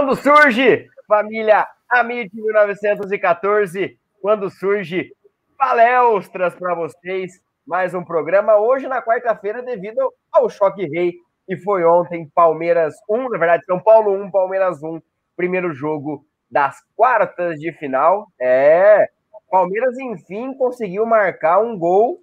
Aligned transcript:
Quando 0.00 0.16
surge 0.16 0.88
família 1.06 1.68
Amit 1.86 2.34
1914, 2.34 3.98
quando 4.22 4.48
surge 4.48 5.12
palestras 5.58 6.54
para 6.54 6.74
vocês, 6.74 7.32
mais 7.66 7.92
um 7.92 8.02
programa 8.02 8.56
hoje 8.56 8.88
na 8.88 9.02
quarta-feira 9.02 9.62
devido 9.62 10.10
ao 10.32 10.48
choque 10.48 10.86
rei 10.86 11.12
que 11.46 11.54
foi 11.58 11.84
ontem 11.84 12.26
Palmeiras 12.34 12.94
1, 13.10 13.28
na 13.28 13.38
verdade 13.38 13.66
São 13.66 13.78
Paulo 13.78 14.14
1, 14.24 14.30
Palmeiras 14.30 14.82
1, 14.82 15.02
primeiro 15.36 15.74
jogo 15.74 16.24
das 16.50 16.78
quartas 16.96 17.60
de 17.60 17.70
final. 17.74 18.26
É, 18.40 19.06
Palmeiras 19.50 19.98
enfim 19.98 20.54
conseguiu 20.54 21.04
marcar 21.04 21.60
um 21.60 21.78
gol. 21.78 22.20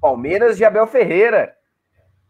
Palmeiras 0.00 0.56
de 0.56 0.64
Abel 0.64 0.88
Ferreira 0.88 1.54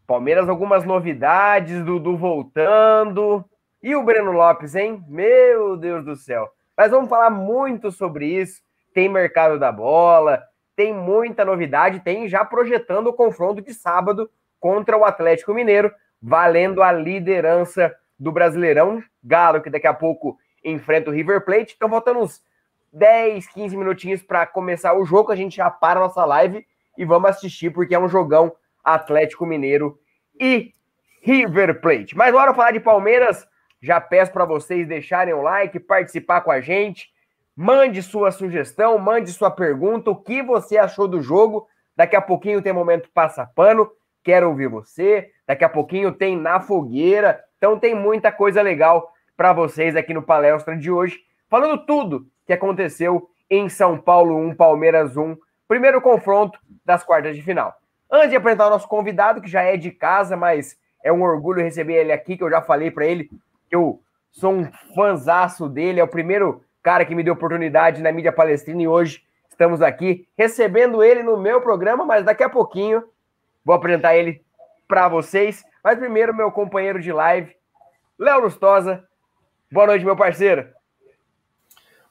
Palmeiras, 0.05 0.49
algumas 0.49 0.85
novidades, 0.85 1.83
Dudu 1.83 2.17
voltando. 2.17 3.43
E 3.81 3.95
o 3.95 4.03
Breno 4.03 4.31
Lopes, 4.31 4.75
hein? 4.75 5.03
Meu 5.07 5.77
Deus 5.77 6.03
do 6.03 6.15
céu. 6.15 6.49
Mas 6.75 6.91
vamos 6.91 7.09
falar 7.09 7.29
muito 7.29 7.91
sobre 7.91 8.25
isso. 8.25 8.61
Tem 8.93 9.09
mercado 9.09 9.59
da 9.59 9.71
bola, 9.71 10.43
tem 10.75 10.93
muita 10.93 11.45
novidade, 11.45 11.99
tem 11.99 12.27
já 12.27 12.43
projetando 12.43 13.07
o 13.07 13.13
confronto 13.13 13.61
de 13.61 13.73
sábado 13.73 14.29
contra 14.59 14.97
o 14.97 15.05
Atlético 15.05 15.53
Mineiro, 15.53 15.91
valendo 16.21 16.81
a 16.81 16.91
liderança 16.91 17.95
do 18.19 18.31
Brasileirão. 18.31 19.01
Galo, 19.23 19.61
que 19.61 19.69
daqui 19.69 19.87
a 19.87 19.93
pouco 19.93 20.37
enfrenta 20.63 21.09
o 21.09 21.13
River 21.13 21.43
Plate. 21.43 21.73
Então, 21.75 21.89
faltando 21.89 22.19
uns 22.19 22.41
10, 22.91 23.47
15 23.47 23.75
minutinhos 23.75 24.21
para 24.21 24.45
começar 24.45 24.93
o 24.93 25.05
jogo. 25.05 25.31
A 25.31 25.35
gente 25.35 25.57
já 25.57 25.69
para 25.69 25.99
a 25.99 26.03
nossa 26.03 26.23
live 26.25 26.65
e 26.97 27.03
vamos 27.03 27.29
assistir, 27.29 27.71
porque 27.71 27.95
é 27.95 27.99
um 27.99 28.07
jogão 28.07 28.53
Atlético 28.83 29.45
Mineiro 29.45 29.97
e 30.39 30.73
River 31.21 31.79
Plate. 31.79 32.15
Mas 32.17 32.33
na 32.33 32.41
hora 32.41 32.53
falar 32.53 32.71
de 32.71 32.79
Palmeiras, 32.79 33.47
já 33.81 33.99
peço 33.99 34.31
para 34.31 34.45
vocês 34.45 34.87
deixarem 34.87 35.33
o 35.33 35.41
like, 35.41 35.79
participar 35.79 36.41
com 36.41 36.51
a 36.51 36.59
gente. 36.59 37.11
Mande 37.55 38.01
sua 38.01 38.31
sugestão, 38.31 38.97
mande 38.97 39.31
sua 39.31 39.51
pergunta, 39.51 40.09
o 40.09 40.15
que 40.15 40.41
você 40.41 40.77
achou 40.77 41.07
do 41.07 41.21
jogo. 41.21 41.67
Daqui 41.95 42.15
a 42.15 42.21
pouquinho 42.21 42.61
tem 42.61 42.73
momento 42.73 43.09
passa 43.13 43.45
pano, 43.45 43.89
quero 44.23 44.49
ouvir 44.49 44.67
você. 44.67 45.31
Daqui 45.47 45.63
a 45.63 45.69
pouquinho 45.69 46.11
tem 46.11 46.35
na 46.35 46.59
fogueira. 46.59 47.43
Então 47.57 47.79
tem 47.79 47.93
muita 47.93 48.31
coisa 48.31 48.61
legal 48.61 49.13
para 49.37 49.53
vocês 49.53 49.95
aqui 49.95 50.13
no 50.13 50.21
palestra 50.21 50.77
de 50.77 50.91
hoje, 50.91 51.19
falando 51.49 51.85
tudo 51.85 52.27
que 52.45 52.53
aconteceu 52.53 53.29
em 53.49 53.67
São 53.69 53.97
Paulo 53.97 54.37
1, 54.37 54.55
Palmeiras 54.55 55.17
1, 55.17 55.35
primeiro 55.67 56.01
confronto 56.01 56.59
das 56.85 57.03
quartas 57.03 57.35
de 57.35 57.41
final. 57.41 57.73
Antes 58.15 58.29
de 58.29 58.35
apresentar 58.35 58.67
o 58.67 58.69
nosso 58.69 58.87
convidado, 58.87 59.41
que 59.41 59.49
já 59.49 59.63
é 59.63 59.75
de 59.75 59.89
casa, 59.89 60.37
mas 60.37 60.77
é 61.03 61.11
um 61.11 61.23
orgulho 61.23 61.63
receber 61.63 61.95
ele 61.95 62.11
aqui, 62.11 62.37
que 62.37 62.43
eu 62.43 62.49
já 62.49 62.61
falei 62.61 62.91
para 62.91 63.07
ele 63.07 63.23
que 63.23 63.75
eu 63.75 63.99
sou 64.29 64.53
um 64.53 64.71
fanzaço 64.95 65.67
dele, 65.67 65.99
é 65.99 66.03
o 66.03 66.07
primeiro 66.07 66.63
cara 66.83 67.05
que 67.05 67.15
me 67.15 67.23
deu 67.23 67.33
oportunidade 67.33 68.03
na 68.03 68.11
mídia 68.11 68.31
palestrina 68.31 68.83
e 68.83 68.87
hoje 68.87 69.23
estamos 69.49 69.81
aqui 69.81 70.27
recebendo 70.37 71.03
ele 71.03 71.23
no 71.23 71.35
meu 71.37 71.59
programa, 71.59 72.05
mas 72.05 72.23
daqui 72.23 72.43
a 72.43 72.49
pouquinho 72.49 73.03
vou 73.65 73.73
apresentar 73.73 74.15
ele 74.15 74.45
para 74.87 75.07
vocês. 75.07 75.65
Mas 75.83 75.97
primeiro, 75.97 76.35
meu 76.35 76.51
companheiro 76.51 77.01
de 77.01 77.11
live, 77.11 77.55
Léo 78.19 78.41
Lustosa. 78.41 79.03
Boa 79.71 79.87
noite, 79.87 80.05
meu 80.05 80.15
parceiro. 80.15 80.67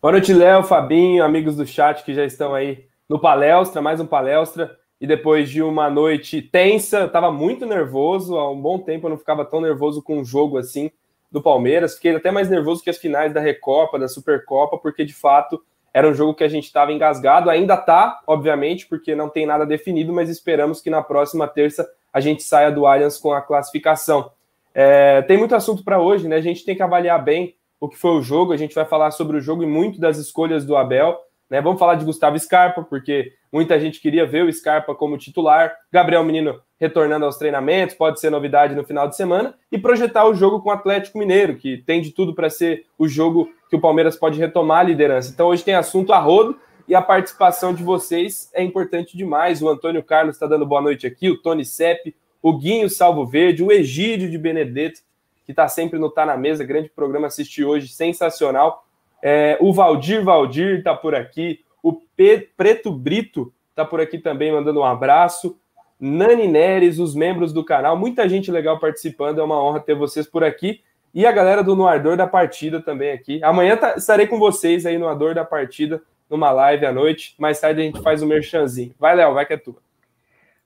Boa 0.00 0.10
noite, 0.10 0.34
Léo, 0.34 0.64
Fabinho, 0.64 1.22
amigos 1.22 1.54
do 1.54 1.64
chat 1.64 2.02
que 2.02 2.12
já 2.12 2.24
estão 2.24 2.52
aí 2.56 2.88
no 3.08 3.20
palestra, 3.20 3.80
mais 3.80 4.00
um 4.00 4.06
palestra 4.06 4.81
e 5.02 5.06
depois 5.06 5.50
de 5.50 5.60
uma 5.60 5.90
noite 5.90 6.40
tensa, 6.40 7.00
eu 7.00 7.06
estava 7.06 7.32
muito 7.32 7.66
nervoso. 7.66 8.36
Há 8.36 8.48
um 8.48 8.62
bom 8.62 8.78
tempo 8.78 9.06
eu 9.06 9.10
não 9.10 9.18
ficava 9.18 9.44
tão 9.44 9.60
nervoso 9.60 10.00
com 10.00 10.20
um 10.20 10.24
jogo 10.24 10.58
assim 10.58 10.92
do 11.28 11.42
Palmeiras. 11.42 11.96
Fiquei 11.96 12.14
até 12.14 12.30
mais 12.30 12.48
nervoso 12.48 12.84
que 12.84 12.88
as 12.88 12.98
finais 12.98 13.34
da 13.34 13.40
Recopa, 13.40 13.98
da 13.98 14.06
Supercopa, 14.06 14.78
porque 14.78 15.04
de 15.04 15.12
fato 15.12 15.60
era 15.92 16.08
um 16.08 16.14
jogo 16.14 16.34
que 16.34 16.44
a 16.44 16.48
gente 16.48 16.66
estava 16.66 16.92
engasgado. 16.92 17.50
Ainda 17.50 17.76
tá, 17.76 18.20
obviamente, 18.28 18.86
porque 18.86 19.12
não 19.12 19.28
tem 19.28 19.44
nada 19.44 19.66
definido, 19.66 20.12
mas 20.12 20.30
esperamos 20.30 20.80
que 20.80 20.88
na 20.88 21.02
próxima 21.02 21.48
terça 21.48 21.84
a 22.12 22.20
gente 22.20 22.44
saia 22.44 22.70
do 22.70 22.86
Allianz 22.86 23.19
com 23.19 23.32
a 23.32 23.42
classificação. 23.42 24.30
É, 24.72 25.20
tem 25.22 25.36
muito 25.36 25.56
assunto 25.56 25.82
para 25.82 26.00
hoje, 26.00 26.28
né? 26.28 26.36
A 26.36 26.40
gente 26.40 26.64
tem 26.64 26.76
que 26.76 26.82
avaliar 26.82 27.20
bem 27.25 27.56
o 27.81 27.88
que 27.88 27.99
foi 27.99 28.12
o 28.12 28.22
jogo. 28.22 28.52
A 28.52 28.56
gente 28.56 28.72
vai 28.72 28.84
falar 28.84 29.10
sobre 29.10 29.37
o 29.37 29.40
jogo 29.40 29.64
e 29.64 29.66
muito 29.66 29.99
das 29.99 30.16
escolhas 30.16 30.64
do 30.64 30.76
Abel. 30.76 31.19
Né? 31.50 31.60
Vamos 31.60 31.81
falar 31.81 31.96
de 31.96 32.04
Gustavo 32.04 32.38
Scarpa, 32.38 32.84
porque 32.84 33.32
muita 33.52 33.78
gente 33.78 34.00
queria 34.00 34.26
ver 34.26 34.44
o 34.44 34.52
Scarpa 34.52 34.94
como 34.94 35.19
titular. 35.19 35.76
Gabriel 35.93 36.25
Menino 36.25 36.60
retornando 36.82 37.25
aos 37.25 37.37
treinamentos, 37.37 37.94
pode 37.94 38.19
ser 38.19 38.28
novidade 38.28 38.75
no 38.75 38.82
final 38.82 39.06
de 39.06 39.14
semana. 39.14 39.54
E 39.70 39.78
projetar 39.78 40.26
o 40.26 40.34
jogo 40.34 40.60
com 40.60 40.69
o 40.69 40.72
Atlético 40.72 41.16
Mineiro, 41.16 41.54
que 41.54 41.76
tem 41.76 42.02
de 42.02 42.10
tudo 42.10 42.34
para 42.34 42.50
ser 42.50 42.87
o 42.99 43.06
jogo 43.06 43.49
que 43.70 43.76
o 43.76 43.81
Palmeiras 43.81 44.16
pode 44.16 44.37
retomar 44.40 44.81
a 44.81 44.82
liderança. 44.82 45.31
Então 45.32 45.46
hoje 45.46 45.62
tem 45.62 45.76
assunto 45.76 46.12
a 46.12 46.19
rodo 46.19 46.58
e 46.88 46.94
a 46.96 47.00
participação 47.00 47.72
de 47.72 47.84
vocês 47.84 48.50
é 48.52 48.64
importante 48.64 49.16
demais. 49.16 49.62
O 49.62 49.69
Antônio 49.69 50.02
Carlos 50.02 50.34
está 50.34 50.49
dando 50.49 50.66
boa 50.66 50.81
noite 50.81 51.06
aqui, 51.06 51.31
o 51.31 51.40
Tony 51.40 51.64
Sepp, 51.64 52.12
o 52.43 52.58
Guinho 52.58 52.90
Salvo 52.90 53.25
Verde, 53.25 53.62
o 53.62 53.70
Egídio 53.70 54.28
de 54.28 54.37
Benedetto, 54.37 55.02
que 55.46 55.52
está 55.52 55.69
sempre 55.69 56.00
no 56.00 56.10
Tá 56.10 56.26
na 56.26 56.37
Mesa, 56.37 56.64
grande 56.64 56.88
programa 56.88 57.28
assistir 57.28 57.64
hoje, 57.64 57.87
sensacional. 57.87 58.84
É, 59.22 59.56
o 59.60 59.72
Valdir 59.72 60.25
Valdir 60.25 60.78
está 60.78 60.96
por 60.96 61.14
aqui. 61.14 61.60
O 61.82 61.93
P 61.93 62.49
Preto 62.56 62.93
Brito 62.93 63.52
está 63.70 63.84
por 63.84 64.00
aqui 64.00 64.19
também, 64.19 64.52
mandando 64.52 64.81
um 64.81 64.84
abraço. 64.84 65.58
Nani 65.99 66.49
Neres, 66.49 66.99
os 66.99 67.14
membros 67.14 67.52
do 67.52 67.64
canal, 67.64 67.96
muita 67.96 68.29
gente 68.29 68.50
legal 68.50 68.79
participando. 68.79 69.40
É 69.40 69.44
uma 69.44 69.62
honra 69.62 69.81
ter 69.81 69.94
vocês 69.94 70.26
por 70.26 70.44
aqui. 70.44 70.81
E 71.14 71.26
a 71.26 71.32
galera 71.32 71.62
do 71.62 71.76
Noardor 71.76 72.17
da 72.17 72.26
Partida 72.26 72.81
também 72.81 73.12
aqui. 73.12 73.43
Amanhã 73.44 73.76
tá, 73.76 73.94
estarei 73.96 74.26
com 74.26 74.38
vocês 74.38 74.87
aí 74.87 74.96
no 74.96 75.08
Ador 75.08 75.34
da 75.34 75.44
Partida, 75.44 76.02
numa 76.29 76.50
live 76.50 76.87
à 76.87 76.93
noite. 76.93 77.34
Mais 77.38 77.61
tarde 77.61 77.82
a 77.82 77.85
gente 77.85 78.00
faz 78.00 78.23
o 78.23 78.25
um 78.25 78.28
merchanzinho. 78.28 78.94
Vai, 78.99 79.14
Léo, 79.14 79.35
vai 79.35 79.44
que 79.44 79.52
é 79.52 79.56
tua. 79.58 79.76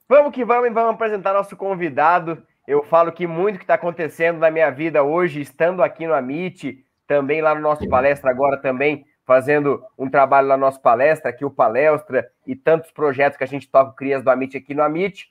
Vamos 0.09 0.33
que 0.33 0.45
vamos 0.45 0.69
e 0.69 0.71
vamos 0.71 0.95
apresentar 0.95 1.33
nosso 1.33 1.57
convidado. 1.57 2.41
Eu 2.67 2.85
falo 2.85 3.11
que 3.11 3.27
muito 3.27 3.59
que 3.59 3.65
está 3.65 3.75
acontecendo 3.75 4.39
na 4.39 4.51
minha 4.51 4.71
vida 4.71 5.03
hoje, 5.03 5.41
estando 5.41 5.83
aqui 5.83 6.07
no 6.07 6.15
Amit, 6.15 6.85
também 7.07 7.43
lá 7.43 7.55
no 7.55 7.61
nosso 7.61 7.89
palestra 7.89 8.31
agora 8.31 8.57
também 8.57 9.05
fazendo 9.27 9.85
um 9.99 10.09
trabalho 10.09 10.47
lá 10.47 10.57
no 10.57 10.61
nosso 10.65 10.81
palestra, 10.81 11.31
aqui 11.31 11.45
o 11.45 11.51
Palestra 11.51 12.31
e 12.47 12.55
tantos 12.55 12.93
projetos 12.93 13.37
que 13.37 13.43
a 13.43 13.49
gente 13.49 13.69
toca 13.69 13.97
Crias 13.97 14.23
do 14.23 14.31
Amit 14.31 14.57
aqui 14.57 14.73
no 14.73 14.83
Amit. 14.83 15.29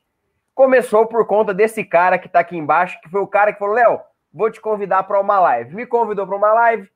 Começou 0.53 1.07
por 1.07 1.25
conta 1.25 1.53
desse 1.53 1.83
cara 1.83 2.19
que 2.19 2.27
está 2.27 2.39
aqui 2.39 2.57
embaixo, 2.57 2.99
que 3.01 3.09
foi 3.09 3.21
o 3.21 3.27
cara 3.27 3.53
que 3.53 3.59
falou: 3.59 3.73
Léo, 3.73 4.01
vou 4.33 4.51
te 4.51 4.59
convidar 4.59 5.03
para 5.03 5.19
uma 5.19 5.39
live. 5.39 5.73
Me 5.73 5.85
convidou 5.85 6.27
para 6.27 6.35
uma 6.35 6.53
live, 6.53 6.89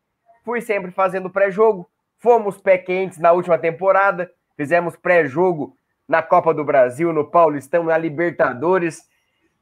fui 0.43 0.59
sempre 0.59 0.91
fazendo 0.91 1.29
pré-jogo, 1.29 1.89
fomos 2.17 2.59
pé 2.59 2.77
quentes 2.77 3.17
na 3.17 3.31
última 3.31 3.57
temporada, 3.57 4.29
fizemos 4.57 4.97
pré-jogo 4.97 5.75
na 6.05 6.21
Copa 6.21 6.53
do 6.53 6.65
Brasil, 6.65 7.13
no 7.13 7.25
Paulistão, 7.25 7.85
na 7.85 7.97
Libertadores. 7.97 9.07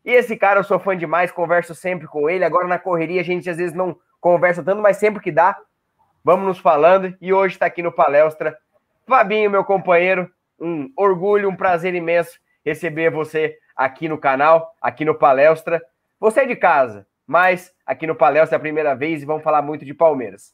E 0.03 0.11
esse 0.11 0.35
cara 0.35 0.59
eu 0.59 0.63
sou 0.63 0.79
fã 0.79 0.97
demais, 0.97 1.31
converso 1.31 1.75
sempre 1.75 2.07
com 2.07 2.27
ele. 2.27 2.43
Agora 2.43 2.67
na 2.67 2.79
correria 2.79 3.21
a 3.21 3.23
gente 3.23 3.47
às 3.47 3.57
vezes 3.57 3.75
não 3.75 3.95
conversa 4.19 4.63
tanto, 4.63 4.81
mas 4.81 4.97
sempre 4.97 5.21
que 5.21 5.31
dá, 5.31 5.55
vamos 6.23 6.45
nos 6.45 6.59
falando. 6.59 7.15
E 7.21 7.33
hoje 7.33 7.55
está 7.55 7.65
aqui 7.65 7.81
no 7.81 7.91
Palestra. 7.91 8.57
Fabinho, 9.07 9.49
meu 9.49 9.63
companheiro, 9.63 10.29
um 10.59 10.91
orgulho, 10.97 11.49
um 11.49 11.55
prazer 11.55 11.95
imenso 11.95 12.37
receber 12.65 13.09
você 13.09 13.57
aqui 13.75 14.09
no 14.09 14.17
canal, 14.17 14.73
aqui 14.81 15.05
no 15.05 15.15
Palestra. 15.15 15.81
Você 16.19 16.41
é 16.41 16.45
de 16.45 16.55
casa, 16.55 17.07
mas 17.25 17.71
aqui 17.85 18.05
no 18.05 18.15
Paléu 18.15 18.45
é 18.49 18.55
a 18.55 18.59
primeira 18.59 18.95
vez 18.95 19.21
e 19.21 19.25
vamos 19.25 19.43
falar 19.43 19.61
muito 19.61 19.85
de 19.85 19.93
Palmeiras. 19.93 20.53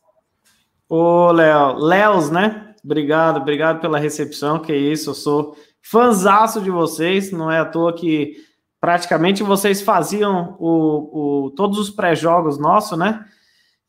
Ô, 0.88 1.31
Léo, 1.31 1.77
Léos, 1.77 2.30
né? 2.30 2.75
Obrigado, 2.83 3.38
obrigado 3.38 3.80
pela 3.80 3.98
recepção, 3.98 4.59
que 4.59 4.75
isso, 4.75 5.12
eu 5.12 5.13
sou 5.13 5.57
fanzaço 5.81 6.62
de 6.62 6.69
vocês, 6.69 7.31
não 7.31 7.50
é 7.50 7.59
à 7.59 7.66
toa 7.66 7.94
que 7.94 8.36
praticamente 8.80 9.42
vocês 9.42 9.81
faziam 9.81 10.57
o, 10.59 11.45
o 11.45 11.51
todos 11.51 11.80
os 11.80 11.89
pré-jogos 11.89 12.59
nossos, 12.59 12.98
né? 12.98 13.25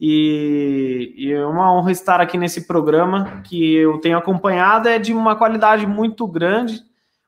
E, 0.00 1.14
e, 1.16 1.32
é 1.32 1.46
uma 1.46 1.72
honra 1.72 1.92
estar 1.92 2.20
aqui 2.20 2.36
nesse 2.36 2.66
programa 2.66 3.42
que 3.42 3.76
eu 3.76 3.98
tenho 4.00 4.18
acompanhado, 4.18 4.88
é 4.88 4.98
de 4.98 5.12
uma 5.12 5.36
qualidade 5.36 5.86
muito 5.86 6.26
grande. 6.26 6.82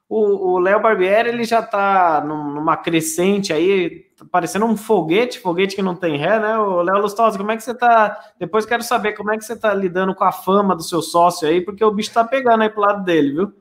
O 0.08 0.60
Léo 0.60 0.80
Barbieri 0.80 1.30
ele 1.30 1.42
já 1.42 1.58
está 1.58 2.22
numa 2.24 2.76
crescente 2.76 3.52
aí, 3.52 4.04
tá 4.16 4.24
parecendo 4.30 4.64
um 4.64 4.76
foguete, 4.76 5.40
foguete 5.40 5.74
que 5.74 5.82
não 5.82 5.96
tem 5.96 6.16
ré, 6.16 6.38
né? 6.38 6.56
O 6.58 6.80
Léo 6.80 7.02
Lustosa, 7.02 7.36
como 7.36 7.50
é 7.50 7.56
que 7.56 7.64
você 7.64 7.72
está? 7.72 8.16
Depois 8.38 8.64
quero 8.64 8.84
saber 8.84 9.14
como 9.14 9.32
é 9.32 9.36
que 9.36 9.44
você 9.44 9.54
está 9.54 9.74
lidando 9.74 10.14
com 10.14 10.22
a 10.22 10.30
fama 10.30 10.76
do 10.76 10.82
seu 10.82 11.02
sócio 11.02 11.48
aí, 11.48 11.60
porque 11.60 11.84
o 11.84 11.90
bicho 11.90 12.10
está 12.10 12.22
pegando 12.22 12.62
aí 12.62 12.70
pro 12.70 12.82
lado 12.82 13.04
dele, 13.04 13.32
viu? 13.32 13.52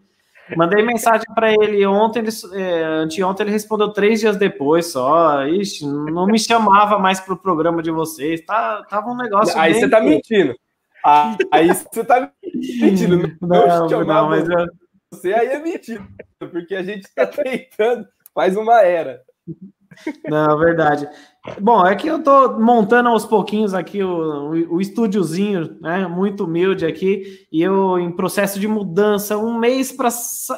Mandei 0.55 0.83
mensagem 0.83 1.25
para 1.33 1.51
ele 1.51 1.85
ontem, 1.85 2.19
ele, 2.19 2.29
é, 2.53 2.83
anteontem 2.83 3.45
ele 3.45 3.51
respondeu 3.51 3.91
três 3.91 4.19
dias 4.19 4.37
depois 4.37 4.87
só. 4.87 5.45
Ixi, 5.47 5.85
não 5.85 6.27
me 6.27 6.37
chamava 6.37 6.99
mais 6.99 7.19
para 7.19 7.33
o 7.33 7.37
programa 7.37 7.81
de 7.81 7.89
vocês. 7.89 8.45
Tá, 8.45 8.83
tava 8.89 9.09
um 9.09 9.17
negócio. 9.17 9.57
Aí 9.59 9.73
você 9.73 9.89
tá 9.89 9.99
mentindo. 9.99 10.55
Ah, 11.03 11.35
aí 11.51 11.67
você 11.67 12.03
tá 12.03 12.31
mentindo. 12.43 13.35
Não, 13.41 13.87
não, 13.87 14.03
não 14.03 14.29
mas 14.29 14.47
eu... 14.47 14.65
você 15.11 15.33
aí 15.33 15.47
é 15.47 15.59
mentindo, 15.59 16.07
porque 16.51 16.75
a 16.75 16.83
gente 16.83 17.07
tá 17.13 17.25
tentando 17.25 18.07
faz 18.35 18.57
uma 18.57 18.81
era. 18.81 19.21
Não, 20.29 20.57
verdade. 20.57 21.07
Bom, 21.61 21.85
é 21.85 21.95
que 21.95 22.07
eu 22.07 22.23
tô 22.23 22.59
montando 22.59 23.09
aos 23.09 23.23
pouquinhos 23.23 23.73
aqui 23.73 24.03
o, 24.03 24.09
o, 24.09 24.75
o 24.75 24.81
estúdiozinho, 24.81 25.77
né? 25.79 26.07
Muito 26.07 26.45
humilde 26.45 26.85
aqui, 26.85 27.45
e 27.51 27.61
eu 27.61 27.99
em 27.99 28.11
processo 28.11 28.59
de 28.59 28.67
mudança, 28.67 29.37
um 29.37 29.57
mês 29.57 29.91
para 29.91 30.09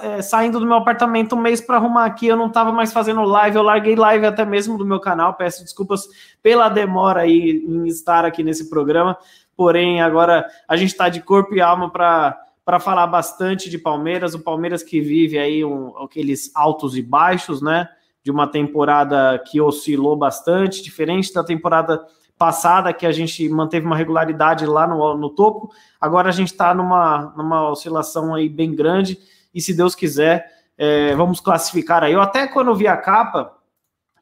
é, 0.02 0.22
saindo 0.22 0.60
do 0.60 0.66
meu 0.66 0.78
apartamento, 0.78 1.36
um 1.36 1.42
mês 1.42 1.60
para 1.60 1.76
arrumar 1.76 2.06
aqui, 2.06 2.28
eu 2.28 2.38
não 2.38 2.50
tava 2.50 2.72
mais 2.72 2.94
fazendo 2.94 3.22
live, 3.24 3.58
eu 3.58 3.64
larguei 3.64 3.96
live 3.96 4.26
até 4.26 4.46
mesmo 4.46 4.78
do 4.78 4.86
meu 4.86 5.00
canal. 5.00 5.34
Peço 5.34 5.64
desculpas 5.64 6.08
pela 6.42 6.70
demora 6.70 7.22
aí 7.22 7.66
em 7.68 7.86
estar 7.88 8.24
aqui 8.24 8.42
nesse 8.42 8.70
programa. 8.70 9.18
Porém, 9.58 10.02
agora 10.02 10.46
a 10.68 10.78
gente 10.78 10.92
está 10.92 11.10
de 11.10 11.22
corpo 11.22 11.54
e 11.54 11.62
alma 11.62 11.90
para 11.90 12.38
para 12.68 12.82
falar 12.82 13.08
bastante 13.08 13.70
de 13.70 13.78
Palmeiras, 13.78 14.34
o 14.34 14.44
Palmeiras 14.44 14.84
que 14.84 15.00
vive 15.00 15.40
aí 15.40 15.64
um, 15.64 15.98
aqueles 16.00 16.52
altos 16.54 16.98
e 16.98 17.02
baixos, 17.02 17.62
né? 17.62 17.88
De 18.28 18.32
uma 18.32 18.46
temporada 18.46 19.40
que 19.40 19.62
oscilou 19.62 20.14
bastante, 20.14 20.84
diferente 20.84 21.34
da 21.34 21.46
temporada 21.46 22.06
passada, 22.38 22.92
que 22.92 23.06
a 23.06 23.12
gente 23.14 23.48
manteve 23.48 23.86
uma 23.86 23.96
regularidade 23.96 24.66
lá 24.66 24.86
no, 24.86 25.16
no 25.16 25.30
topo. 25.30 25.72
Agora 26.00 26.28
a 26.28 26.32
gente 26.34 26.52
está 26.52 26.74
numa, 26.74 27.34
numa 27.38 27.70
oscilação 27.70 28.36
aí 28.36 28.50
bem 28.50 28.76
grande, 28.76 29.18
e 29.56 29.62
se 29.62 29.74
Deus 29.74 29.96
quiser, 29.96 30.46
é, 30.78 31.16
vamos 31.16 31.40
classificar 31.40 32.04
aí. 32.04 32.12
Eu 32.12 32.20
até 32.20 32.48
quando 32.48 32.76
vi 32.76 32.86
a 32.86 32.98
capa, 32.98 33.54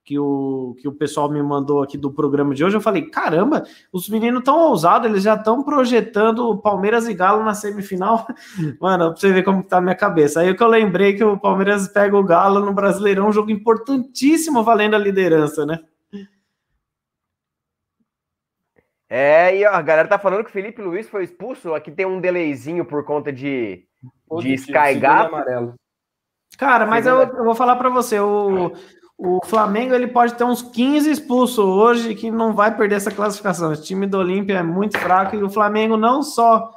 que 0.06 0.20
o, 0.20 0.76
que 0.80 0.88
o 0.88 0.94
pessoal 0.94 1.28
me 1.32 1.42
mandou 1.42 1.82
aqui 1.82 1.98
do 1.98 2.12
programa 2.12 2.54
de 2.54 2.64
hoje, 2.64 2.78
eu 2.78 2.82
falei: 2.82 3.10
caramba, 3.10 3.64
os 3.92 4.08
meninos 4.08 4.44
tão 4.44 4.70
ousados, 4.70 5.10
eles 5.10 5.24
já 5.24 5.34
estão 5.34 5.64
projetando 5.64 6.56
Palmeiras 6.60 7.08
e 7.08 7.14
Galo 7.16 7.44
na 7.44 7.56
semifinal. 7.56 8.28
Mano, 8.80 9.10
pra 9.10 9.16
você 9.20 9.34
ver 9.34 9.44
como 9.44 9.64
tá 9.64 9.78
a 9.78 9.82
minha 9.82 9.96
cabeça. 9.96 10.42
Aí 10.42 10.54
que 10.54 10.62
eu 10.62 10.68
lembrei 10.68 11.16
que 11.16 11.24
o 11.24 11.40
Palmeiras 11.40 11.88
pega 11.88 12.16
o 12.16 12.24
Galo 12.24 12.60
no 12.60 12.72
Brasileirão, 12.72 13.30
um 13.30 13.34
jogo 13.34 13.50
importantíssimo 13.50 14.64
valendo 14.64 14.96
a 14.96 15.00
liderança, 15.00 15.66
né? 15.66 15.80
É, 19.10 19.58
e 19.58 19.66
ó, 19.66 19.72
a 19.72 19.82
galera 19.82 20.08
tá 20.08 20.20
falando 20.20 20.44
que 20.44 20.50
o 20.50 20.54
Felipe 20.54 20.82
Luiz 20.82 21.10
foi 21.10 21.24
expulso. 21.24 21.74
Aqui 21.74 21.90
tem 21.90 22.06
um 22.06 22.22
delayzinho 22.22 22.86
por 22.86 23.04
conta 23.04 23.34
de, 23.34 23.86
de 24.40 24.54
Sky 24.54 25.00
Gap. 25.00 25.32
Cara, 26.60 26.86
mas 26.86 27.08
eu, 27.08 27.22
eu, 27.22 27.44
vou 27.44 27.56
falar 27.56 27.76
para 27.76 27.90
você, 27.90 28.20
o, 28.20 28.72
o 29.18 29.40
Flamengo 29.46 29.94
ele 29.94 30.08
pode 30.08 30.34
ter 30.34 30.44
uns 30.44 30.62
15 30.62 31.10
expulsos 31.10 31.60
hoje 31.60 32.16
que 32.16 32.30
não 32.30 32.54
vai 32.54 32.76
perder 32.76 32.96
essa 32.96 33.12
classificação. 33.12 33.72
O 33.72 33.82
time 33.82 34.06
do 34.06 34.18
Olímpia 34.18 34.58
é 34.58 34.64
muito 34.64 34.98
fraco 34.98 35.36
e 35.36 35.44
o 35.44 35.50
Flamengo 35.50 35.96
não 35.96 36.22
só 36.22 36.70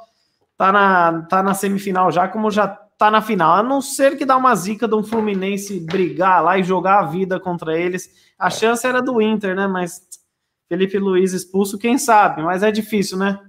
tá 0.57 0.71
na, 0.71 1.21
tá 1.23 1.43
na 1.43 1.53
semifinal 1.53 2.11
já, 2.11 2.27
como 2.27 2.49
já 2.49 2.67
tá 2.67 3.11
na 3.11 3.21
final. 3.21 3.55
A 3.55 3.63
não 3.63 3.81
ser 3.81 4.17
que 4.17 4.25
dá 4.25 4.37
uma 4.37 4.55
zica 4.55 4.87
de 4.87 4.95
um 4.95 5.03
Fluminense 5.03 5.79
brigar 5.81 6.43
lá 6.43 6.57
e 6.57 6.63
jogar 6.63 6.99
a 6.99 7.05
vida 7.05 7.39
contra 7.39 7.77
eles. 7.77 8.09
A 8.37 8.49
chance 8.49 8.87
era 8.87 9.01
do 9.01 9.21
Inter, 9.21 9.53
né? 9.53 9.67
Mas 9.67 10.01
Felipe 10.69 10.97
Luiz 10.97 11.33
expulso, 11.33 11.77
quem 11.77 11.97
sabe? 11.97 12.41
Mas 12.41 12.63
é 12.63 12.71
difícil, 12.71 13.17
né? 13.17 13.39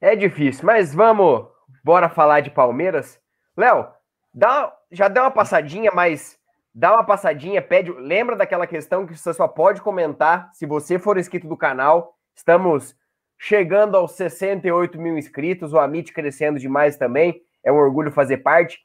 É 0.00 0.14
difícil, 0.14 0.64
mas 0.64 0.94
vamos, 0.94 1.46
bora 1.84 2.08
falar 2.08 2.40
de 2.40 2.50
Palmeiras. 2.50 3.20
Léo, 3.56 3.88
dá, 4.32 4.72
já 4.92 5.08
deu 5.08 5.24
uma 5.24 5.30
passadinha, 5.30 5.90
mas 5.92 6.37
dá 6.78 6.92
uma 6.92 7.04
passadinha, 7.04 7.60
pede. 7.60 7.90
Lembra 7.90 8.36
daquela 8.36 8.64
questão 8.64 9.04
que 9.04 9.16
você 9.16 9.34
só 9.34 9.48
pode 9.48 9.82
comentar 9.82 10.48
se 10.52 10.64
você 10.64 10.96
for 10.96 11.18
inscrito 11.18 11.48
do 11.48 11.56
canal. 11.56 12.14
Estamos 12.36 12.94
chegando 13.36 13.96
aos 13.96 14.12
68 14.12 14.96
mil 15.00 15.18
inscritos, 15.18 15.72
o 15.72 15.78
Amit 15.80 16.12
crescendo 16.12 16.56
demais 16.56 16.96
também. 16.96 17.42
É 17.64 17.72
um 17.72 17.76
orgulho 17.76 18.12
fazer 18.12 18.38
parte. 18.38 18.78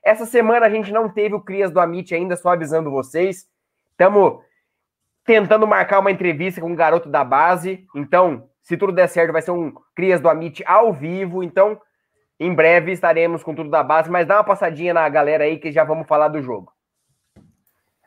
Essa 0.00 0.26
semana 0.26 0.64
a 0.64 0.70
gente 0.70 0.92
não 0.92 1.08
teve 1.08 1.34
o 1.34 1.40
Crias 1.40 1.72
do 1.72 1.80
Amit 1.80 2.14
ainda, 2.14 2.36
só 2.36 2.50
avisando 2.50 2.88
vocês. 2.88 3.48
Estamos 3.90 4.40
tentando 5.24 5.66
marcar 5.66 5.98
uma 5.98 6.12
entrevista 6.12 6.60
com 6.60 6.68
um 6.68 6.76
garoto 6.76 7.08
da 7.08 7.24
base. 7.24 7.84
Então, 7.96 8.48
se 8.62 8.76
tudo 8.76 8.92
der 8.92 9.08
certo, 9.08 9.32
vai 9.32 9.42
ser 9.42 9.50
um 9.50 9.74
Crias 9.96 10.20
do 10.20 10.28
Amit 10.28 10.62
ao 10.64 10.92
vivo. 10.92 11.42
Então, 11.42 11.80
em 12.38 12.54
breve 12.54 12.92
estaremos 12.92 13.42
com 13.42 13.56
tudo 13.56 13.70
da 13.70 13.82
base, 13.82 14.08
mas 14.08 14.24
dá 14.24 14.36
uma 14.36 14.44
passadinha 14.44 14.94
na 14.94 15.08
galera 15.08 15.42
aí 15.42 15.58
que 15.58 15.72
já 15.72 15.82
vamos 15.82 16.06
falar 16.06 16.28
do 16.28 16.40
jogo. 16.40 16.72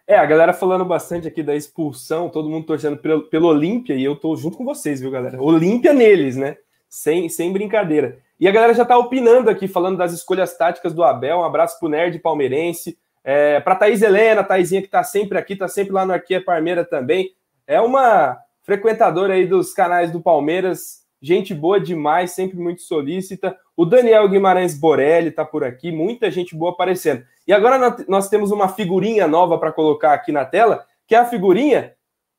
É, 0.05 0.15
a 0.15 0.25
galera 0.25 0.51
falando 0.51 0.83
bastante 0.83 1.27
aqui 1.27 1.41
da 1.41 1.55
expulsão, 1.55 2.27
todo 2.27 2.49
mundo 2.49 2.65
torcendo 2.65 2.97
pelo, 2.97 3.23
pelo 3.23 3.47
Olímpia, 3.47 3.93
e 3.93 4.03
eu 4.03 4.15
tô 4.17 4.35
junto 4.35 4.57
com 4.57 4.65
vocês, 4.65 4.99
viu, 4.99 5.09
galera? 5.09 5.41
Olímpia 5.41 5.93
neles, 5.93 6.35
né? 6.35 6.57
Sem, 6.89 7.29
sem 7.29 7.53
brincadeira. 7.53 8.19
E 8.39 8.47
a 8.47 8.51
galera 8.51 8.73
já 8.73 8.83
tá 8.83 8.97
opinando 8.97 9.49
aqui, 9.49 9.67
falando 9.67 9.97
das 9.97 10.11
escolhas 10.11 10.57
táticas 10.57 10.93
do 10.93 11.03
Abel. 11.03 11.37
Um 11.37 11.43
abraço 11.45 11.79
pro 11.79 11.87
Nerd 11.87 12.19
Palmeirense. 12.19 12.97
É, 13.23 13.61
pra 13.61 13.75
Thaís 13.75 14.01
Helena, 14.01 14.43
Thaisinha 14.43 14.81
que 14.81 14.89
tá 14.89 15.01
sempre 15.01 15.37
aqui, 15.37 15.55
tá 15.55 15.69
sempre 15.69 15.93
lá 15.93 16.05
no 16.05 16.11
Arquia 16.11 16.43
Parmeira 16.43 16.83
também. 16.83 17.33
É 17.65 17.79
uma 17.79 18.37
frequentadora 18.63 19.35
aí 19.35 19.47
dos 19.47 19.73
canais 19.73 20.11
do 20.11 20.19
Palmeiras, 20.19 21.02
gente 21.23 21.53
boa 21.53 21.79
demais, 21.79 22.31
sempre 22.31 22.57
muito 22.57 22.81
solícita. 22.81 23.57
O 23.77 23.85
Daniel 23.85 24.27
Guimarães 24.27 24.77
Borelli 24.77 25.29
está 25.29 25.45
por 25.45 25.63
aqui, 25.63 25.89
muita 25.89 26.29
gente 26.29 26.53
boa 26.53 26.71
aparecendo. 26.71 27.23
E 27.47 27.53
agora 27.53 27.95
nós 28.07 28.27
temos 28.27 28.51
uma 28.51 28.67
figurinha 28.67 29.25
nova 29.25 29.57
para 29.57 29.71
colocar 29.71 30.13
aqui 30.13 30.33
na 30.33 30.43
tela, 30.43 30.85
que 31.07 31.15
é 31.15 31.17
a 31.17 31.25
figurinha 31.25 31.93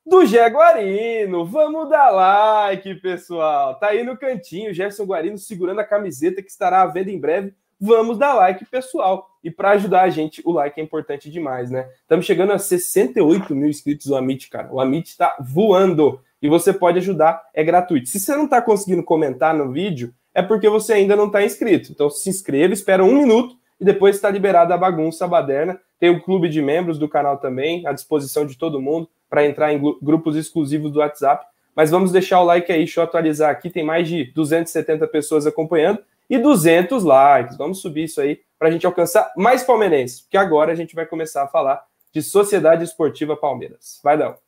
do 0.06 0.26
Jaguarino. 0.26 1.46
Vamos 1.46 1.88
dar 1.88 2.10
like, 2.10 2.94
pessoal. 2.96 3.74
Tá 3.76 3.88
aí 3.88 4.04
no 4.04 4.18
cantinho, 4.18 4.74
Gerson 4.74 5.04
Guarino 5.04 5.38
segurando 5.38 5.80
a 5.80 5.84
camiseta 5.84 6.42
que 6.42 6.50
estará 6.50 6.82
à 6.82 6.86
venda 6.86 7.10
em 7.10 7.18
breve. 7.18 7.54
Vamos 7.80 8.18
dar 8.18 8.34
like, 8.34 8.64
pessoal. 8.66 9.28
E 9.42 9.50
para 9.50 9.70
ajudar 9.72 10.02
a 10.02 10.10
gente, 10.10 10.42
o 10.44 10.52
like 10.52 10.78
é 10.78 10.84
importante 10.84 11.30
demais, 11.30 11.70
né? 11.70 11.88
Estamos 12.02 12.24
chegando 12.24 12.52
a 12.52 12.58
68 12.58 13.54
mil 13.54 13.68
inscritos 13.68 14.06
no 14.06 14.16
Amit, 14.16 14.48
cara. 14.48 14.68
O 14.72 14.80
Amit 14.80 15.08
está 15.08 15.36
voando 15.40 16.20
e 16.44 16.48
você 16.48 16.74
pode 16.74 16.98
ajudar, 16.98 17.42
é 17.54 17.64
gratuito. 17.64 18.06
Se 18.06 18.20
você 18.20 18.36
não 18.36 18.44
está 18.44 18.60
conseguindo 18.60 19.02
comentar 19.02 19.54
no 19.54 19.72
vídeo, 19.72 20.12
é 20.34 20.42
porque 20.42 20.68
você 20.68 20.92
ainda 20.92 21.16
não 21.16 21.28
está 21.28 21.42
inscrito. 21.42 21.90
Então 21.90 22.10
se 22.10 22.28
inscreva, 22.28 22.74
espera 22.74 23.02
um 23.02 23.14
minuto 23.14 23.56
e 23.80 23.84
depois 23.84 24.16
está 24.16 24.28
liberada 24.28 24.74
a 24.74 24.76
bagunça 24.76 25.26
baderna. 25.26 25.80
Tem 25.98 26.10
o 26.10 26.22
clube 26.22 26.50
de 26.50 26.60
membros 26.60 26.98
do 26.98 27.08
canal 27.08 27.38
também, 27.38 27.86
à 27.86 27.92
disposição 27.94 28.44
de 28.44 28.58
todo 28.58 28.78
mundo, 28.78 29.08
para 29.26 29.46
entrar 29.46 29.72
em 29.72 29.80
grupos 30.02 30.36
exclusivos 30.36 30.92
do 30.92 30.98
WhatsApp. 30.98 31.46
Mas 31.74 31.90
vamos 31.90 32.12
deixar 32.12 32.42
o 32.42 32.44
like 32.44 32.70
aí, 32.70 32.80
deixa 32.80 33.00
eu 33.00 33.04
atualizar 33.04 33.50
aqui. 33.50 33.70
Tem 33.70 33.82
mais 33.82 34.06
de 34.06 34.30
270 34.34 35.08
pessoas 35.08 35.46
acompanhando 35.46 36.00
e 36.28 36.36
200 36.36 37.04
likes. 37.04 37.56
Vamos 37.56 37.80
subir 37.80 38.04
isso 38.04 38.20
aí 38.20 38.38
para 38.58 38.68
a 38.68 38.70
gente 38.70 38.84
alcançar 38.84 39.32
mais 39.34 39.64
palmeirenses, 39.64 40.20
porque 40.20 40.36
agora 40.36 40.72
a 40.72 40.74
gente 40.74 40.94
vai 40.94 41.06
começar 41.06 41.44
a 41.44 41.48
falar 41.48 41.82
de 42.12 42.20
Sociedade 42.20 42.84
Esportiva 42.84 43.34
Palmeiras. 43.34 43.98
Vai, 44.04 44.18
Léo 44.18 44.43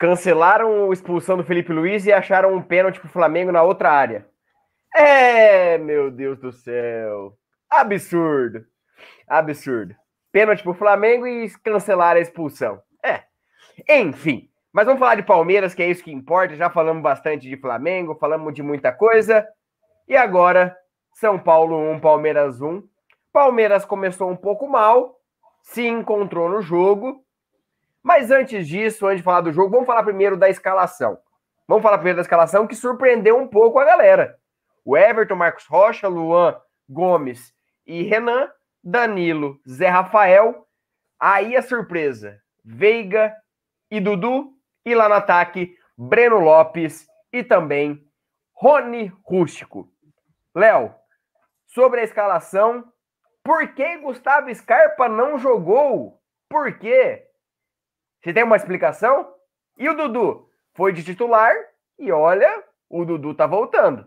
cancelaram 0.00 0.90
a 0.90 0.94
expulsão 0.94 1.36
do 1.36 1.44
Felipe 1.44 1.74
Luiz 1.74 2.06
e 2.06 2.12
acharam 2.12 2.54
um 2.54 2.62
pênalti 2.62 2.98
pro 2.98 3.10
Flamengo 3.10 3.52
na 3.52 3.62
outra 3.62 3.92
área. 3.92 4.26
É, 4.96 5.76
meu 5.76 6.10
Deus 6.10 6.38
do 6.38 6.50
céu. 6.50 7.36
Absurdo. 7.68 8.64
Absurdo. 9.28 9.94
Pênalti 10.32 10.62
pro 10.62 10.72
Flamengo 10.72 11.26
e 11.26 11.50
cancelaram 11.62 12.18
a 12.18 12.22
expulsão. 12.22 12.80
É. 13.04 13.24
Enfim. 14.00 14.48
Mas 14.72 14.86
vamos 14.86 15.00
falar 15.00 15.16
de 15.16 15.22
Palmeiras, 15.22 15.74
que 15.74 15.82
é 15.82 15.90
isso 15.90 16.02
que 16.02 16.10
importa. 16.10 16.56
Já 16.56 16.70
falamos 16.70 17.02
bastante 17.02 17.46
de 17.46 17.58
Flamengo, 17.58 18.16
falamos 18.18 18.54
de 18.54 18.62
muita 18.62 18.90
coisa. 18.90 19.46
E 20.08 20.16
agora, 20.16 20.74
São 21.12 21.38
Paulo 21.38 21.76
1, 21.92 22.00
Palmeiras 22.00 22.62
1. 22.62 22.82
Palmeiras 23.30 23.84
começou 23.84 24.30
um 24.30 24.36
pouco 24.36 24.66
mal, 24.66 25.20
se 25.62 25.86
encontrou 25.86 26.48
no 26.48 26.62
jogo, 26.62 27.22
mas 28.02 28.30
antes 28.30 28.66
disso, 28.66 29.06
antes 29.06 29.18
de 29.18 29.24
falar 29.24 29.42
do 29.42 29.52
jogo, 29.52 29.70
vamos 29.70 29.86
falar 29.86 30.02
primeiro 30.02 30.36
da 30.36 30.48
escalação. 30.48 31.18
Vamos 31.68 31.82
falar 31.82 31.98
primeiro 31.98 32.16
da 32.16 32.22
escalação 32.22 32.66
que 32.66 32.74
surpreendeu 32.74 33.36
um 33.36 33.46
pouco 33.46 33.78
a 33.78 33.84
galera. 33.84 34.38
O 34.84 34.96
Everton, 34.96 35.36
Marcos 35.36 35.66
Rocha, 35.66 36.08
Luan, 36.08 36.58
Gomes 36.88 37.54
e 37.86 38.02
Renan, 38.02 38.50
Danilo, 38.82 39.60
Zé 39.68 39.88
Rafael. 39.88 40.66
Aí 41.18 41.56
a 41.56 41.62
surpresa: 41.62 42.40
Veiga 42.64 43.34
e 43.90 44.00
Dudu. 44.00 44.52
E 44.84 44.94
lá 44.94 45.08
no 45.08 45.14
ataque, 45.14 45.76
Breno 45.96 46.40
Lopes 46.40 47.06
e 47.30 47.44
também 47.44 48.02
Rony 48.54 49.12
Rústico. 49.22 49.88
Léo, 50.54 50.94
sobre 51.66 52.00
a 52.00 52.04
escalação, 52.04 52.90
por 53.44 53.74
que 53.74 53.98
Gustavo 53.98 54.52
Scarpa 54.54 55.08
não 55.08 55.38
jogou? 55.38 56.20
Por 56.48 56.78
quê? 56.78 57.29
Você 58.22 58.32
tem 58.32 58.44
uma 58.44 58.56
explicação? 58.56 59.28
E 59.78 59.88
o 59.88 59.96
Dudu 59.96 60.46
foi 60.74 60.92
de 60.92 61.02
titular 61.02 61.52
e 61.98 62.12
olha, 62.12 62.62
o 62.88 63.04
Dudu 63.04 63.34
tá 63.34 63.46
voltando. 63.46 64.06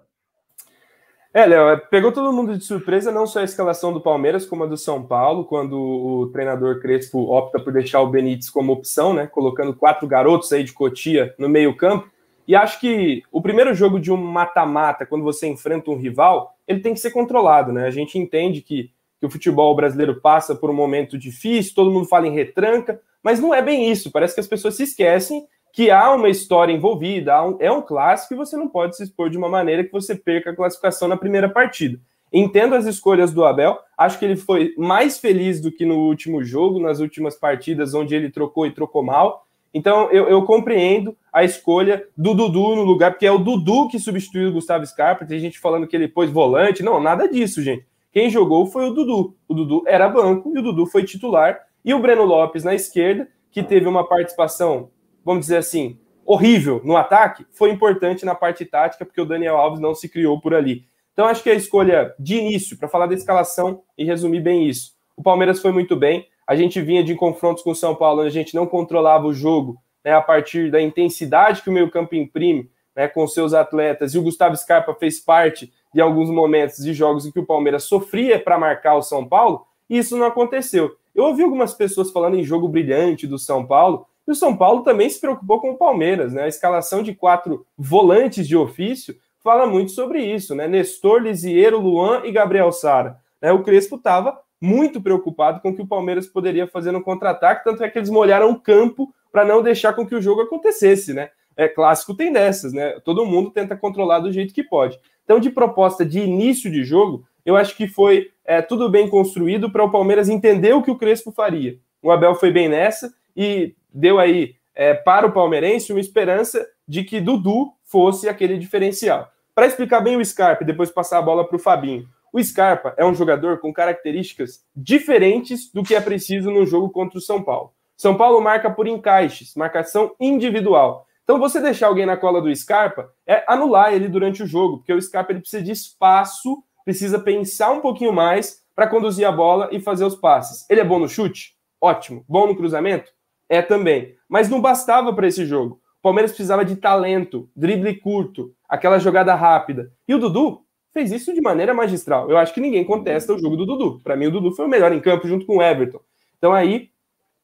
É, 1.34 1.48
Léo, 1.48 1.70
é, 1.70 1.78
pegou 1.78 2.12
todo 2.12 2.32
mundo 2.32 2.56
de 2.56 2.64
surpresa, 2.64 3.12
não 3.12 3.26
só 3.26 3.40
a 3.40 3.44
escalação 3.44 3.92
do 3.92 4.00
Palmeiras, 4.00 4.46
como 4.46 4.66
a 4.66 4.68
do 4.68 4.78
São 4.78 5.02
Paulo, 5.02 5.46
quando 5.46 5.80
o 5.80 6.28
treinador 6.32 6.80
Crespo 6.80 7.32
opta 7.34 7.60
por 7.60 7.74
deixar 7.74 8.02
o 8.02 8.10
Benítez 8.10 8.52
como 8.52 8.72
opção, 8.72 9.16
né? 9.16 9.26
Colocando 9.26 9.74
quatro 9.74 10.08
garotos 10.08 10.54
aí 10.54 10.64
de 10.64 10.74
Cotia 10.74 11.34
no 11.40 11.50
meio-campo. 11.50 12.08
E 12.48 12.56
acho 12.56 12.80
que 12.80 13.24
o 13.32 13.42
primeiro 13.42 13.74
jogo 13.74 14.00
de 14.00 14.12
um 14.12 14.18
mata-mata, 14.18 15.08
quando 15.08 15.24
você 15.24 15.48
enfrenta 15.48 15.90
um 15.90 15.98
rival, 15.98 16.56
ele 16.68 16.82
tem 16.82 16.94
que 16.94 17.00
ser 17.00 17.10
controlado, 17.10 17.72
né? 17.72 17.88
A 17.88 17.92
gente 17.92 18.20
entende 18.20 18.62
que, 18.62 18.92
que 19.20 19.26
o 19.26 19.30
futebol 19.30 19.76
brasileiro 19.76 20.22
passa 20.22 20.54
por 20.54 20.70
um 20.70 20.74
momento 20.74 21.18
difícil, 21.18 21.74
todo 21.74 21.90
mundo 21.90 22.08
fala 22.08 22.28
em 22.28 22.34
retranca, 22.34 23.02
mas 23.24 23.40
não 23.40 23.54
é 23.54 23.62
bem 23.62 23.90
isso. 23.90 24.12
Parece 24.12 24.34
que 24.34 24.42
as 24.42 24.48
pessoas 24.48 24.76
se 24.76 24.84
esquecem 24.84 25.48
que 25.74 25.90
há 25.90 26.14
uma 26.14 26.30
história 26.30 26.72
envolvida, 26.72 27.44
um, 27.44 27.58
é 27.60 27.72
um 27.72 27.82
clássico 27.82 28.36
e 28.36 28.38
você 28.38 28.56
não 28.56 28.68
pode 28.68 28.96
se 28.96 29.04
expor 29.04 29.30
de 29.30 29.38
uma 29.38 29.50
maneira 29.50 29.84
que 29.84 29.92
você 29.92 30.14
perca 30.14 30.52
a 30.52 30.56
classificação 30.56 31.08
na 31.08 31.18
primeira 31.18 31.50
partida. 31.50 32.00
Entendo 32.32 32.76
as 32.76 32.86
escolhas 32.86 33.32
do 33.32 33.44
Abel, 33.44 33.80
acho 33.98 34.20
que 34.20 34.26
ele 34.26 34.36
foi 34.36 34.74
mais 34.78 35.18
feliz 35.18 35.60
do 35.60 35.72
que 35.72 35.86
no 35.86 36.00
último 36.00 36.44
jogo, 36.44 36.80
nas 36.80 37.00
últimas 37.00 37.36
partidas, 37.36 37.94
onde 37.96 38.16
ele 38.16 38.30
trocou 38.30 38.68
e 38.68 38.72
trocou 38.72 39.04
mal. 39.04 39.48
Então 39.74 40.12
eu, 40.12 40.28
eu 40.28 40.44
compreendo 40.44 41.18
a 41.32 41.44
escolha 41.44 42.06
do 42.16 42.36
Dudu 42.36 42.76
no 42.76 42.84
lugar, 42.84 43.12
porque 43.12 43.26
é 43.26 43.32
o 43.32 43.40
Dudu 43.40 43.88
que 43.88 44.00
substituiu 44.00 44.50
o 44.50 44.54
Gustavo 44.54 44.86
Scarpa. 44.86 45.26
Tem 45.26 45.40
gente 45.40 45.60
falando 45.60 45.88
que 45.88 45.96
ele 45.96 46.08
pôs 46.08 46.30
volante. 46.30 46.84
Não, 46.84 47.00
nada 47.00 47.28
disso, 47.28 47.64
gente. 47.64 47.86
Quem 48.12 48.30
jogou 48.30 48.68
foi 48.68 48.88
o 48.88 48.94
Dudu. 48.94 49.36
O 49.48 49.54
Dudu 49.56 49.84
era 49.88 50.08
banco 50.08 50.52
e 50.56 50.60
o 50.60 50.62
Dudu 50.62 50.86
foi 50.86 51.04
titular. 51.04 51.60
E 51.84 51.94
o 51.94 52.00
Breno 52.00 52.24
Lopes 52.24 52.64
na 52.64 52.74
esquerda, 52.74 53.28
que 53.52 53.62
teve 53.62 53.88
uma 53.88 54.08
participação 54.08 54.90
vamos 55.24 55.42
dizer 55.42 55.58
assim, 55.58 55.98
horrível 56.26 56.82
no 56.84 56.98
ataque, 56.98 57.46
foi 57.52 57.72
importante 57.72 58.26
na 58.26 58.36
parte 58.36 58.66
tática, 58.66 59.06
porque 59.06 59.22
o 59.22 59.26
Daniel 59.26 59.58
Alves 59.58 59.80
não 59.80 59.96
se 59.96 60.10
criou 60.10 60.40
por 60.40 60.54
ali. 60.54 60.86
Então, 61.14 61.28
acho 61.28 61.44
que 61.44 61.50
a 61.50 61.56
escolha 61.56 62.14
de 62.20 62.36
início, 62.36 62.78
para 62.78 62.90
falar 62.90 63.06
da 63.06 63.14
escalação 63.14 63.84
e 63.98 64.04
resumir 64.04 64.42
bem 64.42 64.68
isso. 64.68 64.94
O 65.16 65.22
Palmeiras 65.22 65.62
foi 65.62 65.72
muito 65.72 65.96
bem. 65.96 66.28
A 66.48 66.56
gente 66.56 66.82
vinha 66.82 67.04
de 67.04 67.14
confrontos 67.16 67.64
com 67.64 67.72
o 67.72 67.76
São 67.76 67.96
Paulo, 67.96 68.22
a 68.22 68.30
gente 68.30 68.56
não 68.56 68.66
controlava 68.66 69.28
o 69.28 69.34
jogo 69.34 69.78
né, 70.04 70.14
a 70.14 70.22
partir 70.22 70.72
da 70.72 70.82
intensidade 70.82 71.62
que 71.62 71.70
o 71.70 71.74
meio-campo 71.74 72.16
imprime 72.16 72.70
né, 72.96 73.08
com 73.08 73.28
seus 73.28 73.54
atletas. 73.54 74.14
E 74.14 74.18
o 74.18 74.24
Gustavo 74.24 74.58
Scarpa 74.58 74.94
fez 74.96 75.20
parte 75.20 75.72
de 75.94 76.02
alguns 76.02 76.30
momentos 76.30 76.78
de 76.78 76.94
jogos 76.94 77.26
em 77.26 77.32
que 77.32 77.40
o 77.40 77.46
Palmeiras 77.46 77.84
sofria 77.84 78.40
para 78.40 78.58
marcar 78.58 78.96
o 78.96 79.02
São 79.04 79.28
Paulo, 79.28 79.68
e 79.88 80.00
isso 80.00 80.18
não 80.18 80.26
aconteceu. 80.26 80.98
Eu 81.14 81.26
ouvi 81.26 81.44
algumas 81.44 81.74
pessoas 81.74 82.12
falando 82.12 82.36
em 82.36 82.44
jogo 82.44 82.68
brilhante 82.68 83.28
do 83.28 83.38
São 83.38 83.66
Paulo, 83.66 84.06
e 84.28 84.32
o 84.32 84.36
São 84.36 84.56
Paulo 84.56 84.84
também 84.84 85.10
se 85.10 85.20
preocupou 85.20 85.60
com 85.60 85.72
o 85.72 85.78
Palmeiras, 85.78 86.34
né? 86.34 86.44
A 86.44 86.48
escalação 86.48 87.04
de 87.04 87.14
quatro 87.14 87.66
volantes 87.78 88.48
de 88.48 88.56
ofício 88.56 89.16
fala 89.44 89.68
muito 89.68 89.92
sobre 89.92 90.24
isso, 90.24 90.56
né? 90.56 90.68
Nestor, 90.68 91.22
Lisieiro, 91.22 91.80
Luan 91.80 92.22
e 92.24 92.32
Gabriel 92.32 92.72
Sara. 92.72 93.20
Né? 93.42 93.52
O 93.52 93.62
Crespo 93.62 93.98
estava 93.98 94.40
muito 94.62 95.02
preocupado 95.02 95.60
com 95.60 95.70
o 95.70 95.76
que 95.76 95.82
o 95.82 95.88
Palmeiras 95.88 96.26
poderia 96.26 96.66
fazer 96.66 96.92
no 96.92 97.04
contra-ataque, 97.04 97.66
tanto 97.66 97.84
é 97.84 97.90
que 97.90 98.00
eles 98.00 98.10
molharam 98.10 98.50
o 98.50 98.60
campo 98.60 99.14
para 99.30 99.44
não 99.44 99.62
deixar 99.62 99.92
com 99.94 100.08
que 100.08 100.16
o 100.16 100.22
jogo 100.22 100.42
acontecesse, 100.42 101.14
né? 101.14 101.30
É 101.56 101.68
clássico 101.68 102.16
tem 102.16 102.32
dessas, 102.32 102.72
né? 102.72 103.00
Todo 103.02 103.26
mundo 103.26 103.52
tenta 103.52 103.76
controlar 103.76 104.20
do 104.20 104.32
jeito 104.32 104.54
que 104.54 104.64
pode. 104.64 104.98
Então, 105.26 105.40
de 105.40 105.50
proposta 105.50 106.06
de 106.06 106.20
início 106.20 106.72
de 106.72 106.84
jogo, 106.84 107.26
eu 107.46 107.56
acho 107.56 107.76
que 107.76 107.88
foi 107.88 108.32
é, 108.46 108.62
tudo 108.62 108.90
bem 108.90 109.08
construído 109.08 109.72
para 109.72 109.84
o 109.84 109.92
Palmeiras 109.92 110.30
entender 110.30 110.74
o 110.74 110.82
que 110.82 110.92
o 110.92 110.98
Crespo 110.98 111.32
faria. 111.32 111.78
O 112.02 112.12
Abel 112.12 112.36
foi 112.36 112.52
bem 112.52 112.68
nessa 112.68 113.14
e 113.36 113.76
deu 113.94 114.20
aí 114.20 114.56
é, 114.76 114.94
para 114.94 115.28
o 115.28 115.32
palmeirense 115.32 115.92
uma 115.92 116.00
esperança 116.00 116.68
de 116.88 117.04
que 117.04 117.22
Dudu 117.22 117.72
fosse 117.84 118.28
aquele 118.28 118.58
diferencial. 118.58 119.30
Para 119.56 119.68
explicar 119.68 120.02
bem 120.02 120.18
o 120.18 120.26
Scarpa 120.26 120.64
e 120.64 120.68
depois 120.68 120.90
passar 120.90 121.20
a 121.20 121.22
bola 121.22 121.48
para 121.48 121.56
o 121.56 121.60
Fabinho. 121.60 122.08
O 122.32 122.44
Scarpa 122.44 122.96
é 122.98 123.06
um 123.06 123.14
jogador 123.14 123.60
com 123.60 123.72
características 123.72 124.66
diferentes 124.76 125.72
do 125.72 125.84
que 125.84 125.94
é 125.94 126.02
preciso 126.02 126.50
no 126.50 126.66
jogo 126.66 126.90
contra 126.90 127.20
o 127.20 127.22
São 127.22 127.44
Paulo. 127.44 127.72
São 127.96 128.18
Paulo 128.18 128.42
marca 128.42 128.72
por 128.72 128.88
encaixes, 128.88 129.54
marcação 129.56 130.16
individual. 130.20 131.06
Então, 131.24 131.40
você 131.40 131.62
deixar 131.62 131.88
alguém 131.88 132.06
na 132.06 132.18
cola 132.18 132.42
do 132.42 132.54
Scarpa 132.54 133.10
é 133.26 133.44
anular 133.48 133.94
ele 133.94 134.10
durante 134.10 134.44
o 134.44 134.48
jogo, 134.48 134.78
porque 134.78 134.92
o 134.92 135.02
Scarpa 135.02 135.32
ele 135.32 135.40
precisa 135.40 135.64
de 135.64 135.72
espaço, 135.72 136.62
precisa 136.84 137.20
pensar 137.20 137.72
um 137.72 137.80
pouquinho 137.80 138.14
mais 138.14 138.62
para 138.76 138.88
conduzir 138.88 139.28
a 139.28 139.32
bola 139.32 139.70
e 139.72 139.80
fazer 139.80 140.06
os 140.06 140.16
passes. 140.16 140.70
Ele 140.70 140.82
é 140.82 140.84
bom 140.84 141.00
no 141.00 141.08
chute? 141.08 141.56
Ótimo. 141.80 142.24
Bom 142.28 142.48
no 142.48 142.56
cruzamento? 142.56 143.12
É 143.48 143.62
também. 143.62 144.16
Mas 144.28 144.50
não 144.50 144.62
bastava 144.62 145.14
para 145.14 145.28
esse 145.28 145.46
jogo. 145.46 145.80
O 146.00 146.02
Palmeiras 146.02 146.32
precisava 146.32 146.66
de 146.66 146.76
talento, 146.76 147.50
drible 147.56 147.96
curto, 147.96 148.54
aquela 148.68 149.00
jogada 149.00 149.34
rápida. 149.36 149.92
E 150.08 150.14
o 150.14 150.20
Dudu 150.20 150.62
fez 150.92 151.12
isso 151.12 151.34
de 151.34 151.42
maneira 151.42 151.74
magistral. 151.74 152.30
Eu 152.30 152.38
acho 152.38 152.54
que 152.54 152.62
ninguém 152.62 152.84
contesta 152.84 153.34
o 153.34 153.40
jogo 153.40 153.56
do 153.56 153.66
Dudu. 153.66 154.00
Para 154.04 154.16
mim, 154.16 154.28
o 154.28 154.32
Dudu 154.32 154.52
foi 154.54 154.66
o 154.66 154.70
melhor 154.70 154.92
em 154.92 155.00
campo 155.00 155.28
junto 155.28 155.46
com 155.46 155.58
o 155.58 155.62
Everton. 155.62 156.00
Então 156.38 156.54
aí 156.54 156.90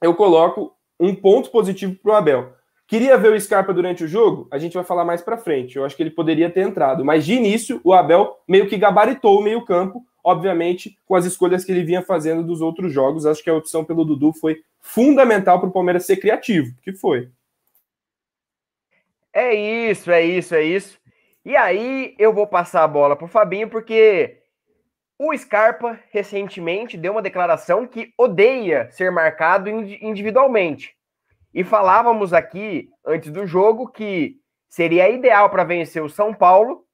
eu 0.01 0.13
coloco 0.13 0.74
um 1.00 1.15
ponto 1.15 1.50
positivo 1.50 1.96
para 1.96 2.12
o 2.12 2.15
Abel. 2.15 2.53
Queria 2.89 3.17
ver 3.17 3.31
o 3.31 3.39
Scarpa 3.39 3.74
durante 3.74 4.03
o 4.03 4.08
jogo? 4.08 4.48
A 4.51 4.58
gente 4.58 4.74
vai 4.74 4.84
falar 4.84 5.05
mais 5.05 5.22
para 5.22 5.38
frente. 5.38 5.77
Eu 5.77 5.86
acho 5.86 5.96
que 5.96 6.03
ele 6.03 6.10
poderia 6.10 6.50
ter 6.50 6.62
entrado. 6.62 7.05
Mas 7.05 7.25
de 7.25 7.36
início, 7.36 7.79
o 7.84 7.93
Abel 7.93 8.38
meio 8.48 8.67
que 8.67 8.77
gabaritou 8.77 9.39
o 9.39 9.43
meio-campo 9.43 10.03
obviamente, 10.24 10.98
com 11.05 11.15
as 11.15 11.25
escolhas 11.25 11.63
que 11.63 11.72
ele 11.72 11.84
vinha 11.84 12.01
fazendo 12.01 12.43
dos 12.43 12.62
outros 12.62 12.91
jogos. 12.91 13.25
Acho 13.25 13.43
que 13.43 13.50
a 13.50 13.55
opção 13.55 13.84
pelo 13.84 14.05
Dudu 14.05 14.34
foi 14.34 14.62
fundamental 14.79 15.60
para 15.60 15.69
o 15.69 15.72
Palmeiras 15.72 16.05
ser 16.05 16.17
criativo, 16.17 16.75
que 16.81 16.93
foi. 16.93 17.29
É 19.34 19.53
isso, 19.53 20.12
é 20.12 20.24
isso, 20.24 20.55
é 20.55 20.63
isso. 20.63 21.00
E 21.46 21.55
aí 21.55 22.15
eu 22.19 22.34
vou 22.34 22.48
passar 22.48 22.84
a 22.84 22.88
bola 22.88 23.15
para 23.15 23.25
o 23.25 23.29
Fabinho, 23.29 23.69
porque 23.69 24.39
o 25.17 25.36
Scarpa 25.36 26.00
recentemente 26.12 26.98
deu 26.98 27.13
uma 27.13 27.22
declaração 27.22 27.88
que 27.88 28.13
odeia 28.17 28.89
ser 28.91 29.12
marcado 29.12 29.69
individualmente. 29.69 30.96
E 31.60 31.63
falávamos 31.66 32.32
aqui 32.32 32.88
antes 33.06 33.30
do 33.34 33.46
jogo 33.46 33.89
que 33.89 34.38
seria 34.70 35.10
ideal 35.10 35.50
para 35.50 35.66
vencer 35.66 36.01
o 36.01 36.08
São 36.08 36.34
Paulo 36.34 36.86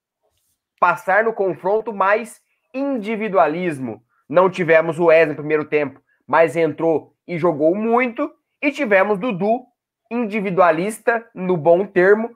passar 0.80 1.24
no 1.24 1.34
confronto 1.34 1.94
mais 1.94 2.42
individualismo. 2.74 4.02
Não 4.28 4.50
tivemos 4.50 4.98
o 4.98 5.06
Wesley 5.06 5.28
no 5.28 5.36
primeiro 5.36 5.66
tempo, 5.66 6.02
mas 6.26 6.56
entrou 6.56 7.14
e 7.28 7.38
jogou 7.38 7.76
muito. 7.76 8.28
E 8.60 8.72
tivemos 8.72 9.20
Dudu, 9.20 9.62
individualista, 10.10 11.24
no 11.36 11.56
bom 11.56 11.86
termo, 11.86 12.36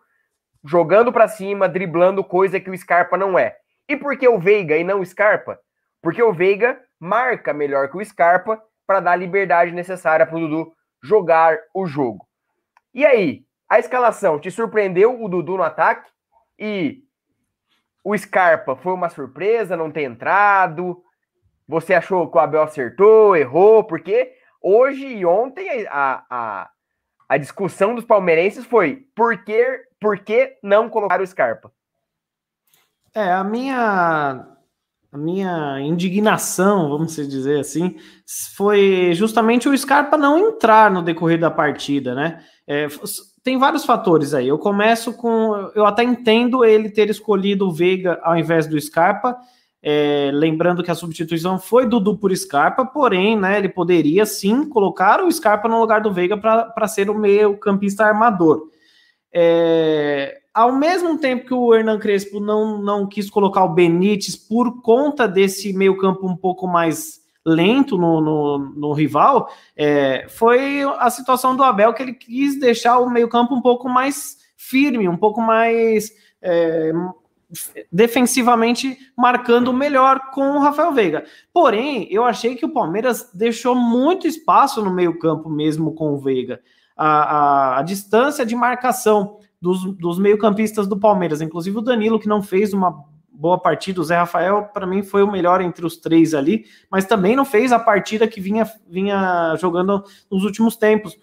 jogando 0.63 1.11
para 1.11 1.27
cima, 1.27 1.67
driblando 1.67 2.23
coisa 2.23 2.59
que 2.59 2.69
o 2.69 2.77
Scarpa 2.77 3.17
não 3.17 3.39
é. 3.39 3.55
E 3.87 3.97
por 3.97 4.15
que 4.15 4.27
o 4.27 4.37
Veiga 4.37 4.77
e 4.77 4.83
não 4.83 4.99
o 4.99 5.05
Scarpa? 5.05 5.59
Porque 5.99 6.21
o 6.21 6.31
Veiga 6.31 6.79
marca 6.99 7.53
melhor 7.53 7.89
que 7.89 7.97
o 7.97 8.05
Scarpa 8.05 8.61
para 8.85 8.99
dar 8.99 9.13
a 9.13 9.15
liberdade 9.15 9.71
necessária 9.71 10.27
para 10.27 10.37
o 10.37 10.41
Dudu 10.41 10.78
jogar 11.01 11.57
o 11.73 11.85
jogo. 11.85 12.27
E 12.93 13.05
aí, 13.05 13.45
a 13.69 13.79
escalação 13.79 14.39
te 14.39 14.49
surpreendeu 14.49 15.21
o 15.21 15.29
Dudu 15.29 15.57
no 15.57 15.63
ataque? 15.63 16.09
E 16.57 17.03
o 18.03 18.17
Scarpa 18.17 18.75
foi 18.75 18.93
uma 18.93 19.09
surpresa 19.09 19.77
não 19.77 19.91
ter 19.91 20.03
entrado? 20.03 21.03
Você 21.67 21.93
achou 21.93 22.29
que 22.29 22.37
o 22.37 22.41
Abel 22.41 22.63
acertou, 22.63 23.35
errou? 23.35 23.83
Porque 23.83 24.33
hoje 24.61 25.05
e 25.05 25.25
ontem 25.25 25.85
a, 25.87 26.25
a, 26.29 26.69
a 27.29 27.37
discussão 27.37 27.93
dos 27.93 28.05
palmeirenses 28.05 28.65
foi 28.65 29.07
por 29.15 29.43
que, 29.43 29.85
por 30.01 30.19
que 30.19 30.57
não 30.63 30.89
colocar 30.89 31.21
o 31.21 31.27
Scarpa? 31.27 31.71
É, 33.13 33.31
a 33.31 33.43
minha, 33.43 34.47
a 35.11 35.17
minha 35.17 35.79
indignação, 35.81 36.89
vamos 36.89 37.15
dizer 37.15 37.59
assim, 37.59 37.95
foi 38.55 39.11
justamente 39.13 39.67
o 39.67 39.75
Scarpa 39.77 40.17
não 40.17 40.37
entrar 40.37 40.91
no 40.91 41.01
decorrer 41.01 41.39
da 41.39 41.49
partida, 41.49 42.13
né? 42.13 42.43
É, 42.67 42.87
tem 43.43 43.57
vários 43.57 43.83
fatores 43.83 44.33
aí. 44.33 44.47
Eu 44.47 44.59
começo 44.59 45.13
com. 45.13 45.71
Eu 45.73 45.85
até 45.85 46.03
entendo 46.03 46.63
ele 46.63 46.89
ter 46.89 47.09
escolhido 47.09 47.67
o 47.67 47.71
Veiga 47.71 48.19
ao 48.21 48.37
invés 48.37 48.67
do 48.67 48.79
Scarpa. 48.79 49.35
É, 49.81 50.29
lembrando 50.33 50.83
que 50.83 50.91
a 50.91 50.95
substituição 50.95 51.57
foi 51.57 51.87
Dudu 51.87 52.17
por 52.17 52.35
Scarpa, 52.35 52.85
porém, 52.85 53.39
né, 53.39 53.57
ele 53.57 53.69
poderia 53.69 54.25
sim 54.25 54.67
colocar 54.67 55.23
o 55.23 55.31
Scarpa 55.31 55.69
no 55.69 55.79
lugar 55.79 56.01
do 56.01 56.13
Veiga 56.13 56.37
para 56.37 56.87
ser 56.87 57.09
o 57.09 57.17
meio 57.17 57.57
campista 57.57 58.03
armador. 58.03 58.67
É, 59.33 60.37
ao 60.59 60.73
mesmo 60.73 61.17
tempo 61.17 61.45
que 61.45 61.53
o 61.53 61.73
Hernan 61.73 61.97
Crespo 61.97 62.41
não, 62.41 62.77
não 62.77 63.07
quis 63.07 63.29
colocar 63.29 63.63
o 63.63 63.73
Benítez 63.73 64.35
por 64.35 64.81
conta 64.81 65.25
desse 65.25 65.71
meio-campo 65.71 66.27
um 66.27 66.35
pouco 66.35 66.67
mais 66.67 67.21
lento 67.45 67.97
no, 67.97 68.19
no, 68.19 68.57
no 68.57 68.91
rival, 68.91 69.49
é, 69.73 70.27
foi 70.27 70.81
a 70.97 71.09
situação 71.09 71.55
do 71.55 71.63
Abel 71.63 71.93
que 71.93 72.03
ele 72.03 72.13
quis 72.13 72.59
deixar 72.59 72.99
o 72.99 73.09
meio-campo 73.09 73.55
um 73.55 73.61
pouco 73.61 73.87
mais 73.87 74.37
firme, 74.57 75.07
um 75.07 75.15
pouco 75.15 75.39
mais 75.39 76.11
é, 76.41 76.91
defensivamente 77.89 78.97
marcando 79.17 79.71
melhor 79.71 80.31
com 80.31 80.57
o 80.57 80.59
Rafael 80.59 80.91
Veiga. 80.91 81.23
Porém, 81.53 82.05
eu 82.11 82.25
achei 82.25 82.57
que 82.57 82.65
o 82.65 82.73
Palmeiras 82.73 83.31
deixou 83.33 83.73
muito 83.75 84.27
espaço 84.27 84.83
no 84.83 84.91
meio-campo 84.91 85.49
mesmo 85.49 85.93
com 85.93 86.11
o 86.11 86.19
Veiga. 86.19 86.59
A, 86.97 87.07
a, 87.07 87.79
a 87.79 87.81
distância 87.81 88.45
de 88.45 88.57
marcação 88.57 89.39
dos, 89.61 89.83
dos 89.95 90.17
meio-campistas 90.17 90.87
do 90.87 90.99
Palmeiras, 90.99 91.41
inclusive 91.41 91.77
o 91.77 91.81
Danilo, 91.81 92.19
que 92.19 92.27
não 92.27 92.41
fez 92.41 92.73
uma 92.73 93.05
boa 93.31 93.57
partida, 93.57 94.01
o 94.01 94.03
Zé 94.03 94.17
Rafael, 94.17 94.69
para 94.73 94.85
mim, 94.85 95.01
foi 95.01 95.23
o 95.23 95.31
melhor 95.31 95.61
entre 95.61 95.85
os 95.85 95.95
três 95.95 96.33
ali, 96.33 96.65
mas 96.91 97.05
também 97.05 97.35
não 97.35 97.45
fez 97.45 97.71
a 97.71 97.79
partida 97.79 98.27
que 98.27 98.41
vinha, 98.41 98.69
vinha 98.87 99.55
jogando 99.57 100.03
nos 100.29 100.43
últimos 100.43 100.75
tempos. 100.75 101.17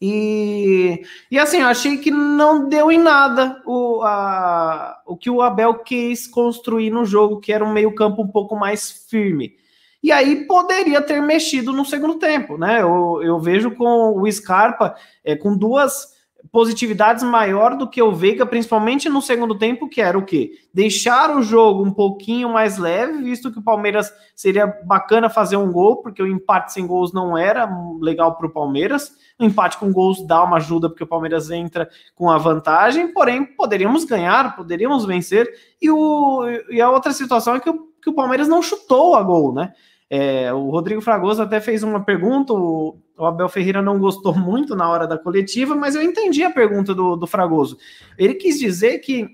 E, 0.00 1.02
e 1.30 1.38
assim, 1.38 1.58
eu 1.58 1.66
achei 1.66 1.98
que 1.98 2.10
não 2.10 2.68
deu 2.68 2.90
em 2.90 2.98
nada 2.98 3.62
o, 3.66 4.02
a, 4.02 5.00
o 5.06 5.16
que 5.16 5.30
o 5.30 5.42
Abel 5.42 5.74
quis 5.80 6.26
construir 6.26 6.90
no 6.90 7.04
jogo, 7.04 7.38
que 7.38 7.52
era 7.52 7.64
um 7.64 7.72
meio-campo 7.72 8.22
um 8.22 8.28
pouco 8.28 8.56
mais 8.56 8.90
firme. 9.08 9.54
E 10.02 10.10
aí 10.10 10.46
poderia 10.46 11.00
ter 11.02 11.20
mexido 11.20 11.72
no 11.72 11.84
segundo 11.84 12.14
tempo, 12.16 12.56
né? 12.56 12.80
Eu, 12.82 13.20
eu 13.22 13.38
vejo 13.38 13.72
com 13.72 14.20
o 14.20 14.30
Scarpa 14.30 14.94
é, 15.24 15.36
com 15.36 15.56
duas 15.56 16.15
positividades 16.52 17.22
maior 17.22 17.76
do 17.76 17.88
que 17.88 18.02
o 18.02 18.12
Veiga, 18.12 18.46
principalmente 18.46 19.08
no 19.08 19.22
segundo 19.22 19.56
tempo, 19.56 19.88
que 19.88 20.00
era 20.00 20.18
o 20.18 20.24
quê? 20.24 20.52
Deixar 20.72 21.36
o 21.36 21.42
jogo 21.42 21.84
um 21.84 21.92
pouquinho 21.92 22.48
mais 22.48 22.78
leve, 22.78 23.22
visto 23.22 23.52
que 23.52 23.58
o 23.58 23.62
Palmeiras 23.62 24.12
seria 24.34 24.66
bacana 24.84 25.28
fazer 25.28 25.56
um 25.56 25.72
gol, 25.72 26.02
porque 26.02 26.22
o 26.22 26.26
empate 26.26 26.72
sem 26.72 26.86
gols 26.86 27.12
não 27.12 27.36
era 27.36 27.68
legal 28.00 28.36
para 28.36 28.46
o 28.46 28.52
Palmeiras. 28.52 29.12
O 29.38 29.44
empate 29.44 29.78
com 29.78 29.92
gols 29.92 30.26
dá 30.26 30.42
uma 30.42 30.56
ajuda, 30.56 30.88
porque 30.88 31.04
o 31.04 31.06
Palmeiras 31.06 31.50
entra 31.50 31.88
com 32.14 32.30
a 32.30 32.38
vantagem, 32.38 33.12
porém 33.12 33.44
poderíamos 33.44 34.04
ganhar, 34.04 34.56
poderíamos 34.56 35.04
vencer. 35.04 35.48
E, 35.80 35.90
o, 35.90 36.44
e 36.70 36.80
a 36.80 36.90
outra 36.90 37.12
situação 37.12 37.56
é 37.56 37.60
que 37.60 37.70
o, 37.70 37.88
que 38.02 38.10
o 38.10 38.14
Palmeiras 38.14 38.48
não 38.48 38.62
chutou 38.62 39.14
a 39.14 39.22
gol, 39.22 39.52
né? 39.52 39.72
É, 40.08 40.52
o 40.52 40.70
Rodrigo 40.70 41.00
Fragoso 41.00 41.42
até 41.42 41.60
fez 41.60 41.82
uma 41.82 42.04
pergunta, 42.04 42.52
o, 42.52 43.00
Abel 43.18 43.48
Ferreira 43.48 43.82
não 43.82 43.98
gostou 43.98 44.34
muito 44.38 44.76
na 44.76 44.88
hora 44.88 45.06
da 45.06 45.18
coletiva, 45.18 45.74
mas 45.74 45.94
eu 45.94 46.02
entendi 46.02 46.44
a 46.44 46.50
pergunta 46.50 46.94
do, 46.94 47.16
do 47.16 47.26
Fragoso. 47.26 47.78
Ele 48.16 48.34
quis 48.34 48.58
dizer 48.58 48.98
que 48.98 49.28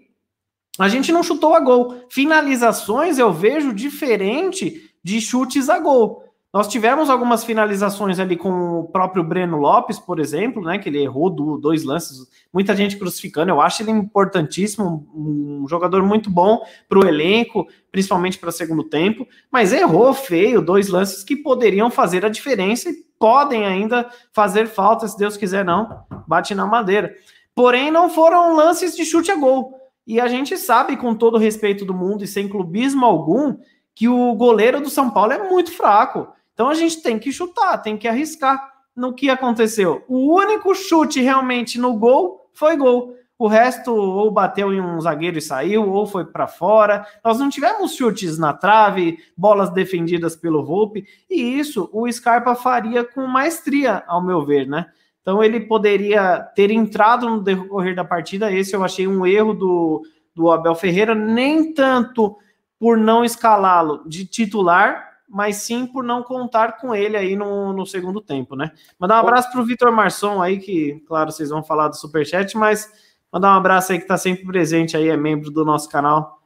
a 0.78 0.88
gente 0.88 1.12
não 1.12 1.22
chutou 1.22 1.54
a 1.54 1.61
gol. 1.61 2.06
Finalizações 2.11 3.18
eu 3.18 3.32
vejo 3.32 3.74
diferente 3.74 4.90
de 5.04 5.20
chutes 5.20 5.68
a 5.68 5.78
gol. 5.78 6.24
Nós 6.52 6.68
tivemos 6.68 7.08
algumas 7.08 7.44
finalizações 7.44 8.18
ali 8.18 8.36
com 8.36 8.80
o 8.80 8.84
próprio 8.84 9.24
Breno 9.24 9.56
Lopes, 9.56 9.98
por 9.98 10.20
exemplo, 10.20 10.62
né? 10.62 10.78
Que 10.78 10.90
ele 10.90 11.02
errou 11.02 11.30
do, 11.30 11.56
dois 11.56 11.82
lances, 11.82 12.28
muita 12.52 12.76
gente 12.76 12.98
crucificando. 12.98 13.50
Eu 13.50 13.60
acho 13.60 13.82
ele 13.82 13.90
importantíssimo, 13.90 15.08
um, 15.14 15.62
um 15.62 15.68
jogador 15.68 16.02
muito 16.02 16.28
bom 16.28 16.60
para 16.90 16.98
o 16.98 17.06
elenco, 17.06 17.66
principalmente 17.90 18.38
para 18.38 18.52
segundo 18.52 18.84
tempo, 18.84 19.26
mas 19.50 19.72
errou 19.72 20.12
feio, 20.12 20.60
dois 20.60 20.88
lances 20.88 21.24
que 21.24 21.36
poderiam 21.36 21.90
fazer 21.90 22.22
a 22.26 22.28
diferença 22.28 22.90
e 22.90 23.02
podem 23.18 23.64
ainda 23.64 24.10
fazer 24.30 24.66
falta, 24.66 25.08
se 25.08 25.16
Deus 25.16 25.38
quiser, 25.38 25.64
não. 25.64 26.04
Bate 26.28 26.54
na 26.54 26.66
madeira. 26.66 27.14
Porém, 27.54 27.90
não 27.90 28.10
foram 28.10 28.54
lances 28.54 28.94
de 28.94 29.06
chute 29.06 29.30
a 29.30 29.36
gol. 29.36 29.72
E 30.06 30.20
a 30.20 30.28
gente 30.28 30.58
sabe, 30.58 30.98
com 30.98 31.14
todo 31.14 31.36
o 31.36 31.38
respeito 31.38 31.86
do 31.86 31.94
mundo 31.94 32.24
e 32.24 32.26
sem 32.26 32.46
clubismo 32.46 33.06
algum, 33.06 33.56
que 33.94 34.08
o 34.08 34.34
goleiro 34.34 34.80
do 34.80 34.90
São 34.90 35.10
Paulo 35.10 35.32
é 35.32 35.48
muito 35.48 35.72
fraco. 35.72 36.28
Então 36.54 36.68
a 36.68 36.74
gente 36.74 37.02
tem 37.02 37.18
que 37.18 37.32
chutar, 37.32 37.78
tem 37.78 37.96
que 37.96 38.08
arriscar. 38.08 38.70
No 38.94 39.14
que 39.14 39.30
aconteceu? 39.30 40.04
O 40.06 40.34
único 40.36 40.74
chute 40.74 41.20
realmente 41.20 41.78
no 41.78 41.96
gol 41.96 42.50
foi 42.52 42.76
gol. 42.76 43.16
O 43.38 43.48
resto 43.48 43.92
ou 43.92 44.30
bateu 44.30 44.72
em 44.72 44.80
um 44.80 45.00
zagueiro 45.00 45.38
e 45.38 45.42
saiu, 45.42 45.90
ou 45.90 46.06
foi 46.06 46.24
para 46.24 46.46
fora. 46.46 47.04
Nós 47.24 47.40
não 47.40 47.48
tivemos 47.48 47.96
chutes 47.96 48.38
na 48.38 48.52
trave, 48.52 49.18
bolas 49.36 49.70
defendidas 49.70 50.36
pelo 50.36 50.64
Volpe, 50.64 51.04
e 51.28 51.58
isso 51.58 51.90
o 51.92 52.10
Scarpa 52.12 52.54
faria 52.54 53.02
com 53.02 53.26
maestria, 53.26 54.04
ao 54.06 54.22
meu 54.22 54.44
ver, 54.44 54.68
né? 54.68 54.86
Então 55.22 55.42
ele 55.42 55.60
poderia 55.60 56.38
ter 56.54 56.70
entrado 56.70 57.28
no 57.28 57.42
decorrer 57.42 57.96
da 57.96 58.04
partida. 58.04 58.52
Esse 58.52 58.76
eu 58.76 58.84
achei 58.84 59.08
um 59.08 59.26
erro 59.26 59.54
do, 59.54 60.02
do 60.34 60.50
Abel 60.50 60.74
Ferreira, 60.74 61.14
nem 61.14 61.72
tanto 61.72 62.36
por 62.78 62.96
não 62.96 63.24
escalá-lo 63.24 64.02
de 64.06 64.26
titular, 64.26 65.12
mas 65.33 65.57
sim 65.57 65.87
por 65.87 66.05
não 66.05 66.23
contar 66.23 66.77
com 66.79 66.95
ele 66.95 67.16
aí 67.16 67.35
no, 67.35 67.73
no 67.73 67.87
segundo 67.87 68.21
tempo, 68.21 68.55
né? 68.55 68.71
Mandar 68.99 69.16
um 69.16 69.21
abraço 69.21 69.51
para 69.51 69.62
o 69.62 69.64
Vitor 69.64 69.90
Marçom 69.90 70.42
aí, 70.42 70.59
que, 70.59 71.03
claro, 71.09 71.33
vocês 71.33 71.49
vão 71.49 71.64
falar 71.64 71.88
do 71.88 71.97
Superchat, 71.97 72.55
mas 72.55 72.92
mandar 73.33 73.55
um 73.55 73.57
abraço 73.57 73.92
aí 73.92 73.99
que 73.99 74.05
está 74.05 74.18
sempre 74.18 74.45
presente 74.45 74.95
aí, 74.95 75.09
é 75.09 75.16
membro 75.16 75.51
do 75.51 75.64
nosso 75.64 75.88
canal, 75.88 76.38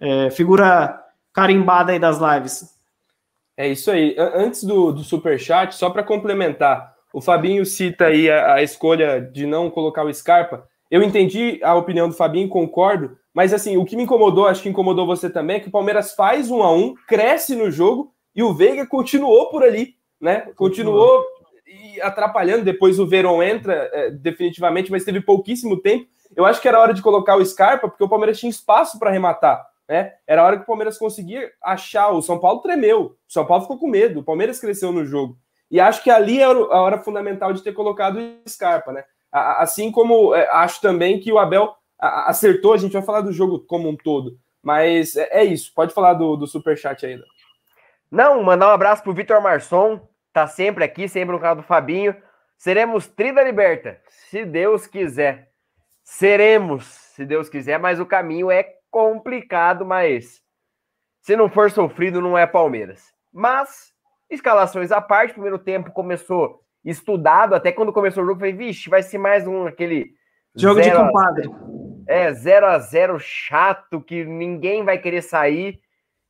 é, 0.00 0.30
figura 0.30 1.00
carimbada 1.32 1.92
aí 1.92 1.98
das 2.00 2.18
lives. 2.18 2.74
É 3.56 3.68
isso 3.68 3.88
aí. 3.88 4.16
Antes 4.18 4.64
do, 4.64 4.90
do 4.90 5.04
Superchat, 5.04 5.72
só 5.76 5.88
para 5.88 6.02
complementar, 6.02 6.92
o 7.12 7.20
Fabinho 7.20 7.64
cita 7.64 8.06
aí 8.06 8.28
a, 8.28 8.54
a 8.54 8.62
escolha 8.64 9.20
de 9.20 9.46
não 9.46 9.70
colocar 9.70 10.04
o 10.04 10.12
Scarpa. 10.12 10.66
Eu 10.90 11.04
entendi 11.04 11.60
a 11.62 11.76
opinião 11.76 12.08
do 12.08 12.14
Fabinho, 12.16 12.48
concordo, 12.48 13.16
mas 13.32 13.54
assim, 13.54 13.76
o 13.76 13.84
que 13.84 13.94
me 13.94 14.02
incomodou, 14.02 14.48
acho 14.48 14.62
que 14.62 14.68
incomodou 14.68 15.06
você 15.06 15.30
também, 15.30 15.56
é 15.56 15.60
que 15.60 15.68
o 15.68 15.72
Palmeiras 15.72 16.14
faz 16.14 16.50
um 16.50 16.64
a 16.64 16.72
um, 16.72 16.94
cresce 17.06 17.54
no 17.54 17.70
jogo 17.70 18.13
e 18.34 18.42
o 18.42 18.52
Veiga 18.52 18.86
continuou 18.86 19.48
por 19.50 19.62
ali, 19.62 19.94
né? 20.20 20.52
Continuou 20.56 21.24
atrapalhando. 22.02 22.64
Depois 22.64 22.98
o 22.98 23.06
Verón 23.06 23.42
entra 23.42 23.88
é, 23.92 24.10
definitivamente, 24.10 24.90
mas 24.90 25.04
teve 25.04 25.20
pouquíssimo 25.20 25.80
tempo. 25.80 26.06
Eu 26.34 26.44
acho 26.44 26.60
que 26.60 26.68
era 26.68 26.80
hora 26.80 26.92
de 26.92 27.02
colocar 27.02 27.36
o 27.36 27.44
Scarpa, 27.44 27.88
porque 27.88 28.02
o 28.02 28.08
Palmeiras 28.08 28.38
tinha 28.38 28.50
espaço 28.50 28.98
para 28.98 29.10
arrematar. 29.10 29.64
Né? 29.88 30.12
Era 30.26 30.42
a 30.42 30.46
hora 30.46 30.56
que 30.56 30.62
o 30.62 30.66
Palmeiras 30.66 30.98
conseguia 30.98 31.50
achar. 31.62 32.10
O 32.10 32.22
São 32.22 32.38
Paulo 32.38 32.60
tremeu, 32.60 33.16
o 33.28 33.32
São 33.32 33.46
Paulo 33.46 33.62
ficou 33.62 33.78
com 33.78 33.86
medo, 33.86 34.20
o 34.20 34.24
Palmeiras 34.24 34.58
cresceu 34.58 34.92
no 34.92 35.04
jogo. 35.04 35.36
E 35.70 35.80
acho 35.80 36.02
que 36.02 36.10
ali 36.10 36.40
era 36.40 36.52
a 36.52 36.80
hora 36.80 36.98
fundamental 36.98 37.52
de 37.52 37.62
ter 37.62 37.72
colocado 37.72 38.18
o 38.18 38.48
Scarpa, 38.48 38.92
né? 38.92 39.04
Assim 39.32 39.90
como 39.90 40.34
é, 40.34 40.48
acho 40.52 40.80
também 40.80 41.18
que 41.18 41.32
o 41.32 41.38
Abel 41.38 41.74
acertou, 41.98 42.72
a 42.72 42.76
gente 42.76 42.92
vai 42.92 43.02
falar 43.02 43.22
do 43.22 43.32
jogo 43.32 43.60
como 43.60 43.88
um 43.88 43.96
todo. 43.96 44.38
Mas 44.62 45.16
é, 45.16 45.28
é 45.40 45.44
isso, 45.44 45.72
pode 45.74 45.92
falar 45.92 46.14
do, 46.14 46.36
do 46.36 46.46
superchat 46.46 47.04
ainda. 47.04 47.24
Não, 48.14 48.40
mandar 48.44 48.68
um 48.68 48.72
abraço 48.72 49.02
pro 49.02 49.12
Vitor 49.12 49.42
Marçom, 49.42 50.00
tá 50.32 50.46
sempre 50.46 50.84
aqui, 50.84 51.08
sempre 51.08 51.32
no 51.34 51.40
canal 51.40 51.56
do 51.56 51.64
Fabinho. 51.64 52.14
Seremos 52.56 53.08
Trida 53.08 53.42
Liberta, 53.42 54.00
se 54.06 54.44
Deus 54.44 54.86
quiser. 54.86 55.48
Seremos, 56.04 56.84
se 56.84 57.26
Deus 57.26 57.48
quiser, 57.48 57.76
mas 57.80 57.98
o 57.98 58.06
caminho 58.06 58.52
é 58.52 58.64
complicado, 58.88 59.84
mas 59.84 60.40
se 61.22 61.34
não 61.34 61.48
for 61.48 61.72
sofrido, 61.72 62.20
não 62.20 62.38
é 62.38 62.46
Palmeiras. 62.46 63.12
Mas, 63.32 63.92
escalações 64.30 64.92
à 64.92 65.00
parte, 65.00 65.32
primeiro 65.32 65.58
tempo 65.58 65.90
começou 65.90 66.60
estudado, 66.84 67.56
até 67.56 67.72
quando 67.72 67.92
começou 67.92 68.22
o 68.22 68.26
jogo, 68.26 68.38
falei, 68.38 68.54
vixe, 68.54 68.88
vai 68.88 69.02
ser 69.02 69.18
mais 69.18 69.44
um 69.44 69.66
aquele. 69.66 70.14
Jogo 70.54 70.80
de 70.80 70.92
compadre. 70.92 71.50
É, 72.06 72.32
0 72.32 72.66
a 72.66 72.78
0 72.78 73.18
chato, 73.18 74.00
que 74.00 74.24
ninguém 74.24 74.84
vai 74.84 74.98
querer 74.98 75.22
sair. 75.22 75.80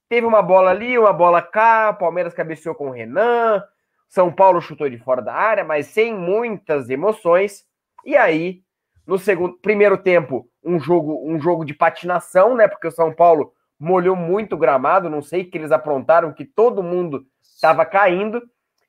Teve 0.08 0.26
uma 0.26 0.42
bola 0.42 0.70
ali, 0.70 0.98
uma 0.98 1.12
bola 1.12 1.40
cá, 1.40 1.92
Palmeiras 1.92 2.34
cabeceou 2.34 2.74
com 2.74 2.88
o 2.88 2.92
Renan, 2.92 3.62
São 4.08 4.32
Paulo 4.32 4.60
chutou 4.60 4.88
de 4.88 4.98
fora 4.98 5.22
da 5.22 5.34
área, 5.34 5.64
mas 5.64 5.86
sem 5.86 6.14
muitas 6.14 6.90
emoções. 6.90 7.64
E 8.04 8.16
aí, 8.16 8.62
no 9.06 9.18
segundo, 9.18 9.58
primeiro 9.58 9.96
tempo, 9.96 10.48
um 10.62 10.78
jogo, 10.78 11.22
um 11.26 11.40
jogo 11.40 11.64
de 11.64 11.74
patinação, 11.74 12.54
né? 12.54 12.68
Porque 12.68 12.86
o 12.86 12.92
São 12.92 13.12
Paulo 13.12 13.52
molhou 13.78 14.14
muito 14.14 14.54
o 14.54 14.58
gramado, 14.58 15.10
não 15.10 15.22
sei 15.22 15.44
que 15.44 15.58
eles 15.58 15.72
aprontaram, 15.72 16.32
que 16.32 16.44
todo 16.44 16.82
mundo 16.82 17.26
estava 17.42 17.84
caindo. 17.84 18.42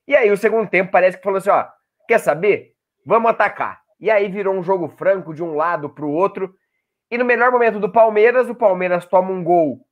E 0.08 0.16
aí, 0.16 0.30
o 0.32 0.38
segundo 0.38 0.70
tempo 0.70 0.92
parece 0.92 1.18
que 1.18 1.24
falou 1.24 1.38
assim: 1.38 1.50
ó, 1.50 1.66
quer 2.08 2.20
saber? 2.20 2.74
Vamos 3.06 3.32
atacar. 3.32 3.82
E 4.00 4.10
aí 4.12 4.28
virou 4.30 4.54
um 4.54 4.64
jogo 4.64 4.90
franco 4.90 5.34
de 5.34 5.44
um 5.44 5.56
lado 5.56 5.90
para 5.90 6.06
o 6.06 6.12
outro. 6.12 6.54
E 7.10 7.18
no 7.18 7.26
melhor 7.26 7.52
momento 7.52 7.80
do 7.80 7.92
Palmeiras, 7.92 8.50
o 8.50 8.56
Palmeiras 8.56 9.06
toma 9.06 9.32
um 9.32 9.44
gol 9.44 9.85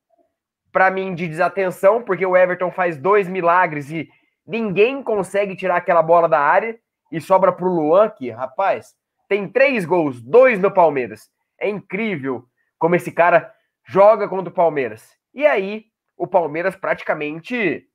para 0.73 0.89
mim, 0.89 1.13
de 1.13 1.27
desatenção, 1.27 2.01
porque 2.01 2.25
o 2.25 2.35
Everton 2.35 2.71
faz 2.71 2.97
dois 2.97 3.27
milagres 3.27 3.91
e 3.91 4.09
ninguém 4.45 5.03
consegue 5.03 5.55
tirar 5.55 5.77
aquela 5.77 6.01
bola 6.01 6.27
da 6.27 6.39
área 6.39 6.77
e 7.11 7.21
sobra 7.21 7.51
para 7.51 7.65
o 7.65 7.69
Luan, 7.69 8.09
que, 8.09 8.31
rapaz, 8.31 8.95
tem 9.29 9.47
três 9.47 9.85
gols, 9.85 10.19
dois 10.19 10.59
no 10.59 10.71
Palmeiras. 10.71 11.29
É 11.59 11.69
incrível 11.69 12.43
como 12.79 12.95
esse 12.95 13.11
cara 13.11 13.53
joga 13.85 14.27
contra 14.27 14.49
o 14.49 14.53
Palmeiras. 14.53 15.15
E 15.31 15.45
aí, 15.45 15.85
o 16.17 16.25
Palmeiras 16.25 16.75
praticamente 16.75 17.87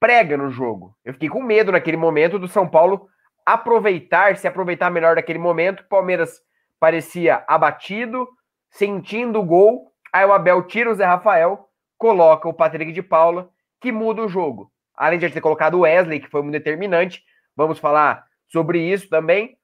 prega 0.00 0.38
no 0.38 0.48
jogo. 0.48 0.96
Eu 1.04 1.12
fiquei 1.12 1.28
com 1.28 1.42
medo 1.42 1.70
naquele 1.70 1.98
momento 1.98 2.38
do 2.38 2.48
São 2.48 2.66
Paulo 2.66 3.08
aproveitar, 3.44 4.36
se 4.36 4.48
aproveitar 4.48 4.90
melhor 4.90 5.16
daquele 5.16 5.38
momento. 5.38 5.80
O 5.80 5.88
Palmeiras 5.88 6.40
parecia 6.78 7.44
abatido, 7.46 8.26
sentindo 8.70 9.38
o 9.38 9.44
gol. 9.44 9.92
Aí 10.10 10.24
o 10.24 10.32
Abel 10.32 10.62
tira 10.62 10.90
o 10.90 10.94
Zé 10.94 11.04
Rafael, 11.04 11.69
coloca 12.00 12.48
o 12.48 12.54
Patrick 12.54 12.92
de 12.92 13.02
Paula, 13.02 13.50
que 13.78 13.92
muda 13.92 14.22
o 14.22 14.28
jogo. 14.28 14.72
Além 14.94 15.18
de 15.18 15.28
ter 15.28 15.42
colocado 15.42 15.74
o 15.74 15.80
Wesley, 15.80 16.18
que 16.18 16.30
foi 16.30 16.40
muito 16.40 16.54
determinante, 16.54 17.22
vamos 17.54 17.78
falar 17.78 18.24
sobre 18.48 18.80
isso 18.80 19.06
também. 19.10 19.58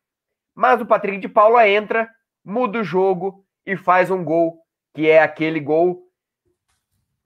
Mas 0.55 0.79
o 0.79 0.87
Patrick 0.87 1.16
de 1.16 1.31
Paula 1.31 1.66
entra, 1.66 2.07
muda 2.44 2.81
o 2.81 2.85
jogo 2.85 3.42
e 3.64 3.75
faz 3.75 4.11
um 4.11 4.22
gol, 4.22 4.59
que 4.94 5.09
é 5.09 5.22
aquele 5.22 5.59
gol. 5.59 6.11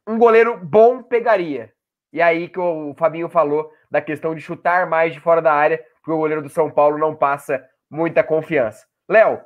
Um 0.06 0.16
goleiro 0.16 0.56
bom 0.64 1.02
pegaria. 1.02 1.72
E 2.12 2.22
aí 2.22 2.48
que 2.48 2.60
o 2.60 2.94
Fabinho 2.96 3.28
falou 3.28 3.68
da 3.90 4.00
questão 4.00 4.32
de 4.32 4.40
chutar 4.40 4.88
mais 4.88 5.12
de 5.12 5.18
fora 5.18 5.42
da 5.42 5.52
área, 5.52 5.84
porque 5.94 6.12
o 6.12 6.18
goleiro 6.18 6.42
do 6.42 6.48
São 6.48 6.70
Paulo 6.70 6.96
não 6.96 7.16
passa 7.16 7.60
muita 7.90 8.22
confiança. 8.22 8.86
Léo, 9.08 9.40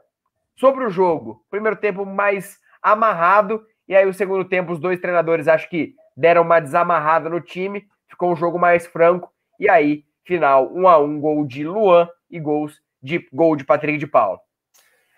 sobre 0.57 0.85
o 0.85 0.91
jogo, 0.91 1.43
primeiro 1.49 1.77
tempo 1.77 2.05
mais 2.05 2.59
amarrado, 2.83 3.65
e 3.89 3.95
aí 3.95 4.07
o 4.07 4.15
segundo 4.15 4.45
tempo 4.45 4.73
os 4.73 4.79
dois 4.79 5.01
treinadores 5.01 5.49
acho 5.49 5.69
que 5.69 5.95
deram 6.17 6.43
uma 6.43 6.61
desamarrada 6.61 7.29
no 7.29 7.41
time, 7.41 7.85
ficou 8.09 8.33
um 8.33 8.37
jogo 8.37 8.59
mais 8.59 8.87
franco, 8.87 9.31
e 9.59 9.69
aí, 9.69 10.05
final, 10.25 10.73
um 10.73 10.89
a 10.89 10.99
um, 10.99 11.21
gol 11.21 11.47
de 11.47 11.65
Luan 11.65 12.09
e 12.31 12.41
gols 12.41 12.81
de 13.03 13.27
gol 13.33 13.57
de 13.57 13.65
Patrick 13.65 13.99
de 13.99 14.07
Paulo. 14.07 14.41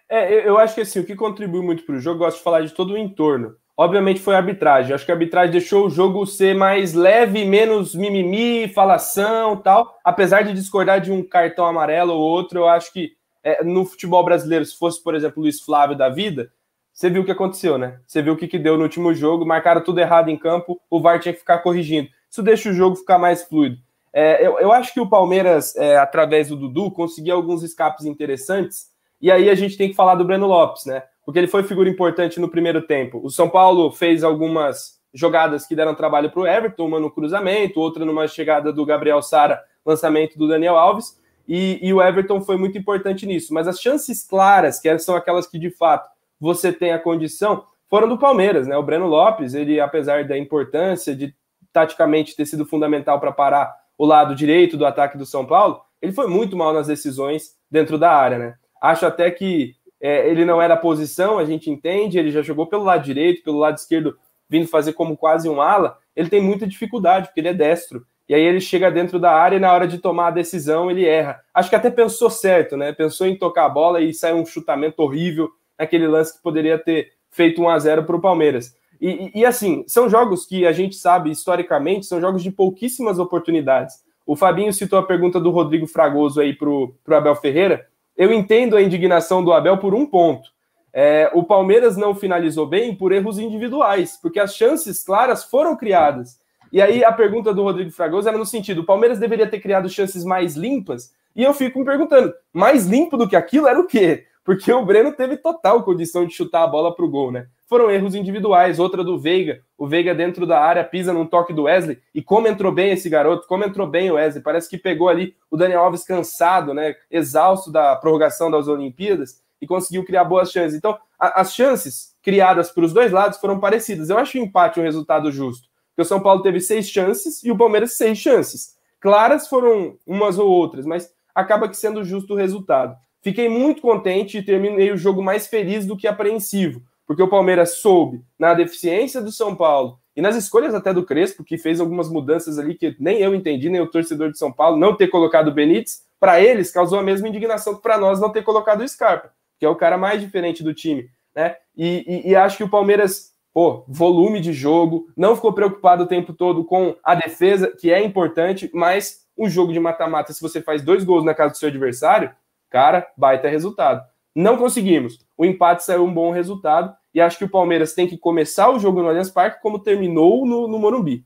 É, 0.08 0.48
eu 0.48 0.58
acho 0.58 0.74
que 0.74 0.80
assim, 0.80 1.00
o 1.00 1.04
que 1.04 1.14
contribui 1.14 1.62
muito 1.62 1.84
para 1.84 1.96
o 1.96 2.00
jogo, 2.00 2.16
eu 2.16 2.26
gosto 2.26 2.38
de 2.38 2.44
falar 2.44 2.60
de 2.62 2.72
todo 2.72 2.94
o 2.94 2.98
entorno. 2.98 3.56
Obviamente 3.78 4.20
foi 4.20 4.34
a 4.34 4.38
arbitragem. 4.38 4.94
Acho 4.94 5.04
que 5.04 5.12
a 5.12 5.14
arbitragem 5.14 5.52
deixou 5.52 5.86
o 5.86 5.90
jogo 5.90 6.24
ser 6.26 6.54
mais 6.54 6.94
leve, 6.94 7.44
menos 7.44 7.94
mimimi, 7.94 8.68
falação 8.68 9.56
tal. 9.56 9.98
Apesar 10.02 10.42
de 10.42 10.54
discordar 10.54 11.00
de 11.00 11.12
um 11.12 11.22
cartão 11.22 11.66
amarelo 11.66 12.14
ou 12.14 12.20
outro, 12.20 12.60
eu 12.60 12.68
acho 12.68 12.90
que 12.92 13.12
é, 13.44 13.62
no 13.62 13.84
futebol 13.84 14.24
brasileiro, 14.24 14.64
se 14.64 14.76
fosse, 14.76 15.02
por 15.02 15.14
exemplo, 15.14 15.42
Luiz 15.42 15.60
Flávio 15.60 15.96
da 15.96 16.08
vida, 16.08 16.50
você 16.96 17.10
viu 17.10 17.20
o 17.20 17.24
que 17.26 17.30
aconteceu, 17.30 17.76
né? 17.76 18.00
Você 18.06 18.22
viu 18.22 18.32
o 18.32 18.36
que, 18.38 18.48
que 18.48 18.58
deu 18.58 18.78
no 18.78 18.84
último 18.84 19.12
jogo, 19.12 19.44
marcaram 19.44 19.82
tudo 19.82 20.00
errado 20.00 20.30
em 20.30 20.36
campo, 20.36 20.80
o 20.88 20.98
VAR 20.98 21.20
tinha 21.20 21.34
que 21.34 21.40
ficar 21.40 21.58
corrigindo. 21.58 22.08
Isso 22.30 22.42
deixa 22.42 22.70
o 22.70 22.72
jogo 22.72 22.96
ficar 22.96 23.18
mais 23.18 23.42
fluido. 23.42 23.76
É, 24.14 24.46
eu, 24.46 24.58
eu, 24.58 24.72
acho 24.72 24.94
que 24.94 25.00
o 25.00 25.06
Palmeiras, 25.06 25.76
é, 25.76 25.98
através 25.98 26.48
do 26.48 26.56
Dudu, 26.56 26.90
conseguiu 26.90 27.36
alguns 27.36 27.62
escapes 27.62 28.06
interessantes, 28.06 28.86
e 29.20 29.30
aí 29.30 29.50
a 29.50 29.54
gente 29.54 29.76
tem 29.76 29.90
que 29.90 29.94
falar 29.94 30.14
do 30.14 30.24
Breno 30.24 30.46
Lopes, 30.46 30.86
né? 30.86 31.02
Porque 31.22 31.38
ele 31.38 31.48
foi 31.48 31.64
figura 31.64 31.86
importante 31.86 32.40
no 32.40 32.48
primeiro 32.48 32.80
tempo. 32.80 33.20
O 33.22 33.28
São 33.28 33.50
Paulo 33.50 33.90
fez 33.90 34.24
algumas 34.24 34.98
jogadas 35.12 35.66
que 35.66 35.76
deram 35.76 35.94
trabalho 35.94 36.30
para 36.30 36.40
o 36.40 36.46
Everton, 36.46 36.86
uma 36.86 36.98
no 36.98 37.10
cruzamento, 37.10 37.78
outra 37.78 38.06
numa 38.06 38.26
chegada 38.26 38.72
do 38.72 38.86
Gabriel 38.86 39.20
Sara, 39.20 39.62
lançamento 39.84 40.38
do 40.38 40.48
Daniel 40.48 40.78
Alves, 40.78 41.20
e, 41.46 41.78
e 41.86 41.92
o 41.92 42.00
Everton 42.00 42.40
foi 42.40 42.56
muito 42.56 42.78
importante 42.78 43.26
nisso. 43.26 43.52
Mas 43.52 43.68
as 43.68 43.78
chances 43.78 44.26
claras, 44.26 44.80
que 44.80 44.98
são 44.98 45.14
aquelas 45.14 45.46
que 45.46 45.58
de 45.58 45.70
fato 45.70 46.15
você 46.40 46.72
tem 46.72 46.92
a 46.92 46.98
condição, 46.98 47.64
foram 47.88 48.08
do 48.08 48.18
Palmeiras, 48.18 48.66
né? 48.66 48.76
O 48.76 48.82
Breno 48.82 49.06
Lopes, 49.06 49.54
ele, 49.54 49.80
apesar 49.80 50.24
da 50.24 50.36
importância 50.36 51.14
de 51.14 51.34
taticamente 51.72 52.34
ter 52.34 52.46
sido 52.46 52.64
fundamental 52.64 53.20
para 53.20 53.32
parar 53.32 53.74
o 53.98 54.04
lado 54.04 54.34
direito 54.34 54.76
do 54.76 54.86
ataque 54.86 55.16
do 55.16 55.26
São 55.26 55.46
Paulo, 55.46 55.80
ele 56.00 56.12
foi 56.12 56.26
muito 56.26 56.56
mal 56.56 56.72
nas 56.72 56.86
decisões 56.86 57.54
dentro 57.70 57.98
da 57.98 58.12
área, 58.12 58.38
né? 58.38 58.54
Acho 58.80 59.06
até 59.06 59.30
que 59.30 59.74
é, 60.00 60.28
ele 60.28 60.44
não 60.44 60.60
era 60.60 60.76
posição, 60.76 61.38
a 61.38 61.44
gente 61.44 61.70
entende, 61.70 62.18
ele 62.18 62.30
já 62.30 62.42
jogou 62.42 62.66
pelo 62.66 62.84
lado 62.84 63.04
direito, 63.04 63.42
pelo 63.42 63.58
lado 63.58 63.76
esquerdo, 63.76 64.16
vindo 64.48 64.68
fazer 64.68 64.92
como 64.92 65.16
quase 65.16 65.48
um 65.48 65.60
ala, 65.60 65.98
ele 66.14 66.28
tem 66.28 66.40
muita 66.40 66.66
dificuldade, 66.66 67.26
porque 67.26 67.40
ele 67.40 67.48
é 67.48 67.54
destro. 67.54 68.06
E 68.28 68.34
aí 68.34 68.42
ele 68.42 68.60
chega 68.60 68.90
dentro 68.90 69.18
da 69.18 69.32
área 69.32 69.56
e 69.56 69.60
na 69.60 69.72
hora 69.72 69.86
de 69.86 69.98
tomar 69.98 70.28
a 70.28 70.32
decisão 70.32 70.90
ele 70.90 71.06
erra. 71.06 71.40
Acho 71.54 71.70
que 71.70 71.76
até 71.76 71.90
pensou 71.90 72.28
certo, 72.28 72.76
né? 72.76 72.92
Pensou 72.92 73.26
em 73.26 73.36
tocar 73.36 73.66
a 73.66 73.68
bola 73.68 74.00
e 74.00 74.12
sai 74.12 74.34
um 74.34 74.44
chutamento 74.44 75.00
horrível 75.00 75.50
naquele 75.78 76.06
lance 76.06 76.36
que 76.36 76.42
poderia 76.42 76.78
ter 76.78 77.12
feito 77.30 77.62
1 77.62 77.68
a 77.68 77.78
0 77.78 78.04
para 78.04 78.16
o 78.16 78.20
Palmeiras. 78.20 78.74
E, 79.00 79.30
e, 79.34 79.40
e, 79.40 79.44
assim, 79.44 79.84
são 79.86 80.08
jogos 80.08 80.46
que 80.46 80.66
a 80.66 80.72
gente 80.72 80.96
sabe 80.96 81.30
historicamente, 81.30 82.06
são 82.06 82.20
jogos 82.20 82.42
de 82.42 82.50
pouquíssimas 82.50 83.18
oportunidades. 83.18 83.96
O 84.26 84.34
Fabinho 84.34 84.72
citou 84.72 84.98
a 84.98 85.06
pergunta 85.06 85.38
do 85.38 85.50
Rodrigo 85.50 85.86
Fragoso 85.86 86.40
aí 86.40 86.54
para 86.54 86.68
o 86.68 86.94
Abel 87.08 87.36
Ferreira. 87.36 87.86
Eu 88.16 88.32
entendo 88.32 88.76
a 88.76 88.82
indignação 88.82 89.44
do 89.44 89.52
Abel 89.52 89.78
por 89.78 89.94
um 89.94 90.06
ponto. 90.06 90.48
É, 90.92 91.30
o 91.34 91.44
Palmeiras 91.44 91.96
não 91.96 92.14
finalizou 92.14 92.66
bem 92.66 92.94
por 92.94 93.12
erros 93.12 93.38
individuais, 93.38 94.18
porque 94.20 94.40
as 94.40 94.56
chances 94.56 95.04
claras 95.04 95.44
foram 95.44 95.76
criadas. 95.76 96.40
E 96.72 96.80
aí 96.80 97.04
a 97.04 97.12
pergunta 97.12 97.52
do 97.52 97.62
Rodrigo 97.62 97.90
Fragoso 97.90 98.28
era 98.28 98.38
no 98.38 98.46
sentido: 98.46 98.80
o 98.80 98.86
Palmeiras 98.86 99.18
deveria 99.18 99.46
ter 99.46 99.60
criado 99.60 99.88
chances 99.90 100.24
mais 100.24 100.56
limpas? 100.56 101.12
E 101.34 101.42
eu 101.42 101.52
fico 101.52 101.78
me 101.78 101.84
perguntando: 101.84 102.32
mais 102.52 102.86
limpo 102.86 103.16
do 103.16 103.28
que 103.28 103.36
aquilo 103.36 103.68
era 103.68 103.78
o 103.78 103.86
quê? 103.86 104.24
Porque 104.46 104.72
o 104.72 104.84
Breno 104.84 105.12
teve 105.12 105.36
total 105.36 105.82
condição 105.82 106.24
de 106.24 106.32
chutar 106.32 106.62
a 106.62 106.66
bola 106.66 106.94
para 106.94 107.04
o 107.04 107.10
gol, 107.10 107.30
né? 107.30 107.48
foram 107.66 107.90
erros 107.90 108.14
individuais. 108.14 108.78
Outra 108.78 109.04
do 109.04 109.18
Veiga, 109.18 109.62
o 109.76 109.86
Veiga 109.86 110.14
dentro 110.14 110.46
da 110.46 110.60
área 110.60 110.84
pisa 110.84 111.12
num 111.12 111.26
toque 111.26 111.52
do 111.52 111.64
Wesley. 111.64 111.98
E 112.14 112.22
como 112.22 112.48
entrou 112.48 112.72
bem 112.72 112.92
esse 112.92 113.08
garoto, 113.08 113.46
como 113.46 113.64
entrou 113.64 113.86
bem 113.86 114.10
o 114.10 114.14
Wesley. 114.14 114.42
Parece 114.42 114.68
que 114.68 114.78
pegou 114.78 115.08
ali 115.08 115.34
o 115.50 115.56
Daniel 115.56 115.82
Alves 115.82 116.04
cansado, 116.04 116.72
né? 116.72 116.94
Exausto 117.10 117.70
da 117.70 117.94
prorrogação 117.96 118.50
das 118.50 118.68
Olimpíadas 118.68 119.42
e 119.60 119.66
conseguiu 119.66 120.04
criar 120.04 120.24
boas 120.24 120.50
chances. 120.50 120.76
Então, 120.76 120.96
a, 121.18 121.40
as 121.40 121.54
chances 121.54 122.14
criadas 122.22 122.70
para 122.70 122.84
os 122.84 122.92
dois 122.92 123.10
lados 123.12 123.38
foram 123.38 123.58
parecidas. 123.58 124.08
Eu 124.08 124.18
acho 124.18 124.38
o 124.38 124.40
empate 124.40 124.80
um 124.80 124.84
resultado 124.84 125.30
justo. 125.32 125.68
Porque 125.90 126.02
o 126.02 126.08
São 126.08 126.20
Paulo 126.20 126.42
teve 126.42 126.60
seis 126.60 126.88
chances 126.88 127.42
e 127.42 127.50
o 127.50 127.56
Palmeiras 127.56 127.94
seis 127.94 128.18
chances. 128.18 128.76
Claras 129.00 129.48
foram 129.48 129.96
umas 130.06 130.38
ou 130.38 130.48
outras, 130.48 130.84
mas 130.84 131.12
acaba 131.34 131.68
que 131.68 131.76
sendo 131.76 132.04
justo 132.04 132.34
o 132.34 132.36
resultado. 132.36 132.96
Fiquei 133.26 133.48
muito 133.48 133.82
contente 133.82 134.38
e 134.38 134.42
terminei 134.42 134.92
o 134.92 134.96
jogo 134.96 135.20
mais 135.22 135.48
feliz 135.48 135.84
do 135.84 135.96
que 135.96 136.06
apreensivo 136.06 136.80
porque 137.06 137.22
o 137.22 137.28
Palmeiras 137.28 137.78
soube, 137.78 138.22
na 138.38 138.52
deficiência 138.52 139.22
do 139.22 139.30
São 139.30 139.54
Paulo 139.54 139.98
e 140.14 140.20
nas 140.20 140.34
escolhas 140.34 140.74
até 140.74 140.92
do 140.92 141.04
Crespo, 141.04 141.44
que 141.44 141.56
fez 141.56 141.78
algumas 141.78 142.10
mudanças 142.10 142.58
ali 142.58 142.74
que 142.74 142.96
nem 142.98 143.20
eu 143.20 143.34
entendi, 143.34 143.70
nem 143.70 143.80
o 143.80 143.86
torcedor 143.86 144.32
de 144.32 144.38
São 144.38 144.50
Paulo, 144.50 144.76
não 144.76 144.96
ter 144.96 145.08
colocado 145.08 145.48
o 145.48 145.54
Benítez, 145.54 146.04
para 146.18 146.40
eles 146.40 146.70
causou 146.70 146.98
a 146.98 147.02
mesma 147.02 147.28
indignação 147.28 147.76
que 147.76 147.82
para 147.82 147.96
nós 147.96 148.18
não 148.18 148.30
ter 148.30 148.42
colocado 148.42 148.80
o 148.80 148.88
Scarpa, 148.88 149.30
que 149.58 149.64
é 149.64 149.68
o 149.68 149.76
cara 149.76 149.96
mais 149.96 150.20
diferente 150.20 150.64
do 150.64 150.74
time, 150.74 151.08
né? 151.34 151.56
E, 151.76 152.24
e, 152.26 152.30
e 152.30 152.36
acho 152.36 152.56
que 152.56 152.64
o 152.64 152.70
Palmeiras, 152.70 153.32
pô, 153.52 153.84
volume 153.86 154.40
de 154.40 154.52
jogo, 154.52 155.06
não 155.16 155.36
ficou 155.36 155.52
preocupado 155.52 156.04
o 156.04 156.08
tempo 156.08 156.32
todo 156.32 156.64
com 156.64 156.96
a 157.04 157.14
defesa, 157.14 157.68
que 157.68 157.92
é 157.92 158.02
importante, 158.02 158.70
mas 158.74 159.26
um 159.38 159.48
jogo 159.48 159.72
de 159.72 159.78
mata-mata, 159.78 160.32
se 160.32 160.40
você 160.40 160.62
faz 160.62 160.82
dois 160.82 161.04
gols 161.04 161.24
na 161.24 161.34
casa 161.34 161.52
do 161.52 161.58
seu 161.58 161.68
adversário, 161.68 162.32
cara, 162.70 163.06
baita 163.16 163.48
resultado. 163.48 164.04
Não 164.34 164.56
conseguimos. 164.56 165.18
O 165.36 165.44
empate 165.44 165.84
saiu 165.84 166.04
um 166.04 166.12
bom 166.12 166.30
resultado 166.30 166.94
e 167.14 167.20
acho 167.20 167.38
que 167.38 167.44
o 167.44 167.50
Palmeiras 167.50 167.94
tem 167.94 168.06
que 168.06 168.18
começar 168.18 168.70
o 168.70 168.78
jogo 168.78 169.00
no 169.00 169.08
Allianz 169.08 169.30
Parque 169.30 169.62
como 169.62 169.78
terminou 169.78 170.46
no, 170.46 170.68
no 170.68 170.78
Morumbi. 170.78 171.24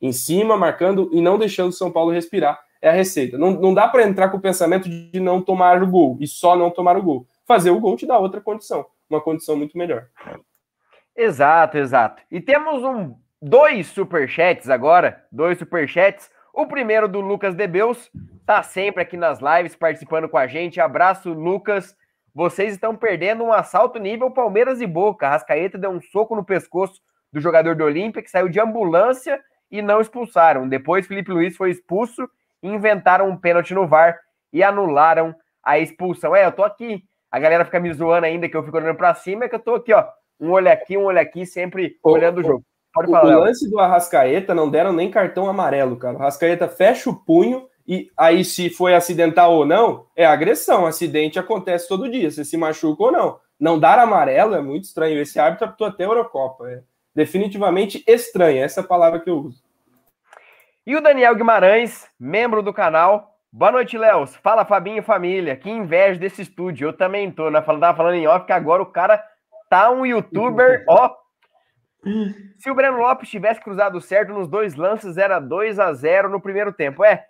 Em 0.00 0.12
cima, 0.12 0.56
marcando 0.56 1.08
e 1.12 1.20
não 1.22 1.38
deixando 1.38 1.70
o 1.70 1.72
São 1.72 1.90
Paulo 1.90 2.12
respirar. 2.12 2.60
É 2.82 2.90
a 2.90 2.92
receita. 2.92 3.38
Não, 3.38 3.52
não 3.52 3.72
dá 3.72 3.88
para 3.88 4.02
entrar 4.02 4.28
com 4.28 4.36
o 4.36 4.40
pensamento 4.40 4.88
de 4.88 5.18
não 5.18 5.40
tomar 5.40 5.82
o 5.82 5.86
gol 5.86 6.18
e 6.20 6.26
só 6.26 6.54
não 6.54 6.70
tomar 6.70 6.98
o 6.98 7.02
gol. 7.02 7.26
Fazer 7.46 7.70
o 7.70 7.80
gol 7.80 7.96
te 7.96 8.06
dá 8.06 8.18
outra 8.18 8.40
condição, 8.40 8.84
uma 9.08 9.20
condição 9.20 9.56
muito 9.56 9.78
melhor. 9.78 10.08
Exato, 11.16 11.78
exato. 11.78 12.22
E 12.30 12.40
temos 12.40 12.82
um 12.82 13.14
dois 13.40 13.86
superchats 13.86 14.68
agora, 14.68 15.24
dois 15.30 15.58
superchats. 15.58 16.30
O 16.56 16.68
primeiro 16.68 17.08
do 17.08 17.20
Lucas 17.20 17.52
Debeus, 17.52 18.08
tá 18.46 18.62
sempre 18.62 19.02
aqui 19.02 19.16
nas 19.16 19.40
lives 19.40 19.74
participando 19.74 20.28
com 20.28 20.38
a 20.38 20.46
gente. 20.46 20.80
Abraço, 20.80 21.32
Lucas. 21.32 21.96
Vocês 22.32 22.74
estão 22.74 22.94
perdendo 22.94 23.42
um 23.42 23.52
assalto 23.52 23.98
nível 23.98 24.30
Palmeiras 24.30 24.80
e 24.80 24.86
Boca. 24.86 25.28
Rascaeta 25.28 25.76
deu 25.76 25.90
um 25.90 26.00
soco 26.00 26.36
no 26.36 26.44
pescoço 26.44 27.00
do 27.32 27.40
jogador 27.40 27.74
do 27.74 27.82
Olímpia, 27.82 28.22
que 28.22 28.30
saiu 28.30 28.48
de 28.48 28.60
ambulância 28.60 29.42
e 29.68 29.82
não 29.82 30.00
expulsaram. 30.00 30.68
Depois, 30.68 31.08
Felipe 31.08 31.32
Luiz 31.32 31.56
foi 31.56 31.72
expulso, 31.72 32.22
inventaram 32.62 33.28
um 33.28 33.36
pênalti 33.36 33.74
no 33.74 33.88
VAR 33.88 34.16
e 34.52 34.62
anularam 34.62 35.34
a 35.60 35.80
expulsão. 35.80 36.36
É, 36.36 36.46
eu 36.46 36.52
tô 36.52 36.62
aqui. 36.62 37.02
A 37.32 37.40
galera 37.40 37.64
fica 37.64 37.80
me 37.80 37.92
zoando 37.92 38.26
ainda 38.26 38.48
que 38.48 38.56
eu 38.56 38.62
fico 38.62 38.76
olhando 38.76 38.96
para 38.96 39.12
cima, 39.16 39.46
é 39.46 39.48
que 39.48 39.56
eu 39.56 39.60
tô 39.60 39.74
aqui, 39.74 39.92
ó. 39.92 40.06
Um 40.38 40.52
olho 40.52 40.70
aqui, 40.70 40.96
um 40.96 41.02
olho 41.02 41.18
aqui, 41.18 41.44
sempre 41.44 41.98
olhando 42.00 42.38
o 42.38 42.44
jogo. 42.44 42.64
Pode 42.94 43.10
falar. 43.10 43.36
O 43.36 43.40
lance 43.40 43.68
do 43.68 43.78
Arrascaeta 43.78 44.54
não 44.54 44.70
deram 44.70 44.92
nem 44.92 45.10
cartão 45.10 45.48
amarelo, 45.48 45.96
cara. 45.96 46.16
O 46.16 46.20
Arrascaeta 46.20 46.68
fecha 46.68 47.10
o 47.10 47.16
punho 47.16 47.68
e 47.86 48.10
aí, 48.16 48.44
se 48.44 48.70
foi 48.70 48.94
acidental 48.94 49.52
ou 49.52 49.66
não, 49.66 50.06
é 50.16 50.24
agressão. 50.24 50.86
Acidente 50.86 51.38
acontece 51.38 51.86
todo 51.86 52.10
dia, 52.10 52.30
você 52.30 52.44
se 52.44 52.56
machuca 52.56 53.04
ou 53.04 53.12
não. 53.12 53.38
Não 53.60 53.78
dar 53.78 53.98
amarelo 53.98 54.54
é 54.54 54.60
muito 54.60 54.84
estranho. 54.84 55.20
Esse 55.20 55.38
árbitro 55.38 55.66
apitou 55.66 55.86
até 55.86 56.04
a 56.04 56.06
Eurocopa. 56.06 56.68
É 56.68 56.82
definitivamente 57.14 58.02
estranho, 58.06 58.62
essa 58.62 58.80
é 58.80 58.84
a 58.84 58.86
palavra 58.86 59.20
que 59.20 59.30
eu 59.30 59.36
uso. 59.38 59.62
E 60.86 60.96
o 60.96 61.00
Daniel 61.00 61.34
Guimarães, 61.34 62.06
membro 62.18 62.62
do 62.62 62.72
canal. 62.72 63.38
Boa 63.52 63.70
noite, 63.70 63.96
Léo. 63.96 64.26
Fala, 64.26 64.64
Fabinho 64.64 64.98
e 64.98 65.02
família. 65.02 65.56
Que 65.56 65.70
inveja 65.70 66.18
desse 66.18 66.42
estúdio. 66.42 66.88
Eu 66.88 66.92
também 66.92 67.30
tô, 67.30 67.50
né? 67.50 67.60
Tava 67.60 67.96
falando 67.96 68.14
em 68.14 68.26
off 68.26 68.44
que 68.44 68.52
agora 68.52 68.82
o 68.82 68.86
cara 68.86 69.22
tá 69.70 69.90
um 69.90 70.04
youtuber, 70.04 70.84
ó. 70.88 71.10
Se 72.58 72.70
o 72.70 72.74
Breno 72.74 72.98
Lopes 72.98 73.28
tivesse 73.28 73.60
cruzado 73.60 74.00
certo 74.00 74.32
nos 74.32 74.48
dois 74.48 74.74
lances, 74.74 75.16
era 75.16 75.38
2 75.38 75.78
a 75.78 75.92
0 75.92 76.28
no 76.28 76.40
primeiro 76.40 76.72
tempo. 76.72 77.04
É, 77.04 77.24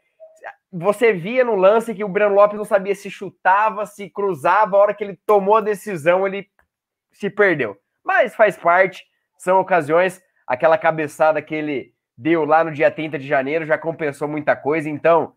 você 0.73 1.13
via 1.13 1.45
no 1.45 1.55
lance 1.55 1.95
que 1.95 2.05
o 2.05 2.09
Breno 2.09 2.35
Lopes 2.35 2.59
não 2.59 2.65
sabia 2.65 2.95
se 2.95 3.11
chutava, 3.11 3.87
se 3.87 4.11
cruzava, 4.11 4.77
a 4.77 4.81
hora 4.81 4.95
que 4.95 5.05
ele 5.05 5.19
tomou 5.25 5.57
a 5.57 5.61
decisão, 5.61 6.27
ele 6.27 6.49
se 7.13 7.31
perdeu. 7.31 7.77
Mas 8.05 8.35
faz 8.35 8.57
parte, 8.57 9.05
são 9.39 9.61
ocasiões, 9.61 10.21
aquela 10.47 10.77
cabeçada 10.77 11.41
que 11.41 11.55
ele 11.55 11.95
deu 12.17 12.45
lá 12.45 12.65
no 12.65 12.73
dia 12.73 12.91
30 12.91 13.19
de 13.19 13.27
janeiro 13.27 13.65
já 13.65 13.79
compensou 13.79 14.29
muita 14.29 14.55
coisa, 14.55 14.89
então 14.89 15.35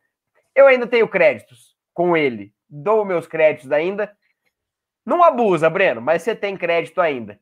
eu 0.55 0.67
ainda 0.67 0.87
tenho 0.87 1.07
créditos 1.07 1.75
com 1.93 2.17
ele. 2.17 2.53
Dou 2.69 3.05
meus 3.05 3.27
créditos 3.27 3.71
ainda. 3.71 4.11
Não 5.05 5.23
abusa, 5.23 5.69
Breno, 5.69 6.01
mas 6.01 6.23
você 6.23 6.35
tem 6.35 6.57
crédito 6.57 6.99
ainda. 6.99 7.39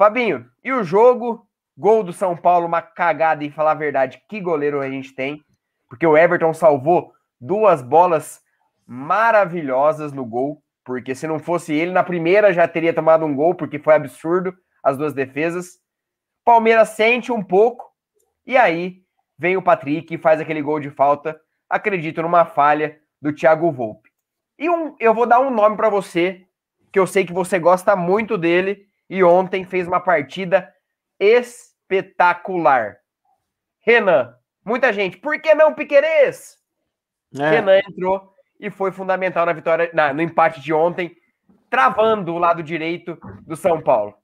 Fabinho, 0.00 0.46
e 0.64 0.72
o 0.72 0.82
jogo? 0.82 1.46
Gol 1.76 2.02
do 2.02 2.10
São 2.10 2.34
Paulo, 2.34 2.64
uma 2.64 2.80
cagada 2.80 3.44
e 3.44 3.50
falar 3.50 3.72
a 3.72 3.74
verdade, 3.74 4.24
que 4.30 4.40
goleiro 4.40 4.80
a 4.80 4.88
gente 4.88 5.14
tem? 5.14 5.44
Porque 5.90 6.06
o 6.06 6.16
Everton 6.16 6.54
salvou 6.54 7.12
duas 7.38 7.82
bolas 7.82 8.40
maravilhosas 8.86 10.10
no 10.10 10.24
gol, 10.24 10.62
porque 10.86 11.14
se 11.14 11.26
não 11.26 11.38
fosse 11.38 11.74
ele, 11.74 11.92
na 11.92 12.02
primeira 12.02 12.50
já 12.50 12.66
teria 12.66 12.94
tomado 12.94 13.26
um 13.26 13.36
gol, 13.36 13.54
porque 13.54 13.78
foi 13.78 13.92
absurdo 13.92 14.56
as 14.82 14.96
duas 14.96 15.12
defesas. 15.12 15.78
Palmeiras 16.46 16.88
sente 16.88 17.30
um 17.30 17.42
pouco, 17.42 17.84
e 18.46 18.56
aí 18.56 19.02
vem 19.38 19.58
o 19.58 19.62
Patrick 19.62 20.14
e 20.14 20.18
faz 20.18 20.40
aquele 20.40 20.62
gol 20.62 20.80
de 20.80 20.88
falta. 20.88 21.38
Acredito 21.68 22.22
numa 22.22 22.46
falha 22.46 22.98
do 23.20 23.34
Thiago 23.34 23.70
Volpe. 23.70 24.08
E 24.58 24.70
um, 24.70 24.96
eu 24.98 25.12
vou 25.12 25.26
dar 25.26 25.40
um 25.40 25.50
nome 25.50 25.76
para 25.76 25.90
você, 25.90 26.46
que 26.90 26.98
eu 26.98 27.06
sei 27.06 27.26
que 27.26 27.34
você 27.34 27.58
gosta 27.58 27.94
muito 27.94 28.38
dele, 28.38 28.88
e 29.10 29.24
ontem 29.24 29.64
fez 29.64 29.88
uma 29.88 29.98
partida 29.98 30.72
espetacular. 31.18 32.96
Renan, 33.80 34.32
muita 34.64 34.92
gente, 34.92 35.18
por 35.18 35.40
que 35.42 35.52
não 35.52 35.74
Piquerez? 35.74 36.56
É. 37.36 37.50
Renan 37.50 37.78
entrou 37.78 38.32
e 38.58 38.70
foi 38.70 38.92
fundamental 38.92 39.44
na 39.44 39.52
vitória, 39.52 39.90
na, 39.92 40.14
no 40.14 40.22
empate 40.22 40.60
de 40.60 40.72
ontem, 40.72 41.16
travando 41.68 42.32
o 42.32 42.38
lado 42.38 42.62
direito 42.62 43.18
do 43.46 43.56
São 43.56 43.80
Paulo. 43.82 44.14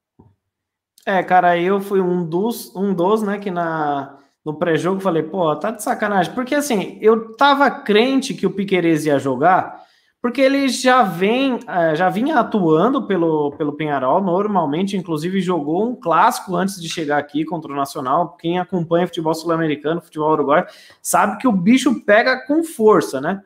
É, 1.05 1.23
cara, 1.23 1.59
eu 1.59 1.81
fui 1.81 2.01
um 2.01 2.25
dos, 2.25 2.75
um 2.75 2.95
dos, 2.95 3.23
né, 3.23 3.39
que 3.39 3.51
na, 3.51 4.19
no 4.45 4.55
pré-jogo 4.55 5.01
falei, 5.01 5.23
pô, 5.23 5.55
tá 5.57 5.71
de 5.71 5.83
sacanagem. 5.83 6.33
Porque 6.35 6.55
assim, 6.55 6.99
eu 7.01 7.37
tava 7.37 7.71
crente 7.71 8.35
que 8.35 8.47
o 8.47 8.51
Piquerez 8.51 9.07
ia 9.07 9.19
jogar, 9.19 9.86
porque 10.27 10.41
ele 10.41 10.69
já 10.69 11.05
vem, 11.05 11.61
é, 11.69 11.95
já 11.95 12.09
vinha 12.09 12.41
atuando 12.41 13.07
pelo, 13.07 13.53
pelo 13.53 13.75
Penharol, 13.75 14.21
normalmente, 14.21 14.97
inclusive 14.97 15.41
jogou 15.41 15.89
um 15.89 15.95
clássico 15.95 16.57
antes 16.57 16.83
de 16.83 16.89
chegar 16.89 17.17
aqui 17.17 17.45
contra 17.45 17.71
o 17.71 17.77
Nacional. 17.77 18.37
Quem 18.37 18.59
acompanha 18.59 19.07
futebol 19.07 19.33
sul-americano, 19.33 20.03
futebol 20.03 20.33
uruguaio, 20.33 20.67
sabe 21.01 21.39
que 21.39 21.47
o 21.47 21.53
bicho 21.53 22.05
pega 22.05 22.45
com 22.45 22.65
força, 22.65 23.21
né? 23.21 23.41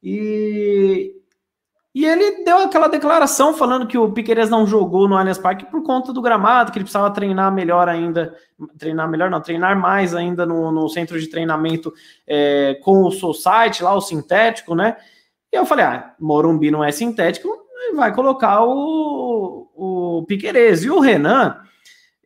E, 0.00 1.12
e 1.92 2.04
ele 2.04 2.44
deu 2.44 2.58
aquela 2.58 2.86
declaração 2.86 3.52
falando 3.52 3.88
que 3.88 3.98
o 3.98 4.12
Piqueires 4.12 4.48
não 4.48 4.64
jogou 4.68 5.08
no 5.08 5.16
Allianz 5.16 5.36
Parque 5.36 5.66
por 5.68 5.82
conta 5.82 6.12
do 6.12 6.22
gramado, 6.22 6.70
que 6.70 6.78
ele 6.78 6.84
precisava 6.84 7.12
treinar 7.12 7.52
melhor 7.52 7.88
ainda, 7.88 8.36
treinar 8.78 9.10
melhor 9.10 9.32
não, 9.32 9.40
treinar 9.40 9.76
mais 9.76 10.14
ainda 10.14 10.46
no, 10.46 10.70
no 10.70 10.88
centro 10.88 11.18
de 11.18 11.26
treinamento 11.26 11.92
é, 12.24 12.78
com 12.84 13.02
o 13.02 13.10
Society 13.10 13.82
lá, 13.82 13.92
o 13.96 14.00
sintético, 14.00 14.76
né? 14.76 14.96
E 15.52 15.56
eu 15.56 15.66
falei, 15.66 15.84
ah, 15.84 16.14
Morumbi 16.18 16.70
não 16.70 16.84
é 16.84 16.92
sintético, 16.92 17.48
vai 17.94 18.14
colocar 18.14 18.64
o, 18.64 19.68
o 19.74 20.24
Piquerez. 20.26 20.84
E 20.84 20.90
o 20.90 21.00
Renan 21.00 21.56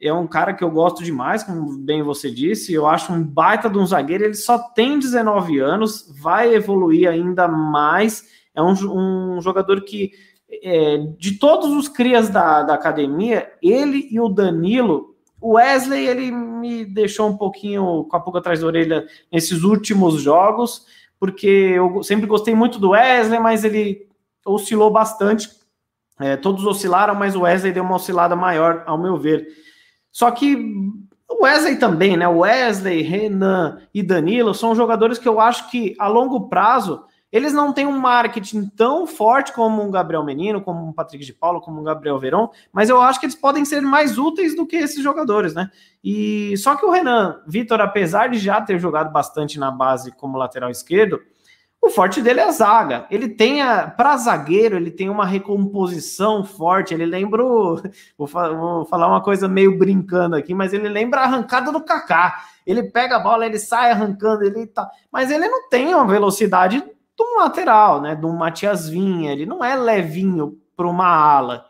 é 0.01 0.13
um 0.13 0.27
cara 0.27 0.53
que 0.53 0.63
eu 0.63 0.71
gosto 0.71 1.03
demais, 1.03 1.43
como 1.43 1.79
bem 1.79 2.03
você 2.03 2.31
disse, 2.31 2.73
eu 2.73 2.87
acho 2.87 3.13
um 3.13 3.23
baita 3.23 3.71
de 3.71 3.79
um 3.79 3.87
zagueiro, 3.87 4.25
ele 4.25 4.35
só 4.35 4.59
tem 4.59 4.99
19 4.99 5.59
anos, 5.61 6.13
vai 6.21 6.55
evoluir 6.55 7.09
ainda 7.09 7.49
mais, 7.49 8.25
é 8.55 8.63
um, 8.63 8.75
um 9.37 9.41
jogador 9.41 9.83
que, 9.83 10.13
é, 10.63 10.99
de 11.19 11.39
todos 11.39 11.71
os 11.71 11.89
crias 11.89 12.29
da, 12.29 12.63
da 12.63 12.75
academia, 12.75 13.51
ele 13.63 14.09
e 14.11 14.21
o 14.21 14.29
Danilo, 14.29 15.15
o 15.41 15.55
Wesley, 15.55 16.07
ele 16.07 16.31
me 16.31 16.85
deixou 16.85 17.29
um 17.29 17.37
pouquinho 17.37 18.05
com 18.05 18.17
a 18.17 18.21
pouco 18.21 18.39
atrás 18.39 18.61
da 18.61 18.67
orelha 18.67 19.07
nesses 19.33 19.63
últimos 19.63 20.21
jogos, 20.21 20.87
porque 21.19 21.47
eu 21.47 22.03
sempre 22.03 22.27
gostei 22.27 22.55
muito 22.55 22.79
do 22.79 22.91
Wesley, 22.91 23.39
mas 23.39 23.65
ele 23.65 24.07
oscilou 24.45 24.91
bastante. 24.91 25.49
É, 26.19 26.37
todos 26.37 26.65
oscilaram, 26.65 27.15
mas 27.15 27.35
o 27.35 27.41
Wesley 27.41 27.73
deu 27.73 27.83
uma 27.83 27.97
oscilada 27.97 28.37
maior, 28.37 28.85
ao 28.87 28.99
meu 28.99 29.17
ver. 29.17 29.47
Só 30.13 30.31
que 30.31 30.57
o 31.29 31.45
Wesley 31.45 31.77
também, 31.77 32.17
né? 32.17 32.29
Wesley, 32.29 33.03
Renan 33.03 33.81
e 33.93 34.03
Danilo 34.03 34.55
são 34.55 34.75
jogadores 34.75 35.19
que 35.19 35.29
eu 35.29 35.41
acho 35.41 35.71
que 35.71 35.95
a 35.99 36.07
longo 36.07 36.49
prazo 36.49 37.05
eles 37.35 37.53
não 37.53 37.73
têm 37.73 37.85
um 37.85 37.99
marketing 37.99 38.67
tão 38.77 39.09
forte 39.09 39.53
como 39.53 39.83
um 39.83 39.91
Gabriel 39.91 40.23
Menino, 40.23 40.63
como 40.63 40.87
um 40.87 40.93
Patrick 40.93 41.25
de 41.25 41.33
Paulo, 41.33 41.61
como 41.61 41.81
um 41.81 41.83
Gabriel 41.83 42.17
Veron, 42.17 42.49
mas 42.73 42.89
eu 42.89 43.01
acho 43.01 43.19
que 43.19 43.27
eles 43.27 43.35
podem 43.35 43.65
ser 43.65 43.81
mais 43.81 44.17
úteis 44.17 44.55
do 44.55 44.65
que 44.65 44.77
esses 44.77 45.03
jogadores, 45.03 45.53
né? 45.53 45.69
E 46.03 46.57
só 46.59 46.77
que 46.77 46.87
o 46.87 46.93
Renan 46.93 47.43
Vitor, 47.45 47.81
apesar 47.81 48.29
de 48.29 48.39
já 48.39 48.61
ter 48.61 48.79
jogado 48.79 49.11
bastante 49.11 49.59
na 49.59 49.69
base 49.69 50.13
como 50.13 50.39
lateral 50.39 50.71
esquerdo, 50.71 51.21
o 51.83 51.91
forte 51.91 52.23
dele 52.23 52.39
é 52.39 52.45
a 52.45 52.53
zaga. 52.53 53.05
Ele 53.11 53.29
tem 53.29 53.59
para 53.97 54.17
zagueiro, 54.17 54.77
ele 54.77 54.93
tem 54.93 55.11
uma 55.11 55.27
recomposição 55.27 56.45
forte. 56.45 56.95
Ele 56.95 57.05
lembra, 57.05 57.45
o, 57.45 57.83
vou, 58.17 58.29
vou, 58.29 58.85
falar 58.85 59.09
uma 59.09 59.21
coisa 59.21 59.49
meio 59.49 59.77
brincando 59.77 60.37
aqui, 60.37 60.55
mas 60.55 60.73
ele 60.73 60.89
lembra 60.89 61.23
a 61.23 61.25
arrancada 61.25 61.73
do 61.73 61.83
Kaká. 61.83 62.45
Ele 62.65 62.85
pega 62.85 63.17
a 63.17 63.21
bola, 63.21 63.45
ele 63.45 63.59
sai 63.59 63.91
arrancando, 63.91 64.45
ele 64.45 64.69
tá, 64.69 64.89
mas 65.11 65.33
ele 65.33 65.49
não 65.49 65.69
tem 65.69 65.95
uma 65.95 66.07
velocidade 66.07 66.83
de 67.17 67.25
um 67.25 67.39
lateral, 67.39 68.01
né? 68.01 68.19
Um 68.23 68.37
Matias 68.37 68.89
Vinha. 68.89 69.33
Ele 69.33 69.47
não 69.47 69.65
é 69.65 69.77
levinho 69.77 70.59
para 70.77 70.89
uma 70.89 71.07
ala. 71.07 71.67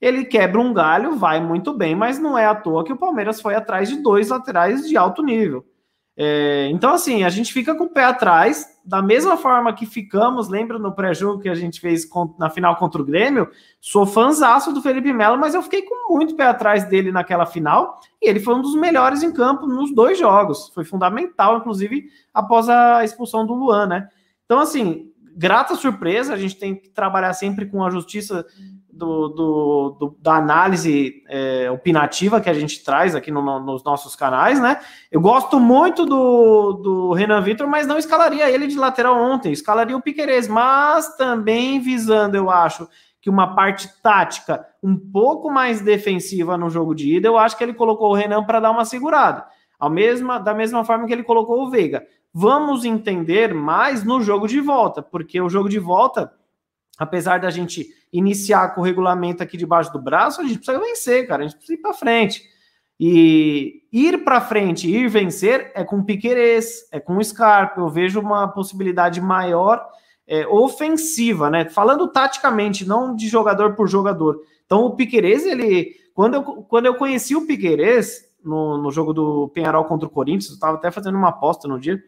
Ele 0.00 0.24
quebra 0.24 0.60
um 0.60 0.72
galho, 0.72 1.16
vai 1.16 1.40
muito 1.40 1.74
bem, 1.74 1.94
mas 1.94 2.18
não 2.18 2.36
é 2.36 2.46
à 2.46 2.54
toa 2.54 2.84
que 2.84 2.92
o 2.92 2.98
Palmeiras 2.98 3.40
foi 3.40 3.54
atrás 3.54 3.88
de 3.88 4.02
dois 4.02 4.30
laterais 4.30 4.88
de 4.88 4.96
alto 4.96 5.22
nível. 5.22 5.64
É, 6.22 6.68
então, 6.70 6.92
assim, 6.92 7.22
a 7.24 7.30
gente 7.30 7.50
fica 7.50 7.74
com 7.74 7.84
o 7.84 7.88
pé 7.88 8.04
atrás, 8.04 8.66
da 8.84 9.00
mesma 9.00 9.38
forma 9.38 9.72
que 9.72 9.86
ficamos, 9.86 10.48
lembra 10.48 10.78
no 10.78 10.92
pré-jogo 10.92 11.40
que 11.40 11.48
a 11.48 11.54
gente 11.54 11.80
fez 11.80 12.06
na 12.38 12.50
final 12.50 12.76
contra 12.76 13.00
o 13.00 13.04
Grêmio? 13.04 13.50
Sou 13.80 14.04
fãzaço 14.04 14.72
do 14.72 14.82
Felipe 14.82 15.12
Melo, 15.14 15.38
mas 15.38 15.54
eu 15.54 15.62
fiquei 15.62 15.80
com 15.80 16.14
muito 16.14 16.34
pé 16.34 16.44
atrás 16.44 16.84
dele 16.84 17.10
naquela 17.10 17.46
final, 17.46 18.00
e 18.20 18.28
ele 18.28 18.40
foi 18.40 18.54
um 18.54 18.60
dos 18.60 18.74
melhores 18.74 19.22
em 19.22 19.32
campo 19.32 19.66
nos 19.66 19.94
dois 19.94 20.18
jogos. 20.18 20.70
Foi 20.74 20.84
fundamental, 20.84 21.56
inclusive, 21.56 22.10
após 22.34 22.68
a 22.68 23.02
expulsão 23.02 23.46
do 23.46 23.54
Luan, 23.54 23.86
né? 23.86 24.08
Então, 24.50 24.58
assim, 24.58 25.12
grata 25.36 25.76
surpresa, 25.76 26.34
a 26.34 26.36
gente 26.36 26.56
tem 26.56 26.74
que 26.74 26.88
trabalhar 26.88 27.32
sempre 27.34 27.66
com 27.66 27.84
a 27.84 27.88
justiça 27.88 28.44
do, 28.92 29.28
do, 29.28 29.96
do 29.96 30.16
da 30.20 30.34
análise 30.34 31.22
é, 31.28 31.70
opinativa 31.70 32.40
que 32.40 32.50
a 32.50 32.52
gente 32.52 32.82
traz 32.82 33.14
aqui 33.14 33.30
no, 33.30 33.40
no, 33.40 33.60
nos 33.60 33.84
nossos 33.84 34.16
canais, 34.16 34.60
né? 34.60 34.80
Eu 35.08 35.20
gosto 35.20 35.60
muito 35.60 36.04
do, 36.04 36.72
do 36.72 37.12
Renan 37.12 37.40
Vitor, 37.42 37.68
mas 37.68 37.86
não 37.86 37.96
escalaria 37.96 38.50
ele 38.50 38.66
de 38.66 38.76
lateral 38.76 39.16
ontem, 39.22 39.52
escalaria 39.52 39.96
o 39.96 40.02
Piquerez, 40.02 40.48
mas 40.48 41.16
também 41.16 41.78
visando, 41.78 42.36
eu 42.36 42.50
acho, 42.50 42.88
que 43.20 43.30
uma 43.30 43.54
parte 43.54 43.88
tática 44.02 44.66
um 44.82 44.96
pouco 44.96 45.48
mais 45.48 45.80
defensiva 45.80 46.58
no 46.58 46.68
jogo 46.68 46.92
de 46.92 47.18
ida, 47.18 47.28
eu 47.28 47.38
acho 47.38 47.56
que 47.56 47.62
ele 47.62 47.72
colocou 47.72 48.10
o 48.10 48.14
Renan 48.14 48.42
para 48.42 48.58
dar 48.58 48.72
uma 48.72 48.84
segurada. 48.84 49.46
Ao 49.78 49.88
mesma, 49.88 50.38
da 50.38 50.52
mesma 50.52 50.84
forma 50.84 51.06
que 51.06 51.12
ele 51.12 51.22
colocou 51.22 51.62
o 51.62 51.70
Veiga. 51.70 52.04
Vamos 52.32 52.84
entender 52.84 53.52
mais 53.52 54.04
no 54.04 54.20
jogo 54.20 54.46
de 54.46 54.60
volta, 54.60 55.02
porque 55.02 55.40
o 55.40 55.48
jogo 55.48 55.68
de 55.68 55.78
volta, 55.78 56.32
apesar 56.98 57.40
da 57.40 57.50
gente 57.50 57.88
iniciar 58.12 58.74
com 58.74 58.80
o 58.80 58.84
regulamento 58.84 59.42
aqui 59.42 59.56
debaixo 59.56 59.92
do 59.92 60.00
braço, 60.00 60.40
a 60.40 60.44
gente 60.44 60.58
precisa 60.58 60.78
vencer, 60.78 61.26
cara, 61.26 61.42
a 61.42 61.46
gente 61.46 61.56
precisa 61.56 61.78
ir 61.78 61.82
para 61.82 61.94
frente. 61.94 62.42
E 63.02 63.82
ir 63.90 64.24
para 64.24 64.42
frente, 64.42 64.86
ir 64.86 65.08
vencer 65.08 65.72
é 65.74 65.82
com 65.82 66.04
Piquerez, 66.04 66.86
é 66.92 67.00
com 67.00 67.22
Scarpa. 67.22 67.80
Eu 67.80 67.88
vejo 67.88 68.20
uma 68.20 68.46
possibilidade 68.46 69.22
maior 69.22 69.82
é, 70.26 70.46
ofensiva, 70.46 71.48
né? 71.48 71.66
Falando 71.66 72.06
taticamente, 72.08 72.86
não 72.86 73.16
de 73.16 73.26
jogador 73.26 73.74
por 73.74 73.88
jogador. 73.88 74.42
Então 74.66 74.84
o 74.84 74.94
Piquerez, 74.94 75.46
ele 75.46 75.96
quando 76.12 76.34
eu, 76.34 76.42
quando 76.42 76.84
eu 76.84 76.94
conheci 76.94 77.34
o 77.34 77.46
Piquerez 77.46 78.22
no, 78.44 78.76
no 78.76 78.90
jogo 78.90 79.14
do 79.14 79.48
Penharol 79.48 79.86
contra 79.86 80.06
o 80.06 80.10
Corinthians, 80.10 80.50
eu 80.50 80.54
estava 80.56 80.76
até 80.76 80.90
fazendo 80.90 81.16
uma 81.16 81.30
aposta 81.30 81.66
no 81.66 81.80
dia. 81.80 81.98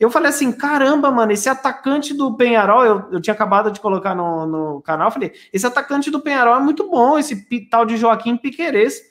Eu 0.00 0.10
falei 0.10 0.30
assim: 0.30 0.50
caramba, 0.50 1.10
mano, 1.10 1.30
esse 1.30 1.48
atacante 1.48 2.14
do 2.14 2.34
Penharol, 2.34 2.84
eu, 2.86 3.04
eu 3.12 3.20
tinha 3.20 3.34
acabado 3.34 3.70
de 3.70 3.78
colocar 3.78 4.14
no, 4.14 4.46
no 4.46 4.80
canal, 4.80 5.10
falei: 5.10 5.32
esse 5.52 5.66
atacante 5.66 6.10
do 6.10 6.20
Penharol 6.20 6.56
é 6.56 6.60
muito 6.60 6.90
bom, 6.90 7.18
esse 7.18 7.36
tal 7.68 7.84
de 7.84 7.98
Joaquim 7.98 8.38
Piquerez. 8.38 9.10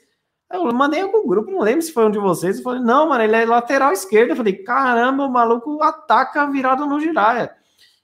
Eu 0.52 0.74
mandei 0.74 1.00
algum 1.00 1.24
grupo, 1.28 1.48
não 1.48 1.60
lembro 1.60 1.82
se 1.82 1.92
foi 1.92 2.04
um 2.06 2.10
de 2.10 2.18
vocês. 2.18 2.58
Eu 2.58 2.64
falei: 2.64 2.82
não, 2.82 3.08
mano, 3.08 3.22
ele 3.22 3.36
é 3.36 3.46
lateral 3.46 3.92
esquerdo. 3.92 4.30
Eu 4.30 4.36
falei: 4.36 4.54
caramba, 4.64 5.24
o 5.24 5.30
maluco 5.30 5.80
ataca 5.80 6.50
virado 6.50 6.84
no 6.84 6.98
giraia. 6.98 7.54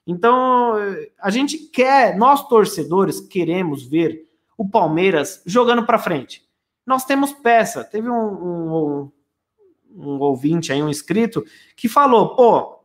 Então, 0.06 0.74
a 1.20 1.30
gente 1.30 1.58
quer, 1.58 2.16
nós 2.16 2.46
torcedores, 2.46 3.20
queremos 3.20 3.84
ver 3.84 4.28
o 4.56 4.68
Palmeiras 4.68 5.42
jogando 5.44 5.84
para 5.84 5.98
frente. 5.98 6.46
Nós 6.86 7.04
temos 7.04 7.32
peça. 7.32 7.82
Teve 7.82 8.08
um, 8.08 8.14
um, 8.14 9.12
um, 9.96 10.20
ouvinte 10.20 10.72
aí, 10.72 10.80
um 10.80 10.88
inscrito, 10.88 11.44
que 11.76 11.88
falou: 11.88 12.36
pô, 12.36 12.75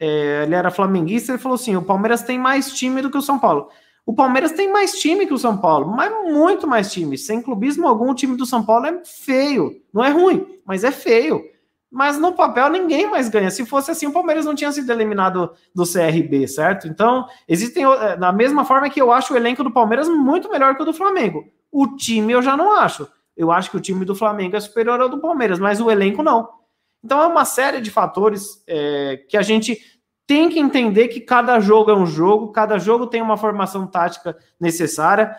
é, 0.00 0.44
ele 0.44 0.54
era 0.54 0.70
flamenguista, 0.70 1.32
ele 1.32 1.38
falou 1.38 1.56
assim: 1.56 1.76
o 1.76 1.82
Palmeiras 1.82 2.22
tem 2.22 2.38
mais 2.38 2.72
time 2.72 3.02
do 3.02 3.10
que 3.10 3.18
o 3.18 3.22
São 3.22 3.38
Paulo. 3.38 3.68
O 4.06 4.14
Palmeiras 4.14 4.52
tem 4.52 4.72
mais 4.72 4.98
time 4.98 5.26
que 5.26 5.34
o 5.34 5.38
São 5.38 5.58
Paulo, 5.58 5.86
mas 5.94 6.10
muito 6.32 6.66
mais 6.66 6.90
time. 6.90 7.18
Sem 7.18 7.42
clubismo 7.42 7.86
algum, 7.86 8.10
o 8.10 8.14
time 8.14 8.36
do 8.36 8.46
São 8.46 8.64
Paulo 8.64 8.86
é 8.86 9.04
feio. 9.04 9.76
Não 9.92 10.02
é 10.02 10.08
ruim, 10.08 10.58
mas 10.64 10.82
é 10.82 10.90
feio. 10.90 11.44
Mas 11.90 12.18
no 12.18 12.32
papel 12.32 12.70
ninguém 12.70 13.10
mais 13.10 13.28
ganha. 13.28 13.50
Se 13.50 13.66
fosse 13.66 13.90
assim, 13.90 14.06
o 14.06 14.12
Palmeiras 14.12 14.46
não 14.46 14.54
tinha 14.54 14.72
sido 14.72 14.90
eliminado 14.90 15.50
do 15.74 15.84
CRB, 15.84 16.48
certo? 16.48 16.88
Então, 16.88 17.26
existem. 17.46 17.84
É, 17.84 18.16
da 18.16 18.32
mesma 18.32 18.64
forma 18.64 18.88
que 18.88 19.00
eu 19.00 19.12
acho 19.12 19.34
o 19.34 19.36
elenco 19.36 19.62
do 19.62 19.70
Palmeiras 19.70 20.08
muito 20.08 20.50
melhor 20.50 20.74
que 20.74 20.82
o 20.82 20.86
do 20.86 20.94
Flamengo. 20.94 21.44
O 21.70 21.86
time 21.96 22.32
eu 22.32 22.40
já 22.40 22.56
não 22.56 22.72
acho. 22.72 23.06
Eu 23.36 23.52
acho 23.52 23.70
que 23.70 23.76
o 23.76 23.80
time 23.80 24.04
do 24.04 24.14
Flamengo 24.14 24.56
é 24.56 24.60
superior 24.60 25.00
ao 25.00 25.08
do 25.08 25.20
Palmeiras, 25.20 25.58
mas 25.58 25.80
o 25.80 25.90
elenco 25.90 26.22
não. 26.22 26.59
Então 27.02 27.20
é 27.22 27.26
uma 27.26 27.44
série 27.44 27.80
de 27.80 27.90
fatores 27.90 28.62
é, 28.66 29.24
que 29.28 29.36
a 29.36 29.42
gente 29.42 29.78
tem 30.26 30.48
que 30.48 30.60
entender 30.60 31.08
que 31.08 31.20
cada 31.20 31.58
jogo 31.58 31.90
é 31.90 31.94
um 31.96 32.06
jogo, 32.06 32.52
cada 32.52 32.78
jogo 32.78 33.06
tem 33.06 33.20
uma 33.20 33.36
formação 33.36 33.86
tática 33.86 34.36
necessária. 34.60 35.34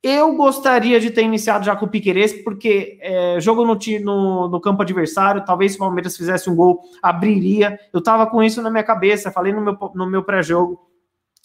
Eu 0.00 0.36
gostaria 0.36 1.00
de 1.00 1.10
ter 1.10 1.22
iniciado 1.22 1.64
já 1.64 1.74
com 1.74 1.86
o 1.86 1.88
Piqueires, 1.88 2.32
porque 2.44 2.98
é, 3.00 3.40
jogo 3.40 3.64
no, 3.66 3.76
no, 4.00 4.48
no, 4.48 4.60
campo 4.60 4.82
adversário, 4.82 5.44
talvez 5.44 5.72
se 5.72 5.78
o 5.78 5.80
Palmeiras 5.80 6.16
fizesse 6.16 6.48
um 6.48 6.54
gol, 6.54 6.80
abriria. 7.02 7.80
Eu 7.92 7.98
estava 7.98 8.26
com 8.28 8.40
isso 8.40 8.62
na 8.62 8.70
minha 8.70 8.84
cabeça, 8.84 9.32
falei 9.32 9.52
no 9.52 9.60
meu, 9.60 9.76
no 9.94 10.06
meu 10.08 10.22
pré-jogo. 10.22 10.88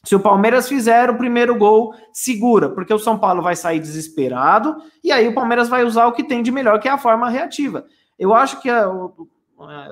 Se 0.06 0.16
o 0.16 0.20
Palmeiras 0.20 0.68
fizer 0.68 1.10
o 1.10 1.18
primeiro 1.18 1.56
gol, 1.58 1.96
segura, 2.12 2.70
porque 2.70 2.94
o 2.94 3.00
São 3.00 3.18
Paulo 3.18 3.42
vai 3.42 3.56
sair 3.56 3.80
desesperado 3.80 4.76
e 5.04 5.12
aí 5.12 5.28
o 5.28 5.34
Palmeiras 5.34 5.68
vai 5.68 5.84
usar 5.84 6.06
o 6.06 6.12
que 6.12 6.24
tem 6.24 6.44
de 6.44 6.52
melhor, 6.52 6.80
que 6.80 6.88
é 6.88 6.92
a 6.92 6.98
forma 6.98 7.30
reativa. 7.30 7.86
Eu 8.20 8.36
acho 8.36 8.62
que 8.62 8.70
a, 8.70 8.88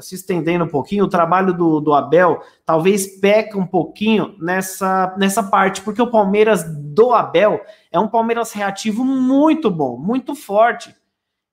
se 0.01 0.15
estendendo 0.15 0.65
um 0.65 0.67
pouquinho, 0.67 1.05
o 1.05 1.09
trabalho 1.09 1.53
do, 1.53 1.79
do 1.79 1.93
Abel 1.93 2.41
talvez 2.65 3.19
peca 3.19 3.57
um 3.57 3.65
pouquinho 3.65 4.35
nessa, 4.39 5.15
nessa 5.17 5.43
parte, 5.43 5.81
porque 5.81 6.01
o 6.01 6.09
Palmeiras 6.09 6.63
do 6.63 7.13
Abel 7.13 7.61
é 7.91 7.99
um 7.99 8.07
Palmeiras 8.07 8.51
reativo 8.51 9.03
muito 9.03 9.69
bom, 9.69 9.97
muito 9.97 10.35
forte. 10.35 10.95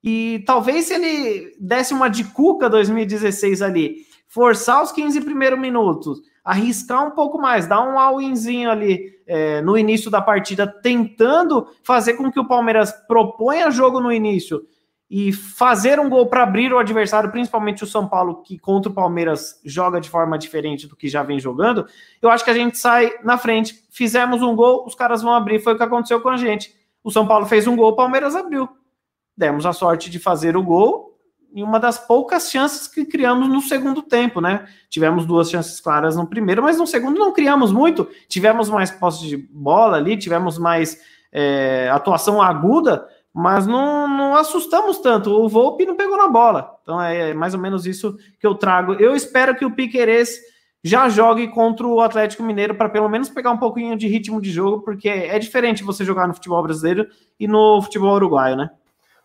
E 0.03 0.43
talvez 0.45 0.85
se 0.85 0.93
ele 0.93 1.55
desse 1.59 1.93
uma 1.93 2.09
de 2.09 2.23
Cuca 2.23 2.69
2016 2.69 3.61
ali, 3.61 3.97
forçar 4.27 4.81
os 4.81 4.91
15 4.91 5.21
primeiros 5.21 5.59
minutos, 5.59 6.21
arriscar 6.43 7.05
um 7.05 7.11
pouco 7.11 7.37
mais, 7.37 7.67
dar 7.67 7.81
um 7.81 7.99
all-inzinho 7.99 8.71
ali 8.71 9.19
é, 9.27 9.61
no 9.61 9.77
início 9.77 10.09
da 10.09 10.21
partida, 10.21 10.65
tentando 10.65 11.67
fazer 11.83 12.13
com 12.13 12.31
que 12.31 12.39
o 12.39 12.47
Palmeiras 12.47 12.91
proponha 13.07 13.69
jogo 13.69 13.99
no 13.99 14.11
início 14.11 14.65
e 15.09 15.33
fazer 15.33 15.99
um 15.99 16.07
gol 16.07 16.27
para 16.27 16.43
abrir 16.43 16.71
o 16.71 16.77
adversário, 16.77 17.31
principalmente 17.31 17.83
o 17.83 17.87
São 17.87 18.07
Paulo, 18.07 18.43
que 18.43 18.59
contra 18.59 18.91
o 18.91 18.93
Palmeiras 18.93 19.59
joga 19.65 19.99
de 19.99 20.07
forma 20.07 20.37
diferente 20.37 20.85
do 20.85 20.95
que 20.95 21.07
já 21.07 21.23
vem 21.23 21.39
jogando, 21.39 21.87
eu 22.21 22.29
acho 22.29 22.43
que 22.43 22.51
a 22.51 22.53
gente 22.53 22.77
sai 22.77 23.11
na 23.23 23.35
frente. 23.35 23.83
Fizemos 23.89 24.43
um 24.43 24.55
gol, 24.55 24.85
os 24.85 24.93
caras 24.93 25.23
vão 25.23 25.33
abrir. 25.33 25.59
Foi 25.59 25.73
o 25.73 25.77
que 25.77 25.83
aconteceu 25.83 26.21
com 26.21 26.29
a 26.29 26.37
gente. 26.37 26.75
O 27.03 27.09
São 27.09 27.27
Paulo 27.27 27.47
fez 27.47 27.65
um 27.65 27.75
gol, 27.75 27.89
o 27.89 27.95
Palmeiras 27.95 28.35
abriu. 28.35 28.69
Demos 29.35 29.65
a 29.65 29.73
sorte 29.73 30.11
de 30.11 30.19
fazer 30.19 30.55
o 30.55 30.61
gol 30.61 31.17
e 31.51 31.63
uma 31.63 31.79
das 31.79 31.97
poucas 31.97 32.51
chances 32.51 32.87
que 32.87 33.03
criamos 33.03 33.49
no 33.49 33.61
segundo 33.61 34.03
tempo, 34.03 34.39
né? 34.39 34.67
Tivemos 34.91 35.25
duas 35.25 35.49
chances 35.49 35.79
claras 35.79 36.15
no 36.15 36.27
primeiro, 36.27 36.61
mas 36.61 36.77
no 36.77 36.85
segundo 36.85 37.17
não 37.17 37.33
criamos 37.33 37.71
muito. 37.71 38.07
Tivemos 38.27 38.69
mais 38.69 38.91
posse 38.91 39.27
de 39.27 39.37
bola 39.37 39.97
ali, 39.97 40.15
tivemos 40.17 40.59
mais 40.59 40.99
é, 41.31 41.89
atuação 41.91 42.39
aguda 42.39 43.07
mas 43.33 43.67
não, 43.67 44.07
não 44.07 44.35
assustamos 44.35 44.99
tanto. 44.99 45.31
O 45.31 45.47
Volpe 45.47 45.85
não 45.85 45.95
pegou 45.95 46.17
na 46.17 46.27
bola. 46.27 46.75
Então 46.81 47.01
é 47.01 47.33
mais 47.33 47.53
ou 47.53 47.59
menos 47.59 47.85
isso 47.85 48.17
que 48.39 48.47
eu 48.47 48.55
trago. 48.55 48.93
Eu 48.93 49.15
espero 49.15 49.55
que 49.55 49.65
o 49.65 49.71
Piquerez 49.71 50.39
já 50.83 51.09
jogue 51.09 51.47
contra 51.49 51.85
o 51.85 51.99
Atlético 51.99 52.43
Mineiro 52.43 52.73
para 52.73 52.89
pelo 52.89 53.09
menos 53.09 53.29
pegar 53.29 53.51
um 53.51 53.57
pouquinho 53.57 53.97
de 53.97 54.07
ritmo 54.07 54.41
de 54.41 54.49
jogo, 54.49 54.81
porque 54.81 55.09
é 55.09 55.37
diferente 55.37 55.83
você 55.83 56.05
jogar 56.05 56.27
no 56.27 56.33
futebol 56.33 56.63
brasileiro 56.63 57.07
e 57.39 57.47
no 57.47 57.81
futebol 57.81 58.15
uruguaio, 58.15 58.55
né? 58.55 58.69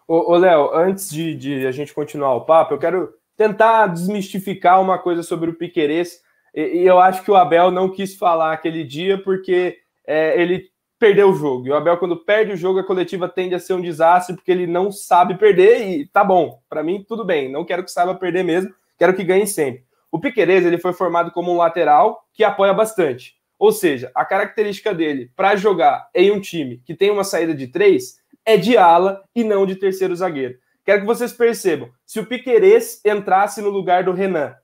Ô, 0.07 0.37
Léo, 0.37 0.75
antes 0.75 1.09
de, 1.09 1.35
de, 1.35 1.67
a 1.67 1.73
gente 1.73 1.95
continuar 1.95 2.35
o 2.35 2.43
papo, 2.43 2.75
eu 2.75 2.79
quero 2.79 3.15
tentar 3.37 3.87
desmistificar 3.87 4.81
uma 4.81 4.99
coisa 4.99 5.23
sobre 5.23 5.51
o 5.51 5.55
Piquerez. 5.55 6.21
E, 6.55 6.83
e 6.83 6.87
eu 6.87 6.99
acho 6.99 7.23
que 7.25 7.31
o 7.31 7.37
Abel 7.37 7.71
não 7.71 7.89
quis 7.89 8.15
falar 8.15 8.53
aquele 8.53 8.85
dia 8.85 9.17
porque 9.23 9.79
é, 10.07 10.41
ele 10.41 10.71
perder 10.99 11.25
o 11.25 11.35
jogo. 11.35 11.67
E 11.67 11.71
o 11.71 11.75
Abel, 11.75 11.97
quando 11.99 12.17
perde 12.17 12.53
o 12.53 12.57
jogo, 12.57 12.79
a 12.79 12.85
coletiva 12.85 13.29
tende 13.29 13.55
a 13.55 13.59
ser 13.59 13.75
um 13.75 13.81
desastre, 13.81 14.35
porque 14.35 14.51
ele 14.51 14.67
não 14.67 14.91
sabe 14.91 15.37
perder 15.37 15.89
e 15.89 16.07
tá 16.07 16.25
bom. 16.25 16.61
Para 16.69 16.83
mim, 16.83 17.05
tudo 17.07 17.25
bem. 17.25 17.51
Não 17.51 17.65
quero 17.65 17.85
que 17.85 17.91
saiba 17.91 18.15
perder 18.15 18.43
mesmo, 18.45 18.73
quero 18.99 19.15
que 19.15 19.25
ganhe 19.25 19.47
sempre. 19.47 19.85
O 20.11 20.21
Piquerez, 20.21 20.65
ele 20.65 20.79
foi 20.79 20.93
formado 20.93 21.31
como 21.33 21.53
um 21.53 21.57
lateral 21.57 22.25
que 22.33 22.45
apoia 22.45 22.73
bastante. 22.73 23.35
Ou 23.59 23.73
seja, 23.73 24.11
a 24.15 24.25
característica 24.25 24.95
dele 24.95 25.31
para 25.35 25.57
jogar 25.57 26.09
em 26.15 26.31
um 26.31 26.41
time 26.41 26.81
que 26.85 26.95
tem 26.95 27.11
uma 27.11 27.25
saída 27.25 27.55
de 27.55 27.67
três 27.67 28.19
é 28.45 28.57
de 28.57 28.77
ala 28.77 29.25
e 29.35 29.43
não 29.43 29.67
de 29.67 29.77
terceiro 29.77 30.15
zagueiro. 30.15 30.57
Quero 30.85 31.01
que 31.01 31.07
vocês 31.07 31.33
percebam, 31.33 31.89
se 32.05 32.21
o 32.21 32.27
Piquerez 32.27 33.01
entrasse 33.05 33.63
no 33.63 33.71
lugar 33.71 34.05
do 34.05 34.13
Renan, 34.13 34.55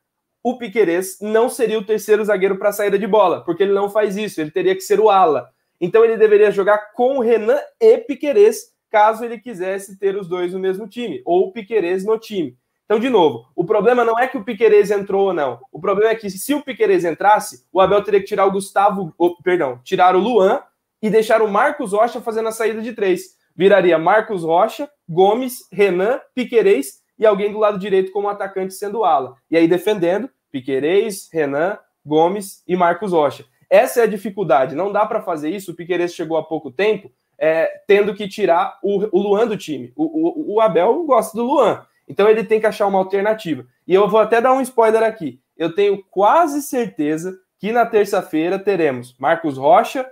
o 0.42 0.58
Piquerez 0.58 1.18
não 1.20 1.48
seria 1.48 1.78
o 1.78 1.84
terceiro 1.84 2.24
zagueiro 2.24 2.58
para 2.58 2.72
saída 2.72 2.98
de 2.98 3.06
bola, 3.06 3.42
porque 3.44 3.62
ele 3.62 3.72
não 3.72 3.88
faz 3.88 4.16
isso, 4.16 4.40
ele 4.40 4.50
teria 4.50 4.74
que 4.74 4.82
ser 4.82 5.00
o 5.00 5.08
ala. 5.08 5.50
Então 5.80 6.04
ele 6.04 6.16
deveria 6.16 6.50
jogar 6.50 6.92
com 6.92 7.20
Renan 7.20 7.58
e 7.80 7.98
Piquerez, 7.98 8.72
caso 8.90 9.24
ele 9.24 9.38
quisesse 9.38 9.98
ter 9.98 10.16
os 10.16 10.28
dois 10.28 10.52
no 10.52 10.58
mesmo 10.58 10.86
time, 10.86 11.22
ou 11.24 11.52
Piquerez 11.52 12.04
no 12.04 12.18
time. 12.18 12.56
Então, 12.84 12.98
de 12.98 13.08
novo, 13.08 13.46
o 13.54 13.64
problema 13.64 14.04
não 14.04 14.18
é 14.18 14.26
que 14.26 14.36
o 14.36 14.42
Piquerez 14.42 14.90
entrou 14.90 15.28
ou 15.28 15.32
não. 15.32 15.60
O 15.70 15.80
problema 15.80 16.10
é 16.10 16.16
que 16.16 16.28
se 16.28 16.52
o 16.52 16.60
Piquerez 16.60 17.04
entrasse, 17.04 17.64
o 17.72 17.80
Abel 17.80 18.02
teria 18.02 18.18
que 18.18 18.26
tirar 18.26 18.46
o 18.46 18.50
Gustavo, 18.50 19.14
ou, 19.16 19.40
perdão, 19.44 19.80
tirar 19.84 20.16
o 20.16 20.18
Luan 20.18 20.60
e 21.00 21.08
deixar 21.08 21.40
o 21.40 21.48
Marcos 21.48 21.92
Rocha 21.92 22.20
fazendo 22.20 22.48
a 22.48 22.52
saída 22.52 22.82
de 22.82 22.92
três. 22.92 23.36
Viraria 23.54 23.96
Marcos 23.96 24.42
Rocha, 24.42 24.90
Gomes, 25.08 25.68
Renan, 25.70 26.20
Piquerez 26.34 27.00
e 27.16 27.24
alguém 27.24 27.52
do 27.52 27.58
lado 27.58 27.78
direito 27.78 28.10
como 28.10 28.28
atacante 28.28 28.74
sendo 28.74 29.04
ala. 29.04 29.36
E 29.48 29.56
aí 29.56 29.68
defendendo, 29.68 30.28
Piquerez, 30.50 31.28
Renan, 31.32 31.78
Gomes 32.04 32.64
e 32.66 32.74
Marcos 32.74 33.12
Rocha. 33.12 33.44
Essa 33.70 34.00
é 34.00 34.02
a 34.02 34.08
dificuldade. 34.08 34.74
Não 34.74 34.90
dá 34.90 35.06
para 35.06 35.22
fazer 35.22 35.48
isso. 35.48 35.70
O 35.70 35.74
Piqueires 35.74 36.12
chegou 36.12 36.36
há 36.36 36.42
pouco 36.42 36.70
tempo, 36.70 37.10
é, 37.38 37.70
tendo 37.86 38.12
que 38.12 38.28
tirar 38.28 38.78
o, 38.82 39.16
o 39.16 39.22
Luan 39.22 39.46
do 39.46 39.56
time. 39.56 39.92
O, 39.94 40.04
o, 40.04 40.54
o, 40.56 40.60
Abel 40.60 41.04
gosta 41.04 41.38
do 41.38 41.44
Luan. 41.44 41.86
Então 42.08 42.28
ele 42.28 42.42
tem 42.42 42.58
que 42.58 42.66
achar 42.66 42.88
uma 42.88 42.98
alternativa. 42.98 43.64
E 43.86 43.94
eu 43.94 44.08
vou 44.08 44.18
até 44.18 44.40
dar 44.40 44.52
um 44.52 44.60
spoiler 44.60 45.04
aqui. 45.04 45.40
Eu 45.56 45.72
tenho 45.72 46.02
quase 46.10 46.60
certeza 46.62 47.38
que 47.58 47.70
na 47.70 47.86
terça-feira 47.86 48.58
teremos 48.58 49.16
Marcos 49.18 49.56
Rocha, 49.56 50.04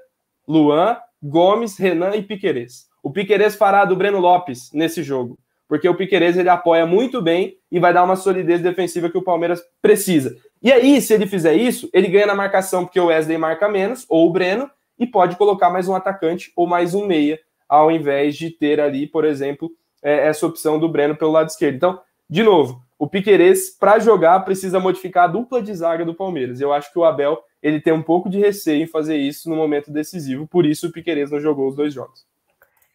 Luan, 0.46 0.96
Gomes, 1.20 1.76
Renan 1.76 2.14
e 2.14 2.22
Piqueires. 2.22 2.86
O 3.02 3.10
Piqueires 3.10 3.56
fará 3.56 3.84
do 3.84 3.96
Breno 3.96 4.20
Lopes 4.20 4.70
nesse 4.72 5.02
jogo 5.02 5.38
porque 5.68 5.88
o 5.88 5.94
Piqueires 5.94 6.36
ele 6.36 6.48
apoia 6.48 6.86
muito 6.86 7.20
bem 7.20 7.58
e 7.70 7.78
vai 7.78 7.92
dar 7.92 8.02
uma 8.02 8.16
solidez 8.16 8.62
defensiva 8.62 9.10
que 9.10 9.18
o 9.18 9.22
Palmeiras 9.22 9.62
precisa. 9.82 10.34
E 10.62 10.72
aí, 10.72 11.00
se 11.00 11.14
ele 11.14 11.26
fizer 11.26 11.54
isso, 11.54 11.88
ele 11.92 12.08
ganha 12.08 12.26
na 12.26 12.34
marcação, 12.34 12.84
porque 12.84 12.98
o 12.98 13.06
Wesley 13.06 13.38
marca 13.38 13.68
menos, 13.68 14.04
ou 14.08 14.28
o 14.28 14.32
Breno, 14.32 14.70
e 14.98 15.06
pode 15.06 15.36
colocar 15.36 15.70
mais 15.70 15.88
um 15.88 15.94
atacante 15.94 16.52
ou 16.56 16.66
mais 16.66 16.94
um 16.94 17.06
meia, 17.06 17.38
ao 17.68 17.90
invés 17.90 18.36
de 18.36 18.50
ter 18.50 18.80
ali, 18.80 19.06
por 19.06 19.24
exemplo, 19.24 19.70
é, 20.02 20.26
essa 20.26 20.46
opção 20.46 20.78
do 20.78 20.88
Breno 20.88 21.16
pelo 21.16 21.30
lado 21.30 21.48
esquerdo. 21.48 21.76
Então, 21.76 22.00
de 22.28 22.42
novo, 22.42 22.82
o 22.98 23.06
Piqueires, 23.06 23.70
para 23.70 24.00
jogar, 24.00 24.40
precisa 24.40 24.80
modificar 24.80 25.24
a 25.24 25.28
dupla 25.28 25.62
de 25.62 25.72
zaga 25.72 26.04
do 26.04 26.14
Palmeiras. 26.14 26.60
Eu 26.60 26.72
acho 26.72 26.92
que 26.92 26.98
o 26.98 27.04
Abel 27.04 27.40
ele 27.62 27.80
tem 27.80 27.92
um 27.92 28.02
pouco 28.02 28.28
de 28.28 28.38
receio 28.38 28.82
em 28.82 28.86
fazer 28.86 29.16
isso 29.16 29.48
no 29.48 29.56
momento 29.56 29.92
decisivo, 29.92 30.46
por 30.46 30.66
isso 30.66 30.88
o 30.88 30.92
Piqueires 30.92 31.30
não 31.30 31.40
jogou 31.40 31.68
os 31.68 31.76
dois 31.76 31.94
jogos. 31.94 32.26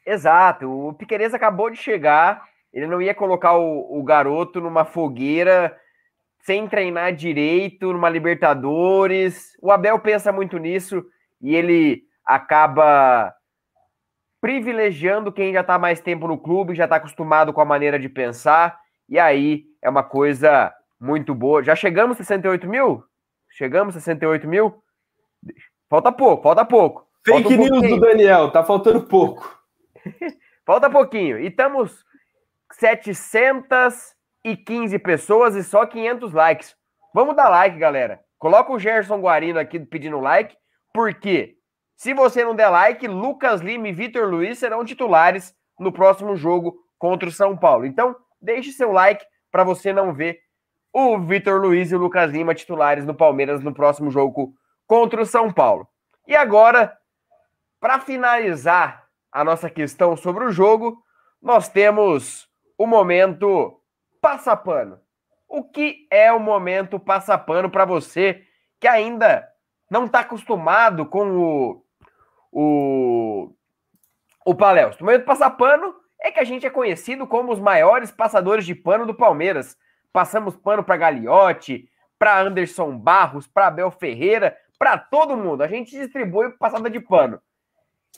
Exato, 0.05 0.69
o 0.69 0.93
Piqueires 0.93 1.33
acabou 1.33 1.69
de 1.69 1.77
chegar, 1.77 2.43
ele 2.73 2.87
não 2.87 3.01
ia 3.01 3.13
colocar 3.13 3.57
o, 3.57 3.99
o 3.99 4.03
garoto 4.03 4.59
numa 4.59 4.83
fogueira 4.83 5.75
sem 6.43 6.67
treinar 6.67 7.15
direito, 7.15 7.93
numa 7.93 8.09
Libertadores. 8.09 9.57
O 9.61 9.71
Abel 9.71 9.97
pensa 9.99 10.31
muito 10.31 10.57
nisso 10.57 11.03
e 11.41 11.55
ele 11.55 12.03
acaba 12.25 13.33
privilegiando 14.41 15.31
quem 15.31 15.53
já 15.53 15.61
está 15.61 15.79
mais 15.79 16.01
tempo 16.01 16.27
no 16.27 16.37
clube, 16.37 16.75
já 16.75 16.83
está 16.83 16.97
acostumado 16.97 17.53
com 17.53 17.61
a 17.61 17.65
maneira 17.65 17.97
de 17.97 18.09
pensar, 18.09 18.77
e 19.07 19.17
aí 19.17 19.63
é 19.81 19.89
uma 19.89 20.03
coisa 20.03 20.73
muito 20.99 21.33
boa. 21.33 21.63
Já 21.63 21.75
chegamos 21.75 22.17
a 22.19 22.23
68 22.23 22.67
mil? 22.67 23.03
Chegamos 23.49 23.95
a 23.95 24.01
68 24.01 24.45
mil? 24.45 24.83
Falta 25.89 26.11
pouco, 26.11 26.43
falta 26.43 26.65
pouco. 26.65 27.07
Fake 27.25 27.43
falta 27.43 27.61
um 27.61 27.79
news 27.79 27.89
do 27.89 27.99
Daniel, 28.01 28.51
tá 28.51 28.63
faltando 28.65 29.03
pouco. 29.03 29.57
falta 30.65 30.89
pouquinho. 30.89 31.39
E 31.39 31.47
estamos 31.47 32.03
715 34.43 34.99
pessoas 34.99 35.55
e 35.55 35.63
só 35.63 35.85
500 35.85 36.33
likes. 36.33 36.75
Vamos 37.13 37.35
dar 37.35 37.49
like, 37.49 37.77
galera. 37.77 38.19
Coloca 38.37 38.73
o 38.73 38.79
Gerson 38.79 39.19
Guarino 39.21 39.57
aqui 39.57 39.79
pedindo 39.79 40.19
like, 40.19 40.55
porque 40.93 41.55
se 41.95 42.13
você 42.13 42.43
não 42.43 42.53
der 42.53 42.67
like, 42.67 43.07
Lucas 43.07 43.61
Lima 43.61 43.87
e 43.87 43.93
Vitor 43.93 44.29
Luiz 44.29 44.59
serão 44.59 44.83
titulares 44.83 45.55
no 45.79 45.91
próximo 45.91 46.35
jogo 46.35 46.75
contra 46.99 47.29
o 47.29 47.31
São 47.31 47.55
Paulo. 47.55 47.85
Então, 47.85 48.15
deixe 48.41 48.71
seu 48.71 48.91
like 48.91 49.25
para 49.49 49.63
você 49.63 49.93
não 49.93 50.13
ver 50.13 50.39
o 50.91 51.17
Vitor 51.17 51.61
Luiz 51.61 51.91
e 51.91 51.95
o 51.95 51.99
Lucas 51.99 52.31
Lima 52.31 52.53
titulares 52.53 53.05
no 53.05 53.15
Palmeiras 53.15 53.63
no 53.63 53.73
próximo 53.73 54.11
jogo 54.11 54.53
contra 54.85 55.21
o 55.21 55.25
São 55.25 55.51
Paulo. 55.51 55.87
E 56.27 56.35
agora, 56.35 56.95
para 57.79 57.99
finalizar 57.99 59.07
a 59.31 59.43
nossa 59.43 59.69
questão 59.69 60.15
sobre 60.15 60.45
o 60.45 60.51
jogo, 60.51 61.01
nós 61.41 61.69
temos 61.69 62.47
o 62.77 62.85
momento 62.85 63.79
passapano. 64.23 65.01
O 65.49 65.65
que 65.65 66.07
é 66.09 66.31
o 66.31 66.39
momento 66.39 66.97
passapano 66.97 67.69
para 67.69 67.83
você 67.83 68.41
que 68.79 68.87
ainda 68.87 69.45
não 69.91 70.05
está 70.05 70.21
acostumado 70.21 71.05
com 71.05 71.29
o, 71.29 71.85
o, 72.49 73.53
o 74.45 74.55
Palestra? 74.55 75.03
O 75.03 75.05
momento 75.05 75.25
passapano 75.25 75.93
é 76.21 76.31
que 76.31 76.39
a 76.39 76.45
gente 76.45 76.65
é 76.65 76.69
conhecido 76.69 77.27
como 77.27 77.51
os 77.51 77.59
maiores 77.59 78.11
passadores 78.11 78.65
de 78.65 78.73
pano 78.73 79.05
do 79.05 79.13
Palmeiras. 79.13 79.77
Passamos 80.13 80.55
pano 80.55 80.85
para 80.85 80.95
Gagliotti, 80.95 81.89
para 82.17 82.39
Anderson 82.39 82.97
Barros, 82.97 83.45
para 83.45 83.67
Abel 83.67 83.91
Ferreira, 83.91 84.57
para 84.79 84.97
todo 84.97 85.35
mundo. 85.35 85.63
A 85.63 85.67
gente 85.67 85.91
distribui 85.91 86.49
passada 86.51 86.89
de 86.89 87.01
pano. 87.01 87.41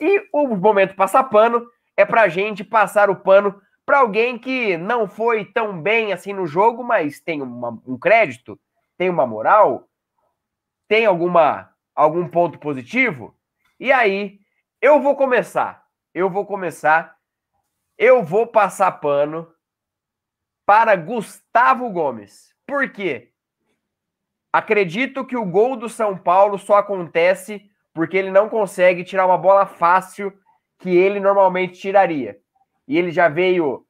E 0.00 0.28
o 0.32 0.46
momento 0.46 0.94
passar 0.94 1.24
pano 1.24 1.66
é 1.96 2.04
para 2.04 2.22
a 2.22 2.28
gente 2.28 2.62
passar 2.62 3.10
o 3.10 3.16
pano 3.16 3.60
para 3.86 4.00
alguém 4.00 4.36
que 4.36 4.76
não 4.76 5.08
foi 5.08 5.44
tão 5.44 5.80
bem 5.80 6.12
assim 6.12 6.32
no 6.32 6.44
jogo, 6.44 6.82
mas 6.82 7.20
tem 7.20 7.40
uma, 7.40 7.80
um 7.86 7.96
crédito, 7.96 8.60
tem 8.98 9.08
uma 9.08 9.24
moral, 9.24 9.88
tem 10.88 11.06
alguma 11.06 11.72
algum 11.94 12.28
ponto 12.28 12.58
positivo. 12.58 13.34
E 13.80 13.90
aí, 13.90 14.38
eu 14.82 15.00
vou 15.00 15.16
começar. 15.16 15.86
Eu 16.12 16.28
vou 16.28 16.44
começar. 16.44 17.16
Eu 17.96 18.22
vou 18.22 18.46
passar 18.46 18.90
pano 18.92 19.50
para 20.66 20.94
Gustavo 20.96 21.88
Gomes. 21.88 22.54
Por 22.66 22.90
quê? 22.90 23.32
Acredito 24.52 25.24
que 25.24 25.36
o 25.36 25.44
gol 25.44 25.76
do 25.76 25.88
São 25.88 26.18
Paulo 26.18 26.58
só 26.58 26.76
acontece 26.76 27.70
porque 27.94 28.16
ele 28.16 28.30
não 28.30 28.48
consegue 28.48 29.04
tirar 29.04 29.24
uma 29.24 29.38
bola 29.38 29.64
fácil 29.64 30.32
que 30.78 30.90
ele 30.90 31.20
normalmente 31.20 31.80
tiraria. 31.80 32.38
E 32.86 32.98
ele 32.98 33.10
já 33.10 33.28
veio 33.28 33.84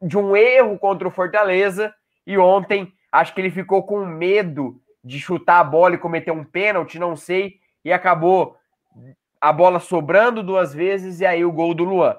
de 0.00 0.18
um 0.18 0.36
erro 0.36 0.78
contra 0.78 1.06
o 1.06 1.10
Fortaleza 1.10 1.94
e 2.26 2.36
ontem 2.36 2.92
acho 3.10 3.34
que 3.34 3.40
ele 3.40 3.50
ficou 3.50 3.82
com 3.84 4.04
medo 4.04 4.80
de 5.02 5.20
chutar 5.20 5.60
a 5.60 5.64
bola 5.64 5.94
e 5.94 5.98
cometer 5.98 6.30
um 6.30 6.44
pênalti, 6.44 6.98
não 6.98 7.14
sei, 7.14 7.56
e 7.84 7.92
acabou 7.92 8.56
a 9.40 9.52
bola 9.52 9.78
sobrando 9.78 10.42
duas 10.42 10.72
vezes 10.72 11.20
e 11.20 11.26
aí 11.26 11.44
o 11.44 11.52
gol 11.52 11.74
do 11.74 11.84
Luan. 11.84 12.16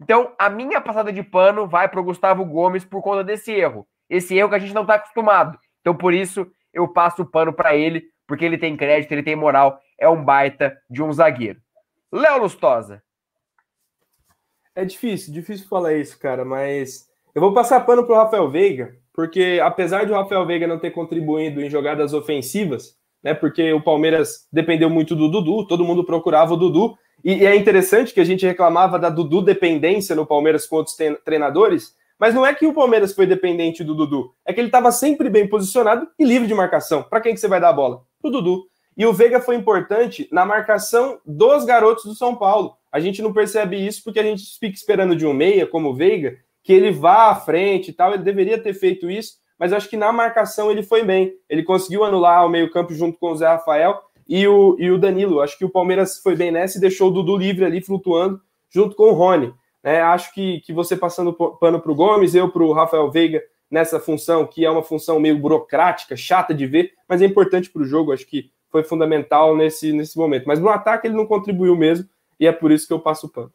Então, 0.00 0.34
a 0.38 0.50
minha 0.50 0.80
passada 0.80 1.12
de 1.12 1.22
pano 1.22 1.66
vai 1.66 1.88
para 1.88 2.00
o 2.00 2.04
Gustavo 2.04 2.44
Gomes 2.44 2.84
por 2.84 3.00
conta 3.02 3.22
desse 3.22 3.52
erro. 3.52 3.86
Esse 4.10 4.36
erro 4.36 4.50
que 4.50 4.56
a 4.56 4.58
gente 4.58 4.74
não 4.74 4.82
está 4.82 4.96
acostumado. 4.96 5.58
Então, 5.80 5.94
por 5.94 6.12
isso, 6.12 6.46
eu 6.72 6.88
passo 6.88 7.22
o 7.22 7.26
pano 7.26 7.52
para 7.52 7.74
ele, 7.76 8.04
porque 8.26 8.44
ele 8.44 8.58
tem 8.58 8.76
crédito, 8.76 9.12
ele 9.12 9.22
tem 9.22 9.36
moral, 9.36 9.80
é 9.98 10.08
um 10.08 10.22
baita 10.22 10.76
de 10.90 11.02
um 11.02 11.12
zagueiro. 11.12 11.60
Léo 12.12 12.42
Lustosa. 12.42 13.02
É 14.74 14.84
difícil, 14.84 15.32
difícil 15.32 15.68
falar 15.68 15.94
isso, 15.94 16.18
cara, 16.18 16.44
mas 16.44 17.06
eu 17.34 17.42
vou 17.42 17.52
passar 17.52 17.80
pano 17.80 18.04
pro 18.04 18.14
Rafael 18.14 18.50
Veiga, 18.50 18.94
porque 19.12 19.60
apesar 19.62 20.04
de 20.04 20.12
o 20.12 20.14
Rafael 20.14 20.46
Veiga 20.46 20.66
não 20.66 20.78
ter 20.78 20.90
contribuído 20.90 21.60
em 21.60 21.68
jogadas 21.68 22.14
ofensivas, 22.14 22.96
né, 23.22 23.34
porque 23.34 23.72
o 23.72 23.82
Palmeiras 23.82 24.48
dependeu 24.50 24.88
muito 24.88 25.14
do 25.14 25.28
Dudu, 25.28 25.66
todo 25.66 25.84
mundo 25.84 26.04
procurava 26.04 26.54
o 26.54 26.56
Dudu, 26.56 26.96
e, 27.22 27.46
é 27.46 27.54
interessante 27.54 28.14
que 28.14 28.20
a 28.20 28.24
gente 28.24 28.46
reclamava 28.46 28.98
da 28.98 29.10
Dudu 29.10 29.42
dependência 29.42 30.16
no 30.16 30.26
Palmeiras 30.26 30.66
com 30.66 30.76
outros 30.76 30.96
treinadores, 31.24 31.94
mas 32.18 32.34
não 32.34 32.46
é 32.46 32.54
que 32.54 32.66
o 32.66 32.72
Palmeiras 32.72 33.12
foi 33.12 33.26
dependente 33.26 33.84
do 33.84 33.94
Dudu, 33.94 34.32
é 34.44 34.54
que 34.54 34.60
ele 34.60 34.68
estava 34.68 34.90
sempre 34.90 35.28
bem 35.28 35.46
posicionado 35.46 36.08
e 36.18 36.24
livre 36.24 36.48
de 36.48 36.54
marcação. 36.54 37.02
Para 37.02 37.20
quem 37.20 37.34
que 37.34 37.40
você 37.40 37.48
vai 37.48 37.60
dar 37.60 37.68
a 37.68 37.74
bola? 37.74 38.02
Pro 38.20 38.30
Dudu. 38.30 38.64
E 38.96 39.04
o 39.04 39.12
Veiga 39.12 39.40
foi 39.40 39.56
importante 39.56 40.28
na 40.32 40.46
marcação 40.46 41.18
dos 41.26 41.64
garotos 41.64 42.04
do 42.04 42.14
São 42.14 42.36
Paulo. 42.36 42.76
A 42.92 43.00
gente 43.00 43.22
não 43.22 43.32
percebe 43.32 43.76
isso 43.76 44.04
porque 44.04 44.20
a 44.20 44.22
gente 44.22 44.44
fica 44.60 44.76
esperando 44.76 45.16
de 45.16 45.26
um 45.26 45.32
meia, 45.32 45.66
como 45.66 45.88
o 45.88 45.94
Veiga, 45.94 46.36
que 46.62 46.72
ele 46.72 46.92
vá 46.92 47.30
à 47.30 47.34
frente 47.34 47.88
e 47.88 47.92
tal. 47.92 48.12
Ele 48.12 48.22
deveria 48.22 48.58
ter 48.58 48.74
feito 48.74 49.10
isso, 49.10 49.38
mas 49.58 49.72
acho 49.72 49.88
que 49.88 49.96
na 49.96 50.12
marcação 50.12 50.70
ele 50.70 50.82
foi 50.82 51.02
bem. 51.02 51.32
Ele 51.48 51.62
conseguiu 51.62 52.04
anular 52.04 52.44
o 52.44 52.50
meio-campo 52.50 52.92
junto 52.92 53.18
com 53.18 53.32
o 53.32 53.36
Zé 53.36 53.46
Rafael 53.46 53.98
e 54.28 54.46
o, 54.46 54.76
e 54.78 54.90
o 54.90 54.98
Danilo. 54.98 55.40
Acho 55.40 55.56
que 55.56 55.64
o 55.64 55.70
Palmeiras 55.70 56.18
foi 56.18 56.36
bem 56.36 56.52
nessa 56.52 56.76
e 56.76 56.80
deixou 56.80 57.08
o 57.08 57.10
Dudu 57.10 57.36
livre 57.36 57.64
ali, 57.64 57.80
flutuando, 57.80 58.40
junto 58.70 58.94
com 58.94 59.04
o 59.04 59.12
Rony. 59.12 59.54
É, 59.82 60.00
acho 60.00 60.32
que, 60.34 60.60
que 60.60 60.72
você 60.72 60.94
passando 60.94 61.32
pano 61.32 61.80
para 61.80 61.90
o 61.90 61.94
Gomes, 61.94 62.34
eu 62.34 62.48
para 62.50 62.62
o 62.62 62.72
Rafael 62.72 63.10
Veiga 63.10 63.42
nessa 63.70 63.98
função, 63.98 64.46
que 64.46 64.64
é 64.64 64.70
uma 64.70 64.82
função 64.82 65.18
meio 65.18 65.38
burocrática, 65.38 66.14
chata 66.14 66.54
de 66.54 66.66
ver, 66.66 66.92
mas 67.08 67.22
é 67.22 67.24
importante 67.24 67.70
para 67.70 67.82
o 67.82 67.86
jogo. 67.86 68.12
Acho 68.12 68.26
que 68.26 68.50
foi 68.70 68.82
fundamental 68.84 69.56
nesse, 69.56 69.92
nesse 69.92 70.16
momento. 70.16 70.44
Mas 70.46 70.60
no 70.60 70.68
ataque 70.68 71.06
ele 71.06 71.16
não 71.16 71.26
contribuiu 71.26 71.74
mesmo, 71.76 72.06
e 72.38 72.46
é 72.46 72.52
por 72.52 72.70
isso 72.70 72.86
que 72.86 72.92
eu 72.92 73.00
passo 73.00 73.26
o 73.26 73.30
pano. 73.30 73.52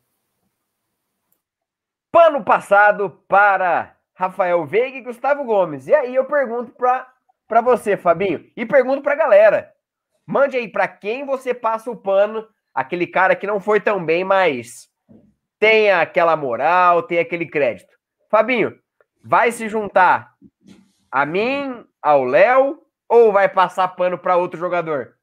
Pano 2.12 2.44
passado 2.44 3.10
para 3.28 3.96
Rafael 4.14 4.66
Veiga 4.66 4.98
e 4.98 5.02
Gustavo 5.02 5.44
Gomes. 5.44 5.88
E 5.88 5.94
aí 5.94 6.16
eu 6.16 6.26
pergunto 6.26 6.72
para 6.72 7.62
você, 7.62 7.96
Fabinho, 7.96 8.50
e 8.56 8.66
pergunto 8.66 9.02
para 9.02 9.14
a 9.14 9.18
galera. 9.18 9.74
Mande 10.26 10.58
aí 10.58 10.68
para 10.68 10.88
quem 10.88 11.26
você 11.26 11.54
passa 11.54 11.92
o 11.92 11.96
pano, 11.96 12.48
aquele 12.74 13.08
cara 13.08 13.36
que 13.36 13.48
não 13.48 13.60
foi 13.60 13.80
tão 13.80 14.04
bem, 14.04 14.24
mas 14.24 14.90
tem 15.60 15.92
aquela 15.92 16.36
moral, 16.36 17.04
tem 17.04 17.20
aquele 17.20 17.46
crédito. 17.46 17.96
Fabinho, 18.30 18.78
vai 19.24 19.52
se 19.52 19.70
juntar 19.70 20.34
a 21.12 21.26
mim, 21.26 21.86
ao 22.02 22.24
Léo 22.24 22.82
ou 23.08 23.32
vai 23.32 23.48
passar 23.48 23.88
pano 23.90 24.18
para 24.18 24.38
outro 24.38 24.60
jogador? 24.60 25.17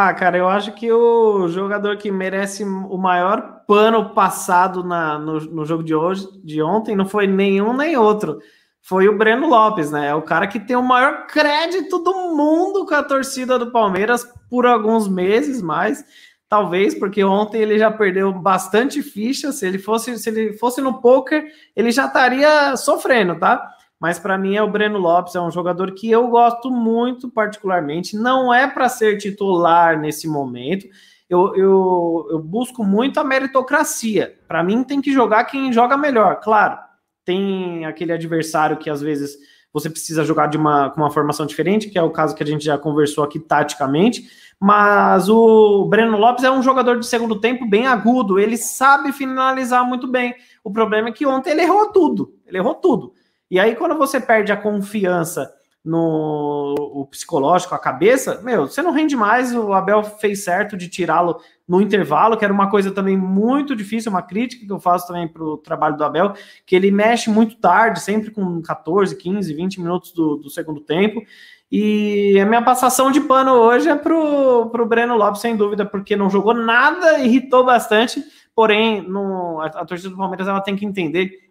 Ah, 0.00 0.14
cara, 0.14 0.38
eu 0.38 0.48
acho 0.48 0.70
que 0.74 0.92
o 0.92 1.48
jogador 1.48 1.96
que 1.96 2.08
merece 2.08 2.62
o 2.62 2.96
maior 2.96 3.64
pano 3.66 4.14
passado 4.14 4.84
na, 4.84 5.18
no, 5.18 5.40
no 5.40 5.64
jogo 5.66 5.82
de 5.82 5.92
hoje, 5.92 6.24
de 6.44 6.62
ontem, 6.62 6.94
não 6.94 7.04
foi 7.04 7.26
nenhum 7.26 7.76
nem 7.76 7.96
outro. 7.96 8.38
Foi 8.80 9.08
o 9.08 9.18
Breno 9.18 9.48
Lopes, 9.48 9.90
né? 9.90 10.10
É 10.10 10.14
o 10.14 10.22
cara 10.22 10.46
que 10.46 10.60
tem 10.60 10.76
o 10.76 10.84
maior 10.84 11.26
crédito 11.26 11.98
do 11.98 12.12
mundo 12.36 12.86
com 12.86 12.94
a 12.94 13.02
torcida 13.02 13.58
do 13.58 13.72
Palmeiras 13.72 14.24
por 14.48 14.66
alguns 14.66 15.08
meses, 15.08 15.60
mas 15.60 16.04
talvez 16.48 16.94
porque 16.94 17.24
ontem 17.24 17.60
ele 17.60 17.76
já 17.76 17.90
perdeu 17.90 18.32
bastante 18.32 19.02
ficha. 19.02 19.50
Se 19.50 19.66
ele 19.66 19.80
fosse, 19.80 20.16
se 20.16 20.30
ele 20.30 20.52
fosse 20.52 20.80
no 20.80 21.00
poker, 21.00 21.44
ele 21.74 21.90
já 21.90 22.06
estaria 22.06 22.76
sofrendo, 22.76 23.36
tá? 23.36 23.68
Mas 24.00 24.18
para 24.18 24.38
mim 24.38 24.54
é 24.54 24.62
o 24.62 24.70
Breno 24.70 24.98
Lopes, 24.98 25.34
é 25.34 25.40
um 25.40 25.50
jogador 25.50 25.92
que 25.92 26.10
eu 26.10 26.28
gosto 26.28 26.70
muito, 26.70 27.28
particularmente. 27.28 28.16
Não 28.16 28.54
é 28.54 28.66
para 28.66 28.88
ser 28.88 29.18
titular 29.18 29.98
nesse 29.98 30.28
momento. 30.28 30.86
Eu, 31.28 31.54
eu, 31.56 32.28
eu 32.30 32.38
busco 32.38 32.84
muito 32.84 33.18
a 33.18 33.24
meritocracia. 33.24 34.38
Para 34.46 34.62
mim, 34.62 34.84
tem 34.84 35.00
que 35.00 35.12
jogar 35.12 35.44
quem 35.44 35.72
joga 35.72 35.96
melhor. 35.96 36.40
Claro, 36.40 36.78
tem 37.24 37.84
aquele 37.84 38.12
adversário 38.12 38.76
que 38.76 38.88
às 38.88 39.00
vezes 39.00 39.36
você 39.72 39.90
precisa 39.90 40.24
jogar 40.24 40.46
de 40.46 40.56
uma, 40.56 40.90
com 40.90 41.00
uma 41.00 41.10
formação 41.10 41.44
diferente, 41.44 41.90
que 41.90 41.98
é 41.98 42.02
o 42.02 42.10
caso 42.10 42.34
que 42.34 42.42
a 42.42 42.46
gente 42.46 42.64
já 42.64 42.78
conversou 42.78 43.24
aqui 43.24 43.38
taticamente. 43.38 44.28
Mas 44.60 45.28
o 45.28 45.84
Breno 45.86 46.16
Lopes 46.16 46.44
é 46.44 46.50
um 46.50 46.62
jogador 46.62 46.98
de 46.98 47.06
segundo 47.06 47.40
tempo 47.40 47.68
bem 47.68 47.86
agudo, 47.86 48.38
ele 48.38 48.56
sabe 48.56 49.12
finalizar 49.12 49.84
muito 49.84 50.08
bem. 50.08 50.34
O 50.64 50.72
problema 50.72 51.08
é 51.08 51.12
que 51.12 51.26
ontem 51.26 51.50
ele 51.50 51.62
errou 51.62 51.92
tudo. 51.92 52.34
Ele 52.46 52.58
errou 52.58 52.74
tudo. 52.74 53.12
E 53.50 53.58
aí, 53.58 53.74
quando 53.74 53.96
você 53.96 54.20
perde 54.20 54.52
a 54.52 54.56
confiança 54.56 55.52
no 55.84 56.74
o 56.78 57.06
psicológico, 57.06 57.74
a 57.74 57.78
cabeça, 57.78 58.40
meu, 58.42 58.66
você 58.66 58.82
não 58.82 58.92
rende 58.92 59.16
mais. 59.16 59.54
O 59.54 59.72
Abel 59.72 60.02
fez 60.02 60.44
certo 60.44 60.76
de 60.76 60.88
tirá-lo 60.88 61.40
no 61.66 61.80
intervalo, 61.80 62.36
que 62.36 62.44
era 62.44 62.52
uma 62.52 62.70
coisa 62.70 62.90
também 62.90 63.16
muito 63.16 63.74
difícil, 63.74 64.10
uma 64.10 64.22
crítica 64.22 64.66
que 64.66 64.72
eu 64.72 64.80
faço 64.80 65.06
também 65.06 65.28
para 65.28 65.42
o 65.42 65.56
trabalho 65.56 65.96
do 65.96 66.04
Abel, 66.04 66.34
que 66.66 66.76
ele 66.76 66.90
mexe 66.90 67.30
muito 67.30 67.56
tarde, 67.56 68.00
sempre 68.00 68.30
com 68.30 68.60
14, 68.60 69.16
15, 69.16 69.54
20 69.54 69.80
minutos 69.80 70.12
do, 70.12 70.36
do 70.36 70.50
segundo 70.50 70.80
tempo. 70.80 71.22
E 71.70 72.38
a 72.40 72.46
minha 72.46 72.62
passação 72.62 73.10
de 73.10 73.20
pano 73.20 73.52
hoje 73.52 73.88
é 73.88 73.94
pro, 73.94 74.70
pro 74.70 74.86
Breno 74.86 75.16
Lopes, 75.16 75.40
sem 75.40 75.56
dúvida, 75.56 75.84
porque 75.84 76.16
não 76.16 76.30
jogou 76.30 76.54
nada, 76.54 77.18
irritou 77.20 77.64
bastante. 77.64 78.22
Porém, 78.54 79.02
no, 79.02 79.60
a, 79.60 79.66
a 79.66 79.84
torcida 79.84 80.10
do 80.10 80.16
Palmeiras 80.16 80.48
ela 80.48 80.60
tem 80.60 80.74
que 80.74 80.86
entender 80.86 81.47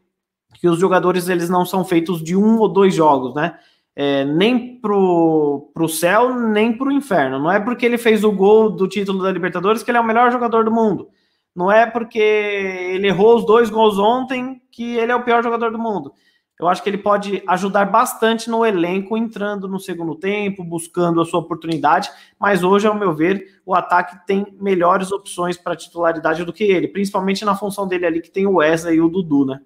que 0.55 0.67
os 0.67 0.79
jogadores 0.79 1.29
eles 1.29 1.49
não 1.49 1.65
são 1.65 1.85
feitos 1.85 2.23
de 2.23 2.35
um 2.35 2.57
ou 2.59 2.67
dois 2.67 2.93
jogos, 2.93 3.33
né? 3.35 3.57
É, 3.95 4.23
nem 4.25 4.79
pro, 4.79 5.71
pro 5.73 5.89
céu, 5.89 6.33
nem 6.33 6.77
pro 6.77 6.91
inferno. 6.91 7.39
Não 7.39 7.51
é 7.51 7.59
porque 7.59 7.85
ele 7.85 7.97
fez 7.97 8.23
o 8.23 8.31
gol 8.31 8.69
do 8.69 8.87
título 8.87 9.23
da 9.23 9.31
Libertadores 9.31 9.81
que 9.81 9.89
ele 9.89 9.97
é 9.97 10.01
o 10.01 10.05
melhor 10.05 10.31
jogador 10.31 10.63
do 10.63 10.71
mundo. 10.71 11.09
Não 11.55 11.71
é 11.71 11.87
porque 11.87 12.19
ele 12.19 13.07
errou 13.07 13.35
os 13.37 13.45
dois 13.45 13.69
gols 13.69 13.97
ontem 13.97 14.61
que 14.71 14.95
ele 14.95 15.11
é 15.11 15.15
o 15.15 15.23
pior 15.23 15.43
jogador 15.43 15.71
do 15.71 15.79
mundo. 15.79 16.13
Eu 16.59 16.67
acho 16.67 16.81
que 16.81 16.89
ele 16.89 16.97
pode 16.97 17.43
ajudar 17.47 17.85
bastante 17.85 18.49
no 18.49 18.65
elenco, 18.65 19.15
entrando 19.15 19.67
no 19.67 19.79
segundo 19.79 20.15
tempo, 20.15 20.63
buscando 20.63 21.21
a 21.21 21.25
sua 21.25 21.39
oportunidade. 21.39 22.09
Mas 22.39 22.63
hoje, 22.63 22.87
ao 22.87 22.95
meu 22.95 23.13
ver, 23.13 23.59
o 23.63 23.75
ataque 23.75 24.25
tem 24.25 24.45
melhores 24.59 25.11
opções 25.11 25.55
para 25.55 25.75
titularidade 25.75 26.43
do 26.43 26.53
que 26.53 26.63
ele, 26.63 26.87
principalmente 26.87 27.45
na 27.45 27.55
função 27.55 27.87
dele 27.87 28.07
ali, 28.07 28.21
que 28.21 28.31
tem 28.31 28.47
o 28.47 28.55
Wesley 28.55 28.97
e 28.97 29.01
o 29.01 29.09
Dudu, 29.09 29.45
né? 29.45 29.59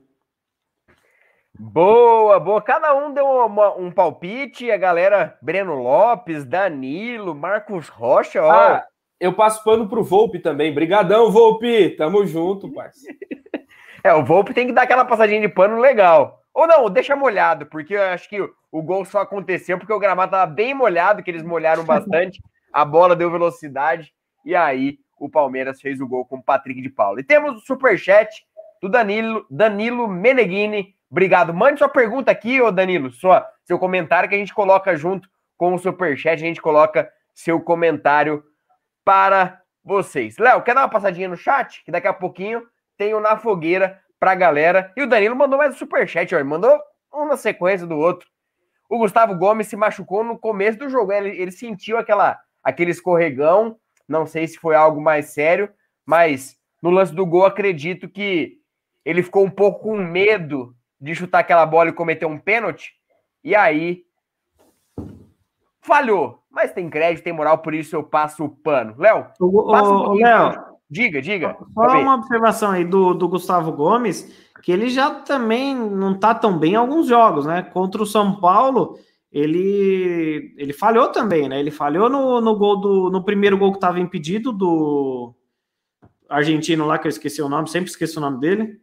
Boa, 1.63 2.39
boa. 2.39 2.59
Cada 2.59 2.91
um 2.95 3.13
deu 3.13 3.23
uma, 3.23 3.77
um 3.77 3.91
palpite. 3.91 4.71
A 4.71 4.77
galera, 4.77 5.37
Breno 5.43 5.75
Lopes, 5.75 6.43
Danilo, 6.43 7.35
Marcos 7.35 7.87
Rocha. 7.87 8.41
Ó. 8.41 8.49
Ah, 8.49 8.83
eu 9.19 9.31
passo 9.31 9.63
pano 9.63 9.87
pro 9.87 10.03
Volpe 10.03 10.39
também. 10.39 10.73
Brigadão, 10.73 11.29
Volpe. 11.29 11.91
Tamo 11.91 12.25
junto, 12.25 12.73
parceiro. 12.73 13.15
é, 14.03 14.11
o 14.11 14.25
Volpe 14.25 14.55
tem 14.55 14.65
que 14.65 14.73
dar 14.73 14.81
aquela 14.81 15.05
passadinha 15.05 15.39
de 15.39 15.49
pano 15.49 15.79
legal. 15.79 16.41
Ou 16.51 16.65
não, 16.65 16.89
deixa 16.89 17.15
molhado, 17.15 17.67
porque 17.67 17.93
eu 17.93 18.01
acho 18.01 18.27
que 18.27 18.41
o, 18.41 18.51
o 18.71 18.81
gol 18.81 19.05
só 19.05 19.19
aconteceu 19.19 19.77
porque 19.77 19.93
o 19.93 19.99
gramado 19.99 20.31
tava 20.31 20.51
bem 20.51 20.73
molhado, 20.73 21.21
que 21.21 21.29
eles 21.29 21.43
molharam 21.43 21.85
bastante. 21.85 22.41
a 22.73 22.83
bola 22.83 23.15
deu 23.15 23.29
velocidade. 23.29 24.11
E 24.43 24.55
aí 24.55 24.97
o 25.19 25.29
Palmeiras 25.29 25.79
fez 25.79 26.01
o 26.01 26.07
gol 26.07 26.25
com 26.25 26.37
o 26.37 26.43
Patrick 26.43 26.81
de 26.81 26.89
Paula. 26.89 27.19
E 27.19 27.23
temos 27.23 27.61
o 27.61 27.65
superchat 27.67 28.43
do 28.81 28.89
Danilo, 28.89 29.45
Danilo 29.47 30.07
Meneghini. 30.07 30.95
Obrigado. 31.11 31.53
Mande 31.53 31.79
sua 31.79 31.89
pergunta 31.89 32.31
aqui, 32.31 32.61
ô 32.61 32.71
Danilo, 32.71 33.11
sua, 33.11 33.45
seu 33.65 33.77
comentário 33.77 34.29
que 34.29 34.35
a 34.35 34.37
gente 34.37 34.53
coloca 34.53 34.95
junto 34.95 35.29
com 35.57 35.73
o 35.73 35.77
superchat, 35.77 36.41
a 36.41 36.47
gente 36.47 36.61
coloca 36.61 37.11
seu 37.35 37.59
comentário 37.59 38.41
para 39.03 39.61
vocês. 39.83 40.37
Léo, 40.37 40.63
quer 40.63 40.73
dar 40.73 40.81
uma 40.81 40.89
passadinha 40.89 41.27
no 41.27 41.35
chat? 41.35 41.83
Que 41.83 41.91
daqui 41.91 42.07
a 42.07 42.13
pouquinho 42.13 42.65
tem 42.97 43.13
o 43.13 43.19
Na 43.19 43.37
Fogueira 43.37 43.99
pra 44.19 44.35
galera. 44.35 44.93
E 44.95 45.03
o 45.03 45.07
Danilo 45.07 45.35
mandou 45.35 45.57
mais 45.57 45.75
um 45.75 45.77
superchat, 45.77 46.33
ó, 46.33 46.37
ele 46.37 46.47
mandou 46.47 46.79
um 47.13 47.25
na 47.25 47.35
sequência 47.35 47.85
do 47.85 47.97
outro. 47.97 48.29
O 48.89 48.97
Gustavo 48.97 49.35
Gomes 49.35 49.67
se 49.67 49.75
machucou 49.75 50.23
no 50.23 50.39
começo 50.39 50.79
do 50.79 50.89
jogo, 50.89 51.11
ele, 51.11 51.29
ele 51.29 51.51
sentiu 51.51 51.97
aquela, 51.97 52.39
aquele 52.63 52.91
escorregão, 52.91 53.77
não 54.07 54.25
sei 54.25 54.47
se 54.47 54.57
foi 54.57 54.75
algo 54.75 55.01
mais 55.01 55.27
sério, 55.27 55.69
mas 56.05 56.57
no 56.81 56.89
lance 56.89 57.13
do 57.13 57.25
gol 57.25 57.45
acredito 57.45 58.07
que 58.07 58.57
ele 59.03 59.23
ficou 59.23 59.45
um 59.45 59.49
pouco 59.49 59.83
com 59.83 59.97
medo 59.97 60.75
de 61.01 61.15
chutar 61.15 61.39
aquela 61.39 61.65
bola 61.65 61.89
e 61.89 61.93
cometer 61.93 62.25
um 62.25 62.37
pênalti, 62.37 62.93
e 63.43 63.55
aí 63.55 64.03
falhou. 65.81 66.43
Mas 66.49 66.71
tem 66.71 66.89
crédito, 66.89 67.23
tem 67.23 67.33
moral, 67.33 67.57
por 67.59 67.73
isso 67.73 67.95
eu 67.95 68.03
passo 68.03 68.43
o 68.43 68.49
pano. 68.49 68.93
Léo, 68.97 69.27
um 69.39 70.13
Léo, 70.13 70.63
diga, 70.89 71.21
diga. 71.21 71.57
Só 71.73 71.99
uma 71.99 72.15
observação 72.15 72.71
aí 72.71 72.85
do, 72.85 73.13
do 73.13 73.27
Gustavo 73.27 73.71
Gomes, 73.71 74.31
que 74.61 74.71
ele 74.71 74.89
já 74.89 75.09
também 75.21 75.73
não 75.73 76.19
tá 76.19 76.35
tão 76.35 76.59
bem 76.59 76.73
em 76.73 76.75
alguns 76.75 77.07
jogos, 77.07 77.45
né? 77.45 77.63
Contra 77.63 78.03
o 78.03 78.05
São 78.05 78.39
Paulo, 78.39 78.99
ele, 79.31 80.53
ele 80.57 80.73
falhou 80.73 81.09
também, 81.09 81.47
né? 81.47 81.59
Ele 81.59 81.71
falhou 81.71 82.09
no, 82.09 82.41
no 82.41 82.55
gol 82.55 82.79
do 82.79 83.09
no 83.09 83.23
primeiro 83.23 83.57
gol 83.57 83.71
que 83.71 83.77
estava 83.77 83.99
impedido 83.99 84.51
do 84.51 85.33
argentino 86.29 86.85
lá 86.85 86.99
que 86.99 87.07
eu 87.07 87.09
esqueci 87.09 87.41
o 87.41 87.49
nome, 87.49 87.69
sempre 87.69 87.89
esqueço 87.89 88.19
o 88.19 88.21
nome 88.21 88.39
dele. 88.39 88.79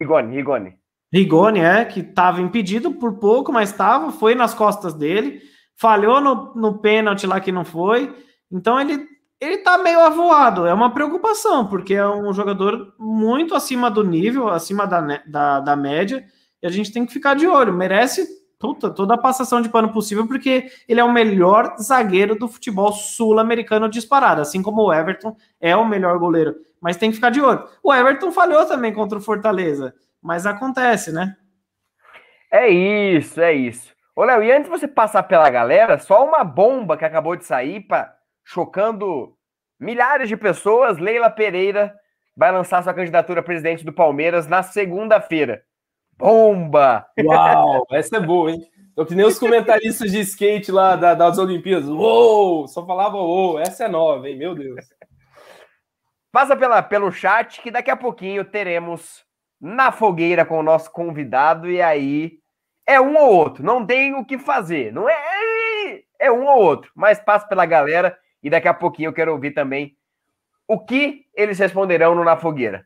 Rigoni, 0.00 0.36
Rigoni. 0.36 0.78
Rigoni, 1.12 1.60
é, 1.60 1.84
que 1.84 2.00
estava 2.00 2.40
impedido 2.40 2.92
por 2.92 3.14
pouco, 3.18 3.52
mas 3.52 3.70
estava, 3.70 4.12
foi 4.12 4.34
nas 4.34 4.54
costas 4.54 4.94
dele, 4.94 5.40
falhou 5.76 6.20
no, 6.20 6.54
no 6.54 6.78
pênalti 6.78 7.26
lá 7.26 7.40
que 7.40 7.52
não 7.52 7.64
foi. 7.64 8.14
Então 8.50 8.80
ele 8.80 9.06
ele 9.40 9.58
tá 9.58 9.78
meio 9.78 10.00
avoado, 10.00 10.66
é 10.66 10.74
uma 10.74 10.92
preocupação, 10.92 11.64
porque 11.64 11.94
é 11.94 12.08
um 12.08 12.32
jogador 12.32 12.92
muito 12.98 13.54
acima 13.54 13.88
do 13.88 14.02
nível, 14.02 14.48
acima 14.48 14.84
da, 14.84 15.22
da, 15.24 15.60
da 15.60 15.76
média, 15.76 16.24
e 16.60 16.66
a 16.66 16.70
gente 16.70 16.92
tem 16.92 17.06
que 17.06 17.12
ficar 17.12 17.34
de 17.34 17.46
olho. 17.46 17.72
Merece 17.72 18.26
puta, 18.58 18.90
toda 18.90 19.14
a 19.14 19.18
passação 19.18 19.62
de 19.62 19.68
pano 19.68 19.92
possível, 19.92 20.26
porque 20.26 20.70
ele 20.88 21.00
é 21.00 21.04
o 21.04 21.12
melhor 21.12 21.76
zagueiro 21.80 22.36
do 22.36 22.48
futebol 22.48 22.92
sul-americano 22.92 23.88
disparado, 23.88 24.40
assim 24.40 24.62
como 24.62 24.82
o 24.82 24.92
Everton 24.92 25.36
é 25.60 25.76
o 25.76 25.86
melhor 25.86 26.18
goleiro. 26.18 26.56
Mas 26.80 26.96
tem 26.96 27.10
que 27.10 27.16
ficar 27.16 27.30
de 27.30 27.40
olho. 27.40 27.64
O 27.82 27.94
Everton 27.94 28.32
falhou 28.32 28.64
também 28.66 28.92
contra 28.92 29.18
o 29.18 29.20
Fortaleza, 29.20 29.94
mas 30.22 30.46
acontece, 30.46 31.12
né? 31.12 31.36
É 32.52 32.68
isso, 32.68 33.40
é 33.40 33.52
isso. 33.52 33.94
Ô, 34.16 34.24
Léo, 34.24 34.42
e 34.42 34.50
antes 34.50 34.64
de 34.64 34.70
você 34.70 34.88
passar 34.88 35.22
pela 35.22 35.48
galera, 35.48 35.98
só 35.98 36.26
uma 36.26 36.42
bomba 36.42 36.96
que 36.96 37.04
acabou 37.04 37.36
de 37.36 37.44
sair, 37.44 37.80
pra, 37.86 38.12
chocando 38.44 39.36
milhares 39.78 40.28
de 40.28 40.36
pessoas. 40.36 40.98
Leila 40.98 41.30
Pereira 41.30 41.94
vai 42.36 42.50
lançar 42.50 42.82
sua 42.82 42.94
candidatura 42.94 43.40
a 43.40 43.44
presidente 43.44 43.84
do 43.84 43.92
Palmeiras 43.92 44.46
na 44.46 44.62
segunda-feira. 44.62 45.62
Bomba! 46.16 47.06
Uau, 47.22 47.86
essa 47.92 48.16
é 48.16 48.20
boa, 48.20 48.50
hein? 48.50 48.60
Tô 48.96 49.06
que 49.06 49.14
nem 49.14 49.24
os 49.24 49.38
comentaristas 49.38 50.10
de 50.10 50.18
skate 50.20 50.72
lá 50.72 50.96
da, 50.96 51.14
das 51.14 51.38
Olimpíadas. 51.38 51.88
Uou! 51.88 52.66
Só 52.66 52.84
falava 52.84 53.16
uou, 53.16 53.60
essa 53.60 53.84
é 53.84 53.88
nova, 53.88 54.28
hein? 54.28 54.36
Meu 54.36 54.54
Deus. 54.54 54.84
Passa 56.32 56.56
pela, 56.56 56.82
pelo 56.82 57.12
chat 57.12 57.60
que 57.60 57.70
daqui 57.70 57.90
a 57.90 57.96
pouquinho 57.96 58.44
teremos 58.44 59.24
na 59.60 59.90
fogueira 59.92 60.44
com 60.44 60.58
o 60.58 60.62
nosso 60.62 60.90
convidado 60.92 61.70
e 61.70 61.82
aí 61.82 62.38
é 62.86 63.00
um 63.00 63.16
ou 63.16 63.34
outro, 63.34 63.64
não 63.64 63.84
tem 63.84 64.14
o 64.14 64.24
que 64.24 64.38
fazer, 64.38 64.92
não 64.92 65.08
é 65.08 65.38
é 66.18 66.32
um 66.32 66.46
ou 66.46 66.62
outro, 66.62 66.90
mas 66.94 67.20
passa 67.20 67.46
pela 67.46 67.64
galera 67.64 68.16
e 68.42 68.50
daqui 68.50 68.68
a 68.68 68.74
pouquinho 68.74 69.08
eu 69.08 69.12
quero 69.12 69.32
ouvir 69.32 69.52
também 69.52 69.96
o 70.66 70.78
que 70.78 71.24
eles 71.34 71.58
responderão 71.58 72.14
no 72.14 72.24
na 72.24 72.36
fogueira. 72.36 72.84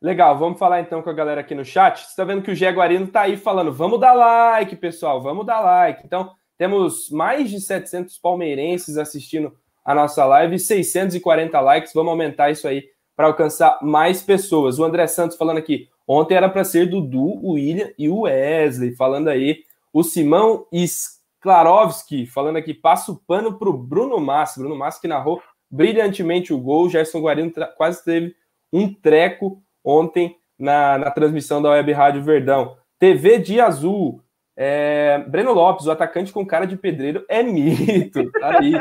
Legal, 0.00 0.36
vamos 0.36 0.58
falar 0.58 0.80
então 0.80 1.00
com 1.00 1.10
a 1.10 1.12
galera 1.12 1.42
aqui 1.42 1.54
no 1.54 1.64
chat. 1.64 2.00
Você 2.00 2.08
está 2.08 2.24
vendo 2.24 2.42
que 2.42 2.50
o 2.50 2.54
Jaguarino 2.54 3.04
está 3.04 3.22
aí 3.22 3.36
falando, 3.36 3.72
vamos 3.72 4.00
dar 4.00 4.14
like, 4.14 4.74
pessoal, 4.74 5.22
vamos 5.22 5.46
dar 5.46 5.60
like. 5.60 6.02
Então, 6.04 6.32
temos 6.58 7.08
mais 7.10 7.48
de 7.48 7.60
700 7.60 8.18
palmeirenses 8.18 8.98
assistindo 8.98 9.56
a 9.84 9.94
nossa 9.94 10.24
live, 10.24 10.58
640 10.58 11.60
likes. 11.60 11.94
Vamos 11.94 12.10
aumentar 12.10 12.50
isso 12.50 12.66
aí 12.66 12.88
para 13.14 13.26
alcançar 13.26 13.78
mais 13.80 14.22
pessoas. 14.22 14.80
O 14.80 14.84
André 14.84 15.06
Santos 15.06 15.36
falando 15.36 15.58
aqui, 15.58 15.88
ontem 16.06 16.34
era 16.34 16.48
para 16.48 16.64
ser 16.64 16.86
Dudu, 16.86 17.40
o 17.42 17.52
William 17.52 17.90
e 17.98 18.08
o 18.08 18.20
Wesley. 18.22 18.94
Falando 18.94 19.28
aí, 19.28 19.60
o 19.92 20.02
Simão 20.02 20.66
Sklarovski 20.72 22.26
falando 22.26 22.56
aqui, 22.56 22.72
passa 22.72 23.12
o 23.12 23.16
pano 23.16 23.58
para 23.58 23.68
o 23.68 23.76
Bruno 23.76 24.18
Massa. 24.18 24.60
Bruno 24.60 24.76
Massa 24.76 25.00
que 25.00 25.08
narrou 25.08 25.42
brilhantemente 25.70 26.52
o 26.52 26.58
gol. 26.58 26.88
Gerson 26.88 27.20
Guarino 27.20 27.52
quase 27.76 28.04
teve 28.04 28.34
um 28.72 28.92
treco 28.92 29.62
ontem 29.84 30.36
na, 30.58 30.98
na 30.98 31.10
transmissão 31.10 31.60
da 31.60 31.70
Web 31.70 31.92
Rádio 31.92 32.22
Verdão. 32.22 32.76
TV 32.98 33.38
de 33.38 33.60
Azul. 33.60 34.22
É, 34.56 35.18
Breno 35.28 35.52
Lopes, 35.52 35.86
o 35.86 35.90
atacante 35.90 36.32
com 36.32 36.46
cara 36.46 36.66
de 36.66 36.76
pedreiro, 36.76 37.24
é 37.28 37.42
mito. 37.42 38.30
Tá 38.38 38.58
aí. 38.58 38.74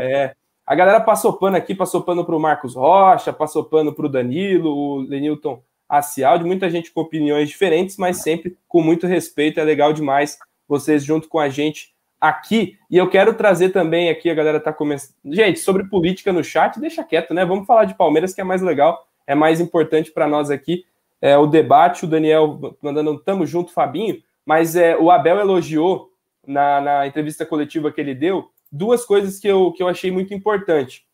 É, 0.00 0.34
a 0.66 0.74
galera 0.74 1.00
passou 1.00 1.34
pano 1.34 1.56
aqui, 1.56 1.74
passou 1.74 2.02
pano 2.02 2.24
para 2.24 2.34
o 2.34 2.40
Marcos 2.40 2.74
Rocha, 2.74 3.32
passou 3.32 3.64
pano 3.64 3.94
para 3.94 4.06
o 4.06 4.08
Danilo, 4.08 4.70
o 4.70 5.00
Lenilton 5.00 5.62
Acialdi, 5.90 6.44
muita 6.44 6.70
gente 6.70 6.90
com 6.92 7.00
opiniões 7.00 7.48
diferentes, 7.48 7.96
mas 7.96 8.22
sempre 8.22 8.56
com 8.68 8.82
muito 8.82 9.06
respeito. 9.06 9.60
É 9.60 9.64
legal 9.64 9.92
demais 9.92 10.38
vocês 10.66 11.04
junto 11.04 11.28
com 11.28 11.38
a 11.38 11.48
gente 11.48 11.92
aqui. 12.20 12.78
E 12.90 12.96
eu 12.96 13.10
quero 13.10 13.34
trazer 13.34 13.70
também 13.70 14.08
aqui, 14.08 14.30
a 14.30 14.34
galera 14.34 14.60
tá 14.60 14.72
começando. 14.72 15.14
Gente, 15.24 15.58
sobre 15.58 15.88
política 15.88 16.32
no 16.32 16.44
chat, 16.44 16.78
deixa 16.78 17.02
quieto, 17.02 17.34
né? 17.34 17.44
Vamos 17.44 17.66
falar 17.66 17.84
de 17.84 17.94
Palmeiras, 17.94 18.32
que 18.32 18.40
é 18.40 18.44
mais 18.44 18.62
legal 18.62 19.06
é 19.30 19.34
mais 19.34 19.60
importante 19.60 20.10
para 20.10 20.26
nós 20.26 20.50
aqui 20.50 20.84
é, 21.22 21.38
o 21.38 21.46
debate. 21.46 22.04
O 22.04 22.08
Daniel 22.08 22.76
mandando 22.82 23.16
tamo 23.20 23.46
junto, 23.46 23.72
Fabinho, 23.72 24.20
mas 24.44 24.74
é, 24.74 24.96
o 24.96 25.08
Abel 25.08 25.38
elogiou 25.38 26.10
na, 26.44 26.80
na 26.80 27.06
entrevista 27.06 27.46
coletiva 27.46 27.92
que 27.92 28.00
ele 28.00 28.12
deu 28.12 28.50
duas 28.72 29.04
coisas 29.04 29.38
que 29.38 29.46
eu, 29.46 29.70
que 29.72 29.84
eu 29.84 29.86
achei 29.86 30.10
muito 30.10 30.34
importante. 30.34 31.06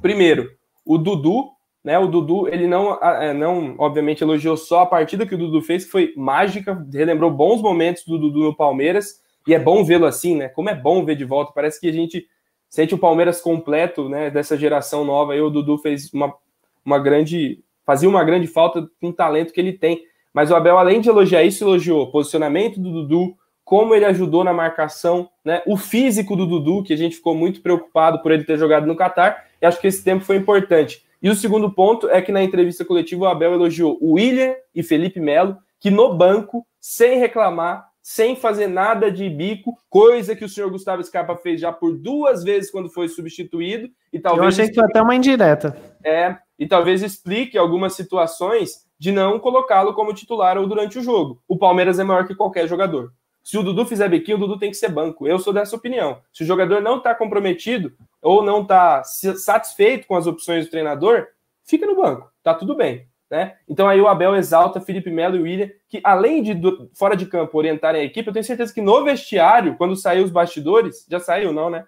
Primeiro, 0.00 0.52
o 0.84 0.96
Dudu, 0.96 1.50
né? 1.88 1.98
O 1.98 2.06
Dudu, 2.06 2.46
ele 2.48 2.66
não, 2.66 3.02
é, 3.02 3.32
não, 3.32 3.74
obviamente, 3.78 4.22
elogiou 4.22 4.58
só 4.58 4.80
a 4.80 4.86
partida 4.86 5.24
que 5.24 5.34
o 5.34 5.38
Dudu 5.38 5.62
fez, 5.62 5.86
que 5.86 5.90
foi 5.90 6.12
mágica, 6.14 6.86
relembrou 6.92 7.30
bons 7.30 7.62
momentos 7.62 8.04
do 8.04 8.18
Dudu 8.18 8.40
no 8.40 8.54
Palmeiras, 8.54 9.22
e 9.46 9.54
é 9.54 9.58
bom 9.58 9.82
vê-lo 9.82 10.04
assim, 10.04 10.36
né? 10.36 10.50
Como 10.50 10.68
é 10.68 10.74
bom 10.74 11.02
ver 11.02 11.16
de 11.16 11.24
volta. 11.24 11.50
Parece 11.54 11.80
que 11.80 11.88
a 11.88 11.92
gente 11.92 12.28
sente 12.68 12.94
o 12.94 12.98
Palmeiras 12.98 13.40
completo, 13.40 14.06
né? 14.06 14.28
Dessa 14.28 14.54
geração 14.54 15.02
nova. 15.02 15.32
Aí 15.32 15.40
o 15.40 15.48
Dudu 15.48 15.78
fez 15.78 16.12
uma 16.12 16.34
uma 16.84 16.98
grande. 16.98 17.64
fazia 17.86 18.06
uma 18.06 18.22
grande 18.22 18.46
falta 18.46 18.86
com 19.00 19.08
o 19.08 19.12
talento 19.14 19.54
que 19.54 19.60
ele 19.60 19.72
tem. 19.72 20.02
Mas 20.34 20.50
o 20.50 20.54
Abel, 20.54 20.76
além 20.76 21.00
de 21.00 21.08
elogiar 21.08 21.42
isso, 21.42 21.64
elogiou 21.64 22.02
o 22.02 22.10
posicionamento 22.10 22.78
do 22.78 22.92
Dudu, 22.92 23.34
como 23.64 23.94
ele 23.94 24.04
ajudou 24.04 24.44
na 24.44 24.52
marcação, 24.52 25.30
né? 25.42 25.62
O 25.66 25.78
físico 25.78 26.36
do 26.36 26.46
Dudu, 26.46 26.82
que 26.82 26.92
a 26.92 26.98
gente 26.98 27.16
ficou 27.16 27.34
muito 27.34 27.62
preocupado 27.62 28.20
por 28.20 28.30
ele 28.30 28.44
ter 28.44 28.58
jogado 28.58 28.86
no 28.86 28.94
Catar, 28.94 29.46
e 29.62 29.64
acho 29.64 29.80
que 29.80 29.86
esse 29.86 30.04
tempo 30.04 30.22
foi 30.22 30.36
importante. 30.36 31.07
E 31.22 31.28
o 31.28 31.34
segundo 31.34 31.70
ponto 31.70 32.08
é 32.08 32.22
que 32.22 32.32
na 32.32 32.42
entrevista 32.42 32.84
coletiva 32.84 33.24
o 33.24 33.28
Abel 33.28 33.54
elogiou 33.54 33.98
o 34.00 34.12
William 34.12 34.54
e 34.74 34.82
Felipe 34.82 35.20
Melo, 35.20 35.56
que 35.80 35.90
no 35.90 36.14
banco, 36.14 36.66
sem 36.80 37.18
reclamar, 37.18 37.88
sem 38.02 38.36
fazer 38.36 38.68
nada 38.68 39.10
de 39.10 39.28
bico, 39.28 39.76
coisa 39.90 40.34
que 40.34 40.44
o 40.44 40.48
senhor 40.48 40.70
Gustavo 40.70 41.04
Scarpa 41.04 41.36
fez 41.36 41.60
já 41.60 41.72
por 41.72 41.94
duas 41.96 42.42
vezes 42.42 42.70
quando 42.70 42.88
foi 42.88 43.08
substituído. 43.08 43.90
E 44.12 44.18
talvez 44.18 44.42
Eu 44.42 44.48
achei 44.48 44.68
que 44.68 44.74
foi 44.74 44.84
até 44.84 45.02
uma 45.02 45.14
indireta. 45.14 45.76
É, 46.02 46.36
e 46.58 46.66
talvez 46.66 47.02
explique 47.02 47.58
algumas 47.58 47.94
situações 47.94 48.86
de 48.98 49.12
não 49.12 49.38
colocá-lo 49.38 49.92
como 49.92 50.14
titular 50.14 50.56
ou 50.56 50.66
durante 50.66 50.98
o 50.98 51.02
jogo. 51.02 51.42
O 51.46 51.58
Palmeiras 51.58 51.98
é 51.98 52.04
maior 52.04 52.26
que 52.26 52.34
qualquer 52.34 52.66
jogador. 52.66 53.12
Se 53.42 53.56
o 53.56 53.62
Dudu 53.62 53.86
fizer 53.86 54.08
biquinho, 54.08 54.36
o 54.36 54.40
Dudu 54.40 54.58
tem 54.58 54.70
que 54.70 54.76
ser 54.76 54.88
banco. 54.90 55.26
Eu 55.26 55.38
sou 55.38 55.52
dessa 55.52 55.74
opinião. 55.74 56.20
Se 56.32 56.42
o 56.42 56.46
jogador 56.46 56.82
não 56.82 56.98
está 56.98 57.14
comprometido 57.14 57.92
ou 58.20 58.42
não 58.42 58.62
está 58.62 59.02
satisfeito 59.04 60.06
com 60.06 60.16
as 60.16 60.26
opções 60.26 60.66
do 60.66 60.70
treinador, 60.70 61.26
fica 61.64 61.86
no 61.86 61.96
banco. 61.96 62.30
Tá 62.42 62.54
tudo 62.54 62.74
bem. 62.74 63.06
né? 63.30 63.56
Então 63.68 63.88
aí 63.88 64.00
o 64.00 64.08
Abel 64.08 64.34
exalta 64.34 64.80
Felipe 64.80 65.10
Melo 65.10 65.36
e 65.36 65.42
William, 65.42 65.70
que 65.88 66.00
além 66.02 66.42
de 66.42 66.54
do, 66.54 66.90
fora 66.94 67.16
de 67.16 67.26
campo 67.26 67.56
orientarem 67.58 68.00
a 68.00 68.04
equipe, 68.04 68.28
eu 68.28 68.32
tenho 68.32 68.44
certeza 68.44 68.72
que 68.72 68.80
no 68.80 69.04
vestiário, 69.04 69.76
quando 69.76 69.96
saiu 69.96 70.24
os 70.24 70.30
bastidores, 70.30 71.06
já 71.08 71.20
saiu, 71.20 71.52
não, 71.52 71.70
né? 71.70 71.84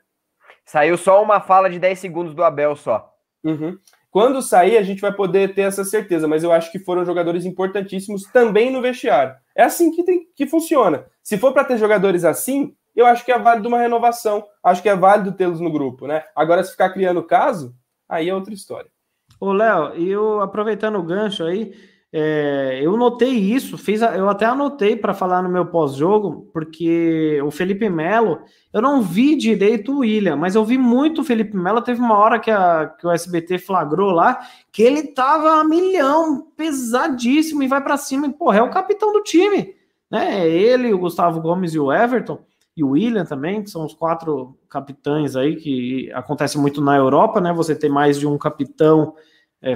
Saiu 0.64 0.96
só 0.96 1.22
uma 1.22 1.40
fala 1.40 1.68
de 1.68 1.78
10 1.78 1.98
segundos 1.98 2.34
do 2.34 2.44
Abel 2.44 2.76
só. 2.76 3.12
Uhum. 3.42 3.78
Quando 4.10 4.42
sair, 4.42 4.76
a 4.76 4.82
gente 4.82 5.00
vai 5.00 5.12
poder 5.12 5.54
ter 5.54 5.62
essa 5.62 5.84
certeza, 5.84 6.26
mas 6.26 6.42
eu 6.42 6.50
acho 6.50 6.72
que 6.72 6.80
foram 6.80 7.04
jogadores 7.04 7.44
importantíssimos 7.44 8.24
também 8.24 8.70
no 8.70 8.82
vestiário. 8.82 9.36
É 9.54 9.62
assim 9.62 9.92
que, 9.92 10.02
tem, 10.02 10.26
que 10.34 10.46
funciona. 10.46 11.06
Se 11.22 11.38
for 11.38 11.52
para 11.52 11.64
ter 11.64 11.78
jogadores 11.78 12.24
assim, 12.24 12.74
eu 12.94 13.06
acho 13.06 13.24
que 13.24 13.30
é 13.30 13.38
válido 13.38 13.68
uma 13.68 13.78
renovação. 13.78 14.44
Acho 14.62 14.82
que 14.82 14.88
é 14.88 14.96
válido 14.96 15.32
tê-los 15.32 15.60
no 15.60 15.70
grupo, 15.70 16.08
né? 16.08 16.24
Agora, 16.34 16.64
se 16.64 16.72
ficar 16.72 16.90
criando 16.90 17.22
caso, 17.22 17.74
aí 18.08 18.28
é 18.28 18.34
outra 18.34 18.52
história. 18.52 18.90
Ô, 19.38 19.52
Léo, 19.52 19.96
e 19.96 20.10
eu 20.10 20.40
aproveitando 20.40 20.96
o 20.98 21.02
gancho 21.02 21.44
aí, 21.44 21.72
é, 22.12 22.80
eu 22.82 22.96
notei 22.96 23.30
isso, 23.30 23.78
fiz, 23.78 24.02
eu 24.02 24.28
até 24.28 24.44
anotei 24.44 24.96
para 24.96 25.14
falar 25.14 25.42
no 25.42 25.48
meu 25.48 25.66
pós-jogo, 25.66 26.50
porque 26.52 27.40
o 27.44 27.52
Felipe 27.52 27.88
Melo, 27.88 28.40
eu 28.72 28.82
não 28.82 29.00
vi 29.00 29.36
direito 29.36 29.92
o 29.92 29.98
William, 30.00 30.34
mas 30.34 30.56
eu 30.56 30.64
vi 30.64 30.76
muito 30.76 31.20
o 31.20 31.24
Felipe 31.24 31.56
Melo. 31.56 31.80
Teve 31.80 32.00
uma 32.00 32.18
hora 32.18 32.40
que, 32.40 32.50
a, 32.50 32.86
que 32.98 33.06
o 33.06 33.10
SBT 33.12 33.58
flagrou 33.58 34.10
lá 34.10 34.40
que 34.72 34.82
ele 34.82 35.04
tava 35.04 35.60
a 35.60 35.64
milhão, 35.64 36.48
pesadíssimo, 36.56 37.62
e 37.62 37.68
vai 37.68 37.80
para 37.80 37.96
cima, 37.96 38.26
e 38.26 38.32
porra, 38.32 38.58
é 38.58 38.62
o 38.62 38.70
capitão 38.70 39.12
do 39.12 39.22
time, 39.22 39.74
né? 40.10 40.48
Ele, 40.48 40.92
o 40.92 40.98
Gustavo 40.98 41.40
Gomes 41.40 41.74
e 41.74 41.78
o 41.78 41.92
Everton, 41.92 42.40
e 42.76 42.82
o 42.82 42.90
William 42.90 43.24
também, 43.24 43.62
que 43.62 43.70
são 43.70 43.84
os 43.84 43.94
quatro 43.94 44.58
capitães 44.68 45.36
aí, 45.36 45.54
que 45.54 46.10
acontece 46.12 46.58
muito 46.58 46.80
na 46.80 46.96
Europa, 46.96 47.40
né? 47.40 47.52
Você 47.52 47.74
tem 47.76 47.90
mais 47.90 48.18
de 48.18 48.26
um 48.26 48.36
capitão 48.36 49.14
é, 49.62 49.74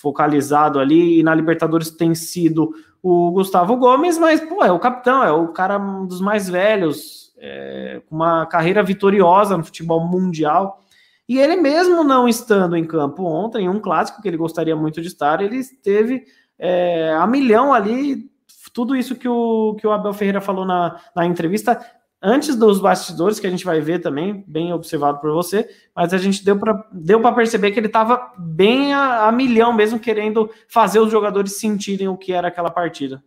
focalizado 0.00 0.78
ali, 0.78 1.20
e 1.20 1.22
na 1.22 1.34
Libertadores 1.34 1.90
tem 1.90 2.14
sido 2.14 2.72
o 3.02 3.30
Gustavo 3.32 3.76
Gomes, 3.76 4.18
mas 4.18 4.40
pô, 4.40 4.64
é 4.64 4.70
o 4.70 4.78
capitão, 4.78 5.24
é 5.24 5.32
o 5.32 5.48
cara 5.48 5.78
um 5.78 6.06
dos 6.06 6.20
mais 6.20 6.48
velhos, 6.48 7.32
é, 7.38 8.00
com 8.06 8.14
uma 8.14 8.46
carreira 8.46 8.82
vitoriosa 8.82 9.56
no 9.56 9.64
futebol 9.64 10.00
mundial. 10.06 10.80
E 11.28 11.38
ele 11.38 11.56
mesmo 11.56 12.04
não 12.04 12.28
estando 12.28 12.76
em 12.76 12.84
campo 12.84 13.24
ontem, 13.24 13.68
um 13.68 13.80
clássico 13.80 14.22
que 14.22 14.28
ele 14.28 14.36
gostaria 14.36 14.76
muito 14.76 15.00
de 15.00 15.08
estar, 15.08 15.40
ele 15.40 15.56
esteve 15.56 16.24
é, 16.58 17.12
a 17.14 17.26
milhão 17.26 17.72
ali. 17.72 18.30
Tudo 18.72 18.96
isso 18.96 19.16
que 19.16 19.28
o, 19.28 19.74
que 19.78 19.86
o 19.86 19.90
Abel 19.90 20.14
Ferreira 20.14 20.40
falou 20.40 20.64
na, 20.64 20.98
na 21.14 21.26
entrevista 21.26 21.84
antes 22.22 22.54
dos 22.54 22.80
bastidores, 22.80 23.40
que 23.40 23.46
a 23.46 23.50
gente 23.50 23.64
vai 23.64 23.80
ver 23.80 23.98
também, 23.98 24.44
bem 24.46 24.72
observado 24.72 25.18
por 25.18 25.32
você, 25.32 25.68
mas 25.94 26.14
a 26.14 26.18
gente 26.18 26.44
deu 26.44 26.58
para 26.58 26.86
deu 26.92 27.20
perceber 27.34 27.72
que 27.72 27.80
ele 27.80 27.88
estava 27.88 28.32
bem 28.38 28.94
a, 28.94 29.26
a, 29.26 29.32
milhão 29.32 29.72
mesmo, 29.72 29.98
querendo 29.98 30.48
fazer 30.68 31.00
os 31.00 31.10
jogadores 31.10 31.58
sentirem 31.58 32.06
o 32.06 32.16
que 32.16 32.32
era 32.32 32.48
aquela 32.48 32.70
partida. 32.70 33.22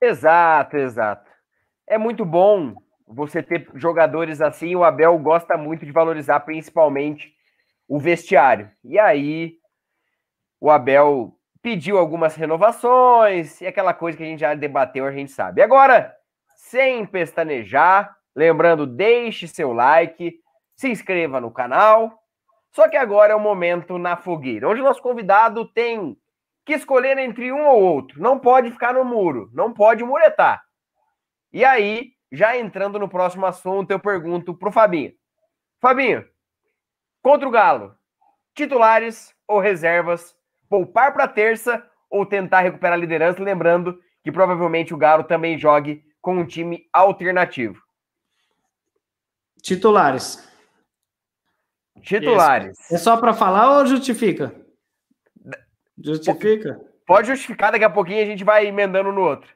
Exato, 0.00 0.76
exato. 0.76 1.28
É 1.86 1.98
muito 1.98 2.24
bom 2.24 2.74
você 3.06 3.42
ter 3.42 3.68
jogadores 3.74 4.40
assim, 4.40 4.76
o 4.76 4.84
Abel 4.84 5.18
gosta 5.18 5.56
muito 5.56 5.84
de 5.84 5.90
valorizar 5.90 6.40
principalmente 6.40 7.34
o 7.88 7.98
vestiário. 7.98 8.70
E 8.84 8.98
aí, 8.98 9.56
o 10.60 10.70
Abel 10.70 11.36
pediu 11.60 11.98
algumas 11.98 12.36
renovações 12.36 13.60
e 13.60 13.66
aquela 13.66 13.92
coisa 13.92 14.16
que 14.16 14.22
a 14.22 14.26
gente 14.26 14.40
já 14.40 14.54
debateu, 14.54 15.04
a 15.04 15.12
gente 15.12 15.32
sabe. 15.32 15.60
Agora, 15.60 16.14
sem 16.70 17.04
pestanejar. 17.04 18.16
Lembrando, 18.34 18.86
deixe 18.86 19.48
seu 19.48 19.72
like, 19.72 20.38
se 20.76 20.88
inscreva 20.88 21.40
no 21.40 21.50
canal. 21.50 22.18
Só 22.72 22.88
que 22.88 22.96
agora 22.96 23.32
é 23.32 23.36
o 23.36 23.40
momento 23.40 23.98
na 23.98 24.16
fogueira, 24.16 24.68
onde 24.68 24.80
o 24.80 24.84
nosso 24.84 25.02
convidado 25.02 25.66
tem 25.72 26.16
que 26.64 26.72
escolher 26.72 27.18
entre 27.18 27.52
um 27.52 27.66
ou 27.66 27.82
outro. 27.82 28.22
Não 28.22 28.38
pode 28.38 28.70
ficar 28.70 28.94
no 28.94 29.04
muro, 29.04 29.50
não 29.52 29.72
pode 29.72 30.04
muretar. 30.04 30.62
E 31.52 31.64
aí, 31.64 32.12
já 32.30 32.56
entrando 32.56 32.98
no 32.98 33.08
próximo 33.08 33.44
assunto, 33.44 33.90
eu 33.90 33.98
pergunto 33.98 34.54
pro 34.54 34.70
Fabinho. 34.70 35.12
Fabinho, 35.80 36.24
contra 37.20 37.48
o 37.48 37.50
Galo, 37.50 37.96
titulares 38.54 39.34
ou 39.48 39.58
reservas? 39.58 40.36
Poupar 40.68 41.12
para 41.12 41.26
terça 41.26 41.84
ou 42.08 42.24
tentar 42.24 42.60
recuperar 42.60 42.96
a 42.96 43.00
liderança? 43.00 43.42
Lembrando 43.42 43.98
que 44.22 44.30
provavelmente 44.30 44.94
o 44.94 44.96
Galo 44.96 45.24
também 45.24 45.58
jogue 45.58 46.04
com 46.20 46.36
um 46.36 46.46
time 46.46 46.86
alternativo? 46.92 47.80
Titulares. 49.62 50.48
Titulares. 52.02 52.78
Isso. 52.78 52.94
É 52.94 52.98
só 52.98 53.16
para 53.16 53.34
falar 53.34 53.78
ou 53.78 53.86
justifica? 53.86 54.54
Justifica? 56.02 56.80
Pode 57.06 57.28
justificar, 57.28 57.72
daqui 57.72 57.84
a 57.84 57.90
pouquinho 57.90 58.22
a 58.22 58.26
gente 58.26 58.44
vai 58.44 58.66
emendando 58.66 59.12
no 59.12 59.20
outro. 59.20 59.50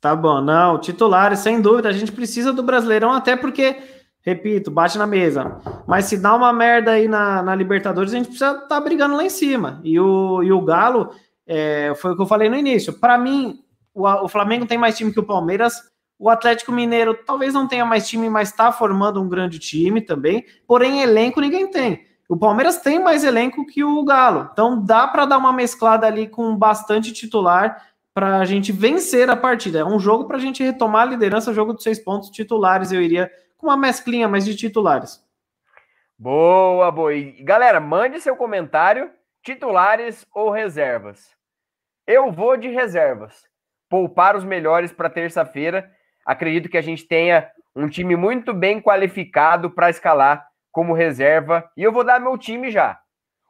Tá 0.00 0.14
bom, 0.14 0.40
não, 0.40 0.78
titulares, 0.78 1.40
sem 1.40 1.60
dúvida, 1.60 1.88
a 1.88 1.92
gente 1.92 2.12
precisa 2.12 2.52
do 2.52 2.62
Brasileirão, 2.62 3.12
até 3.12 3.34
porque, 3.34 3.76
repito, 4.20 4.70
bate 4.70 4.96
na 4.96 5.08
mesa. 5.08 5.60
Mas 5.88 6.04
se 6.04 6.16
dá 6.16 6.36
uma 6.36 6.52
merda 6.52 6.92
aí 6.92 7.08
na, 7.08 7.42
na 7.42 7.54
Libertadores, 7.54 8.12
a 8.12 8.16
gente 8.16 8.28
precisa 8.28 8.52
estar 8.52 8.68
tá 8.68 8.80
brigando 8.80 9.16
lá 9.16 9.24
em 9.24 9.30
cima. 9.30 9.80
E 9.82 9.98
o, 9.98 10.40
e 10.42 10.52
o 10.52 10.60
Galo, 10.60 11.10
é, 11.44 11.94
foi 11.96 12.12
o 12.12 12.16
que 12.16 12.22
eu 12.22 12.26
falei 12.26 12.48
no 12.48 12.54
início. 12.54 12.92
Para 12.92 13.18
mim, 13.18 13.60
o, 13.92 14.06
o 14.06 14.28
Flamengo 14.28 14.66
tem 14.66 14.78
mais 14.78 14.96
time 14.96 15.12
que 15.12 15.18
o 15.18 15.26
Palmeiras, 15.26 15.82
o 16.18 16.28
Atlético 16.28 16.72
Mineiro 16.72 17.14
talvez 17.14 17.54
não 17.54 17.68
tenha 17.68 17.86
mais 17.86 18.08
time, 18.08 18.28
mas 18.28 18.48
está 18.48 18.72
formando 18.72 19.22
um 19.22 19.28
grande 19.28 19.58
time 19.58 20.00
também. 20.00 20.44
Porém, 20.66 21.00
elenco 21.00 21.40
ninguém 21.40 21.70
tem. 21.70 22.04
O 22.28 22.36
Palmeiras 22.36 22.78
tem 22.78 22.98
mais 22.98 23.22
elenco 23.22 23.64
que 23.64 23.84
o 23.84 24.04
Galo. 24.04 24.50
Então 24.52 24.84
dá 24.84 25.06
para 25.06 25.24
dar 25.24 25.38
uma 25.38 25.52
mesclada 25.52 26.06
ali 26.06 26.26
com 26.26 26.56
bastante 26.56 27.12
titular 27.12 27.86
para 28.12 28.38
a 28.38 28.44
gente 28.44 28.72
vencer 28.72 29.30
a 29.30 29.36
partida. 29.36 29.78
É 29.78 29.84
um 29.84 30.00
jogo 30.00 30.26
para 30.26 30.36
a 30.36 30.40
gente 30.40 30.62
retomar 30.62 31.02
a 31.02 31.10
liderança, 31.10 31.54
jogo 31.54 31.72
de 31.72 31.82
seis 31.82 32.00
pontos 32.00 32.30
titulares. 32.30 32.90
Eu 32.90 33.00
iria 33.00 33.30
com 33.56 33.68
uma 33.68 33.76
mesclinha 33.76 34.26
mais 34.26 34.44
de 34.44 34.56
titulares. 34.56 35.24
Boa, 36.18 36.90
boa. 36.90 37.14
E, 37.14 37.42
galera, 37.44 37.78
mande 37.78 38.20
seu 38.20 38.34
comentário: 38.34 39.10
titulares 39.40 40.26
ou 40.34 40.50
reservas? 40.50 41.30
Eu 42.04 42.32
vou 42.32 42.56
de 42.56 42.68
reservas. 42.68 43.46
Poupar 43.88 44.36
os 44.36 44.44
melhores 44.44 44.92
para 44.92 45.08
terça-feira 45.08 45.90
acredito 46.28 46.68
que 46.68 46.76
a 46.76 46.82
gente 46.82 47.08
tenha 47.08 47.50
um 47.74 47.88
time 47.88 48.14
muito 48.14 48.52
bem 48.52 48.82
qualificado 48.82 49.70
para 49.70 49.88
escalar 49.88 50.46
como 50.70 50.92
reserva. 50.92 51.66
E 51.74 51.82
eu 51.82 51.90
vou 51.90 52.04
dar 52.04 52.20
meu 52.20 52.36
time 52.36 52.70
já. 52.70 53.00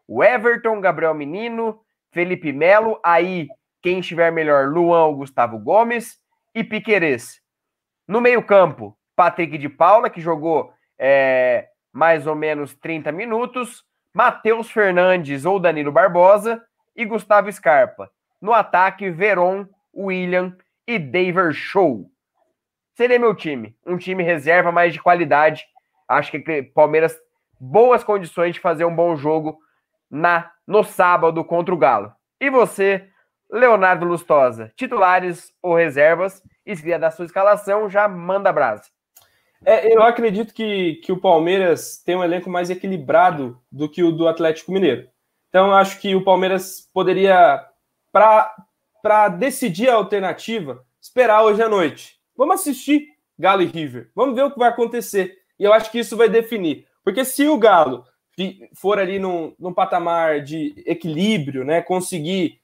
O 0.07 0.22
Everton, 0.22 0.81
Gabriel 0.81 1.12
Menino, 1.12 1.81
Felipe 2.12 2.53
Melo, 2.53 3.01
aí 3.05 3.49
quem 3.83 3.99
estiver 3.99 4.31
melhor, 4.31 4.68
Luan 4.68 5.12
Gustavo 5.12 5.59
Gomes 5.59 6.18
e 6.55 6.62
Piquerez. 6.62 7.41
No 8.07 8.20
meio-campo, 8.20 8.97
Patrick 9.16 9.59
de 9.59 9.68
Paula, 9.68 10.09
que 10.09 10.20
jogou 10.20 10.72
é, 10.97 11.66
mais 11.93 12.29
ou 12.29 12.37
menos 12.37 12.76
30 12.76 13.11
minutos, 13.11 13.85
Matheus 14.14 14.70
Fernandes 14.70 15.45
ou 15.45 15.59
Danilo 15.59 15.91
Barbosa 15.91 16.62
e 16.95 17.05
Gustavo 17.05 17.51
Scarpa. 17.51 18.09
No 18.41 18.53
ataque, 18.53 19.11
Veron, 19.11 19.66
William 19.93 20.57
e 20.87 20.97
Daver 20.97 21.53
Show 21.53 22.09
seria 22.99 23.16
meu 23.16 23.32
time. 23.32 23.76
Um 23.86 23.96
time 23.96 24.24
reserva, 24.24 24.72
mais 24.72 24.92
de 24.92 25.01
qualidade. 25.01 25.64
Acho 26.09 26.32
que 26.32 26.62
Palmeiras, 26.74 27.16
boas 27.61 28.03
condições 28.03 28.55
de 28.55 28.61
fazer 28.61 28.84
um 28.84 28.94
bom 28.94 29.14
jogo 29.14 29.57
na 30.11 30.51
no 30.66 30.82
sábado 30.82 31.44
contra 31.44 31.72
o 31.72 31.78
Galo. 31.78 32.12
E 32.40 32.51
você, 32.51 33.09
Leonardo 33.49 34.05
Lustosa, 34.05 34.72
titulares 34.74 35.53
ou 35.62 35.76
reservas? 35.76 36.42
E 36.66 36.74
se 36.74 37.11
sua 37.12 37.24
escalação, 37.24 37.88
já 37.88 38.09
manda 38.09 38.53
brasa. 38.53 38.82
É, 39.64 39.94
eu 39.94 40.03
acredito 40.03 40.53
que, 40.53 40.96
que 40.96 41.12
o 41.12 41.20
Palmeiras 41.20 42.03
tem 42.05 42.16
um 42.16 42.24
elenco 42.24 42.51
mais 42.51 42.68
equilibrado 42.68 43.61
do 43.70 43.88
que 43.88 44.03
o 44.03 44.11
do 44.11 44.26
Atlético 44.26 44.72
Mineiro. 44.72 45.09
Então, 45.49 45.72
acho 45.72 46.01
que 46.01 46.16
o 46.16 46.24
Palmeiras 46.24 46.90
poderia, 46.92 47.64
para 48.12 49.28
decidir 49.28 49.88
a 49.88 49.94
alternativa, 49.94 50.84
esperar 51.01 51.44
hoje 51.44 51.62
à 51.62 51.68
noite. 51.68 52.18
Vamos 52.39 52.61
assistir 52.61 53.09
Galo 53.36 53.62
e 53.62 53.66
River. 53.66 54.12
Vamos 54.14 54.36
ver 54.36 54.45
o 54.45 54.51
que 54.53 54.59
vai 54.61 54.68
acontecer. 54.68 55.39
E 55.59 55.64
eu 55.64 55.72
acho 55.72 55.91
que 55.91 55.99
isso 55.99 56.16
vai 56.16 56.28
definir. 56.28 56.86
Porque 57.03 57.24
se 57.24 57.49
o 57.49 57.59
Galo 57.59 58.05
for 58.74 59.01
ali 59.01 59.18
num, 59.18 59.53
num 59.59 59.74
patamar 59.74 60.41
de 60.41 60.72
equilíbrio, 60.86 61.64
né, 61.64 61.82
conseguir, 61.82 62.61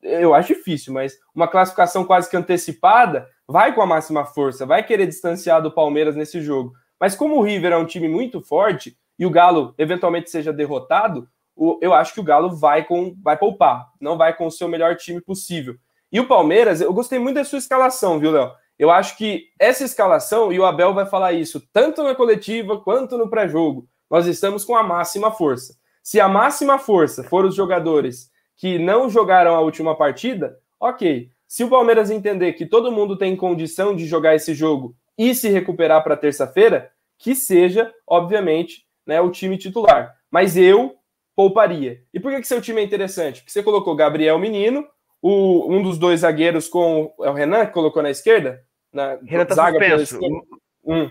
eu 0.00 0.32
acho 0.32 0.54
difícil, 0.54 0.92
mas 0.92 1.18
uma 1.34 1.48
classificação 1.48 2.04
quase 2.04 2.30
que 2.30 2.36
antecipada, 2.36 3.28
vai 3.48 3.74
com 3.74 3.82
a 3.82 3.86
máxima 3.86 4.24
força, 4.24 4.64
vai 4.64 4.84
querer 4.84 5.06
distanciar 5.06 5.60
do 5.60 5.72
Palmeiras 5.72 6.14
nesse 6.14 6.40
jogo. 6.40 6.72
Mas 7.00 7.16
como 7.16 7.38
o 7.38 7.42
River 7.42 7.72
é 7.72 7.76
um 7.76 7.84
time 7.84 8.08
muito 8.08 8.40
forte 8.40 8.96
e 9.18 9.26
o 9.26 9.30
Galo 9.30 9.74
eventualmente 9.76 10.30
seja 10.30 10.52
derrotado, 10.52 11.28
eu 11.80 11.92
acho 11.92 12.14
que 12.14 12.20
o 12.20 12.24
Galo 12.24 12.54
vai 12.54 12.84
com 12.84 13.16
vai 13.20 13.36
poupar, 13.36 13.90
não 14.00 14.16
vai 14.16 14.34
com 14.36 14.46
o 14.46 14.50
seu 14.50 14.68
melhor 14.68 14.94
time 14.96 15.20
possível. 15.20 15.76
E 16.12 16.20
o 16.20 16.26
Palmeiras, 16.26 16.82
eu 16.82 16.92
gostei 16.92 17.18
muito 17.18 17.36
da 17.36 17.44
sua 17.44 17.58
escalação, 17.58 18.20
viu, 18.20 18.30
Léo? 18.30 18.52
Eu 18.78 18.90
acho 18.90 19.16
que 19.16 19.46
essa 19.58 19.82
escalação, 19.82 20.52
e 20.52 20.60
o 20.60 20.66
Abel 20.66 20.92
vai 20.92 21.06
falar 21.06 21.32
isso, 21.32 21.66
tanto 21.72 22.02
na 22.02 22.14
coletiva 22.14 22.78
quanto 22.78 23.16
no 23.16 23.30
pré-jogo, 23.30 23.88
nós 24.10 24.26
estamos 24.26 24.62
com 24.62 24.76
a 24.76 24.82
máxima 24.82 25.30
força. 25.30 25.74
Se 26.02 26.20
a 26.20 26.28
máxima 26.28 26.78
força 26.78 27.24
for 27.24 27.46
os 27.46 27.54
jogadores 27.54 28.30
que 28.56 28.78
não 28.78 29.08
jogaram 29.08 29.54
a 29.54 29.60
última 29.60 29.96
partida, 29.96 30.58
ok. 30.78 31.30
Se 31.48 31.64
o 31.64 31.70
Palmeiras 31.70 32.10
entender 32.10 32.52
que 32.52 32.66
todo 32.66 32.92
mundo 32.92 33.16
tem 33.16 33.34
condição 33.34 33.96
de 33.96 34.04
jogar 34.06 34.34
esse 34.34 34.52
jogo 34.52 34.94
e 35.16 35.34
se 35.34 35.48
recuperar 35.48 36.02
para 36.02 36.16
terça-feira, 36.16 36.90
que 37.16 37.34
seja, 37.34 37.92
obviamente, 38.06 38.84
né, 39.06 39.20
o 39.20 39.30
time 39.30 39.56
titular. 39.56 40.14
Mas 40.30 40.56
eu 40.56 40.96
pouparia. 41.34 42.02
E 42.12 42.20
por 42.20 42.32
que, 42.32 42.40
que 42.40 42.46
seu 42.46 42.60
time 42.60 42.80
é 42.80 42.84
interessante? 42.84 43.40
Porque 43.40 43.52
você 43.52 43.62
colocou 43.62 43.96
Gabriel 43.96 44.38
Menino, 44.38 44.86
o, 45.22 45.72
um 45.72 45.80
dos 45.82 45.96
dois 45.96 46.20
zagueiros 46.20 46.68
com. 46.68 47.14
É 47.20 47.30
o 47.30 47.32
Renan 47.32 47.64
que 47.64 47.72
colocou 47.72 48.02
na 48.02 48.10
esquerda? 48.10 48.60
Na, 48.92 49.16
Renan 49.24 49.46
tá 49.46 49.54
zaga 49.54 49.78
Hum, 50.84 51.08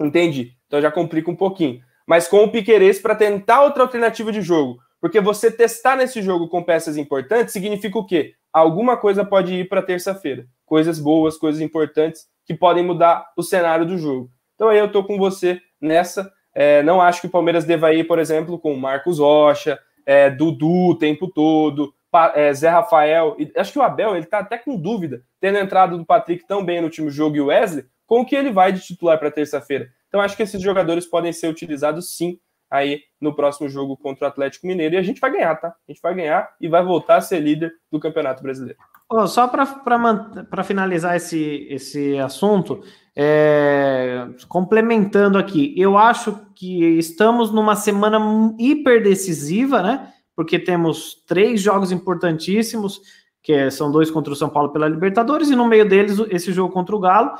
entendi. 0.00 0.54
Então 0.66 0.80
já 0.80 0.90
complica 0.90 1.30
um 1.30 1.36
pouquinho. 1.36 1.80
Mas 2.04 2.26
com 2.26 2.42
o 2.42 2.50
Piquerez 2.50 2.98
para 2.98 3.14
tentar 3.14 3.62
outra 3.62 3.84
alternativa 3.84 4.32
de 4.32 4.42
jogo. 4.42 4.78
Porque 5.00 5.20
você 5.20 5.50
testar 5.50 5.94
nesse 5.96 6.20
jogo 6.20 6.48
com 6.48 6.64
peças 6.64 6.96
importantes 6.96 7.52
significa 7.52 7.96
o 7.96 8.04
quê? 8.04 8.34
Alguma 8.52 8.96
coisa 8.96 9.24
pode 9.24 9.54
ir 9.54 9.68
para 9.68 9.82
terça-feira. 9.82 10.46
Coisas 10.66 10.98
boas, 10.98 11.36
coisas 11.36 11.60
importantes 11.60 12.26
que 12.44 12.54
podem 12.54 12.82
mudar 12.82 13.24
o 13.36 13.42
cenário 13.42 13.86
do 13.86 13.96
jogo. 13.96 14.30
Então 14.56 14.68
aí 14.68 14.78
eu 14.78 14.90
tô 14.90 15.04
com 15.04 15.16
você 15.16 15.60
nessa. 15.80 16.28
É, 16.52 16.82
não 16.82 17.00
acho 17.00 17.20
que 17.20 17.28
o 17.28 17.30
Palmeiras 17.30 17.64
deva 17.64 17.94
ir, 17.94 18.04
por 18.04 18.18
exemplo, 18.18 18.58
com 18.58 18.74
Marcos 18.74 19.20
Rocha, 19.20 19.78
é, 20.04 20.28
Dudu 20.28 20.90
o 20.90 20.98
tempo 20.98 21.28
todo, 21.28 21.94
é, 22.34 22.52
Zé 22.52 22.68
Rafael. 22.68 23.36
E 23.38 23.52
acho 23.56 23.72
que 23.72 23.78
o 23.78 23.82
Abel 23.82 24.16
ele 24.16 24.26
tá 24.26 24.38
até 24.38 24.58
com 24.58 24.76
dúvida, 24.76 25.22
tendo 25.40 25.58
entrado 25.58 25.96
do 25.96 26.06
Patrick 26.06 26.46
tão 26.46 26.64
bem 26.64 26.80
no 26.80 26.86
último 26.86 27.10
jogo 27.10 27.36
e 27.36 27.40
o 27.40 27.46
Wesley, 27.46 27.84
com 28.06 28.20
o 28.20 28.24
que 28.24 28.36
ele 28.36 28.50
vai 28.50 28.72
de 28.72 28.80
titular 28.80 29.18
para 29.18 29.30
terça-feira. 29.30 29.88
Então 30.08 30.20
acho 30.20 30.36
que 30.36 30.42
esses 30.42 30.60
jogadores 30.60 31.06
podem 31.06 31.32
ser 31.32 31.48
utilizados 31.48 32.16
sim 32.16 32.38
aí 32.70 33.00
no 33.20 33.34
próximo 33.34 33.68
jogo 33.68 33.96
contra 33.96 34.26
o 34.26 34.28
Atlético 34.28 34.66
Mineiro 34.66 34.94
e 34.94 34.98
a 34.98 35.02
gente 35.02 35.20
vai 35.20 35.32
ganhar, 35.32 35.54
tá? 35.56 35.68
A 35.68 35.92
gente 35.92 36.02
vai 36.02 36.14
ganhar 36.14 36.50
e 36.60 36.68
vai 36.68 36.82
voltar 36.82 37.16
a 37.16 37.20
ser 37.20 37.40
líder 37.40 37.72
do 37.90 37.98
Campeonato 37.98 38.42
Brasileiro. 38.42 38.78
Oh, 39.10 39.26
só 39.26 39.48
para 39.48 40.64
finalizar 40.64 41.16
esse, 41.16 41.66
esse 41.70 42.18
assunto, 42.18 42.82
é, 43.16 44.28
complementando 44.48 45.38
aqui, 45.38 45.72
eu 45.78 45.96
acho 45.96 46.38
que 46.54 46.98
estamos 46.98 47.50
numa 47.50 47.74
semana 47.74 48.18
hiper 48.58 49.02
decisiva, 49.02 49.82
né? 49.82 50.12
Porque 50.38 50.56
temos 50.56 51.20
três 51.26 51.60
jogos 51.60 51.90
importantíssimos, 51.90 53.00
que 53.42 53.72
são 53.72 53.90
dois 53.90 54.08
contra 54.08 54.32
o 54.32 54.36
São 54.36 54.48
Paulo 54.48 54.70
pela 54.70 54.86
Libertadores, 54.86 55.50
e 55.50 55.56
no 55.56 55.66
meio 55.66 55.84
deles 55.84 56.16
esse 56.30 56.52
jogo 56.52 56.72
contra 56.72 56.94
o 56.94 57.00
Galo. 57.00 57.32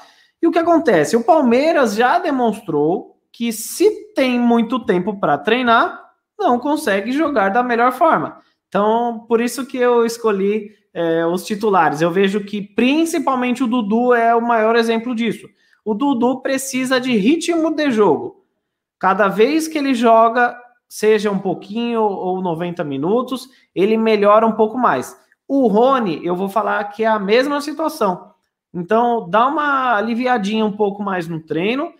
E 0.43 0.49
o 0.49 0.51
que 0.51 0.59
acontece? 0.59 1.17
O 1.17 1.23
Palmeiras 1.23 1.95
já 1.95 2.19
demonstrou 2.19 3.17
que, 3.31 3.53
se 3.53 4.13
tem 4.17 4.37
muito 4.37 4.85
tempo 4.85 5.21
para 5.21 5.39
treinar, 5.39 6.11
não 6.37 6.59
consegue 6.59 7.13
jogar 7.13 7.51
da 7.51 7.63
melhor 7.63 7.93
forma. 7.93 8.41
Então, 8.67 9.25
por 9.29 9.41
isso 9.41 9.65
que 9.65 9.77
eu 9.77 10.05
escolhi 10.05 10.73
é, 10.93 11.25
os 11.25 11.47
titulares. 11.47 12.01
Eu 12.01 12.11
vejo 12.11 12.41
que 12.41 12.61
principalmente 12.61 13.63
o 13.63 13.69
Dudu 13.69 14.13
é 14.13 14.35
o 14.35 14.43
maior 14.43 14.75
exemplo 14.75 15.15
disso. 15.15 15.49
O 15.85 15.95
Dudu 15.95 16.43
precisa 16.43 17.01
de 17.01 17.17
ritmo 17.17 17.73
de 17.73 17.93
jogo. 17.93 18.45
Cada 18.99 19.29
vez 19.29 19.69
que 19.69 19.79
ele 19.79 19.95
joga, 19.95 20.59
seja 20.89 21.31
um 21.31 21.39
pouquinho 21.39 22.03
ou 22.03 22.41
90 22.41 22.83
minutos, 22.83 23.49
ele 23.75 23.97
melhora 23.97 24.47
um 24.47 24.53
pouco 24.53 24.79
mais. 24.79 25.17
O 25.47 25.67
Rony, 25.69 26.25
eu 26.25 26.35
vou 26.35 26.49
falar 26.49 26.83
que 26.85 27.05
é 27.05 27.07
a 27.07 27.19
mesma 27.19 27.61
situação. 27.61 28.33
Então, 28.73 29.29
dá 29.29 29.47
uma 29.47 29.97
aliviadinha 29.97 30.65
um 30.65 30.73
pouco 30.73 31.03
mais 31.03 31.27
no 31.27 31.41
treino, 31.41 31.93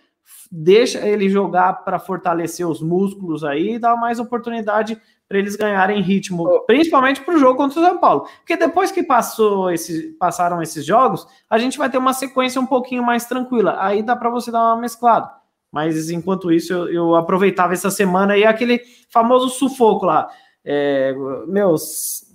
deixa 0.51 0.99
ele 1.07 1.29
jogar 1.29 1.83
para 1.83 1.99
fortalecer 1.99 2.67
os 2.67 2.81
músculos 2.81 3.43
aí, 3.43 3.79
dá 3.79 3.95
mais 3.95 4.19
oportunidade 4.19 4.99
para 5.27 5.37
eles 5.37 5.55
ganharem 5.55 6.01
ritmo, 6.01 6.65
principalmente 6.65 7.21
para 7.21 7.35
o 7.35 7.37
jogo 7.37 7.55
contra 7.55 7.79
o 7.79 7.83
São 7.83 7.99
Paulo. 7.99 8.27
Porque 8.39 8.57
depois 8.57 8.91
que 8.91 9.03
passou 9.03 9.71
esse, 9.71 10.15
passaram 10.19 10.61
esses 10.61 10.83
jogos, 10.83 11.27
a 11.47 11.59
gente 11.59 11.77
vai 11.77 11.89
ter 11.89 11.99
uma 11.99 12.13
sequência 12.13 12.59
um 12.59 12.65
pouquinho 12.65 13.03
mais 13.03 13.25
tranquila. 13.25 13.77
Aí 13.79 14.01
dá 14.01 14.15
para 14.15 14.31
você 14.31 14.51
dar 14.51 14.73
uma 14.73 14.81
mesclada. 14.81 15.38
Mas 15.71 16.09
enquanto 16.09 16.51
isso, 16.51 16.73
eu, 16.73 16.89
eu 16.89 17.15
aproveitava 17.15 17.73
essa 17.73 17.91
semana 17.91 18.37
e 18.37 18.43
aquele 18.43 18.81
famoso 19.09 19.49
sufoco 19.49 20.05
lá. 20.05 20.27
É, 20.65 21.15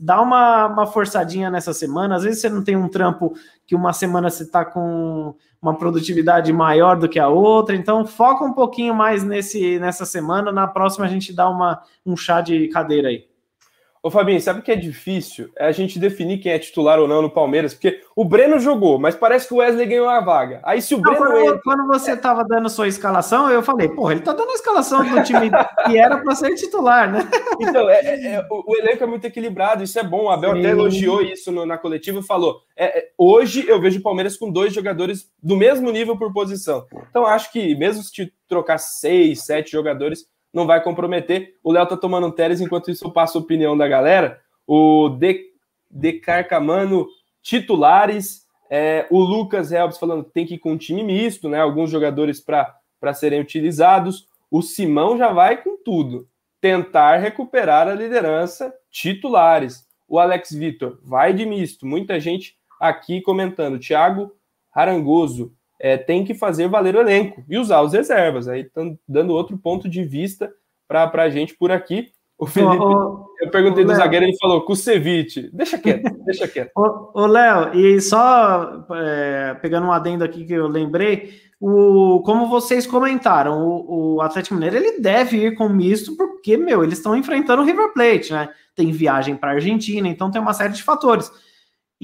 dá 0.01 0.21
uma, 0.21 0.67
uma 0.67 0.87
forçadinha 0.87 1.51
nessa 1.51 1.73
semana. 1.75 2.17
Às 2.17 2.25
vezes 2.25 2.41
você 2.41 2.49
não 2.49 2.63
tem 2.63 2.77
um 2.77 2.89
trampo 2.89 3.35
que 3.67 3.75
uma 3.75 3.93
semana 3.93 4.31
você 4.31 4.45
está 4.45 4.65
com 4.65 5.35
uma 5.61 5.77
produtividade 5.77 6.53
maior 6.53 6.99
do 6.99 7.09
que 7.09 7.19
a 7.19 7.29
outra. 7.29 7.75
Então, 7.75 8.07
foca 8.07 8.45
um 8.45 8.53
pouquinho 8.53 8.95
mais 8.95 9.23
nesse, 9.25 9.79
nessa 9.79 10.05
semana. 10.05 10.53
Na 10.53 10.67
próxima, 10.67 11.07
a 11.07 11.09
gente 11.09 11.33
dá 11.33 11.49
uma, 11.49 11.83
um 12.05 12.17
chá 12.17 12.41
de 12.41 12.69
cadeira 12.69 13.09
aí. 13.09 13.27
Ô 14.05 14.11
Fabinho, 14.11 14.39
sabe 14.39 14.61
o 14.61 14.63
que 14.63 14.71
é 14.71 14.77
difícil? 14.77 15.51
É 15.57 15.65
a 15.65 15.73
gente 15.73 15.99
definir 15.99 16.37
quem 16.37 16.53
é 16.53 16.59
titular 16.59 16.99
ou 16.99 17.09
não 17.09 17.23
no 17.23 17.31
Palmeiras, 17.31 17.73
porque 17.73 18.03
o 18.15 18.23
Breno 18.23 18.61
jogou, 18.61 18.99
mas 18.99 19.17
parece 19.17 19.49
que 19.49 19.55
o 19.55 19.57
Wesley 19.57 19.87
ganhou 19.87 20.11
a 20.11 20.21
vaga. 20.21 20.61
Aí 20.63 20.83
se 20.83 20.95
o 20.95 20.99
não, 20.99 21.11
Breno. 21.11 21.27
Quando, 21.27 21.61
quando 21.63 21.87
você 21.87 22.13
estava 22.13 22.45
dando 22.45 22.69
sua 22.69 22.87
escalação, 22.87 23.51
eu 23.51 23.63
falei, 23.63 23.89
porra, 23.89 24.13
ele 24.13 24.21
tá 24.21 24.35
dando 24.35 24.51
a 24.51 24.55
escalação 24.57 25.03
do 25.03 25.23
time 25.23 25.51
que 25.87 25.97
era 25.97 26.19
para 26.19 26.35
ser 26.35 26.55
titular, 26.55 27.11
né? 27.11 27.21
Então, 27.59 27.89
é, 27.89 28.01
é, 28.01 28.27
é, 28.35 28.47
o, 28.51 28.73
o, 28.73 28.77
elenco 28.77 29.05
é 29.05 29.07
muito 29.07 29.25
equilibrado, 29.25 29.83
isso 29.83 29.99
é 29.99 30.03
bom. 30.03 30.25
O 30.25 30.29
Abel 30.29 30.53
Sim. 30.53 30.59
até 30.59 30.71
elogiou 30.71 31.23
isso 31.23 31.51
no, 31.51 31.65
na 31.65 31.79
coletiva 31.79 32.19
e 32.19 32.23
falou: 32.23 32.61
é, 32.77 32.99
é, 32.99 33.09
hoje 33.17 33.65
eu 33.67 33.81
vejo 33.81 34.01
o 34.01 34.03
Palmeiras 34.03 34.37
com 34.37 34.51
dois 34.51 34.75
jogadores 34.75 35.31
do 35.43 35.57
mesmo 35.57 35.91
nível 35.91 36.19
por 36.19 36.33
posição. 36.33 36.85
Então, 37.09 37.25
acho 37.25 37.51
que 37.51 37.75
mesmo 37.77 38.03
se 38.03 38.31
trocar 38.49 38.77
seis, 38.79 39.45
sete 39.45 39.73
jogadores 39.73 40.27
não 40.55 40.67
vai 40.67 40.83
comprometer. 40.83 41.57
O 41.63 41.73
Léo 41.73 41.87
tá 41.87 41.97
tomando 41.97 42.29
um 42.29 42.31
Teres, 42.31 42.61
enquanto 42.61 42.91
isso 42.91 43.05
eu 43.05 43.11
passo 43.11 43.37
a 43.37 43.41
opinião 43.41 43.77
da 43.77 43.89
galera. 43.89 44.41
O 44.67 45.09
De, 45.09 45.53
De 45.91 46.13
Carcamano, 46.15 47.07
titulares. 47.43 48.45
É, 48.71 49.07
o 49.11 49.19
Lucas 49.19 49.71
Helps 49.73 49.99
falando 49.99 50.25
que 50.25 50.31
tem 50.31 50.47
que 50.47 50.55
ir 50.55 50.59
com 50.59 50.73
um 50.73 50.79
time 50.79 51.03
misto, 51.03 51.49
né? 51.49 51.61
Alguns 51.61 51.91
jogadores 51.91 52.41
para 52.41 53.15
serem 53.15 53.41
utilizados. 53.41 54.27
O 54.51 54.63
Simão 54.63 55.19
já 55.19 55.33
vai 55.33 55.63
com 55.63 55.77
tudo. 55.77 56.29
Tentar 56.61 57.17
recuperar 57.19 57.89
a 57.89 57.95
liderança, 57.95 58.73
titulares. 58.91 59.87
O 60.09 60.19
Alex 60.19 60.53
Vitor 60.53 60.99
vai 61.03 61.33
de 61.33 61.45
misto. 61.45 61.85
Muita 61.85 62.19
gente 62.19 62.57
aqui 62.81 63.21
comentando. 63.21 63.79
Thiago 63.79 64.33
Harangoso, 64.73 65.53
é, 65.85 65.99
tem 65.99 66.25
que 66.25 66.33
fazer 66.33 66.67
valer 66.67 66.97
o 66.97 67.01
elenco 67.01 67.45
e 67.47 67.59
usar 67.59 67.83
os 67.83 67.93
reservas. 67.93 68.49
Aí 68.49 68.63
estão 68.63 68.99
dando 69.07 69.35
outro 69.35 69.59
ponto 69.59 69.87
de 69.87 70.03
vista 70.03 70.51
para 70.89 71.11
a 71.23 71.29
gente 71.29 71.55
por 71.55 71.71
aqui. 71.71 72.09
O 72.39 72.47
Felipe, 72.47 72.83
ô, 72.83 73.27
eu 73.39 73.51
perguntei 73.51 73.85
do 73.85 73.95
zagueiro, 73.95 74.25
ele 74.25 74.37
falou 74.39 74.65
Kusevich. 74.65 75.51
Deixa 75.53 75.77
quieto, 75.77 76.11
deixa 76.25 76.49
quieto. 76.49 76.71
Ô, 76.75 77.27
Léo, 77.27 77.75
e 77.75 78.01
só 78.01 78.87
é, 78.95 79.59
pegando 79.61 79.87
um 79.87 79.93
adendo 79.93 80.25
aqui 80.25 80.47
que 80.47 80.55
eu 80.55 80.69
lembrei, 80.69 81.35
o, 81.61 82.23
como 82.25 82.49
vocês 82.49 82.87
comentaram, 82.87 83.61
o, 83.63 84.15
o 84.15 84.21
Atlético 84.23 84.55
Mineiro 84.55 84.77
ele 84.77 85.01
deve 85.01 85.37
ir 85.37 85.55
com 85.55 85.69
misto, 85.69 86.17
porque, 86.17 86.57
meu, 86.57 86.83
eles 86.83 86.97
estão 86.97 87.15
enfrentando 87.15 87.61
o 87.61 87.65
River 87.67 87.93
Plate, 87.93 88.33
né? 88.33 88.49
Tem 88.75 88.91
viagem 88.91 89.37
para 89.37 89.51
a 89.51 89.55
Argentina, 89.57 90.09
então 90.09 90.31
tem 90.31 90.41
uma 90.41 90.55
série 90.55 90.73
de 90.73 90.83
fatores. 90.83 91.31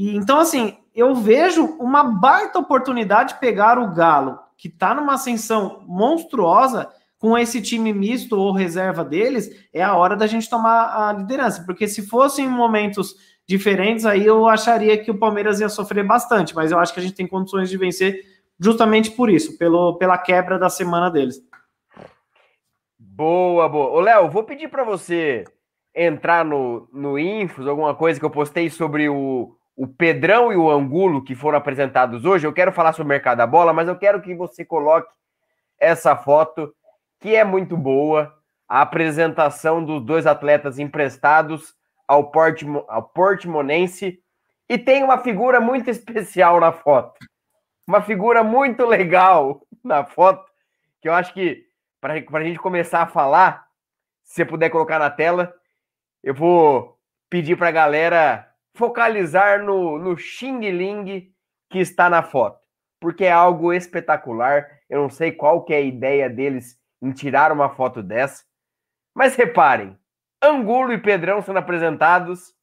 E 0.00 0.16
então, 0.16 0.40
assim, 0.40 0.78
eu 0.94 1.14
vejo 1.14 1.76
uma 1.78 2.02
baita 2.02 2.58
oportunidade 2.58 3.34
de 3.34 3.38
pegar 3.38 3.78
o 3.78 3.92
Galo, 3.92 4.38
que 4.56 4.66
está 4.66 4.94
numa 4.94 5.12
ascensão 5.12 5.84
monstruosa, 5.86 6.90
com 7.18 7.36
esse 7.36 7.60
time 7.60 7.92
misto 7.92 8.34
ou 8.34 8.50
reserva 8.50 9.04
deles, 9.04 9.50
é 9.74 9.82
a 9.82 9.94
hora 9.94 10.16
da 10.16 10.26
gente 10.26 10.48
tomar 10.48 11.10
a 11.10 11.12
liderança. 11.12 11.64
Porque 11.66 11.86
se 11.86 12.06
fossem 12.08 12.48
momentos 12.48 13.14
diferentes, 13.46 14.06
aí 14.06 14.24
eu 14.24 14.48
acharia 14.48 14.96
que 14.96 15.10
o 15.10 15.18
Palmeiras 15.18 15.60
ia 15.60 15.68
sofrer 15.68 16.06
bastante, 16.06 16.54
mas 16.54 16.72
eu 16.72 16.78
acho 16.78 16.94
que 16.94 17.00
a 17.00 17.02
gente 17.02 17.14
tem 17.14 17.26
condições 17.26 17.68
de 17.68 17.76
vencer 17.76 18.22
justamente 18.58 19.10
por 19.10 19.28
isso, 19.28 19.58
pelo, 19.58 19.98
pela 19.98 20.16
quebra 20.16 20.58
da 20.58 20.70
semana 20.70 21.10
deles. 21.10 21.42
Boa, 22.98 23.68
boa. 23.68 23.90
Ô, 23.90 24.00
Léo, 24.00 24.30
vou 24.30 24.44
pedir 24.44 24.70
para 24.70 24.82
você 24.82 25.44
entrar 25.94 26.42
no, 26.42 26.88
no 26.90 27.18
Infos, 27.18 27.66
alguma 27.66 27.94
coisa 27.94 28.18
que 28.18 28.24
eu 28.24 28.30
postei 28.30 28.70
sobre 28.70 29.06
o, 29.06 29.59
o 29.80 29.88
Pedrão 29.88 30.52
e 30.52 30.56
o 30.56 30.70
Angulo 30.70 31.24
que 31.24 31.34
foram 31.34 31.56
apresentados 31.56 32.26
hoje, 32.26 32.46
eu 32.46 32.52
quero 32.52 32.70
falar 32.70 32.92
sobre 32.92 33.04
o 33.04 33.08
mercado 33.08 33.38
da 33.38 33.46
bola, 33.46 33.72
mas 33.72 33.88
eu 33.88 33.96
quero 33.96 34.20
que 34.20 34.34
você 34.34 34.62
coloque 34.62 35.10
essa 35.78 36.14
foto, 36.14 36.74
que 37.18 37.34
é 37.34 37.44
muito 37.44 37.78
boa, 37.78 38.38
a 38.68 38.82
apresentação 38.82 39.82
dos 39.82 40.04
dois 40.04 40.26
atletas 40.26 40.78
emprestados 40.78 41.74
ao, 42.06 42.30
ao 42.88 43.04
Portimonense, 43.04 44.22
e 44.68 44.76
tem 44.76 45.02
uma 45.02 45.16
figura 45.16 45.62
muito 45.62 45.88
especial 45.88 46.60
na 46.60 46.72
foto. 46.72 47.18
Uma 47.88 48.02
figura 48.02 48.44
muito 48.44 48.84
legal 48.84 49.62
na 49.82 50.04
foto, 50.04 50.44
que 51.00 51.08
eu 51.08 51.14
acho 51.14 51.32
que, 51.32 51.64
para 52.02 52.12
a 52.12 52.44
gente 52.44 52.58
começar 52.58 53.00
a 53.00 53.06
falar, 53.06 53.66
se 54.24 54.34
você 54.34 54.44
puder 54.44 54.68
colocar 54.68 54.98
na 54.98 55.08
tela, 55.08 55.54
eu 56.22 56.34
vou 56.34 56.98
pedir 57.30 57.56
para 57.56 57.68
a 57.68 57.72
galera 57.72 58.49
focalizar 58.74 59.62
no, 59.62 59.98
no 59.98 60.16
Xing 60.16 60.60
Ling 60.70 61.32
que 61.70 61.78
está 61.78 62.10
na 62.10 62.22
foto, 62.22 62.58
porque 63.00 63.24
é 63.24 63.32
algo 63.32 63.72
espetacular. 63.72 64.66
Eu 64.88 65.02
não 65.02 65.10
sei 65.10 65.32
qual 65.32 65.64
que 65.64 65.72
é 65.72 65.76
a 65.76 65.82
ideia 65.82 66.28
deles 66.28 66.78
em 67.02 67.12
tirar 67.12 67.52
uma 67.52 67.70
foto 67.70 68.02
dessa, 68.02 68.42
mas 69.14 69.36
reparem, 69.36 69.96
Angulo 70.42 70.92
e 70.92 70.98
Pedrão 70.98 71.42
sendo 71.42 71.58
apresentados 71.58 72.54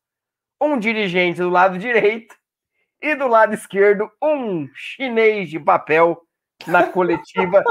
um 0.62 0.78
dirigente 0.78 1.40
do 1.40 1.50
lado 1.50 1.78
direito 1.78 2.36
e 3.02 3.16
do 3.16 3.28
lado 3.28 3.54
esquerdo 3.54 4.10
um 4.22 4.68
chinês 4.74 5.50
de 5.50 5.60
papel 5.60 6.20
na 6.66 6.88
coletiva 6.88 7.64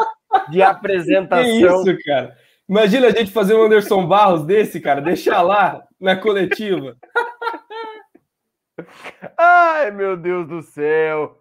de 0.51 0.63
apresentação. 0.63 1.85
Que 1.85 1.91
isso, 1.91 2.05
cara? 2.05 2.37
Imagina 2.69 3.09
a 3.09 3.11
gente 3.11 3.31
fazer 3.31 3.55
um 3.55 3.63
Anderson 3.63 4.07
Barros 4.07 4.45
desse, 4.45 4.81
cara, 4.81 5.01
deixar 5.01 5.41
lá 5.43 5.83
na 6.01 6.17
coletiva. 6.17 6.97
Ai, 9.39 9.91
meu 9.91 10.17
Deus 10.17 10.47
do 10.47 10.63
céu. 10.63 11.39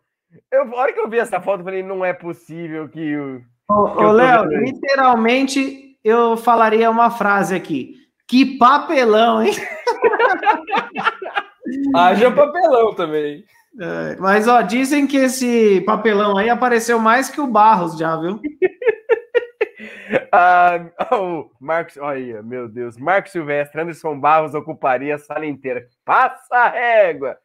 Eu, 0.51 0.63
a 0.63 0.75
hora 0.75 0.93
que 0.93 0.99
eu 0.99 1.09
vi 1.09 1.19
essa 1.19 1.39
foto, 1.39 1.61
eu 1.61 1.65
falei, 1.65 1.83
não 1.83 2.03
é 2.03 2.13
possível 2.13 2.89
que 2.89 3.15
o. 3.15 3.41
Ô, 3.69 4.11
Léo, 4.11 4.45
literalmente 4.45 5.97
eu 6.03 6.37
falaria 6.37 6.89
uma 6.89 7.09
frase 7.09 7.55
aqui. 7.55 7.95
Que 8.27 8.57
papelão, 8.57 9.41
hein? 9.41 9.53
Haja 11.95 12.31
papelão 12.31 12.93
também. 12.93 13.43
É, 13.79 14.15
mas, 14.19 14.47
ó, 14.47 14.61
dizem 14.61 15.05
que 15.05 15.17
esse 15.17 15.81
papelão 15.81 16.37
aí 16.37 16.49
apareceu 16.49 16.99
mais 16.99 17.29
que 17.29 17.41
o 17.41 17.47
Barros 17.47 17.97
já, 17.97 18.15
viu? 18.17 18.39
ah, 20.31 20.79
oh, 21.11 21.49
Marcos, 21.59 21.97
olha, 21.97 22.41
meu 22.43 22.67
Deus, 22.67 22.97
Marcos 22.97 23.31
Silvestre, 23.31 23.81
Anderson 23.81 24.19
Barros 24.19 24.53
ocuparia 24.53 25.15
a 25.15 25.19
sala 25.19 25.45
inteira. 25.45 25.87
Passa 26.03 26.55
a 26.55 26.69
régua! 26.69 27.37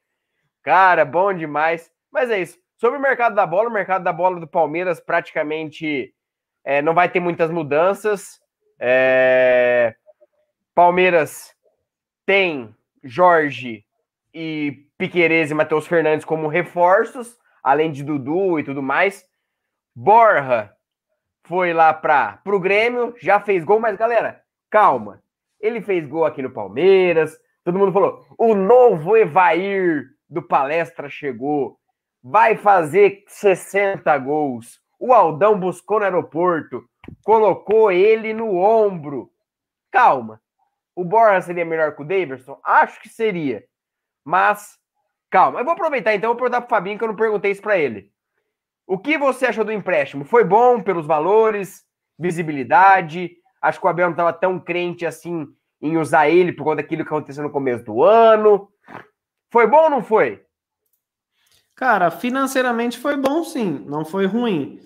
Cara, 0.63 1.05
bom 1.05 1.33
demais. 1.33 1.91
Mas 2.13 2.31
é 2.31 2.41
isso. 2.41 2.59
Sobre 2.77 2.99
o 2.99 3.03
mercado 3.03 3.35
da 3.35 3.47
bola, 3.47 3.69
o 3.69 3.73
mercado 3.73 4.03
da 4.03 4.13
bola 4.13 4.41
do 4.41 4.47
Palmeiras 4.47 5.01
praticamente 5.01 6.15
é, 6.65 6.83
não 6.83 6.95
vai 6.95 7.09
ter 7.09 7.21
muitas 7.21 7.51
mudanças. 7.51 8.41
É, 8.79 9.95
Palmeiras 10.75 11.55
tem 12.27 12.75
Jorge 13.03 13.85
e 14.33 14.87
Piquerez 14.97 15.51
e 15.51 15.55
Matheus 15.55 15.87
Fernandes 15.87 16.25
como 16.25 16.49
reforços, 16.49 17.39
além 17.63 17.91
de 17.91 18.03
Dudu 18.03 18.59
e 18.59 18.65
tudo 18.65 18.83
mais. 18.83 19.25
Borra 19.95 20.75
foi 21.51 21.72
lá 21.72 21.92
para 21.92 22.40
o 22.46 22.61
Grêmio, 22.61 23.12
já 23.18 23.40
fez 23.40 23.64
gol, 23.64 23.80
mas 23.80 23.96
galera, 23.96 24.40
calma. 24.70 25.20
Ele 25.59 25.82
fez 25.82 26.07
gol 26.07 26.24
aqui 26.24 26.40
no 26.40 26.53
Palmeiras. 26.53 27.36
Todo 27.64 27.76
mundo 27.76 27.92
falou: 27.92 28.24
o 28.38 28.55
novo 28.55 29.16
Evair 29.16 30.05
do 30.28 30.40
Palestra 30.40 31.09
chegou, 31.09 31.76
vai 32.22 32.57
fazer 32.57 33.24
60 33.26 34.16
gols. 34.18 34.80
O 34.96 35.12
Aldão 35.12 35.59
buscou 35.59 35.98
no 35.98 36.05
aeroporto, 36.05 36.84
colocou 37.24 37.90
ele 37.90 38.32
no 38.32 38.57
ombro. 38.57 39.28
Calma. 39.90 40.40
O 40.94 41.05
Borja 41.05 41.40
seria 41.40 41.64
melhor 41.64 41.96
que 41.96 42.03
o 42.03 42.07
Davidson? 42.07 42.61
Acho 42.62 43.03
que 43.03 43.09
seria. 43.09 43.64
Mas, 44.24 44.78
calma. 45.28 45.59
Eu 45.59 45.64
vou 45.64 45.72
aproveitar 45.72 46.14
então, 46.14 46.30
vou 46.30 46.36
perguntar 46.36 46.61
para 46.61 46.66
o 46.66 46.70
Fabinho, 46.70 46.96
que 46.96 47.03
eu 47.03 47.09
não 47.09 47.16
perguntei 47.16 47.51
isso 47.51 47.62
para 47.62 47.76
ele. 47.76 48.12
O 48.91 48.99
que 48.99 49.16
você 49.16 49.47
achou 49.47 49.64
do 49.64 49.70
empréstimo? 49.70 50.24
Foi 50.24 50.43
bom 50.43 50.82
pelos 50.82 51.07
valores, 51.07 51.84
visibilidade? 52.18 53.30
Acho 53.62 53.78
que 53.78 53.86
o 53.86 53.88
Abel 53.88 54.07
não 54.07 54.14
estava 54.14 54.32
tão 54.32 54.59
crente 54.59 55.07
assim 55.07 55.47
em 55.80 55.97
usar 55.97 56.28
ele 56.28 56.53
por 56.53 56.64
conta 56.64 56.82
daquilo 56.82 57.05
que 57.05 57.09
aconteceu 57.09 57.45
no 57.45 57.53
começo 57.53 57.84
do 57.84 58.03
ano. 58.03 58.68
Foi 59.49 59.68
bom 59.68 59.84
ou 59.84 59.91
não 59.91 60.03
foi? 60.03 60.43
Cara, 61.76 62.11
financeiramente 62.11 62.99
foi 62.99 63.16
bom 63.16 63.45
sim, 63.45 63.84
não 63.86 64.05
foi 64.05 64.26
ruim. 64.26 64.80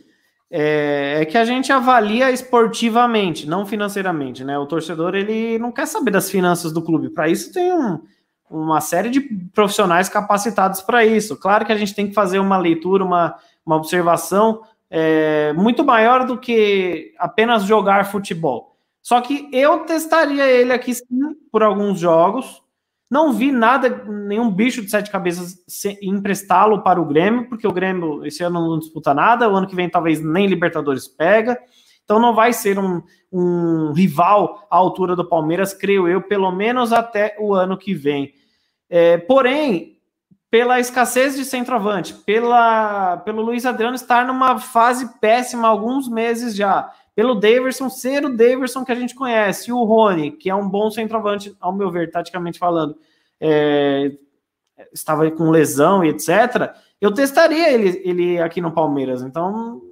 É, 0.50 1.22
é, 1.22 1.24
que 1.24 1.38
a 1.38 1.46
gente 1.46 1.72
avalia 1.72 2.30
esportivamente, 2.30 3.48
não 3.48 3.64
financeiramente, 3.64 4.44
né? 4.44 4.58
O 4.58 4.66
torcedor 4.66 5.14
ele 5.14 5.58
não 5.58 5.72
quer 5.72 5.86
saber 5.86 6.10
das 6.10 6.30
finanças 6.30 6.74
do 6.74 6.84
clube. 6.84 7.08
Para 7.08 7.30
isso 7.30 7.54
tem 7.54 7.72
um, 7.72 8.02
uma 8.50 8.80
série 8.80 9.10
de 9.10 9.20
profissionais 9.20 10.08
capacitados 10.08 10.80
para 10.80 11.04
isso. 11.04 11.36
Claro 11.36 11.64
que 11.64 11.72
a 11.72 11.76
gente 11.76 11.94
tem 11.94 12.08
que 12.08 12.14
fazer 12.14 12.38
uma 12.38 12.58
leitura, 12.58 13.04
uma, 13.04 13.36
uma 13.64 13.76
observação 13.76 14.62
é, 14.90 15.52
muito 15.54 15.84
maior 15.84 16.24
do 16.24 16.38
que 16.38 17.14
apenas 17.18 17.64
jogar 17.64 18.06
futebol. 18.06 18.76
Só 19.02 19.20
que 19.20 19.48
eu 19.52 19.80
testaria 19.80 20.46
ele 20.46 20.72
aqui 20.72 20.94
sim, 20.94 21.04
por 21.50 21.62
alguns 21.62 21.98
jogos. 21.98 22.62
Não 23.10 23.32
vi 23.32 23.52
nada, 23.52 24.04
nenhum 24.06 24.50
bicho 24.50 24.82
de 24.82 24.90
sete 24.90 25.10
cabeças 25.10 25.58
emprestá-lo 26.00 26.82
para 26.82 27.00
o 27.00 27.04
Grêmio, 27.04 27.48
porque 27.48 27.66
o 27.66 27.72
Grêmio 27.72 28.24
esse 28.24 28.42
ano 28.42 28.60
não 28.60 28.78
disputa 28.78 29.12
nada, 29.12 29.48
o 29.48 29.54
ano 29.54 29.66
que 29.66 29.76
vem 29.76 29.90
talvez 29.90 30.20
nem 30.20 30.46
Libertadores 30.46 31.06
pega. 31.06 31.58
Então 32.04 32.18
não 32.18 32.34
vai 32.34 32.52
ser 32.52 32.78
um, 32.78 33.02
um 33.32 33.92
rival 33.92 34.66
à 34.70 34.76
altura 34.76 35.16
do 35.16 35.28
Palmeiras, 35.28 35.72
creio 35.72 36.06
eu, 36.06 36.22
pelo 36.22 36.50
menos 36.52 36.92
até 36.92 37.36
o 37.38 37.54
ano 37.54 37.76
que 37.76 37.94
vem. 37.94 38.32
É, 38.88 39.18
porém, 39.18 39.98
pela 40.50 40.78
escassez 40.78 41.34
de 41.34 41.44
centroavante, 41.44 42.14
pela, 42.14 43.16
pelo 43.18 43.42
Luiz 43.42 43.66
Adriano 43.66 43.96
estar 43.96 44.26
numa 44.26 44.58
fase 44.58 45.18
péssima 45.18 45.66
há 45.66 45.70
alguns 45.70 46.08
meses 46.08 46.54
já, 46.54 46.92
pelo 47.14 47.34
Daverson 47.34 47.88
ser 47.88 48.24
o 48.24 48.36
Daverson 48.36 48.84
que 48.84 48.92
a 48.92 48.94
gente 48.94 49.14
conhece, 49.14 49.70
e 49.70 49.72
o 49.72 49.82
Rony, 49.82 50.30
que 50.30 50.50
é 50.50 50.54
um 50.54 50.68
bom 50.68 50.90
centroavante, 50.90 51.56
ao 51.60 51.72
meu 51.72 51.90
ver, 51.90 52.10
taticamente 52.10 52.58
falando, 52.58 52.96
é, 53.40 54.12
estava 54.92 55.28
com 55.30 55.50
lesão 55.50 56.04
e 56.04 56.10
etc., 56.10 56.72
eu 57.00 57.12
testaria 57.12 57.72
ele, 57.72 58.00
ele 58.04 58.40
aqui 58.40 58.60
no 58.60 58.72
Palmeiras. 58.72 59.22
Então, 59.22 59.82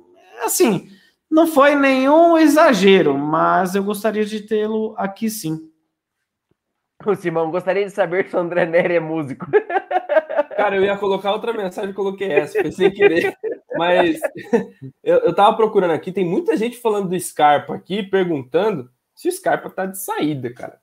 assim, 0.44 0.88
não 1.32 1.46
foi 1.46 1.74
nenhum 1.74 2.36
exagero, 2.36 3.16
mas 3.16 3.74
eu 3.74 3.82
gostaria 3.82 4.24
de 4.24 4.40
tê-lo 4.42 4.94
aqui 4.98 5.30
sim. 5.30 5.58
O 7.04 7.14
Simão, 7.14 7.50
gostaria 7.50 7.86
de 7.86 7.90
saber 7.90 8.28
se 8.28 8.36
o 8.36 8.38
André 8.38 8.66
Nery 8.66 8.96
é 8.96 9.00
músico. 9.00 9.46
Cara, 10.54 10.76
eu 10.76 10.84
ia 10.84 10.96
colocar 10.98 11.32
outra 11.32 11.54
mensagem, 11.54 11.90
e 11.90 11.94
coloquei 11.94 12.30
essa, 12.30 12.60
foi 12.60 12.70
sem 12.70 12.90
querer. 12.90 13.34
Mas 13.76 14.20
eu, 15.02 15.16
eu 15.20 15.34
tava 15.34 15.56
procurando 15.56 15.92
aqui, 15.92 16.12
tem 16.12 16.24
muita 16.24 16.54
gente 16.54 16.76
falando 16.76 17.08
do 17.08 17.18
Scarpa 17.18 17.74
aqui, 17.74 18.02
perguntando 18.02 18.90
se 19.14 19.26
o 19.26 19.32
Scarpa 19.32 19.70
tá 19.70 19.86
de 19.86 19.98
saída, 19.98 20.52
cara. 20.52 20.78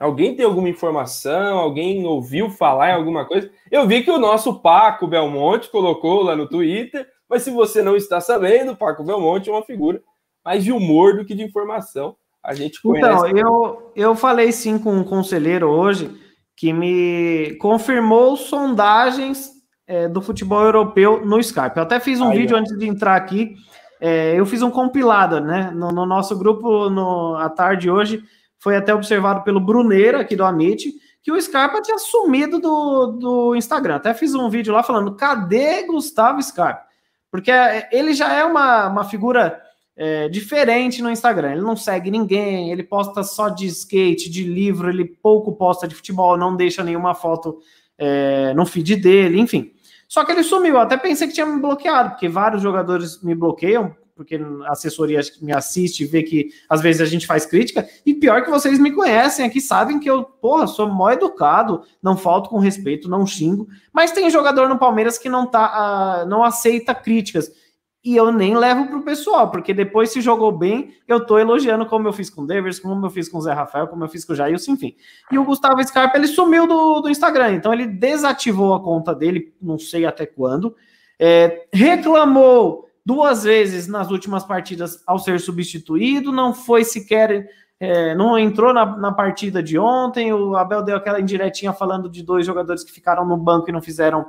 Alguém 0.00 0.34
tem 0.34 0.44
alguma 0.44 0.68
informação? 0.68 1.58
Alguém 1.58 2.04
ouviu 2.04 2.50
falar 2.50 2.90
em 2.90 2.94
alguma 2.94 3.24
coisa? 3.24 3.48
Eu 3.70 3.86
vi 3.86 4.02
que 4.02 4.10
o 4.10 4.18
nosso 4.18 4.58
Paco 4.58 5.06
Belmonte 5.06 5.70
colocou 5.70 6.24
lá 6.24 6.34
no 6.34 6.48
Twitter, 6.48 7.06
mas 7.32 7.44
se 7.44 7.50
você 7.50 7.80
não 7.80 7.96
está 7.96 8.20
sabendo, 8.20 8.76
Paco 8.76 9.02
Belmonte 9.02 9.48
é 9.48 9.52
uma 9.52 9.64
figura 9.64 10.02
mais 10.44 10.62
de 10.62 10.70
humor 10.70 11.16
do 11.16 11.24
que 11.24 11.34
de 11.34 11.42
informação. 11.42 12.14
A 12.44 12.52
gente 12.52 12.82
conhece. 12.82 13.08
Então, 13.08 13.26
eu, 13.26 13.92
eu 13.96 14.14
falei 14.14 14.52
sim 14.52 14.78
com 14.78 14.92
um 14.92 15.02
conselheiro 15.02 15.66
hoje 15.66 16.14
que 16.54 16.74
me 16.74 17.56
confirmou 17.58 18.36
sondagens 18.36 19.50
é, 19.86 20.08
do 20.08 20.20
futebol 20.20 20.62
europeu 20.62 21.24
no 21.24 21.40
Skype. 21.40 21.74
Eu 21.74 21.84
até 21.84 21.98
fiz 21.98 22.20
um 22.20 22.28
Aí, 22.28 22.36
vídeo 22.36 22.54
ó. 22.54 22.60
antes 22.60 22.76
de 22.76 22.86
entrar 22.86 23.16
aqui. 23.16 23.54
É, 23.98 24.38
eu 24.38 24.44
fiz 24.44 24.60
um 24.60 24.70
compilado, 24.70 25.40
né? 25.40 25.70
No, 25.74 25.88
no, 25.88 26.04
nosso 26.04 26.36
grupo, 26.36 26.90
no, 26.90 27.36
à 27.36 27.48
tarde 27.48 27.90
hoje, 27.90 28.22
foi 28.58 28.76
até 28.76 28.94
observado 28.94 29.42
pelo 29.42 29.58
Bruneira, 29.58 30.20
aqui 30.20 30.36
do 30.36 30.44
Amit, 30.44 30.92
que 31.22 31.32
o 31.32 31.40
Scarpa 31.40 31.80
tinha 31.80 31.96
sumido 31.96 32.60
do, 32.60 33.06
do 33.06 33.56
Instagram. 33.56 33.96
Até 33.96 34.12
fiz 34.12 34.34
um 34.34 34.50
vídeo 34.50 34.74
lá 34.74 34.82
falando: 34.82 35.16
cadê 35.16 35.86
Gustavo 35.86 36.42
Scarpa? 36.42 36.91
Porque 37.32 37.50
é, 37.50 37.88
ele 37.90 38.12
já 38.12 38.30
é 38.30 38.44
uma, 38.44 38.88
uma 38.88 39.04
figura 39.04 39.58
é, 39.96 40.28
diferente 40.28 41.00
no 41.00 41.10
Instagram. 41.10 41.52
Ele 41.52 41.62
não 41.62 41.74
segue 41.74 42.10
ninguém, 42.10 42.70
ele 42.70 42.82
posta 42.82 43.22
só 43.22 43.48
de 43.48 43.66
skate, 43.66 44.30
de 44.30 44.44
livro, 44.44 44.90
ele 44.90 45.06
pouco 45.06 45.56
posta 45.56 45.88
de 45.88 45.94
futebol, 45.94 46.36
não 46.36 46.54
deixa 46.54 46.84
nenhuma 46.84 47.14
foto 47.14 47.58
é, 47.96 48.52
no 48.52 48.66
feed 48.66 48.96
dele, 48.96 49.40
enfim. 49.40 49.72
Só 50.06 50.26
que 50.26 50.32
ele 50.32 50.42
sumiu. 50.42 50.74
Eu 50.74 50.80
até 50.80 50.98
pensei 50.98 51.26
que 51.26 51.32
tinha 51.32 51.46
me 51.46 51.58
bloqueado, 51.58 52.10
porque 52.10 52.28
vários 52.28 52.62
jogadores 52.62 53.22
me 53.22 53.34
bloqueiam, 53.34 53.96
porque 54.22 54.36
a 54.36 54.70
assessoria 54.70 55.20
me 55.40 55.52
assiste 55.52 56.04
vê 56.04 56.22
que 56.22 56.50
às 56.68 56.80
vezes 56.80 57.02
a 57.02 57.06
gente 57.06 57.26
faz 57.26 57.44
crítica. 57.44 57.88
E 58.06 58.14
pior 58.14 58.44
que 58.44 58.50
vocês 58.50 58.78
me 58.78 58.92
conhecem 58.92 59.44
aqui, 59.44 59.60
sabem 59.60 59.98
que 59.98 60.08
eu, 60.08 60.22
porra, 60.22 60.66
sou 60.66 60.88
mó 60.88 61.10
educado, 61.10 61.82
não 62.02 62.16
falto 62.16 62.48
com 62.48 62.58
respeito, 62.58 63.08
não 63.08 63.26
xingo. 63.26 63.68
Mas 63.92 64.12
tem 64.12 64.30
jogador 64.30 64.68
no 64.68 64.78
Palmeiras 64.78 65.18
que 65.18 65.28
não 65.28 65.46
tá, 65.46 66.22
uh, 66.24 66.28
não 66.28 66.44
aceita 66.44 66.94
críticas 66.94 67.50
e 68.04 68.16
eu 68.16 68.32
nem 68.32 68.56
levo 68.56 68.88
pro 68.88 69.02
pessoal, 69.02 69.50
porque 69.50 69.72
depois 69.72 70.10
se 70.10 70.20
jogou 70.20 70.50
bem, 70.50 70.92
eu 71.06 71.24
tô 71.24 71.38
elogiando 71.38 71.86
como 71.86 72.08
eu 72.08 72.12
fiz 72.12 72.28
com 72.28 72.42
o 72.42 72.46
Davis, 72.46 72.80
como 72.80 73.06
eu 73.06 73.10
fiz 73.10 73.28
com 73.28 73.38
o 73.38 73.40
Zé 73.40 73.52
Rafael, 73.52 73.86
como 73.86 74.02
eu 74.02 74.08
fiz 74.08 74.24
com 74.24 74.32
o 74.32 74.36
Jailson, 74.36 74.72
enfim. 74.72 74.96
E 75.30 75.38
o 75.38 75.44
Gustavo 75.44 75.82
Scarpa, 75.84 76.16
ele 76.18 76.26
sumiu 76.26 76.66
do, 76.66 77.00
do 77.00 77.08
Instagram, 77.08 77.52
então 77.52 77.72
ele 77.72 77.86
desativou 77.86 78.74
a 78.74 78.82
conta 78.82 79.14
dele, 79.14 79.54
não 79.62 79.78
sei 79.78 80.04
até 80.04 80.26
quando, 80.26 80.74
é, 81.18 81.66
reclamou 81.72 82.88
duas 83.04 83.44
vezes 83.44 83.86
nas 83.86 84.10
últimas 84.10 84.44
partidas 84.44 85.02
ao 85.06 85.18
ser 85.18 85.40
substituído, 85.40 86.32
não 86.32 86.54
foi 86.54 86.84
sequer, 86.84 87.48
é, 87.80 88.14
não 88.14 88.38
entrou 88.38 88.72
na, 88.72 88.96
na 88.96 89.12
partida 89.12 89.62
de 89.62 89.78
ontem, 89.78 90.32
o 90.32 90.56
Abel 90.56 90.82
deu 90.82 90.96
aquela 90.96 91.20
indiretinha 91.20 91.72
falando 91.72 92.08
de 92.08 92.22
dois 92.22 92.46
jogadores 92.46 92.84
que 92.84 92.92
ficaram 92.92 93.26
no 93.26 93.36
banco 93.36 93.68
e 93.68 93.72
não 93.72 93.82
fizeram 93.82 94.26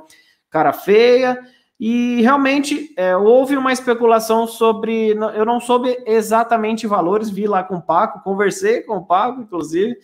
cara 0.50 0.72
feia, 0.72 1.40
e 1.78 2.20
realmente 2.22 2.94
é, 2.96 3.16
houve 3.16 3.56
uma 3.56 3.72
especulação 3.72 4.46
sobre. 4.46 5.10
Eu 5.34 5.44
não 5.44 5.58
soube 5.58 5.96
exatamente 6.06 6.86
valores, 6.86 7.28
vi 7.28 7.48
lá 7.48 7.64
com 7.64 7.76
o 7.76 7.82
Paco, 7.82 8.22
conversei 8.22 8.82
com 8.82 8.96
o 8.98 9.04
Paco, 9.04 9.40
inclusive, 9.40 9.96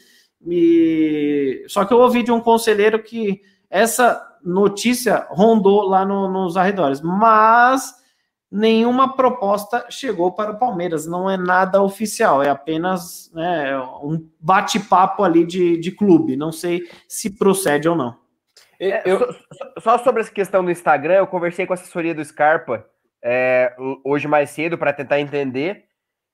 E... 0.45 1.65
Só 1.69 1.85
que 1.85 1.95
eu 1.95 2.01
ouvi 2.01 2.25
de 2.25 2.33
um 2.33 2.41
conselheiro 2.41 3.03
que 3.03 3.41
essa 3.69 4.21
notícia 4.43 5.27
rondou 5.31 5.83
lá 5.83 6.05
no, 6.05 6.29
nos 6.29 6.57
arredores, 6.57 7.01
mas 7.01 7.95
nenhuma 8.51 9.15
proposta 9.15 9.87
chegou 9.89 10.33
para 10.33 10.53
o 10.53 10.59
Palmeiras, 10.59 11.07
não 11.07 11.31
é 11.31 11.37
nada 11.37 11.81
oficial, 11.83 12.43
é 12.43 12.49
apenas 12.49 13.31
né, 13.33 13.79
um 14.03 14.29
bate-papo 14.41 15.23
ali 15.23 15.47
de, 15.47 15.79
de 15.79 15.93
clube, 15.93 16.37
não 16.37 16.51
sei 16.51 16.83
se 17.07 17.31
procede 17.31 17.89
ou 17.89 17.95
não. 17.95 18.19
Eu... 18.79 19.19
só, 19.53 19.73
só, 19.79 19.99
sobre 19.99 20.23
essa 20.23 20.33
questão 20.33 20.65
do 20.65 20.71
Instagram, 20.71 21.15
eu 21.15 21.27
conversei 21.27 21.67
com 21.67 21.73
a 21.73 21.75
assessoria 21.75 22.15
do 22.15 22.25
Scarpa 22.25 22.87
é, 23.23 23.75
hoje 24.05 24.27
mais 24.27 24.51
cedo 24.51 24.79
para 24.79 24.93
tentar 24.93 25.21
entender. 25.21 25.85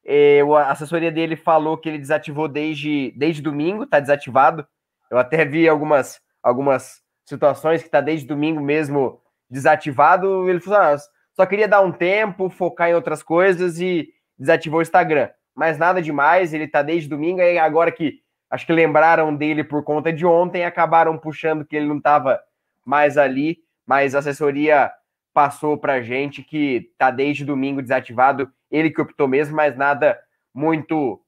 É, 0.05 0.41
a 0.41 0.71
assessoria 0.71 1.11
dele 1.11 1.35
falou 1.35 1.77
que 1.77 1.89
ele 1.89 1.99
desativou 1.99 2.47
desde, 2.47 3.13
desde 3.17 3.43
domingo, 3.43 3.83
está 3.83 3.99
desativado. 3.99 4.67
Eu 5.11 5.19
até 5.19 5.45
vi 5.45 5.69
algumas, 5.69 6.21
algumas 6.43 7.03
situações 7.25 7.81
que 7.81 7.89
está 7.89 8.01
desde 8.01 8.27
domingo 8.27 8.61
mesmo 8.61 9.21
desativado. 9.51 10.49
Ele 10.49 10.61
falou: 10.61 10.79
ah, 10.81 10.97
só 11.37 11.45
queria 11.45 11.69
dar 11.69 11.83
um 11.83 11.93
tempo, 11.93 12.49
focar 12.49 12.89
em 12.89 12.95
outras 12.95 13.23
coisas 13.23 13.79
e 13.79 14.09
desativou 14.39 14.79
o 14.79 14.83
Instagram. 14.83 15.29
Mas 15.55 15.77
nada 15.77 16.01
demais, 16.01 16.55
ele 16.55 16.65
está 16.65 16.81
desde 16.81 17.11
domingo, 17.11 17.43
e 17.43 17.59
agora 17.59 17.93
que 17.93 18.21
acho 18.49 18.65
que 18.65 18.73
lembraram 18.73 19.35
dele 19.37 19.63
por 19.63 19.85
conta 19.85 20.11
de 20.11 20.25
ontem, 20.25 20.65
acabaram 20.65 21.19
puxando 21.19 21.65
que 21.65 21.77
ele 21.77 21.87
não 21.87 21.99
estava 21.99 22.41
mais 22.85 23.19
ali, 23.19 23.59
mas 23.85 24.15
a 24.15 24.21
assessoria 24.21 24.91
passou 25.35 25.77
para 25.77 26.01
gente 26.01 26.43
que 26.43 26.89
está 26.91 27.11
desde 27.11 27.45
domingo 27.45 27.83
desativado, 27.83 28.51
ele 28.71 28.91
que 28.91 29.03
optou 29.03 29.29
mesmo, 29.29 29.55
mas 29.55 29.77
nada 29.77 30.19
muito 30.55 31.21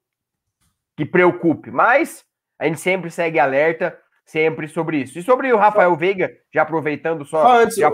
que 0.96 1.04
preocupe. 1.04 1.70
Mas 1.70 2.24
a 2.58 2.64
gente 2.64 2.80
sempre 2.80 3.10
segue 3.10 3.38
alerta, 3.38 3.98
sempre 4.24 4.68
sobre 4.68 5.02
isso. 5.02 5.18
E 5.18 5.22
sobre 5.22 5.52
o 5.52 5.58
Rafael 5.58 5.94
Veiga, 5.94 6.30
já 6.52 6.62
aproveitando 6.62 7.26
só. 7.26 7.42
só 7.42 7.60
antes, 7.60 7.76
já. 7.76 7.90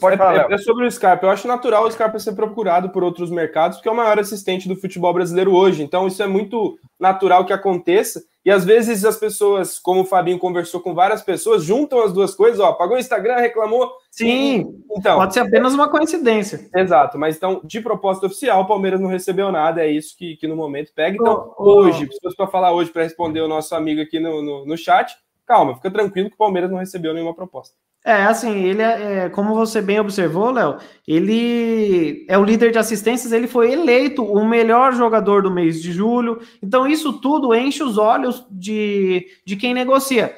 Pode 0.00 0.14
é, 0.14 0.18
falar, 0.18 0.50
é, 0.50 0.54
é, 0.54 0.58
sobre 0.58 0.86
o 0.86 0.90
Scarpa. 0.90 1.26
Eu 1.26 1.30
acho 1.30 1.48
natural 1.48 1.84
o 1.84 1.90
Scarpa 1.90 2.18
ser 2.18 2.32
procurado 2.32 2.90
por 2.90 3.02
outros 3.02 3.30
mercados, 3.30 3.78
porque 3.78 3.88
é 3.88 3.92
o 3.92 3.96
maior 3.96 4.18
assistente 4.18 4.68
do 4.68 4.76
futebol 4.76 5.12
brasileiro 5.12 5.54
hoje. 5.54 5.82
Então, 5.82 6.06
isso 6.06 6.22
é 6.22 6.26
muito 6.26 6.78
natural 6.98 7.44
que 7.44 7.52
aconteça. 7.52 8.22
E 8.44 8.50
às 8.50 8.64
vezes 8.64 9.04
as 9.04 9.16
pessoas, 9.16 9.78
como 9.78 10.00
o 10.00 10.04
Fabinho 10.04 10.38
conversou 10.38 10.80
com 10.80 10.94
várias 10.94 11.20
pessoas, 11.20 11.64
juntam 11.64 12.02
as 12.02 12.12
duas 12.12 12.34
coisas, 12.34 12.58
ó, 12.60 12.72
pagou 12.72 12.96
o 12.96 12.98
Instagram, 12.98 13.36
reclamou. 13.36 13.92
Sim, 14.10 14.74
então, 14.90 15.18
pode 15.18 15.34
ser 15.34 15.40
apenas 15.40 15.74
uma 15.74 15.88
coincidência. 15.88 16.66
Exato, 16.74 17.18
mas 17.18 17.36
então, 17.36 17.60
de 17.62 17.80
proposta 17.80 18.26
oficial, 18.26 18.62
o 18.62 18.66
Palmeiras 18.66 19.00
não 19.00 19.08
recebeu 19.08 19.52
nada, 19.52 19.84
é 19.84 19.90
isso 19.90 20.16
que, 20.16 20.36
que 20.36 20.48
no 20.48 20.56
momento 20.56 20.92
pega. 20.94 21.16
Então, 21.20 21.52
oh, 21.58 21.62
oh. 21.62 21.74
hoje, 21.80 22.08
se 22.10 22.18
fosse 22.22 22.36
para 22.36 22.46
falar 22.46 22.72
hoje, 22.72 22.90
para 22.90 23.02
responder 23.02 23.42
o 23.42 23.48
nosso 23.48 23.74
amigo 23.74 24.00
aqui 24.00 24.18
no, 24.18 24.40
no, 24.40 24.64
no 24.64 24.76
chat, 24.78 25.14
calma, 25.48 25.74
fica 25.74 25.90
tranquilo 25.90 26.28
que 26.28 26.34
o 26.34 26.38
Palmeiras 26.38 26.70
não 26.70 26.78
recebeu 26.78 27.14
nenhuma 27.14 27.34
proposta. 27.34 27.74
É, 28.04 28.24
assim, 28.24 28.64
ele 28.64 28.80
é, 28.80 29.24
é, 29.24 29.28
como 29.28 29.54
você 29.54 29.82
bem 29.82 29.98
observou, 29.98 30.50
Léo, 30.50 30.76
ele 31.06 32.24
é 32.28 32.38
o 32.38 32.44
líder 32.44 32.70
de 32.70 32.78
assistências, 32.78 33.32
ele 33.32 33.48
foi 33.48 33.72
eleito 33.72 34.22
o 34.22 34.46
melhor 34.46 34.92
jogador 34.92 35.42
do 35.42 35.50
mês 35.50 35.82
de 35.82 35.90
julho. 35.90 36.40
Então, 36.62 36.86
isso 36.86 37.20
tudo 37.20 37.54
enche 37.54 37.82
os 37.82 37.98
olhos 37.98 38.46
de, 38.50 39.26
de 39.44 39.56
quem 39.56 39.74
negocia. 39.74 40.36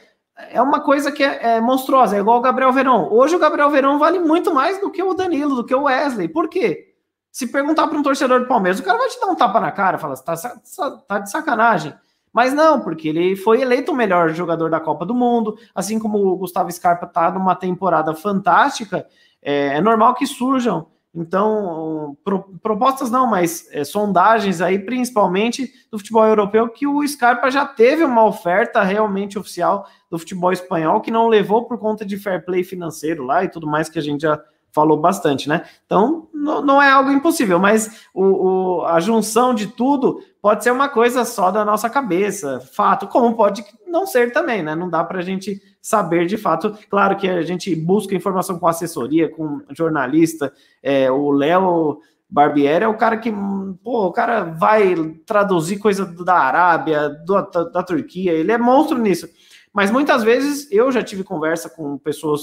É 0.51 0.63
uma 0.63 0.81
coisa 0.81 1.13
que 1.13 1.23
é, 1.23 1.57
é 1.57 1.61
monstruosa, 1.61 2.17
é 2.17 2.21
igual 2.21 2.39
o 2.39 2.43
Gabriel 2.43 2.73
Verão. 2.73 3.13
Hoje 3.13 3.37
o 3.37 3.39
Gabriel 3.39 3.69
Verão 3.69 3.99
vale 3.99 4.19
muito 4.19 4.55
mais 4.55 4.81
do 4.81 4.91
que 4.91 5.03
o 5.03 5.13
Danilo, 5.13 5.57
do 5.57 5.65
que 5.65 5.75
o 5.75 5.83
Wesley. 5.83 6.29
Por 6.29 6.49
quê? 6.49 6.95
Se 7.31 7.47
perguntar 7.47 7.87
para 7.87 7.99
um 7.99 8.03
torcedor 8.03 8.41
do 8.41 8.49
Palmeiras, 8.49 8.81
o 8.81 8.83
cara 8.83 8.99
vai 8.99 9.09
te 9.09 9.21
dar 9.21 9.27
um 9.27 9.37
tapa 9.37 9.61
na 9.61 9.71
cara, 9.71 9.99
fala, 9.99 10.17
tá, 10.17 10.35
tá 11.07 11.19
de 11.19 11.31
sacanagem. 11.31 11.95
Mas 12.33 12.55
não, 12.55 12.81
porque 12.81 13.09
ele 13.09 13.35
foi 13.35 13.61
eleito 13.61 13.93
o 13.93 13.97
melhor 13.97 14.31
jogador 14.31 14.71
da 14.71 14.81
Copa 14.81 15.05
do 15.05 15.15
Mundo, 15.15 15.57
assim 15.75 15.99
como 15.99 16.19
o 16.19 16.37
Gustavo 16.37 16.71
Scarpa 16.71 17.07
está 17.07 17.31
numa 17.31 17.57
temporada 17.57 18.15
fantástica, 18.15 19.07
é, 19.43 19.77
é, 19.77 19.81
normal 19.81 20.15
que 20.15 20.27
surjam. 20.27 20.87
Então, 21.13 22.17
pro, 22.23 22.45
propostas 22.63 23.11
não, 23.11 23.27
mas 23.27 23.69
é, 23.73 23.83
sondagens 23.83 24.61
aí, 24.61 24.79
principalmente 24.79 25.73
do 25.91 25.99
futebol 25.99 26.25
europeu, 26.25 26.69
que 26.69 26.87
o 26.87 27.07
Scarpa 27.07 27.51
já 27.51 27.67
teve 27.67 28.05
uma 28.05 28.25
oferta 28.25 28.81
realmente 28.83 29.37
oficial 29.37 29.89
do 30.09 30.21
futebol 30.21 30.53
espanhol, 30.53 31.01
que 31.01 31.11
não 31.11 31.27
levou 31.27 31.65
por 31.65 31.79
conta 31.79 32.07
de 32.07 32.17
fair 32.17 32.45
play 32.45 32.63
financeiro 32.63 33.25
lá 33.25 33.43
e 33.43 33.49
tudo 33.49 33.67
mais 33.67 33.89
que 33.89 33.99
a 33.99 34.03
gente 34.03 34.21
já 34.21 34.41
falou 34.73 34.97
bastante, 34.97 35.49
né? 35.49 35.65
Então, 35.85 36.29
não, 36.33 36.63
não 36.63 36.81
é 36.81 36.89
algo 36.89 37.11
impossível, 37.11 37.59
mas 37.59 38.07
o, 38.15 38.25
o, 38.25 38.85
a 38.85 39.01
junção 39.01 39.53
de 39.53 39.67
tudo 39.67 40.23
pode 40.43 40.65
ser 40.65 40.71
uma 40.71 40.89
coisa 40.89 41.25
só 41.25 41.51
da 41.51 41.65
nossa 41.65 41.89
cabeça, 41.91 42.61
fato, 42.73 43.07
como 43.07 43.37
pode 43.37 43.65
não 43.87 44.07
ser 44.07 44.33
também, 44.33 44.63
né? 44.63 44.75
Não 44.75 44.89
dá 44.89 45.05
para 45.05 45.19
a 45.19 45.23
gente 45.23 45.61
saber 45.81 46.27
de 46.27 46.37
fato. 46.37 46.77
Claro 46.89 47.17
que 47.17 47.29
a 47.29 47.43
gente 47.43 47.75
busca 47.75 48.15
informação 48.15 48.59
com 48.59 48.67
assessoria, 48.67 49.29
com 49.29 49.61
jornalista, 49.71 50.53
é, 50.83 51.11
o 51.11 51.31
Léo. 51.31 52.01
Barbieri 52.33 52.85
é 52.85 52.89
o 52.89 52.97
cara 52.97 53.17
que, 53.17 53.33
pô, 53.83 54.07
o 54.07 54.13
cara 54.13 54.45
vai 54.45 54.95
traduzir 55.27 55.79
coisa 55.79 56.07
da 56.07 56.37
Arábia, 56.37 57.09
do, 57.09 57.43
da, 57.43 57.65
da 57.65 57.83
Turquia, 57.83 58.31
ele 58.31 58.53
é 58.53 58.57
monstro 58.57 58.97
nisso. 58.97 59.29
Mas 59.73 59.91
muitas 59.91 60.23
vezes 60.23 60.71
eu 60.71 60.93
já 60.93 61.03
tive 61.03 61.25
conversa 61.25 61.69
com 61.69 61.99
pessoas 61.99 62.43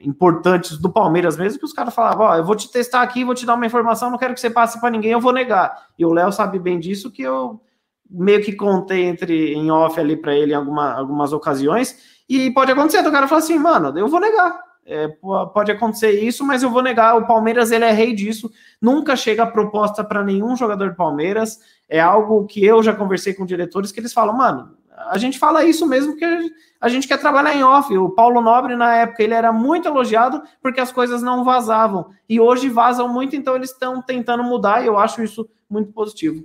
importantes 0.00 0.78
do 0.78 0.90
Palmeiras 0.90 1.36
mesmo, 1.36 1.58
que 1.58 1.64
os 1.64 1.72
caras 1.72 1.94
falavam, 1.94 2.26
ó, 2.26 2.32
oh, 2.32 2.34
eu 2.36 2.44
vou 2.44 2.56
te 2.56 2.70
testar 2.70 3.02
aqui, 3.02 3.24
vou 3.24 3.34
te 3.34 3.46
dar 3.46 3.54
uma 3.54 3.66
informação, 3.66 4.10
não 4.10 4.18
quero 4.18 4.34
que 4.34 4.40
você 4.40 4.50
passe 4.50 4.80
para 4.80 4.90
ninguém, 4.90 5.12
eu 5.12 5.20
vou 5.20 5.32
negar. 5.32 5.88
E 5.98 6.04
o 6.04 6.12
Léo 6.12 6.32
sabe 6.32 6.58
bem 6.58 6.78
disso, 6.78 7.10
que 7.10 7.22
eu 7.22 7.60
meio 8.08 8.42
que 8.42 8.52
contei 8.52 9.04
entre 9.04 9.52
em 9.54 9.70
off 9.70 9.98
ali 9.98 10.16
para 10.16 10.34
ele 10.34 10.52
em 10.52 10.56
alguma, 10.56 10.92
algumas 10.92 11.32
ocasiões, 11.32 11.96
e 12.28 12.50
pode 12.50 12.72
acontecer, 12.72 13.06
o 13.06 13.12
cara 13.12 13.28
fala 13.28 13.40
assim, 13.40 13.58
mano, 13.58 13.96
eu 13.98 14.08
vou 14.08 14.20
negar. 14.20 14.66
É, 14.88 15.08
pode 15.52 15.72
acontecer 15.72 16.12
isso, 16.12 16.46
mas 16.46 16.62
eu 16.62 16.70
vou 16.70 16.80
negar. 16.80 17.16
O 17.16 17.26
Palmeiras 17.26 17.72
ele 17.72 17.84
é 17.84 17.90
rei 17.90 18.14
disso. 18.14 18.48
Nunca 18.80 19.16
chega 19.16 19.44
proposta 19.44 20.04
para 20.04 20.22
nenhum 20.22 20.56
jogador 20.56 20.90
do 20.90 20.96
Palmeiras. 20.96 21.58
É 21.88 22.00
algo 22.00 22.46
que 22.46 22.64
eu 22.64 22.80
já 22.84 22.94
conversei 22.94 23.34
com 23.34 23.44
diretores 23.44 23.90
que 23.90 23.98
eles 23.98 24.12
falam, 24.12 24.36
mano, 24.36 24.75
a 24.96 25.18
gente 25.18 25.38
fala 25.38 25.64
isso 25.64 25.86
mesmo 25.86 26.12
porque 26.12 26.52
a 26.80 26.88
gente 26.88 27.06
quer 27.06 27.18
trabalhar 27.18 27.54
em 27.54 27.62
off. 27.62 27.96
O 27.96 28.10
Paulo 28.10 28.40
Nobre, 28.40 28.74
na 28.74 28.96
época, 28.96 29.22
ele 29.22 29.34
era 29.34 29.52
muito 29.52 29.86
elogiado 29.86 30.42
porque 30.62 30.80
as 30.80 30.90
coisas 30.90 31.22
não 31.22 31.44
vazavam. 31.44 32.10
E 32.28 32.40
hoje 32.40 32.68
vazam 32.68 33.08
muito, 33.08 33.36
então 33.36 33.54
eles 33.54 33.70
estão 33.70 34.00
tentando 34.00 34.42
mudar 34.42 34.82
e 34.82 34.86
eu 34.86 34.98
acho 34.98 35.22
isso 35.22 35.48
muito 35.68 35.92
positivo. 35.92 36.44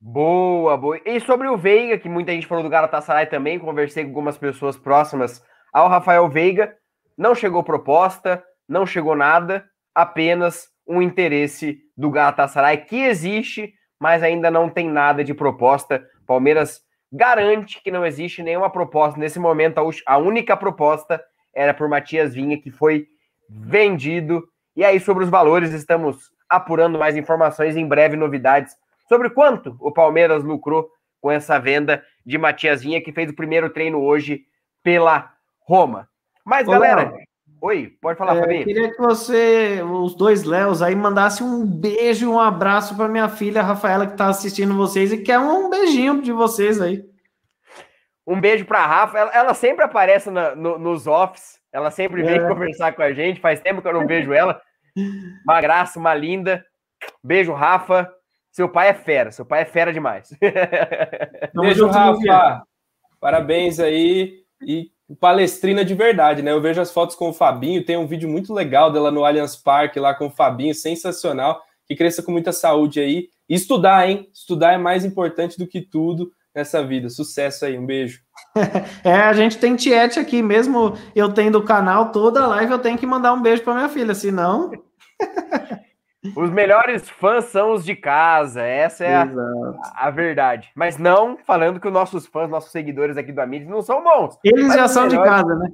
Boa, 0.00 0.76
boa. 0.76 1.00
E 1.04 1.20
sobre 1.20 1.48
o 1.48 1.56
Veiga, 1.56 1.98
que 1.98 2.08
muita 2.08 2.32
gente 2.32 2.46
falou 2.46 2.64
do 2.64 2.70
Galatasaray 2.70 3.26
também, 3.26 3.58
conversei 3.58 4.04
com 4.04 4.10
algumas 4.10 4.38
pessoas 4.38 4.76
próximas 4.76 5.42
ao 5.72 5.88
Rafael 5.88 6.28
Veiga. 6.28 6.74
Não 7.16 7.34
chegou 7.34 7.62
proposta, 7.62 8.42
não 8.66 8.86
chegou 8.86 9.16
nada, 9.16 9.68
apenas 9.94 10.68
um 10.86 11.02
interesse 11.02 11.78
do 11.96 12.10
Galatasaray 12.10 12.78
que 12.78 12.96
existe, 12.96 13.74
mas 14.00 14.22
ainda 14.22 14.50
não 14.50 14.70
tem 14.70 14.88
nada 14.88 15.24
de 15.24 15.34
proposta. 15.34 16.06
Palmeiras 16.26 16.80
garante 17.10 17.82
que 17.82 17.90
não 17.90 18.04
existe 18.04 18.42
nenhuma 18.42 18.70
proposta. 18.70 19.18
Nesse 19.18 19.38
momento, 19.38 19.80
a 20.06 20.18
única 20.18 20.56
proposta 20.56 21.22
era 21.54 21.72
por 21.72 21.88
Matias 21.88 22.34
Vinha, 22.34 22.60
que 22.60 22.70
foi 22.70 23.06
vendido. 23.48 24.44
E 24.76 24.84
aí, 24.84 25.00
sobre 25.00 25.24
os 25.24 25.30
valores, 25.30 25.72
estamos 25.72 26.30
apurando 26.48 26.98
mais 26.98 27.16
informações, 27.16 27.76
em 27.76 27.86
breve 27.86 28.16
novidades 28.16 28.74
sobre 29.08 29.30
quanto 29.30 29.76
o 29.80 29.90
Palmeiras 29.90 30.44
lucrou 30.44 30.88
com 31.20 31.30
essa 31.30 31.58
venda 31.58 32.04
de 32.24 32.38
Matias 32.38 32.82
Vinha, 32.82 33.02
que 33.02 33.12
fez 33.12 33.30
o 33.30 33.34
primeiro 33.34 33.70
treino 33.70 34.00
hoje 34.00 34.42
pela 34.82 35.32
Roma. 35.60 36.08
Mas, 36.44 36.68
Olá. 36.68 36.78
galera, 36.78 37.14
Oi, 37.60 37.92
pode 38.00 38.16
falar, 38.16 38.36
é, 38.36 38.40
Fabinho. 38.40 38.64
Queria 38.64 38.90
que 38.90 38.98
você, 38.98 39.82
os 39.82 40.14
dois 40.14 40.44
Léos 40.44 40.80
aí, 40.80 40.94
mandasse 40.94 41.42
um 41.42 41.66
beijo 41.66 42.26
e 42.26 42.28
um 42.28 42.38
abraço 42.38 42.96
para 42.96 43.08
minha 43.08 43.28
filha 43.28 43.62
Rafaela, 43.62 44.06
que 44.06 44.12
está 44.12 44.28
assistindo 44.28 44.76
vocês 44.76 45.12
e 45.12 45.18
quer 45.18 45.38
um 45.38 45.68
beijinho 45.68 46.22
de 46.22 46.30
vocês 46.30 46.80
aí. 46.80 47.04
Um 48.26 48.40
beijo 48.40 48.64
para 48.64 48.80
a 48.80 48.86
Rafa. 48.86 49.18
Ela, 49.18 49.30
ela, 49.32 49.54
sempre 49.54 49.84
aparece 49.84 50.30
na, 50.30 50.54
no, 50.54 50.78
nos 50.78 51.06
offs, 51.06 51.58
ela 51.72 51.90
sempre 51.90 52.22
vem 52.22 52.36
é. 52.36 52.48
conversar 52.48 52.92
com 52.92 53.02
a 53.02 53.12
gente. 53.12 53.40
Faz 53.40 53.60
tempo 53.60 53.82
que 53.82 53.88
eu 53.88 53.94
não 53.94 54.06
vejo 54.06 54.32
ela. 54.32 54.60
Uma 55.44 55.60
graça, 55.60 55.98
uma 55.98 56.14
linda. 56.14 56.64
Beijo, 57.24 57.52
Rafa. 57.52 58.08
Seu 58.52 58.68
pai 58.68 58.88
é 58.88 58.94
fera, 58.94 59.30
seu 59.30 59.46
pai 59.46 59.62
é 59.62 59.64
fera 59.64 59.92
demais. 59.92 60.30
Beijo, 61.54 61.86
Rafa. 61.86 62.62
Parabéns 63.20 63.80
aí. 63.80 64.44
E 64.66 64.90
palestrina 65.16 65.84
de 65.84 65.94
verdade, 65.94 66.42
né? 66.42 66.52
Eu 66.52 66.60
vejo 66.60 66.80
as 66.80 66.92
fotos 66.92 67.16
com 67.16 67.30
o 67.30 67.32
Fabinho, 67.32 67.84
tem 67.84 67.96
um 67.96 68.06
vídeo 68.06 68.28
muito 68.28 68.52
legal 68.52 68.92
dela 68.92 69.10
no 69.10 69.24
Allianz 69.24 69.56
Parque 69.56 69.98
lá 69.98 70.14
com 70.14 70.26
o 70.26 70.30
Fabinho, 70.30 70.74
sensacional. 70.74 71.60
Que 71.86 71.96
cresça 71.96 72.22
com 72.22 72.30
muita 72.30 72.52
saúde 72.52 73.00
aí. 73.00 73.28
E 73.48 73.54
estudar, 73.54 74.08
hein? 74.08 74.28
Estudar 74.32 74.74
é 74.74 74.78
mais 74.78 75.04
importante 75.04 75.56
do 75.56 75.66
que 75.66 75.80
tudo 75.80 76.30
nessa 76.54 76.84
vida. 76.84 77.08
Sucesso 77.08 77.64
aí, 77.64 77.78
um 77.78 77.86
beijo. 77.86 78.20
É, 79.04 79.12
a 79.14 79.32
gente 79.32 79.58
tem 79.58 79.76
Tiete 79.76 80.18
aqui, 80.18 80.42
mesmo 80.42 80.96
eu 81.14 81.32
tendo 81.32 81.58
o 81.58 81.64
canal, 81.64 82.12
toda 82.12 82.46
live 82.46 82.72
eu 82.72 82.78
tenho 82.78 82.98
que 82.98 83.06
mandar 83.06 83.32
um 83.32 83.40
beijo 83.40 83.62
para 83.62 83.74
minha 83.74 83.88
filha, 83.88 84.14
senão. 84.14 84.70
Os 86.36 86.50
melhores 86.50 87.08
fãs 87.08 87.46
são 87.46 87.72
os 87.72 87.84
de 87.84 87.94
casa, 87.94 88.62
essa 88.62 89.04
é 89.04 89.14
a, 89.14 89.28
a, 89.94 90.10
verdade. 90.10 90.70
Mas 90.74 90.96
não 90.96 91.36
falando 91.38 91.80
que 91.80 91.86
os 91.86 91.92
nossos 91.92 92.26
fãs, 92.26 92.50
nossos 92.50 92.72
seguidores 92.72 93.16
aqui 93.16 93.32
do 93.32 93.40
Amid 93.40 93.66
não 93.66 93.82
são 93.82 94.02
bons. 94.02 94.38
Eles 94.44 94.72
já 94.72 94.88
são 94.88 95.08
de 95.08 95.16
casa, 95.16 95.54
né? 95.54 95.68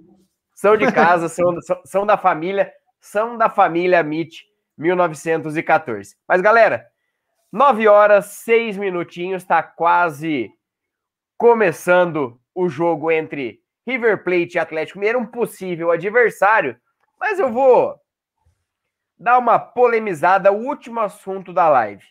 São 0.55 0.77
de 0.77 0.91
casa, 0.93 1.29
são, 1.29 1.61
são, 1.61 1.81
são, 1.85 2.07
da 2.07 2.17
família, 2.17 2.73
são 3.01 3.37
da 3.37 3.49
família 3.49 4.01
Amit 4.01 4.45
1914. 4.77 6.17
Mas 6.29 6.41
galera, 6.41 6.87
9 7.53 7.87
horas, 7.89 8.27
6 8.27 8.77
minutinhos, 8.77 9.43
está 9.43 9.63
quase 9.63 10.51
começando 11.37 12.39
o 12.55 12.69
jogo 12.69 13.11
entre 13.11 13.61
River 13.87 14.25
Plate 14.25 14.57
e 14.57 14.59
Atlético 14.59 14.99
Mineiro, 14.99 15.19
um 15.19 15.27
possível 15.27 15.91
adversário. 15.91 16.77
Mas 17.19 17.39
eu 17.39 17.51
vou 17.53 17.95
dar 19.19 19.39
uma 19.39 19.59
polemizada, 19.59 20.53
o 20.53 20.67
último 20.67 21.01
assunto 21.01 21.53
da 21.53 21.69
live. 21.69 22.05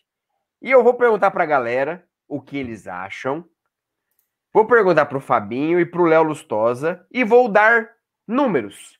E 0.61 0.71
eu 0.71 0.83
vou 0.83 0.93
perguntar 0.93 1.31
para 1.31 1.43
a 1.43 1.47
galera 1.47 2.05
o 2.27 2.41
que 2.41 2.57
eles 2.57 2.87
acham. 2.87 3.45
Vou 4.53 4.65
perguntar 4.65 5.05
para 5.07 5.17
o 5.17 5.21
Fabinho 5.21 5.79
e 5.79 5.85
para 5.85 6.01
o 6.01 6.05
Léo 6.05 6.23
Lustosa 6.23 7.05
e 7.11 7.23
vou 7.23 7.49
dar 7.49 7.89
números. 8.27 8.99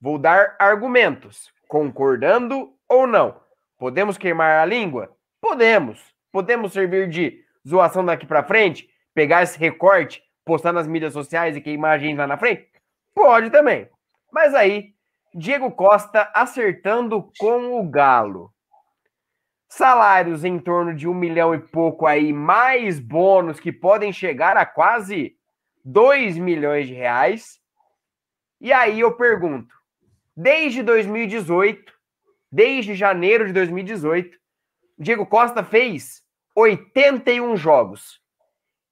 Vou 0.00 0.18
dar 0.18 0.56
argumentos, 0.58 1.52
concordando 1.68 2.74
ou 2.88 3.06
não. 3.06 3.40
Podemos 3.78 4.18
queimar 4.18 4.60
a 4.60 4.64
língua? 4.64 5.16
Podemos. 5.40 6.12
Podemos 6.32 6.72
servir 6.72 7.08
de 7.08 7.44
zoação 7.66 8.04
daqui 8.04 8.26
para 8.26 8.42
frente? 8.42 8.88
Pegar 9.14 9.42
esse 9.42 9.58
recorte, 9.58 10.22
postar 10.44 10.72
nas 10.72 10.86
mídias 10.86 11.12
sociais 11.12 11.56
e 11.56 11.60
queimar 11.60 11.92
a 11.92 11.98
gente 11.98 12.16
lá 12.16 12.26
na 12.26 12.36
frente? 12.36 12.68
Pode 13.14 13.50
também. 13.50 13.88
Mas 14.32 14.54
aí 14.54 14.94
Diego 15.34 15.70
Costa 15.70 16.30
acertando 16.34 17.32
com 17.38 17.80
o 17.80 17.88
Galo. 17.88 18.52
Salários 19.66 20.44
em 20.44 20.58
torno 20.58 20.94
de 20.94 21.08
um 21.08 21.14
milhão 21.14 21.54
e 21.54 21.58
pouco 21.58 22.06
aí, 22.06 22.34
mais 22.34 23.00
bônus 23.00 23.58
que 23.58 23.72
podem 23.72 24.12
chegar 24.12 24.58
a 24.58 24.66
quase 24.66 25.34
2 25.82 26.36
milhões 26.36 26.86
de 26.86 26.92
reais. 26.92 27.58
E 28.60 28.74
aí 28.74 29.00
eu 29.00 29.16
pergunto: 29.16 29.74
desde 30.36 30.82
2018, 30.82 31.90
desde 32.50 32.94
janeiro 32.94 33.46
de 33.46 33.54
2018, 33.54 34.38
Diego 34.98 35.24
Costa 35.24 35.64
fez 35.64 36.22
81 36.54 37.56
jogos. 37.56 38.20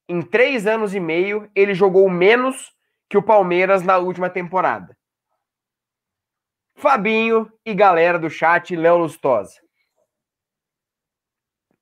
Em 0.09 0.23
três 0.23 0.67
anos 0.67 0.95
e 0.95 1.01
meio, 1.01 1.51
ele 1.55 1.75
jogou 1.75 2.09
menos 2.09 2.75
que 3.11 3.19
o 3.19 3.23
Palmeiras 3.23 3.83
na 3.83 3.99
última 3.99 4.31
temporada. 4.31 4.97
Fabinho 6.81 7.53
e 7.65 7.75
galera 7.75 8.19
do 8.19 8.31
chat, 8.31 8.75
Léo 8.75 8.97
Lustosa. 8.97 9.61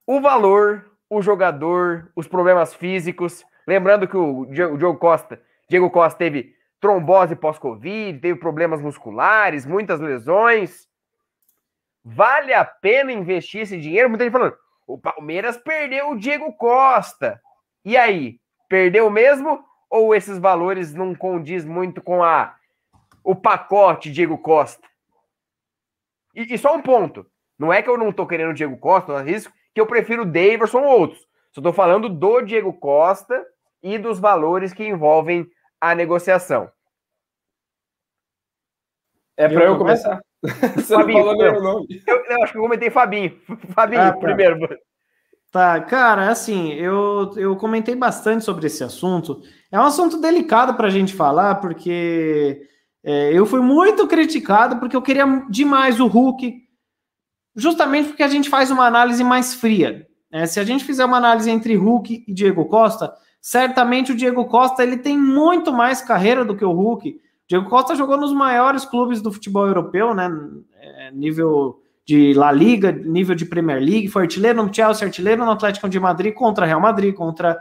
O 0.05 0.21
valor, 0.21 0.91
o 1.09 1.23
jogador, 1.23 2.11
os 2.17 2.27
problemas 2.27 2.75
físicos. 2.75 3.45
Lembrando 3.67 4.09
que 4.09 4.17
o 4.17 4.45
Diego 4.47 4.99
Costa, 4.99 5.41
Diego 5.69 5.89
Costa 5.89 6.19
teve 6.19 6.53
trombose 6.81 7.37
pós-Covid, 7.37 8.19
teve 8.19 8.41
problemas 8.41 8.81
musculares, 8.81 9.65
muitas 9.65 10.01
lesões. 10.01 10.89
Vale 12.05 12.53
a 12.53 12.65
pena 12.65 13.13
investir 13.13 13.63
esse 13.63 13.79
dinheiro? 13.79 14.09
Muita 14.09 14.25
gente 14.25 14.33
falando, 14.33 14.57
o 14.87 14.99
Palmeiras 14.99 15.57
perdeu 15.59 16.11
o 16.11 16.19
Diego 16.19 16.53
Costa. 16.55 17.41
E 17.85 17.97
aí, 17.97 18.41
perdeu 18.69 19.09
mesmo? 19.11 19.63
Ou 19.89 20.15
esses 20.15 20.39
valores 20.39 20.93
não 20.93 21.15
condiz 21.15 21.65
muito 21.65 22.03
com 22.03 22.25
a 22.25 22.57
o 23.23 23.37
pacote 23.37 24.11
Diego 24.11 24.39
Costa? 24.39 24.88
E, 26.35 26.55
e, 26.55 26.59
só 26.59 26.75
um 26.75 26.83
ponto. 26.83 27.27
Não 27.59 27.73
é 27.73 27.83
que 27.83 27.91
eu 27.91 27.99
não 27.99 28.13
tô 28.13 28.27
querendo 28.27 28.51
o 28.51 28.55
Diego 28.55 28.77
Costa, 28.79 29.13
não 29.13 29.21
é 29.21 29.31
isso, 29.31 29.51
que 29.75 29.81
eu 29.81 29.87
prefiro 29.87 30.23
o 30.23 30.27
Daverson 30.27 30.81
ou 30.81 31.01
outros. 31.01 31.27
Só 31.53 31.61
tô 31.61 31.73
falando 31.73 32.09
do 32.09 32.41
Diego 32.43 32.73
Costa 32.73 33.45
e 33.83 33.99
dos 33.99 34.19
valores 34.19 34.73
que 34.73 34.85
envolvem 34.85 35.47
a 35.81 35.95
negociação. 35.95 36.71
É 39.37 39.49
para 39.49 39.65
eu, 39.65 39.73
eu 39.73 39.79
começar? 39.79 40.21
Você 40.77 40.95
Fabinho, 40.95 41.19
não 41.19 41.37
falou 41.37 41.53
meu 41.53 41.63
nome. 41.63 42.03
Eu, 42.07 42.25
eu, 42.25 42.43
acho 42.43 42.53
que 42.53 42.59
eu 42.59 42.63
comentei 42.63 42.91
Fabinho. 42.91 43.39
Fabinho, 43.75 44.03
ah, 44.03 44.13
tá. 44.13 44.19
primeiro. 44.19 44.59
Tá, 45.51 45.81
cara, 45.81 46.29
assim, 46.29 46.73
eu, 46.75 47.33
eu 47.37 47.57
comentei 47.57 47.95
bastante 47.95 48.45
sobre 48.45 48.67
esse 48.67 48.85
assunto. 48.85 49.43
É 49.73 49.79
um 49.79 49.85
assunto 49.85 50.21
delicado 50.21 50.75
para 50.75 50.89
a 50.89 50.91
gente 50.91 51.15
falar, 51.15 51.57
porque 51.57 52.69
é, 53.05 53.33
eu 53.33 53.47
fui 53.47 53.61
muito 53.61 54.07
criticado 54.07 54.77
porque 54.79 54.97
eu 54.97 55.03
queria 55.03 55.25
demais 55.49 56.01
o 56.01 56.07
Hulk, 56.07 56.55
justamente 57.55 58.09
porque 58.09 58.23
a 58.23 58.29
gente 58.29 58.49
faz 58.49 58.71
uma 58.71 58.87
análise 58.87 59.23
mais 59.23 59.55
fria. 59.55 60.07
Né? 60.31 60.47
Se 60.47 60.61
a 60.61 60.65
gente 60.65 60.85
fizer 60.85 61.05
uma 61.05 61.17
análise 61.17 61.51
entre 61.51 61.75
Hulk 61.75 62.25
e 62.27 62.33
Diego 62.33 62.67
Costa, 62.67 63.13
certamente 63.41 64.13
o 64.13 64.17
Diego 64.17 64.45
Costa 64.47 64.83
ele 64.83 64.97
tem 64.97 65.19
muito 65.19 65.73
mais 65.73 66.03
carreira 66.03 66.45
do 66.45 66.57
que 66.57 66.65
o 66.65 66.73
Hulk. 66.73 67.21
Diego 67.49 67.69
Costa 67.69 67.95
jogou 67.95 68.17
nos 68.17 68.33
maiores 68.33 68.85
clubes 68.85 69.23
do 69.23 69.33
futebol 69.33 69.67
europeu, 69.67 70.15
né? 70.15 70.31
É, 70.81 71.11
nível 71.13 71.81
de 72.07 72.33
La 72.33 72.51
Liga, 72.51 72.91
nível 72.91 73.35
de 73.35 73.45
Premier 73.45 73.79
League, 73.79 74.09
foi 74.09 74.23
artilheiro 74.23 74.63
no 74.63 74.73
Chelsea, 74.73 75.07
artilheiro 75.07 75.45
no 75.45 75.51
Atlético 75.51 75.89
de 75.89 76.01
Madrid, 76.01 76.33
contra 76.33 76.65
Real 76.65 76.81
Madrid, 76.81 77.15
contra 77.15 77.59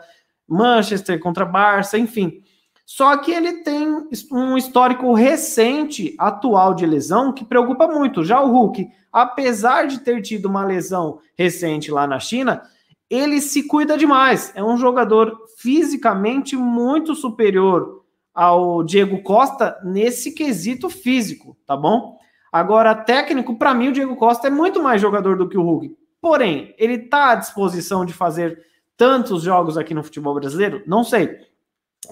Manchester, 0.48 1.20
contra 1.20 1.46
Barça, 1.46 1.98
enfim. 1.98 2.42
Só 2.90 3.18
que 3.18 3.34
ele 3.34 3.64
tem 3.64 3.86
um 4.32 4.56
histórico 4.56 5.12
recente, 5.14 6.16
atual 6.18 6.74
de 6.74 6.86
lesão, 6.86 7.34
que 7.34 7.44
preocupa 7.44 7.86
muito. 7.86 8.24
Já 8.24 8.42
o 8.42 8.50
Hulk, 8.50 8.90
apesar 9.12 9.88
de 9.88 10.00
ter 10.00 10.22
tido 10.22 10.46
uma 10.46 10.64
lesão 10.64 11.20
recente 11.38 11.92
lá 11.92 12.08
na 12.08 12.18
China, 12.18 12.62
ele 13.10 13.42
se 13.42 13.68
cuida 13.68 13.98
demais. 13.98 14.54
É 14.56 14.64
um 14.64 14.78
jogador 14.78 15.38
fisicamente 15.58 16.56
muito 16.56 17.14
superior 17.14 18.06
ao 18.34 18.82
Diego 18.86 19.22
Costa 19.22 19.78
nesse 19.84 20.32
quesito 20.32 20.90
físico, 20.90 21.58
tá 21.66 21.76
bom? 21.76 22.18
Agora, 22.50 22.96
técnico, 22.96 23.58
para 23.58 23.74
mim, 23.74 23.90
o 23.90 23.94
Diego 23.94 24.16
Costa 24.16 24.48
é 24.48 24.50
muito 24.50 24.82
mais 24.82 25.02
jogador 25.02 25.38
do 25.38 25.50
que 25.50 25.58
o 25.58 25.62
Hulk. 25.62 25.94
Porém, 26.22 26.74
ele 26.78 26.94
está 26.94 27.32
à 27.32 27.36
disposição 27.36 28.06
de 28.06 28.14
fazer 28.14 28.64
tantos 28.96 29.44
jogos 29.44 29.78
aqui 29.78 29.94
no 29.94 30.06
futebol 30.06 30.36
brasileiro? 30.36 30.82
Não 30.88 31.04
sei. 31.04 31.38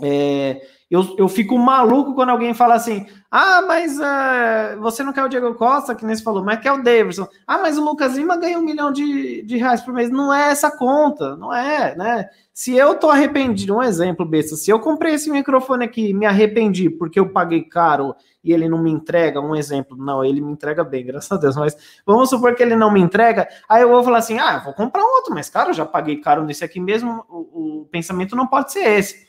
É, 0.01 0.61
eu, 0.89 1.15
eu 1.17 1.27
fico 1.27 1.57
maluco 1.57 2.13
quando 2.13 2.29
alguém 2.29 2.53
fala 2.53 2.75
assim: 2.75 3.05
ah, 3.31 3.61
mas 3.63 3.97
uh, 3.97 4.79
você 4.81 5.03
não 5.03 5.11
quer 5.11 5.23
o 5.23 5.27
Diego 5.27 5.55
Costa, 5.55 5.95
que 5.95 6.05
nem 6.05 6.15
você 6.15 6.23
falou, 6.23 6.43
mas 6.43 6.59
quer 6.59 6.71
o 6.71 6.83
Davidson. 6.83 7.27
Ah, 7.47 7.57
mas 7.57 7.77
o 7.77 7.83
Lucas 7.83 8.15
Lima 8.15 8.37
ganha 8.37 8.59
um 8.59 8.63
milhão 8.63 8.91
de, 8.91 9.41
de 9.43 9.57
reais 9.57 9.81
por 9.81 9.93
mês. 9.93 10.09
Não 10.09 10.33
é 10.33 10.51
essa 10.51 10.69
conta, 10.69 11.35
não 11.35 11.53
é, 11.53 11.95
né? 11.95 12.29
Se 12.53 12.75
eu 12.75 12.95
tô 12.95 13.09
arrependido, 13.09 13.75
um 13.75 13.83
exemplo, 13.83 14.25
besta, 14.25 14.55
se 14.55 14.71
eu 14.71 14.79
comprei 14.79 15.15
esse 15.15 15.29
microfone 15.29 15.83
aqui 15.83 16.13
me 16.13 16.25
arrependi 16.25 16.89
porque 16.89 17.19
eu 17.19 17.29
paguei 17.29 17.63
caro 17.63 18.15
e 18.41 18.53
ele 18.53 18.69
não 18.69 18.81
me 18.81 18.91
entrega, 18.91 19.41
um 19.41 19.55
exemplo, 19.55 19.97
não, 19.97 20.23
ele 20.23 20.39
me 20.39 20.53
entrega 20.53 20.83
bem, 20.83 21.05
graças 21.05 21.31
a 21.31 21.35
Deus, 21.35 21.55
mas 21.57 21.75
vamos 22.05 22.29
supor 22.29 22.55
que 22.55 22.63
ele 22.63 22.75
não 22.75 22.93
me 22.93 23.01
entrega, 23.01 23.49
aí 23.67 23.81
eu 23.81 23.89
vou 23.89 24.03
falar 24.03 24.19
assim: 24.19 24.39
ah, 24.39 24.59
vou 24.63 24.73
comprar 24.73 25.03
outro, 25.03 25.33
mas 25.33 25.49
cara, 25.49 25.71
eu 25.71 25.73
já 25.73 25.85
paguei 25.85 26.17
caro 26.17 26.45
nesse 26.45 26.63
aqui 26.63 26.79
mesmo, 26.79 27.25
o, 27.27 27.81
o 27.81 27.85
pensamento 27.91 28.35
não 28.35 28.47
pode 28.47 28.71
ser 28.71 28.87
esse. 28.87 29.24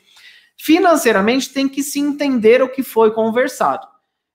Financeiramente, 0.57 1.53
tem 1.53 1.69
que 1.69 1.83
se 1.83 1.99
entender 1.99 2.61
o 2.61 2.69
que 2.69 2.83
foi 2.83 3.11
conversado. 3.11 3.87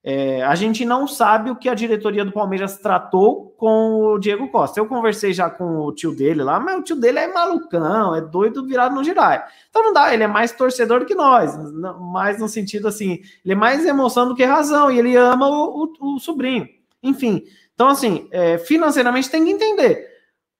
É, 0.04 0.42
a 0.42 0.56
gente 0.56 0.84
não 0.84 1.06
sabe 1.06 1.48
o 1.48 1.54
que 1.54 1.68
a 1.68 1.74
diretoria 1.74 2.24
do 2.24 2.32
Palmeiras 2.32 2.76
tratou 2.76 3.50
com 3.56 4.14
o 4.14 4.18
Diego 4.18 4.48
Costa. 4.48 4.80
Eu 4.80 4.86
conversei 4.86 5.32
já 5.32 5.48
com 5.48 5.78
o 5.78 5.92
tio 5.92 6.12
dele 6.12 6.42
lá, 6.42 6.58
mas 6.58 6.80
o 6.80 6.82
tio 6.82 6.96
dele 6.96 7.20
é 7.20 7.32
malucão, 7.32 8.12
é 8.12 8.20
doido 8.20 8.66
virado 8.66 8.96
no 8.96 9.04
girai. 9.04 9.44
Então 9.70 9.84
não 9.84 9.92
dá, 9.92 10.12
ele 10.12 10.24
é 10.24 10.26
mais 10.26 10.50
torcedor 10.50 11.00
do 11.00 11.06
que 11.06 11.14
nós, 11.14 11.56
mais 12.12 12.40
no 12.40 12.48
sentido 12.48 12.88
assim, 12.88 13.20
ele 13.44 13.52
é 13.52 13.54
mais 13.54 13.86
emoção 13.86 14.26
do 14.26 14.34
que 14.34 14.44
razão, 14.44 14.90
e 14.90 14.98
ele 14.98 15.14
ama 15.14 15.48
o, 15.48 15.84
o, 16.00 16.14
o 16.16 16.18
sobrinho. 16.18 16.68
Enfim, 17.00 17.44
então 17.72 17.86
assim, 17.86 18.28
é, 18.32 18.58
financeiramente 18.58 19.30
tem 19.30 19.44
que 19.44 19.52
entender 19.52 20.04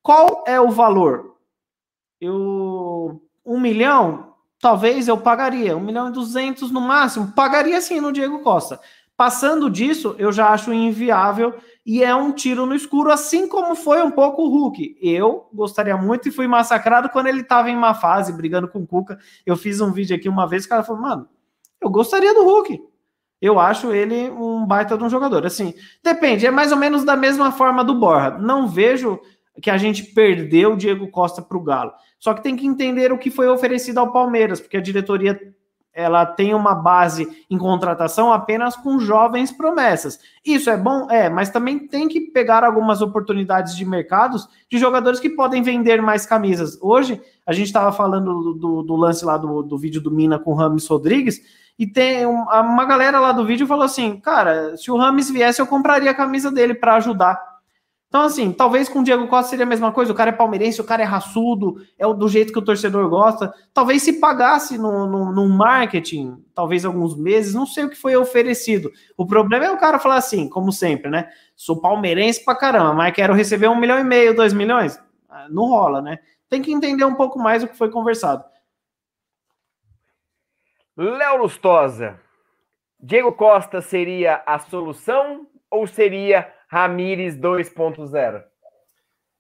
qual 0.01 0.44
é 0.47 0.60
o 0.60 0.70
valor. 0.70 1.36
Eu, 2.20 3.20
um 3.44 3.59
milhão, 3.59 4.31
talvez 4.62 5.09
eu 5.09 5.18
pagaria, 5.18 5.76
um 5.76 5.80
milhão 5.80 6.09
e 6.09 6.12
duzentos 6.12 6.70
no 6.70 6.80
máximo, 6.80 7.32
pagaria 7.32 7.80
sim 7.80 8.01
no 8.01 8.12
Diego 8.12 8.39
Costa. 8.39 8.78
Passando 9.16 9.68
disso, 9.68 10.14
eu 10.18 10.32
já 10.32 10.51
acho 10.51 10.72
inviável 10.72 11.52
e 11.84 12.02
é 12.05 12.14
um 12.14 12.30
tiro 12.30 12.64
no 12.64 12.72
escuro, 12.72 13.10
assim 13.10 13.48
como 13.48 13.74
foi 13.74 14.01
um 14.01 14.10
pouco 14.10 14.43
o 14.43 14.48
Hulk. 14.48 14.97
Eu 15.02 15.48
gostaria 15.52 15.97
muito 15.97 16.28
e 16.28 16.32
fui 16.32 16.47
massacrado 16.47 17.09
quando 17.09 17.26
ele 17.26 17.40
estava 17.40 17.70
em 17.70 17.76
uma 17.76 17.93
fase, 17.93 18.32
brigando 18.32 18.68
com 18.68 18.78
o 18.78 18.86
Cuca. 18.86 19.18
Eu 19.44 19.56
fiz 19.56 19.80
um 19.80 19.90
vídeo 19.90 20.14
aqui 20.14 20.28
uma 20.28 20.47
vez, 20.47 20.64
o 20.64 20.68
cara 20.68 20.84
falou, 20.84 21.02
mano, 21.02 21.28
eu 21.80 21.90
gostaria 21.90 22.32
do 22.32 22.44
Hulk. 22.44 22.80
Eu 23.40 23.59
acho 23.59 23.93
ele 23.93 24.30
um 24.30 24.64
baita 24.64 24.97
de 24.97 25.02
um 25.02 25.10
jogador. 25.10 25.44
Assim, 25.44 25.74
depende, 26.05 26.47
é 26.47 26.52
mais 26.52 26.70
ou 26.70 26.78
menos 26.78 27.02
da 27.02 27.16
mesma 27.16 27.51
forma 27.51 27.82
do 27.82 27.97
Borra. 27.97 28.39
Não 28.39 28.68
vejo 28.68 29.18
que 29.61 29.70
a 29.70 29.77
gente 29.77 30.03
perdeu 30.03 30.73
o 30.73 30.77
Diego 30.77 31.09
Costa 31.09 31.43
para 31.43 31.59
o 31.59 31.62
Galo. 31.62 31.93
Só 32.19 32.33
que 32.33 32.43
tem 32.43 32.57
que 32.57 32.66
entender 32.66 33.12
o 33.12 33.19
que 33.19 33.31
foi 33.31 33.49
oferecido 33.49 33.99
ao 33.99 34.12
Palmeiras, 34.12 34.61
porque 34.61 34.77
a 34.77 34.81
diretoria 34.81 35.39
ela 35.95 36.24
tem 36.24 36.55
uma 36.55 36.74
base 36.74 37.45
em 37.51 37.59
contratação 37.59 38.33
apenas 38.33 38.74
com 38.74 38.99
jovens 38.99 39.53
promessas. 39.53 40.19
Isso 40.45 40.70
é 40.70 40.77
bom? 40.77 41.11
É, 41.11 41.29
mas 41.29 41.51
também 41.51 41.87
tem 41.87 42.09
que 42.09 42.20
pegar 42.20 42.65
algumas 42.65 43.03
oportunidades 43.03 43.77
de 43.77 43.85
mercados 43.85 44.49
de 44.70 44.79
jogadores 44.79 45.20
que 45.20 45.29
podem 45.29 45.62
vender 45.62 46.01
mais 46.01 46.24
camisas. 46.24 46.79
Hoje, 46.81 47.20
a 47.47 47.53
gente 47.53 47.66
estava 47.66 47.93
falando 47.93 48.55
do, 48.55 48.83
do, 48.83 48.97
lance 48.97 49.24
lá 49.24 49.37
do, 49.37 49.62
do 49.62 49.77
vídeo 49.77 50.01
do 50.01 50.11
Mina 50.11 50.39
com 50.39 50.53
o 50.53 50.57
Rames 50.57 50.87
Rodrigues, 50.87 51.41
e 51.79 51.87
tem 51.87 52.24
uma 52.27 52.85
galera 52.85 53.19
lá 53.19 53.33
do 53.33 53.45
vídeo 53.45 53.66
falou 53.66 53.85
assim: 53.85 54.19
cara, 54.20 54.77
se 54.77 54.91
o 54.91 54.97
Rames 54.97 55.31
viesse, 55.31 55.61
eu 55.61 55.66
compraria 55.66 56.11
a 56.11 56.15
camisa 56.15 56.51
dele 56.51 56.74
para 56.74 56.97
ajudar. 56.97 57.52
Então, 58.12 58.24
assim, 58.24 58.52
talvez 58.52 58.90
com 58.90 58.98
o 58.98 59.02
Diego 59.02 59.26
Costa 59.26 59.48
seria 59.48 59.64
a 59.64 59.68
mesma 59.68 59.90
coisa. 59.90 60.12
O 60.12 60.14
cara 60.14 60.28
é 60.28 60.34
palmeirense, 60.34 60.78
o 60.82 60.84
cara 60.84 61.01
é 61.01 61.06
raçudo, 61.06 61.76
é 61.98 62.05
do 62.12 62.28
jeito 62.28 62.52
que 62.52 62.59
o 62.59 62.62
torcedor 62.62 63.09
gosta. 63.09 63.51
Talvez 63.72 64.02
se 64.02 64.20
pagasse 64.20 64.76
no, 64.76 65.06
no, 65.06 65.32
no, 65.32 65.48
marketing, 65.48 66.44
talvez 66.55 66.84
alguns 66.84 67.16
meses, 67.16 67.55
não 67.55 67.64
sei 67.64 67.84
o 67.84 67.89
que 67.89 67.97
foi 67.97 68.14
oferecido. 68.14 68.93
O 69.16 69.26
problema 69.26 69.64
é 69.64 69.70
o 69.70 69.78
cara 69.78 69.98
falar 69.98 70.16
assim, 70.16 70.47
como 70.47 70.70
sempre, 70.70 71.10
né? 71.10 71.26
Sou 71.56 71.80
palmeirense 71.80 72.44
pra 72.44 72.55
caramba, 72.55 72.93
mas 72.93 73.14
quero 73.14 73.32
receber 73.32 73.68
um 73.68 73.80
milhão 73.80 73.98
e 73.98 74.05
meio, 74.05 74.36
dois 74.36 74.52
milhões. 74.52 75.01
Ah, 75.26 75.47
não 75.48 75.70
rola, 75.70 76.02
né? 76.02 76.18
Tem 76.51 76.60
que 76.60 76.70
entender 76.70 77.06
um 77.06 77.14
pouco 77.14 77.39
mais 77.39 77.62
o 77.62 77.66
que 77.66 77.78
foi 77.78 77.90
conversado. 77.90 78.44
Léo 80.94 81.39
Lustosa, 81.39 82.20
Diego 83.01 83.32
Costa 83.32 83.80
seria 83.80 84.43
a 84.44 84.59
solução 84.59 85.47
ou 85.70 85.86
seria 85.86 86.47
Ramires 86.73 87.36
2.0? 87.36 88.43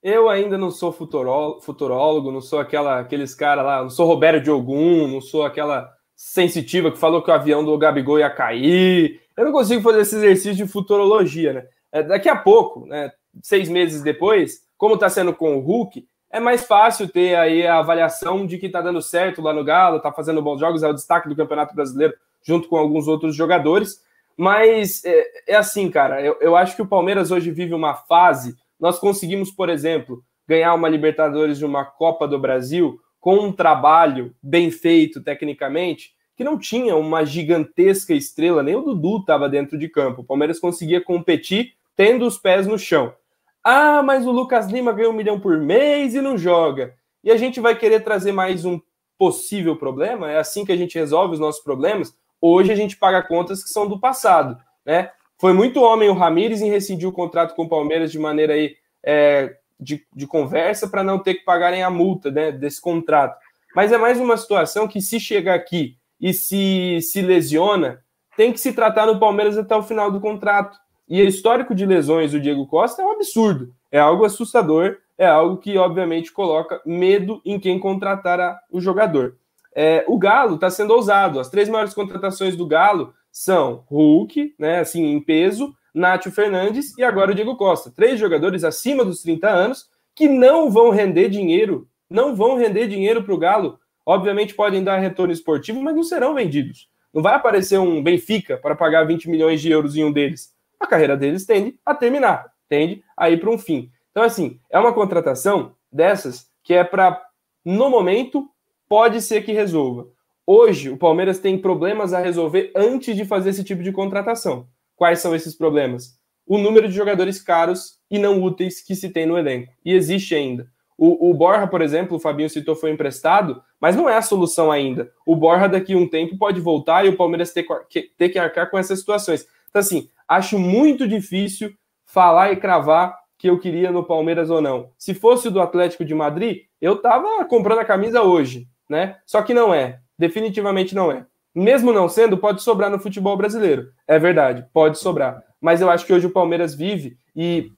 Eu 0.02 0.28
ainda 0.28 0.58
não 0.58 0.70
sou 0.70 0.92
futurólogo, 0.92 2.30
não 2.30 2.42
sou 2.42 2.60
aquela, 2.60 3.00
aqueles 3.00 3.34
caras 3.34 3.64
lá, 3.64 3.80
não 3.80 3.88
sou 3.88 4.06
Roberto 4.06 4.44
Diogun, 4.44 5.08
não 5.08 5.22
sou 5.22 5.42
aquela 5.42 5.90
sensitiva 6.14 6.92
que 6.92 6.98
falou 6.98 7.22
que 7.22 7.30
o 7.30 7.32
avião 7.32 7.64
do 7.64 7.78
Gabigol 7.78 8.18
ia 8.18 8.28
cair. 8.28 9.22
Eu 9.34 9.46
não 9.46 9.52
consigo 9.52 9.80
fazer 9.80 10.02
esse 10.02 10.16
exercício 10.16 10.54
de 10.54 10.70
futurologia, 10.70 11.54
né? 11.54 11.66
É, 11.90 12.02
daqui 12.02 12.28
a 12.28 12.36
pouco, 12.36 12.84
né, 12.84 13.10
seis 13.42 13.66
meses 13.66 14.02
depois, 14.02 14.66
como 14.76 14.96
está 14.96 15.08
sendo 15.08 15.32
com 15.32 15.56
o 15.56 15.60
Hulk, 15.60 16.06
é 16.30 16.38
mais 16.38 16.66
fácil 16.66 17.08
ter 17.08 17.34
aí 17.36 17.66
a 17.66 17.78
avaliação 17.78 18.44
de 18.44 18.58
que 18.58 18.66
está 18.66 18.82
dando 18.82 19.00
certo 19.00 19.40
lá 19.40 19.54
no 19.54 19.64
Galo, 19.64 19.96
está 19.96 20.12
fazendo 20.12 20.42
bons 20.42 20.60
jogos, 20.60 20.82
é 20.82 20.88
o 20.88 20.92
destaque 20.92 21.30
do 21.30 21.36
Campeonato 21.36 21.74
Brasileiro 21.74 22.12
junto 22.42 22.68
com 22.68 22.76
alguns 22.76 23.08
outros 23.08 23.34
jogadores. 23.34 24.02
Mas 24.36 25.04
é, 25.04 25.26
é 25.48 25.56
assim, 25.56 25.90
cara, 25.90 26.20
eu, 26.20 26.36
eu 26.40 26.56
acho 26.56 26.74
que 26.76 26.82
o 26.82 26.86
Palmeiras 26.86 27.30
hoje 27.30 27.50
vive 27.50 27.74
uma 27.74 27.94
fase. 27.94 28.56
Nós 28.78 28.98
conseguimos, 28.98 29.50
por 29.50 29.68
exemplo, 29.68 30.22
ganhar 30.48 30.74
uma 30.74 30.88
Libertadores 30.88 31.58
de 31.58 31.64
uma 31.64 31.84
Copa 31.84 32.26
do 32.26 32.38
Brasil 32.38 32.98
com 33.20 33.36
um 33.36 33.52
trabalho 33.52 34.34
bem 34.42 34.70
feito 34.70 35.22
tecnicamente, 35.22 36.12
que 36.36 36.42
não 36.42 36.58
tinha 36.58 36.96
uma 36.96 37.24
gigantesca 37.24 38.12
estrela, 38.14 38.62
nem 38.62 38.74
o 38.74 38.82
Dudu 38.82 39.18
estava 39.18 39.48
dentro 39.48 39.78
de 39.78 39.88
campo. 39.88 40.22
O 40.22 40.24
Palmeiras 40.24 40.58
conseguia 40.58 41.00
competir 41.00 41.74
tendo 41.94 42.26
os 42.26 42.36
pés 42.36 42.66
no 42.66 42.78
chão. 42.78 43.14
Ah, 43.62 44.02
mas 44.02 44.26
o 44.26 44.32
Lucas 44.32 44.66
Lima 44.66 44.92
ganha 44.92 45.08
um 45.08 45.12
milhão 45.12 45.38
por 45.38 45.56
mês 45.56 46.14
e 46.14 46.20
não 46.20 46.36
joga. 46.36 46.94
E 47.22 47.30
a 47.30 47.36
gente 47.36 47.60
vai 47.60 47.78
querer 47.78 48.00
trazer 48.00 48.32
mais 48.32 48.64
um 48.64 48.80
possível 49.16 49.76
problema? 49.76 50.28
É 50.28 50.38
assim 50.38 50.64
que 50.64 50.72
a 50.72 50.76
gente 50.76 50.98
resolve 50.98 51.34
os 51.34 51.40
nossos 51.40 51.62
problemas? 51.62 52.12
Hoje 52.44 52.72
a 52.72 52.74
gente 52.74 52.96
paga 52.96 53.22
contas 53.22 53.62
que 53.62 53.70
são 53.70 53.86
do 53.86 54.00
passado, 54.00 54.58
né? 54.84 55.12
Foi 55.38 55.52
muito 55.52 55.80
homem 55.80 56.08
o 56.08 56.14
Ramires 56.14 56.60
em 56.60 56.70
rescindir 56.70 57.08
o 57.08 57.12
contrato 57.12 57.54
com 57.54 57.62
o 57.62 57.68
Palmeiras 57.68 58.10
de 58.10 58.18
maneira 58.18 58.54
aí 58.54 58.74
é, 59.04 59.56
de, 59.78 60.04
de 60.12 60.26
conversa 60.26 60.88
para 60.88 61.04
não 61.04 61.20
ter 61.20 61.34
que 61.34 61.44
pagarem 61.44 61.84
a 61.84 61.90
multa 61.90 62.32
né, 62.32 62.50
desse 62.50 62.80
contrato. 62.80 63.38
Mas 63.76 63.92
é 63.92 63.98
mais 63.98 64.18
uma 64.18 64.36
situação 64.36 64.88
que, 64.88 65.00
se 65.00 65.20
chega 65.20 65.54
aqui 65.54 65.96
e 66.20 66.32
se, 66.32 67.00
se 67.00 67.22
lesiona, 67.22 68.02
tem 68.36 68.52
que 68.52 68.60
se 68.60 68.72
tratar 68.72 69.06
no 69.06 69.20
Palmeiras 69.20 69.56
até 69.56 69.74
o 69.76 69.82
final 69.82 70.10
do 70.10 70.20
contrato. 70.20 70.78
E 71.08 71.22
o 71.22 71.28
histórico 71.28 71.74
de 71.74 71.86
lesões 71.86 72.32
do 72.32 72.40
Diego 72.40 72.66
Costa 72.66 73.02
é 73.02 73.04
um 73.04 73.12
absurdo, 73.12 73.72
é 73.90 73.98
algo 73.98 74.24
assustador, 74.24 74.96
é 75.18 75.26
algo 75.26 75.58
que, 75.58 75.76
obviamente, 75.76 76.32
coloca 76.32 76.80
medo 76.84 77.40
em 77.44 77.58
quem 77.58 77.78
contratar 77.78 78.60
o 78.70 78.80
jogador. 78.80 79.36
É, 79.74 80.04
o 80.06 80.18
Galo 80.18 80.56
está 80.56 80.70
sendo 80.70 80.92
ousado. 80.92 81.40
As 81.40 81.48
três 81.48 81.68
maiores 81.68 81.94
contratações 81.94 82.56
do 82.56 82.66
Galo 82.66 83.14
são 83.30 83.84
Hulk, 83.86 84.54
né, 84.58 84.80
assim, 84.80 85.04
em 85.04 85.20
peso, 85.20 85.74
Nátio 85.94 86.30
Fernandes 86.30 86.96
e 86.96 87.02
agora 87.02 87.32
o 87.32 87.34
Diego 87.34 87.56
Costa. 87.56 87.90
Três 87.90 88.18
jogadores 88.18 88.64
acima 88.64 89.04
dos 89.04 89.22
30 89.22 89.48
anos 89.48 89.90
que 90.14 90.28
não 90.28 90.70
vão 90.70 90.90
render 90.90 91.28
dinheiro, 91.28 91.88
não 92.08 92.34
vão 92.34 92.56
render 92.56 92.86
dinheiro 92.86 93.22
para 93.22 93.34
o 93.34 93.38
Galo. 93.38 93.78
Obviamente 94.04 94.54
podem 94.54 94.82
dar 94.82 94.98
retorno 94.98 95.32
esportivo, 95.32 95.80
mas 95.80 95.94
não 95.94 96.02
serão 96.02 96.34
vendidos. 96.34 96.88
Não 97.12 97.22
vai 97.22 97.34
aparecer 97.34 97.78
um 97.78 98.02
Benfica 98.02 98.56
para 98.56 98.74
pagar 98.74 99.06
20 99.06 99.28
milhões 99.28 99.60
de 99.60 99.70
euros 99.70 99.96
em 99.96 100.04
um 100.04 100.12
deles. 100.12 100.54
A 100.80 100.86
carreira 100.86 101.16
deles 101.16 101.44
tende 101.44 101.78
a 101.84 101.94
terminar, 101.94 102.46
tende 102.68 103.02
a 103.16 103.30
ir 103.30 103.38
para 103.38 103.50
um 103.50 103.58
fim. 103.58 103.90
Então, 104.10 104.22
assim, 104.22 104.58
é 104.70 104.78
uma 104.78 104.92
contratação 104.92 105.74
dessas 105.90 106.50
que 106.64 106.74
é 106.74 106.82
para, 106.82 107.22
no 107.64 107.90
momento, 107.90 108.48
pode 108.92 109.22
ser 109.22 109.42
que 109.42 109.52
resolva. 109.52 110.06
Hoje, 110.46 110.90
o 110.90 110.98
Palmeiras 110.98 111.38
tem 111.38 111.56
problemas 111.56 112.12
a 112.12 112.18
resolver 112.18 112.70
antes 112.76 113.16
de 113.16 113.24
fazer 113.24 113.48
esse 113.48 113.64
tipo 113.64 113.82
de 113.82 113.90
contratação. 113.90 114.66
Quais 114.94 115.18
são 115.18 115.34
esses 115.34 115.54
problemas? 115.54 116.18
O 116.46 116.58
número 116.58 116.86
de 116.86 116.94
jogadores 116.94 117.40
caros 117.40 117.98
e 118.10 118.18
não 118.18 118.42
úteis 118.42 118.82
que 118.82 118.94
se 118.94 119.08
tem 119.08 119.24
no 119.24 119.38
elenco. 119.38 119.72
E 119.82 119.94
existe 119.94 120.34
ainda. 120.34 120.66
O, 120.98 121.30
o, 121.30 121.32
Borja, 121.32 121.66
por 121.66 121.80
exemplo, 121.80 122.18
o 122.18 122.20
Fabinho 122.20 122.50
citou, 122.50 122.76
foi 122.76 122.90
emprestado, 122.90 123.62
mas 123.80 123.96
não 123.96 124.10
é 124.10 124.16
a 124.18 124.20
solução 124.20 124.70
ainda. 124.70 125.10
O 125.24 125.34
Borja, 125.34 125.70
daqui 125.70 125.94
a 125.94 125.96
um 125.96 126.06
tempo, 126.06 126.36
pode 126.36 126.60
voltar 126.60 127.06
e 127.06 127.08
o 127.08 127.16
Palmeiras 127.16 127.50
ter 127.50 127.64
que, 127.88 128.10
ter 128.18 128.28
que 128.28 128.38
arcar 128.38 128.70
com 128.70 128.76
essas 128.76 128.98
situações. 128.98 129.46
Então, 129.70 129.80
assim, 129.80 130.10
acho 130.28 130.58
muito 130.58 131.08
difícil 131.08 131.72
falar 132.04 132.52
e 132.52 132.56
cravar 132.56 133.18
que 133.38 133.48
eu 133.48 133.58
queria 133.58 133.90
no 133.90 134.04
Palmeiras 134.04 134.50
ou 134.50 134.60
não. 134.60 134.90
Se 134.98 135.14
fosse 135.14 135.48
do 135.48 135.62
Atlético 135.62 136.04
de 136.04 136.14
Madrid, 136.14 136.64
eu 136.78 137.00
tava 137.00 137.42
comprando 137.46 137.78
a 137.78 137.86
camisa 137.86 138.20
hoje 138.20 138.70
né? 138.92 139.16
Só 139.26 139.42
que 139.42 139.54
não 139.54 139.74
é, 139.74 139.98
definitivamente 140.16 140.94
não 140.94 141.10
é. 141.10 141.26
Mesmo 141.54 141.92
não 141.92 142.08
sendo, 142.08 142.38
pode 142.38 142.62
sobrar 142.62 142.90
no 142.90 142.98
futebol 142.98 143.36
brasileiro. 143.36 143.88
É 144.06 144.18
verdade, 144.18 144.64
pode 144.72 144.98
sobrar. 144.98 145.42
Mas 145.60 145.80
eu 145.80 145.90
acho 145.90 146.06
que 146.06 146.12
hoje 146.12 146.26
o 146.26 146.32
Palmeiras 146.32 146.74
vive 146.74 147.16
e 147.34 147.70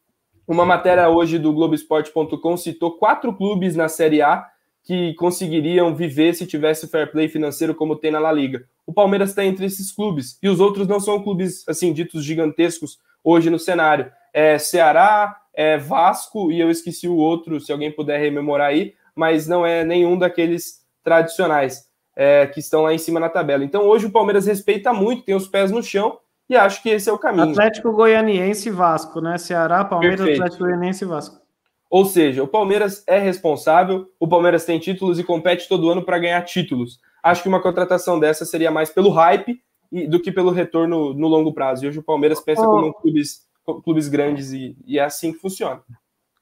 uma 0.47 0.67
matéria 0.67 1.09
hoje 1.09 1.39
do 1.39 1.53
Globoesporte.com 1.53 2.57
citou 2.57 2.99
quatro 2.99 3.35
clubes 3.35 3.75
na 3.75 3.89
Série 3.89 4.21
A 4.21 4.47
que 4.83 5.15
conseguiriam 5.15 5.95
viver 5.95 6.35
se 6.35 6.47
tivesse 6.47 6.89
fair 6.89 7.11
play 7.11 7.29
financeiro 7.29 7.75
como 7.75 7.97
tem 7.97 8.11
na 8.11 8.19
La 8.19 8.31
Liga. 8.31 8.65
O 8.87 8.93
Palmeiras 8.93 9.31
está 9.31 9.45
entre 9.45 9.65
esses 9.65 9.91
clubes 9.91 10.39
e 10.43 10.49
os 10.49 10.61
outros 10.61 10.87
não 10.87 11.01
são 11.01 11.23
clubes 11.23 11.67
assim 11.67 11.93
ditos 11.93 12.23
gigantescos 12.23 12.99
hoje 13.23 13.49
no 13.49 13.59
cenário. 13.59 14.13
É 14.33 14.59
Ceará, 14.59 15.35
é 15.55 15.79
Vasco 15.79 16.53
e 16.53 16.61
eu 16.61 16.71
esqueci 16.71 17.09
o 17.09 17.17
outro, 17.17 17.59
se 17.61 17.73
alguém 17.73 17.91
puder 17.91 18.21
rememorar 18.21 18.69
aí, 18.69 18.95
mas 19.17 19.49
não 19.49 19.65
é 19.65 19.85
nenhum 19.85 20.19
daqueles 20.19 20.84
tradicionais 21.05 21.85
é, 22.17 22.47
que 22.47 22.61
estão 22.61 22.83
lá 22.83 22.93
em 22.93 22.99
cima 22.99 23.21
na 23.21 23.29
tabela. 23.29 23.65
Então 23.65 23.83
hoje 23.83 24.07
o 24.07 24.11
Palmeiras 24.11 24.47
respeita 24.47 24.93
muito, 24.93 25.25
tem 25.25 25.35
os 25.35 25.47
pés 25.47 25.71
no 25.71 25.83
chão 25.83 26.19
e 26.49 26.57
acho 26.57 26.83
que 26.83 26.89
esse 26.91 27.09
é 27.09 27.13
o 27.13 27.19
caminho. 27.19 27.51
Atlético 27.51 27.93
Goianiense 27.93 28.69
e 28.69 28.73
Vasco, 28.73 29.21
né? 29.21 29.39
Ceará, 29.39 29.85
Palmeiras, 29.85 30.19
Perfeito. 30.19 30.43
Atlético 30.43 30.65
Goianiense 30.65 31.05
e 31.05 31.07
Vasco. 31.07 31.45
Ou 31.91 32.05
seja, 32.05 32.43
o 32.43 32.49
Palmeiras 32.49 33.05
é 33.07 33.19
responsável, 33.19 34.07
o 34.19 34.27
Palmeiras 34.27 34.65
tem 34.65 34.79
títulos 34.79 35.19
e 35.19 35.25
compete 35.25 35.69
todo 35.69 35.89
ano 35.89 36.03
para 36.03 36.19
ganhar 36.19 36.43
títulos. 36.43 36.99
Acho 37.23 37.43
que 37.43 37.49
uma 37.49 37.63
contratação 37.63 38.19
dessa 38.19 38.45
seria 38.45 38.71
mais 38.71 38.91
pelo 38.91 39.11
hype 39.11 39.61
do 40.09 40.21
que 40.21 40.33
pelo 40.33 40.51
retorno 40.51 41.15
no 41.15 41.29
longo 41.29 41.55
prazo. 41.55 41.85
E 41.85 41.89
hoje 41.89 42.01
o 42.01 42.03
Palmeiras 42.03 42.41
pensa 42.41 42.63
oh. 42.63 42.71
como 42.71 42.95
clubes, 42.95 43.43
clubes 43.85 44.09
grandes 44.09 44.53
e, 44.53 44.77
e 44.85 44.99
é 44.99 45.05
assim 45.05 45.33
que 45.33 45.39
funciona. 45.39 45.81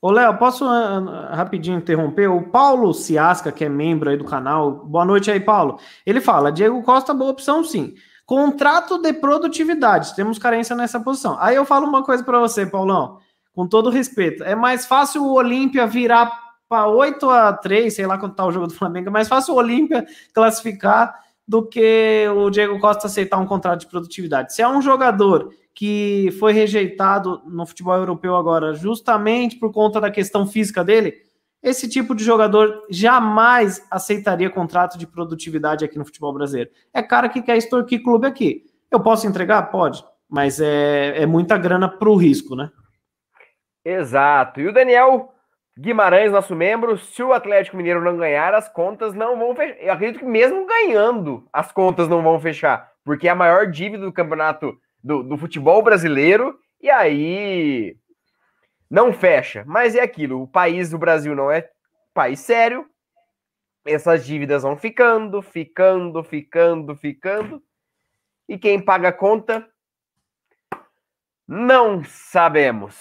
Ô, 0.05 0.11
Léo, 0.11 0.37
posso 0.37 0.67
uh, 0.67 1.05
rapidinho 1.31 1.79
interromper? 1.79 2.29
O 2.29 2.43
Paulo 2.43 2.93
Ciasca, 2.93 3.53
que 3.53 3.65
é 3.65 3.69
membro 3.69 4.11
aí 4.11 4.17
do 4.17 4.25
canal, 4.25 4.85
boa 4.85 5.05
noite 5.05 5.31
aí, 5.31 5.39
Paulo. 5.39 5.79
Ele 6.05 6.21
fala: 6.21 6.51
Diego 6.51 6.83
Costa, 6.83 7.15
boa 7.15 7.31
opção, 7.31 7.63
sim. 7.63 7.95
Contrato 8.27 8.99
de 8.99 9.13
produtividade, 9.13 10.17
temos 10.17 10.41
carência 10.41 10.75
nessa 10.75 10.99
posição. 10.99 11.37
Aí 11.39 11.55
eu 11.55 11.65
falo 11.65 11.87
uma 11.87 12.03
coisa 12.03 12.25
para 12.25 12.41
você, 12.41 12.67
Paulão, 12.67 13.19
com 13.55 13.65
todo 13.65 13.91
respeito: 13.91 14.43
é 14.43 14.57
mais 14.57 14.87
fácil 14.87 15.23
o 15.23 15.35
Olímpia 15.35 15.87
virar 15.87 16.37
para 16.69 16.89
8 16.89 17.31
a 17.31 17.53
3, 17.53 17.95
sei 17.95 18.05
lá 18.05 18.19
quanto 18.19 18.35
tá 18.35 18.45
o 18.45 18.51
jogo 18.51 18.67
do 18.67 18.75
Flamengo, 18.75 19.07
é 19.07 19.13
mais 19.13 19.29
fácil 19.29 19.55
o 19.55 19.59
Olímpia 19.59 20.05
classificar 20.35 21.15
do 21.47 21.65
que 21.65 22.27
o 22.35 22.51
Diego 22.51 22.81
Costa 22.81 23.07
aceitar 23.07 23.39
um 23.39 23.47
contrato 23.47 23.81
de 23.81 23.87
produtividade. 23.87 24.53
Se 24.53 24.63
é 24.63 24.69
um 24.69 24.83
jogador 24.83 25.53
que 25.75 26.31
foi 26.39 26.53
rejeitado 26.53 27.43
no 27.47 27.67
futebol 27.67 27.97
europeu 27.97 28.37
agora, 28.37 28.75
justamente 28.75 29.57
por 29.57 29.73
conta 29.73 30.01
da 30.01 30.11
questão 30.11 30.47
física 30.47 30.85
dele, 30.85 31.15
esse 31.63 31.89
tipo 31.89 32.15
de 32.15 32.25
jogador 32.25 32.87
jamais 32.91 33.87
aceitaria 33.91 34.51
contrato 34.51 34.99
de 34.99 35.07
produtividade 35.07 35.85
aqui 35.85 35.97
no 35.97 36.05
futebol 36.05 36.33
brasileiro. 36.33 36.71
É 36.93 37.03
cara 37.03 37.29
que 37.29 37.41
quer 37.41 37.57
extorquir 37.57 38.03
clube 38.03 38.27
aqui. 38.27 38.65
Eu 38.91 39.01
posso 39.01 39.27
entregar? 39.27 39.63
Pode, 39.71 40.05
mas 40.29 40.61
é, 40.61 41.23
é 41.23 41.27
muita 41.27 41.57
grana 41.57 41.89
para 41.89 42.11
o 42.11 42.17
risco, 42.17 42.57
né? 42.57 42.71
Exato. 43.85 44.61
E 44.61 44.69
o 44.69 44.73
Daniel 44.73 45.33
Guimarães, 45.79 46.33
nosso 46.33 46.55
membro, 46.55 46.99
se 46.99 47.23
o 47.23 47.33
Atlético 47.33 47.77
Mineiro 47.77 48.03
não 48.03 48.17
ganhar, 48.17 48.55
as 48.55 48.69
contas 48.69 49.15
não 49.15 49.39
vão 49.39 49.55
fechar. 49.55 49.77
Eu 49.81 49.93
acredito 49.93 50.19
que 50.19 50.27
mesmo 50.27 50.67
ganhando, 50.67 51.49
as 51.53 51.73
contas 51.73 52.09
não 52.09 52.23
vão 52.23 52.39
fechar, 52.39 52.91
porque 53.05 53.27
é 53.27 53.31
a 53.31 53.37
maior 53.37 53.71
dívida 53.71 54.05
do 54.05 54.13
campeonato 54.13 54.77
do, 55.03 55.23
do 55.23 55.37
futebol 55.37 55.83
brasileiro, 55.83 56.59
e 56.81 56.91
aí 56.91 57.97
não 58.91 59.13
fecha. 59.13 59.65
Mas 59.67 59.95
é 59.95 60.01
aquilo, 60.01 60.43
o 60.43 60.49
país 60.49 60.91
do 60.91 60.99
Brasil 60.99 61.35
não 61.35 61.51
é 61.51 61.69
país 62.15 62.41
sério, 62.41 62.87
essas 63.85 64.25
dívidas 64.25 64.63
vão 64.63 64.77
ficando, 64.77 65.43
ficando, 65.43 66.23
ficando, 66.23 66.95
ficando, 66.95 67.63
e 68.49 68.59
quem 68.59 68.81
paga 68.81 69.09
a 69.09 69.13
conta, 69.13 69.67
não 71.49 72.05
sabemos. 72.05 72.97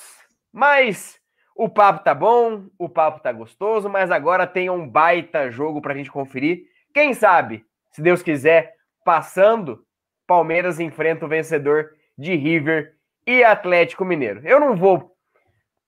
Mas 0.52 1.20
o 1.56 1.70
papo 1.70 2.04
tá 2.04 2.14
bom, 2.14 2.68
o 2.78 2.90
papo 2.90 3.20
tá 3.20 3.32
gostoso, 3.32 3.90
mas 3.90 4.10
agora 4.10 4.48
tem 4.48 4.70
um 4.70 4.90
baita 4.90 5.52
jogo 5.52 5.82
pra 5.82 5.94
gente 5.94 6.12
conferir. 6.12 6.66
Quem 6.94 7.14
sabe, 7.14 7.66
se 7.92 8.02
Deus 8.02 8.24
quiser, 8.24 8.74
passando, 9.04 9.86
Palmeiras 10.32 10.80
enfrenta 10.80 11.26
o 11.26 11.28
vencedor 11.28 11.94
de 12.18 12.34
River 12.38 12.96
e 13.28 13.44
Atlético 13.44 14.06
Mineiro. 14.06 14.40
Eu 14.48 14.62
não 14.62 14.78
vou. 14.78 15.14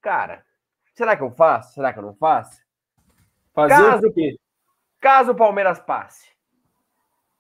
Cara, 0.02 0.44
será 0.94 1.16
que 1.16 1.24
eu 1.24 1.32
faço? 1.32 1.76
Será 1.76 1.94
que 1.94 2.00
eu 2.00 2.04
não 2.04 2.14
faço? 2.14 2.62
Fazer 3.54 3.74
caso, 3.74 4.06
o 4.06 4.14
quê? 4.14 4.36
Caso 5.00 5.32
o 5.32 5.36
Palmeiras 5.36 5.80
passe, 5.80 6.28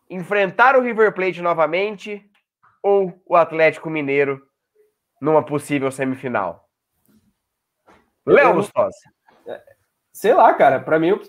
enfrentar 0.10 0.78
o 0.78 0.82
River 0.82 1.14
Plate 1.14 1.42
novamente 1.42 2.26
ou 2.82 3.22
o 3.26 3.36
Atlético 3.36 3.90
Mineiro 3.90 4.42
numa 5.20 5.44
possível 5.44 5.92
semifinal? 5.92 6.70
Léo 8.26 8.54
Lustosa. 8.54 8.96
Sei 10.14 10.34
lá, 10.34 10.54
cara. 10.54 10.80
Para 10.80 10.98
mim, 11.00 11.10
eu 11.10 11.22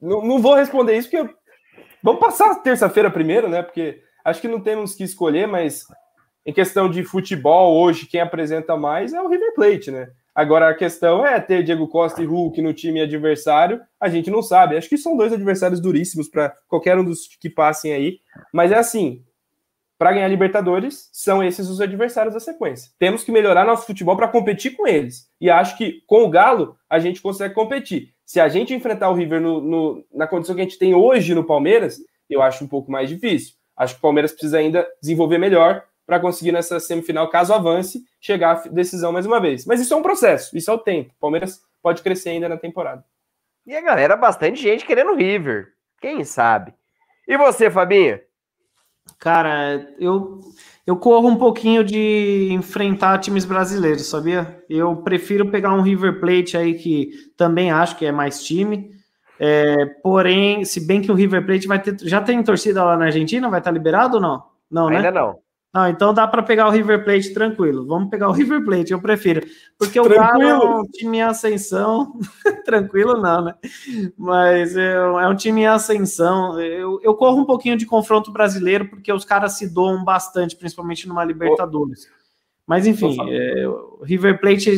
não, 0.00 0.24
não, 0.24 0.42
vou 0.42 0.56
responder 0.56 0.96
isso, 0.96 1.08
porque 1.08 1.32
vamos 2.02 2.18
passar 2.18 2.52
terça-feira 2.56 3.12
primeiro, 3.12 3.48
né? 3.48 3.62
Porque 3.62 4.03
acho 4.24 4.40
que 4.40 4.48
não 4.48 4.60
temos 4.60 4.94
que 4.94 5.04
escolher, 5.04 5.46
mas 5.46 5.84
em 6.46 6.52
questão 6.52 6.90
de 6.90 7.04
futebol, 7.04 7.80
hoje, 7.80 8.06
quem 8.06 8.20
apresenta 8.20 8.76
mais 8.76 9.12
é 9.12 9.20
o 9.20 9.28
River 9.28 9.54
Plate, 9.54 9.90
né? 9.90 10.10
Agora 10.34 10.68
a 10.68 10.74
questão 10.74 11.24
é 11.24 11.40
ter 11.40 11.62
Diego 11.62 11.86
Costa 11.86 12.20
e 12.20 12.26
Hulk 12.26 12.60
no 12.60 12.74
time 12.74 13.00
adversário, 13.00 13.80
a 14.00 14.08
gente 14.08 14.30
não 14.30 14.42
sabe. 14.42 14.76
Acho 14.76 14.88
que 14.88 14.98
são 14.98 15.16
dois 15.16 15.32
adversários 15.32 15.80
duríssimos 15.80 16.28
para 16.28 16.52
qualquer 16.66 16.98
um 16.98 17.04
dos 17.04 17.28
que 17.40 17.48
passem 17.48 17.92
aí. 17.92 18.18
Mas 18.52 18.72
é 18.72 18.76
assim, 18.76 19.22
para 19.96 20.12
ganhar 20.12 20.26
Libertadores, 20.26 21.08
são 21.12 21.42
esses 21.42 21.68
os 21.68 21.80
adversários 21.80 22.34
da 22.34 22.40
sequência. 22.40 22.90
Temos 22.98 23.22
que 23.22 23.30
melhorar 23.30 23.64
nosso 23.64 23.86
futebol 23.86 24.16
para 24.16 24.26
competir 24.26 24.76
com 24.76 24.88
eles. 24.88 25.28
E 25.40 25.48
acho 25.48 25.78
que 25.78 26.02
com 26.04 26.24
o 26.24 26.30
Galo 26.30 26.76
a 26.90 26.98
gente 26.98 27.22
consegue 27.22 27.54
competir. 27.54 28.12
Se 28.26 28.40
a 28.40 28.48
gente 28.48 28.74
enfrentar 28.74 29.10
o 29.10 29.14
River 29.14 29.40
no, 29.40 29.60
no, 29.60 30.04
na 30.12 30.26
condição 30.26 30.56
que 30.56 30.60
a 30.60 30.64
gente 30.64 30.78
tem 30.78 30.94
hoje 30.94 31.32
no 31.32 31.44
Palmeiras, 31.44 31.98
eu 32.28 32.42
acho 32.42 32.64
um 32.64 32.68
pouco 32.68 32.90
mais 32.90 33.08
difícil. 33.08 33.54
Acho 33.76 33.94
que 33.94 33.98
o 33.98 34.02
Palmeiras 34.02 34.32
precisa 34.32 34.58
ainda 34.58 34.86
desenvolver 35.00 35.38
melhor 35.38 35.84
para 36.06 36.20
conseguir 36.20 36.52
nessa 36.52 36.78
semifinal, 36.78 37.28
caso 37.30 37.52
avance, 37.52 38.04
chegar 38.20 38.56
à 38.56 38.68
decisão 38.68 39.10
mais 39.12 39.26
uma 39.26 39.40
vez. 39.40 39.64
Mas 39.64 39.80
isso 39.80 39.94
é 39.94 39.96
um 39.96 40.02
processo, 40.02 40.56
isso 40.56 40.70
é 40.70 40.74
o 40.74 40.78
tempo. 40.78 41.10
O 41.16 41.20
Palmeiras 41.20 41.62
pode 41.82 42.02
crescer 42.02 42.30
ainda 42.30 42.48
na 42.48 42.56
temporada. 42.56 43.04
E 43.66 43.74
a 43.74 43.80
galera, 43.80 44.16
bastante 44.16 44.60
gente 44.60 44.84
querendo 44.84 45.12
o 45.12 45.16
River. 45.16 45.68
Quem 46.00 46.22
sabe? 46.24 46.74
E 47.26 47.36
você, 47.36 47.70
Fabinho? 47.70 48.20
Cara, 49.18 49.94
eu, 49.98 50.40
eu 50.86 50.96
corro 50.96 51.28
um 51.28 51.36
pouquinho 51.36 51.82
de 51.82 52.48
enfrentar 52.50 53.18
times 53.18 53.44
brasileiros, 53.44 54.06
sabia? 54.06 54.62
Eu 54.68 54.96
prefiro 54.96 55.50
pegar 55.50 55.72
um 55.72 55.80
River 55.80 56.20
Plate 56.20 56.56
aí 56.56 56.74
que 56.74 57.10
também 57.36 57.70
acho 57.70 57.96
que 57.96 58.04
é 58.04 58.12
mais 58.12 58.42
time. 58.44 58.93
É, 59.38 59.86
porém, 60.02 60.64
se 60.64 60.86
bem 60.86 61.00
que 61.00 61.10
o 61.10 61.14
River 61.14 61.44
Plate 61.44 61.66
vai 61.66 61.80
ter. 61.80 61.96
Já 62.02 62.20
tem 62.20 62.42
torcida 62.42 62.84
lá 62.84 62.96
na 62.96 63.06
Argentina? 63.06 63.48
Vai 63.48 63.60
estar 63.60 63.70
liberado 63.70 64.16
ou 64.16 64.20
não? 64.20 64.44
Não, 64.70 64.88
né? 64.88 64.96
Ainda 64.96 65.10
não. 65.10 65.44
Não, 65.74 65.88
então 65.88 66.14
dá 66.14 66.28
para 66.28 66.40
pegar 66.40 66.68
o 66.68 66.70
River 66.70 67.02
Plate 67.02 67.34
tranquilo. 67.34 67.84
Vamos 67.84 68.08
pegar 68.08 68.28
o 68.28 68.32
River 68.32 68.64
Plate, 68.64 68.92
eu 68.92 69.00
prefiro. 69.00 69.44
Porque 69.76 69.98
o 69.98 70.08
Galo 70.08 70.42
é 70.42 70.56
um 70.56 70.84
time 70.84 71.18
em 71.18 71.22
ascensão. 71.22 72.16
tranquilo 72.64 73.20
não, 73.20 73.46
né? 73.46 73.54
Mas 74.16 74.76
é, 74.76 74.92
é, 74.92 75.28
um 75.28 75.34
time 75.34 75.62
em 75.62 75.66
ascensão. 75.66 76.60
Eu, 76.60 77.00
eu 77.02 77.14
corro 77.14 77.40
um 77.40 77.44
pouquinho 77.44 77.76
de 77.76 77.86
confronto 77.86 78.30
brasileiro, 78.30 78.88
porque 78.88 79.12
os 79.12 79.24
caras 79.24 79.58
se 79.58 79.68
doam 79.68 80.04
bastante, 80.04 80.54
principalmente 80.54 81.08
numa 81.08 81.24
Libertadores. 81.24 82.08
Mas 82.66 82.86
enfim, 82.86 83.16
é, 83.30 83.68
o 83.68 84.02
River 84.02 84.40
Plate 84.40 84.70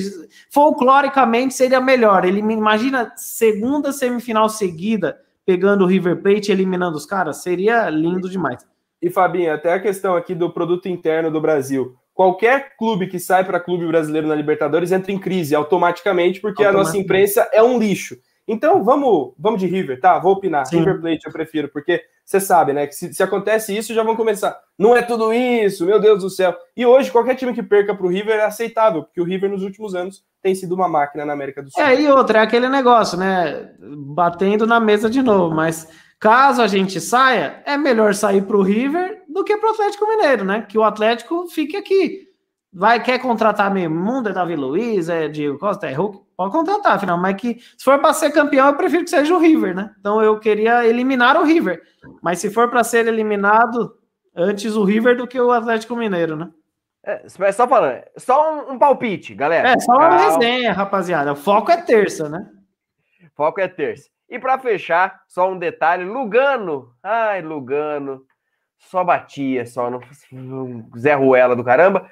folcloricamente 0.50 1.54
seria 1.54 1.80
melhor. 1.80 2.24
Ele 2.24 2.40
imagina 2.40 3.12
segunda 3.16 3.92
semifinal 3.92 4.48
seguida 4.48 5.16
pegando 5.46 5.84
o 5.84 5.86
River 5.86 6.20
Plate 6.20 6.50
e 6.50 6.52
eliminando 6.52 6.96
os 6.96 7.06
caras, 7.06 7.42
seria 7.42 7.88
lindo 7.88 8.28
demais. 8.28 8.66
E 9.00 9.08
Fabinho, 9.08 9.54
até 9.54 9.72
a 9.72 9.80
questão 9.80 10.16
aqui 10.16 10.34
do 10.34 10.50
produto 10.50 10.88
interno 10.88 11.30
do 11.30 11.40
Brasil. 11.40 11.94
Qualquer 12.12 12.76
clube 12.76 13.06
que 13.06 13.20
sai 13.20 13.44
para 13.44 13.60
clube 13.60 13.86
brasileiro 13.86 14.26
na 14.26 14.34
Libertadores 14.34 14.90
entra 14.90 15.12
em 15.12 15.18
crise 15.18 15.54
automaticamente, 15.54 16.40
porque 16.40 16.64
a 16.64 16.72
nossa 16.72 16.96
imprensa 16.96 17.48
é 17.52 17.62
um 17.62 17.78
lixo. 17.78 18.16
Então 18.48 18.82
vamos, 18.82 19.34
vamos 19.38 19.60
de 19.60 19.66
River, 19.66 20.00
tá? 20.00 20.18
Vou 20.18 20.32
opinar. 20.32 20.66
Sim. 20.66 20.78
River 20.78 21.00
Plate 21.00 21.26
eu 21.26 21.32
prefiro, 21.32 21.68
porque 21.68 22.02
você 22.26 22.40
sabe, 22.40 22.72
né? 22.72 22.86
Que 22.86 22.94
se, 22.94 23.14
se, 23.14 23.22
acontece 23.22 23.74
isso, 23.74 23.94
já 23.94 24.02
vão 24.02 24.16
começar. 24.16 24.58
Não 24.76 24.96
é 24.96 25.00
tudo 25.00 25.32
isso, 25.32 25.86
meu 25.86 26.00
Deus 26.00 26.22
do 26.22 26.28
céu. 26.28 26.54
E 26.76 26.84
hoje, 26.84 27.10
qualquer 27.10 27.36
time 27.36 27.54
que 27.54 27.62
perca 27.62 27.94
para 27.94 28.04
o 28.04 28.10
River 28.10 28.40
é 28.40 28.44
aceitável, 28.44 29.04
porque 29.04 29.20
o 29.20 29.24
River 29.24 29.48
nos 29.48 29.62
últimos 29.62 29.94
anos 29.94 30.24
tem 30.42 30.54
sido 30.54 30.74
uma 30.74 30.88
máquina 30.88 31.24
na 31.24 31.32
América 31.32 31.62
do 31.62 31.70
Sul. 31.70 31.82
É, 31.82 31.98
e 31.98 32.08
outra, 32.08 32.40
é 32.40 32.42
aquele 32.42 32.68
negócio, 32.68 33.16
né? 33.16 33.70
Batendo 33.78 34.66
na 34.66 34.80
mesa 34.80 35.08
de 35.08 35.22
novo, 35.22 35.54
mas 35.54 35.88
Caso 36.18 36.62
a 36.62 36.66
gente 36.66 36.98
saia, 36.98 37.62
é 37.66 37.76
melhor 37.76 38.14
sair 38.14 38.42
para 38.42 38.56
o 38.56 38.62
River 38.62 39.22
do 39.28 39.44
que 39.44 39.56
para 39.56 39.68
o 39.68 39.72
Atlético 39.72 40.08
Mineiro, 40.08 40.44
né? 40.44 40.62
Que 40.62 40.78
o 40.78 40.84
Atlético 40.84 41.46
fique 41.48 41.76
aqui. 41.76 42.26
Vai, 42.72 43.02
quer 43.02 43.18
contratar 43.18 43.72
meio 43.72 43.90
mundo, 43.90 44.30
é 44.30 44.32
Davi 44.32 44.56
Luiz, 44.56 45.08
é 45.08 45.28
Diego 45.28 45.58
Costa, 45.58 45.86
é 45.86 45.92
Hulk, 45.92 46.25
pode 46.36 46.52
contratar, 46.52 46.96
afinal, 46.96 47.16
mas 47.18 47.36
que 47.36 47.58
se 47.76 47.84
for 47.84 47.98
para 47.98 48.12
ser 48.12 48.30
campeão, 48.30 48.68
eu 48.68 48.76
prefiro 48.76 49.04
que 49.04 49.10
seja 49.10 49.34
o 49.34 49.38
River, 49.38 49.74
né? 49.74 49.94
Então 49.98 50.22
eu 50.22 50.38
queria 50.38 50.86
eliminar 50.86 51.36
o 51.36 51.44
River. 51.44 51.82
Mas 52.22 52.38
se 52.38 52.50
for 52.50 52.68
para 52.68 52.84
ser 52.84 53.06
eliminado, 53.06 53.96
antes 54.34 54.76
o 54.76 54.84
River 54.84 55.16
do 55.16 55.26
que 55.26 55.40
o 55.40 55.50
Atlético 55.50 55.96
Mineiro, 55.96 56.36
né? 56.36 56.50
É, 57.02 57.22
só 57.52 57.68
falando, 57.68 58.02
só 58.16 58.52
um, 58.52 58.72
um, 58.72 58.78
palpite, 58.78 59.32
galera. 59.32 59.68
É, 59.68 59.78
só 59.78 59.92
uma 59.92 60.16
resenha, 60.16 60.72
rapaziada. 60.72 61.32
O 61.32 61.36
foco 61.36 61.70
é 61.70 61.80
terça, 61.80 62.28
né? 62.28 62.44
Foco 63.36 63.60
é 63.60 63.68
terça. 63.68 64.10
E 64.28 64.40
para 64.40 64.58
fechar, 64.58 65.22
só 65.28 65.48
um 65.48 65.56
detalhe: 65.56 66.04
Lugano. 66.04 66.92
Ai, 67.02 67.42
Lugano. 67.42 68.22
Só 68.76 69.04
batia, 69.04 69.64
só 69.64 69.88
no 70.32 70.90
Zé 70.98 71.14
Ruela 71.14 71.54
do 71.54 71.64
caramba. 71.64 72.10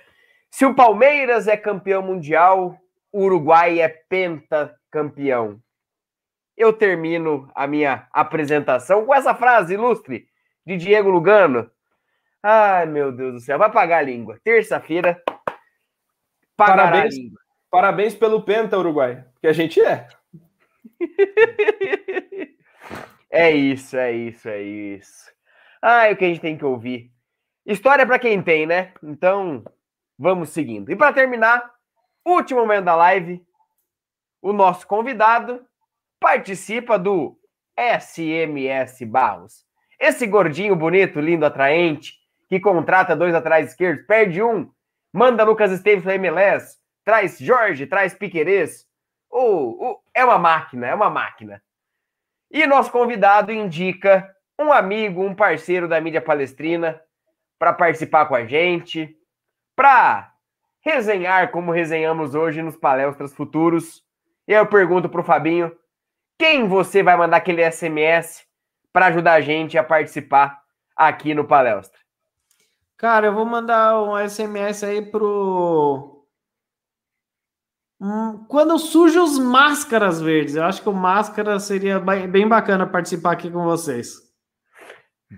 Se 0.48 0.64
o 0.64 0.74
Palmeiras 0.74 1.48
é 1.48 1.56
campeão 1.56 2.00
mundial, 2.00 2.78
o 3.14 3.22
Uruguai 3.22 3.80
é 3.80 3.88
pentacampeão. 3.88 5.60
Eu 6.56 6.72
termino 6.72 7.48
a 7.54 7.64
minha 7.64 8.08
apresentação 8.12 9.06
com 9.06 9.14
essa 9.14 9.32
frase 9.36 9.74
ilustre 9.74 10.26
de 10.66 10.76
Diego 10.76 11.10
Lugano. 11.10 11.70
Ai, 12.42 12.86
meu 12.86 13.12
Deus 13.12 13.34
do 13.34 13.40
céu, 13.40 13.56
vai 13.56 13.70
pagar 13.70 13.98
a 13.98 14.02
língua. 14.02 14.40
Terça-feira, 14.42 15.22
parabéns, 16.56 17.14
Parabéns 17.70 18.16
pelo 18.16 18.42
Penta, 18.42 18.76
Uruguai, 18.76 19.24
que 19.40 19.46
a 19.46 19.52
gente 19.52 19.80
é. 19.80 20.08
é 23.30 23.52
isso, 23.52 23.96
é 23.96 24.10
isso, 24.10 24.48
é 24.48 24.60
isso. 24.60 25.32
É 25.80 26.10
o 26.10 26.16
que 26.16 26.24
a 26.24 26.28
gente 26.28 26.40
tem 26.40 26.58
que 26.58 26.64
ouvir. 26.64 27.12
História 27.64 28.04
para 28.04 28.18
quem 28.18 28.42
tem, 28.42 28.66
né? 28.66 28.92
Então, 29.02 29.62
vamos 30.18 30.48
seguindo. 30.48 30.90
E 30.90 30.96
para 30.96 31.12
terminar, 31.12 31.73
último 32.24 32.60
momento 32.60 32.84
da 32.84 32.94
live, 32.94 33.44
o 34.40 34.52
nosso 34.52 34.86
convidado 34.86 35.64
participa 36.20 36.98
do 36.98 37.38
SMS 37.78 39.02
Barros. 39.06 39.64
Esse 39.98 40.26
gordinho 40.26 40.76
bonito, 40.76 41.20
lindo, 41.20 41.46
atraente, 41.46 42.14
que 42.48 42.60
contrata 42.60 43.16
dois 43.16 43.34
atrás 43.34 43.70
esquerdos, 43.70 44.06
perde 44.06 44.42
um, 44.42 44.70
manda 45.12 45.44
Lucas 45.44 45.72
Esteves 45.72 46.04
para 46.04 46.14
MLS, 46.14 46.78
traz 47.04 47.38
Jorge, 47.38 47.86
traz 47.86 48.14
Piquerez, 48.14 48.86
o, 49.30 49.90
o, 49.90 50.00
é 50.14 50.24
uma 50.24 50.38
máquina, 50.38 50.86
é 50.86 50.94
uma 50.94 51.10
máquina. 51.10 51.62
E 52.50 52.66
nosso 52.66 52.90
convidado 52.90 53.50
indica 53.50 54.30
um 54.58 54.72
amigo, 54.72 55.24
um 55.24 55.34
parceiro 55.34 55.88
da 55.88 56.00
mídia 56.00 56.20
palestrina 56.20 57.00
para 57.58 57.72
participar 57.72 58.26
com 58.26 58.34
a 58.34 58.44
gente, 58.44 59.16
para 59.74 60.33
resenhar 60.84 61.50
como 61.50 61.72
resenhamos 61.72 62.34
hoje 62.34 62.62
nos 62.62 62.76
palestras 62.76 63.32
futuros. 63.32 64.04
E 64.46 64.54
aí 64.54 64.60
eu 64.60 64.66
pergunto 64.66 65.08
para 65.08 65.20
o 65.20 65.24
Fabinho, 65.24 65.74
quem 66.38 66.68
você 66.68 67.02
vai 67.02 67.16
mandar 67.16 67.38
aquele 67.38 67.68
SMS 67.70 68.44
para 68.92 69.06
ajudar 69.06 69.34
a 69.34 69.40
gente 69.40 69.78
a 69.78 69.82
participar 69.82 70.62
aqui 70.94 71.34
no 71.34 71.44
palestra? 71.44 71.98
Cara, 72.96 73.26
eu 73.26 73.34
vou 73.34 73.44
mandar 73.44 74.00
um 74.02 74.16
SMS 74.16 74.84
aí 74.84 75.02
pro 75.02 76.14
Hum, 78.00 78.44
quando 78.48 78.78
surgem 78.78 79.22
os 79.22 79.38
máscaras 79.38 80.20
verdes, 80.20 80.56
eu 80.56 80.64
acho 80.64 80.82
que 80.82 80.88
o 80.88 80.92
máscara 80.92 81.58
seria 81.58 81.98
bem 82.00 82.46
bacana 82.46 82.86
participar 82.86 83.32
aqui 83.32 83.50
com 83.50 83.64
vocês. 83.64 84.20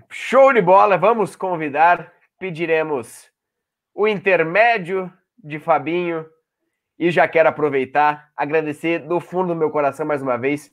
Show 0.09 0.51
de 0.51 0.61
bola! 0.61 0.97
Vamos 0.97 1.35
convidar, 1.35 2.11
pediremos 2.37 3.29
o 3.93 4.07
intermédio 4.07 5.11
de 5.37 5.59
Fabinho 5.59 6.25
e 6.99 7.11
já 7.11 7.27
quero 7.27 7.49
aproveitar, 7.49 8.31
agradecer 8.35 8.99
do 8.99 9.19
fundo 9.19 9.49
do 9.49 9.55
meu 9.55 9.69
coração 9.69 10.05
mais 10.05 10.21
uma 10.21 10.37
vez. 10.37 10.71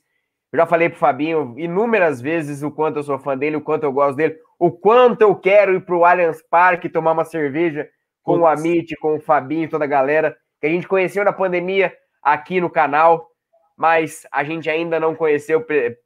Eu 0.52 0.58
já 0.58 0.66
falei 0.66 0.88
pro 0.88 0.98
Fabinho 0.98 1.54
inúmeras 1.58 2.20
vezes 2.20 2.62
o 2.62 2.70
quanto 2.70 2.98
eu 2.98 3.02
sou 3.02 3.18
fã 3.18 3.36
dele, 3.36 3.56
o 3.56 3.60
quanto 3.60 3.84
eu 3.84 3.92
gosto 3.92 4.16
dele, 4.16 4.38
o 4.58 4.70
quanto 4.70 5.22
eu 5.22 5.34
quero 5.34 5.74
ir 5.74 5.84
pro 5.84 6.04
Allianz 6.04 6.42
Parque 6.48 6.88
tomar 6.88 7.12
uma 7.12 7.24
cerveja 7.24 7.88
com 8.22 8.34
Putz. 8.34 8.42
o 8.42 8.46
Amit, 8.46 8.96
com 8.96 9.16
o 9.16 9.20
Fabinho, 9.20 9.68
toda 9.68 9.84
a 9.84 9.88
galera 9.88 10.36
que 10.60 10.66
a 10.66 10.70
gente 10.70 10.88
conheceu 10.88 11.24
na 11.24 11.32
pandemia 11.32 11.92
aqui 12.22 12.60
no 12.60 12.70
canal, 12.70 13.28
mas 13.76 14.26
a 14.32 14.42
gente 14.42 14.70
ainda 14.70 14.98
não 14.98 15.14
conheceu 15.14 15.60
pre 15.60 15.98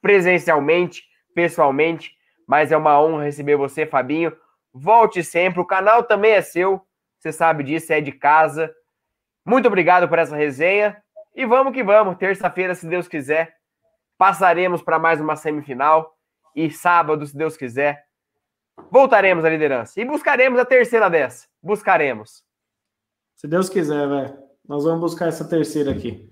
presencialmente, 0.00 1.02
pessoalmente. 1.34 2.12
Mas 2.46 2.70
é 2.70 2.76
uma 2.76 3.00
honra 3.00 3.24
receber 3.24 3.56
você, 3.56 3.86
Fabinho. 3.86 4.36
Volte 4.72 5.24
sempre, 5.24 5.60
o 5.60 5.64
canal 5.64 6.04
também 6.04 6.32
é 6.32 6.42
seu, 6.42 6.82
você 7.24 7.32
sabe 7.32 7.64
disso, 7.64 7.90
é 7.90 8.02
de 8.02 8.12
casa. 8.12 8.70
Muito 9.46 9.66
obrigado 9.66 10.06
por 10.06 10.18
essa 10.18 10.36
resenha 10.36 10.94
e 11.34 11.46
vamos 11.46 11.72
que 11.72 11.82
vamos. 11.82 12.18
Terça-feira, 12.18 12.74
se 12.74 12.86
Deus 12.86 13.08
quiser, 13.08 13.54
passaremos 14.18 14.82
para 14.82 14.98
mais 14.98 15.22
uma 15.22 15.34
semifinal 15.34 16.14
e 16.54 16.70
sábado, 16.70 17.26
se 17.26 17.34
Deus 17.34 17.56
quiser, 17.56 18.04
voltaremos 18.90 19.42
à 19.42 19.48
liderança 19.48 19.98
e 19.98 20.04
buscaremos 20.04 20.60
a 20.60 20.66
terceira 20.66 21.08
dessa. 21.08 21.46
Buscaremos. 21.62 22.44
Se 23.36 23.48
Deus 23.48 23.70
quiser, 23.70 24.06
velho. 24.06 24.36
Nós 24.68 24.84
vamos 24.84 25.00
buscar 25.00 25.28
essa 25.28 25.48
terceira 25.48 25.92
aqui. 25.92 26.30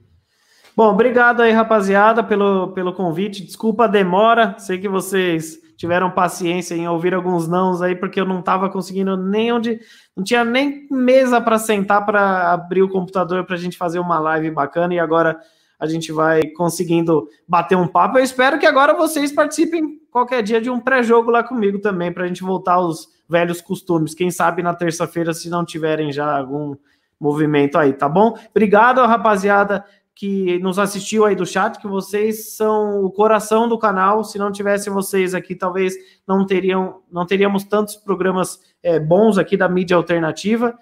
Bom, 0.77 0.93
obrigado 0.93 1.41
aí, 1.41 1.53
rapaziada, 1.53 2.23
pelo, 2.23 2.75
pelo 2.75 2.93
convite. 2.93 3.47
Desculpa 3.47 3.85
a 3.85 3.89
demora. 3.89 4.59
Sei 4.59 4.79
que 4.79 4.91
vocês 4.91 5.59
tiveram 5.83 6.13
paciência 6.13 6.77
em 6.77 6.87
ouvir 6.87 7.13
alguns 7.13 7.49
nãos 7.49 7.83
aí, 7.83 7.97
porque 7.97 8.21
eu 8.21 8.25
não 8.25 8.39
estava 8.39 8.71
conseguindo 8.71 9.17
nem 9.17 9.53
onde. 9.53 9.81
Não 10.17 10.23
tinha 10.23 10.45
nem 10.45 10.87
mesa 10.89 11.41
para 11.41 11.59
sentar 11.59 12.07
para 12.07 12.53
abrir 12.53 12.85
o 12.85 12.89
computador 12.89 13.45
para 13.45 13.57
a 13.57 13.59
gente 13.59 13.77
fazer 13.77 13.99
uma 13.99 14.17
live 14.21 14.49
bacana. 14.53 14.95
E 14.95 15.01
agora 15.01 15.41
a 15.81 15.87
gente 15.89 16.13
vai 16.13 16.45
conseguindo 16.51 17.29
bater 17.49 17.77
um 17.77 17.89
papo. 17.89 18.17
Eu 18.17 18.23
espero 18.23 18.61
que 18.61 18.67
agora 18.67 18.95
vocês 18.95 19.33
participem 19.33 19.99
qualquer 20.09 20.41
dia 20.45 20.61
de 20.61 20.71
um 20.71 20.79
pré-jogo 20.79 21.33
lá 21.33 21.43
comigo 21.43 21.81
também, 21.81 22.13
para 22.13 22.23
a 22.23 22.29
gente 22.29 22.45
voltar 22.45 22.75
aos 22.75 23.09
velhos 23.29 23.61
costumes. 23.61 24.15
Quem 24.15 24.31
sabe 24.31 24.63
na 24.63 24.75
terça-feira, 24.75 25.35
se 25.35 25.51
não 25.51 25.65
tiverem 25.65 26.13
já 26.13 26.39
algum 26.39 26.77
movimento 27.19 27.77
aí, 27.77 27.93
tá 27.93 28.09
bom? 28.09 28.39
Obrigado, 28.51 29.01
rapaziada, 29.01 29.85
que 30.15 30.59
nos 30.59 30.79
assistiu 30.79 31.25
aí 31.25 31.35
do 31.35 31.47
chat, 31.47 31.79
que 31.79 31.89
vocês 31.89 32.55
são 32.55 33.05
o 33.05 33.11
coração 33.11 33.69
do 33.69 33.79
canal. 33.79 34.23
Se 34.23 34.39
não 34.39 34.53
tivesse 34.53 34.91
vocês 34.91 35.35
aqui, 35.35 35.55
talvez 35.55 35.95
não 36.27 36.45
teriam, 36.45 37.01
não 37.11 37.27
teríamos 37.27 37.65
tantos 37.65 37.97
programas 37.97 38.61
é, 38.83 39.01
bons 39.01 39.39
aqui 39.39 39.57
da 39.57 39.69
mídia 39.69 39.97
alternativa. 39.97 40.77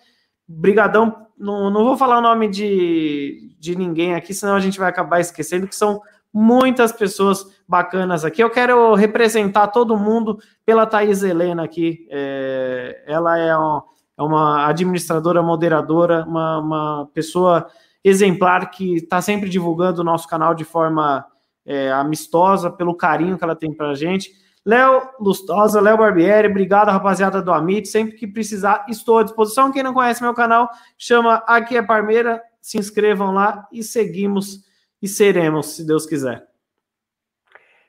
Brigadão, 0.47 1.27
não, 1.39 1.71
não 1.71 1.85
vou 1.85 1.97
falar 1.97 2.19
o 2.19 2.23
nome 2.23 2.49
de, 2.49 3.55
de 3.59 3.77
ninguém 3.77 4.15
aqui, 4.15 4.35
senão 4.35 4.57
a 4.57 4.61
gente 4.61 4.79
vai 4.79 4.89
acabar 4.89 5.21
esquecendo 5.21 5.69
que 5.69 5.77
são 5.77 6.01
muitas 6.33 6.93
pessoas 6.93 7.47
bacanas 7.69 8.25
aqui. 8.25 8.43
Eu 8.43 8.51
quero 8.51 8.95
representar 8.95 9.69
todo 9.69 9.97
mundo 9.97 10.39
pela 10.65 10.87
Thaís 10.87 11.23
Helena 11.23 11.65
aqui. 11.65 12.07
É, 12.11 13.05
ela 13.07 13.39
é 13.39 13.57
um, 13.57 13.81
é 14.19 14.23
uma 14.23 14.67
administradora 14.67 15.43
moderadora, 15.43 16.25
uma, 16.27 16.59
uma 16.59 17.11
pessoa 17.15 17.69
exemplar 18.03 18.71
que 18.71 18.97
está 18.97 19.21
sempre 19.21 19.49
divulgando 19.49 20.01
o 20.01 20.05
nosso 20.05 20.27
canal 20.29 20.55
de 20.55 20.65
forma 20.65 21.27
é, 21.65 21.91
amistosa, 21.93 22.71
pelo 22.71 22.95
carinho 22.95 23.37
que 23.37 23.45
ela 23.45 23.57
tem 23.57 23.73
para 23.73 23.91
a 23.91 23.95
gente. 23.95 24.33
Léo 24.65 25.09
Lustosa, 25.19 25.81
Léo 25.81 25.97
Barbieri, 25.97 26.49
obrigado, 26.49 26.89
rapaziada 26.91 27.41
do 27.41 27.53
Amit. 27.53 27.89
Sempre 27.89 28.17
que 28.17 28.27
precisar, 28.27 28.85
estou 28.89 29.19
à 29.19 29.23
disposição. 29.23 29.73
Quem 29.73 29.83
não 29.83 29.95
conhece 29.95 30.23
meu 30.23 30.35
canal, 30.35 30.69
chama 30.99 31.37
Aqui 31.47 31.77
é 31.77 31.83
Parmeira. 31.83 32.43
Se 32.61 32.77
inscrevam 32.77 33.33
lá 33.33 33.67
e 33.73 33.83
seguimos 33.83 34.63
e 35.01 35.09
seremos, 35.09 35.77
se 35.77 35.87
Deus 35.87 36.05
quiser. 36.05 36.47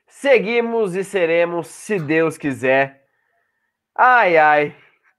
Seguimos 0.06 0.94
e 0.94 1.04
seremos, 1.04 1.66
se 1.66 1.98
Deus 1.98 2.38
quiser. 2.38 3.02
Ai, 3.94 4.38
ai. 4.38 4.76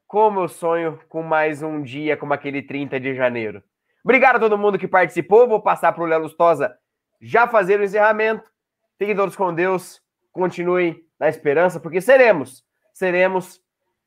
Como 0.07 0.39
eu 0.39 0.47
sonho 0.47 0.99
com 1.07 1.21
mais 1.21 1.61
um 1.61 1.83
dia 1.83 2.17
como 2.17 2.33
aquele 2.33 2.63
30 2.63 2.99
de 2.99 3.13
janeiro. 3.13 3.61
Obrigado 4.03 4.35
a 4.35 4.39
todo 4.39 4.57
mundo 4.57 4.77
que 4.77 4.87
participou. 4.87 5.47
Vou 5.47 5.61
passar 5.61 5.93
para 5.93 6.03
o 6.03 6.07
Léo 6.07 6.23
Lustosa 6.23 6.75
já 7.21 7.47
fazer 7.47 7.79
o 7.79 7.83
encerramento. 7.83 8.49
Fiquem 8.97 9.15
todos 9.15 9.35
com 9.35 9.53
Deus. 9.53 10.01
Continuem 10.31 10.99
na 11.19 11.29
esperança, 11.29 11.79
porque 11.79 12.01
seremos. 12.01 12.63
Seremos. 12.93 13.61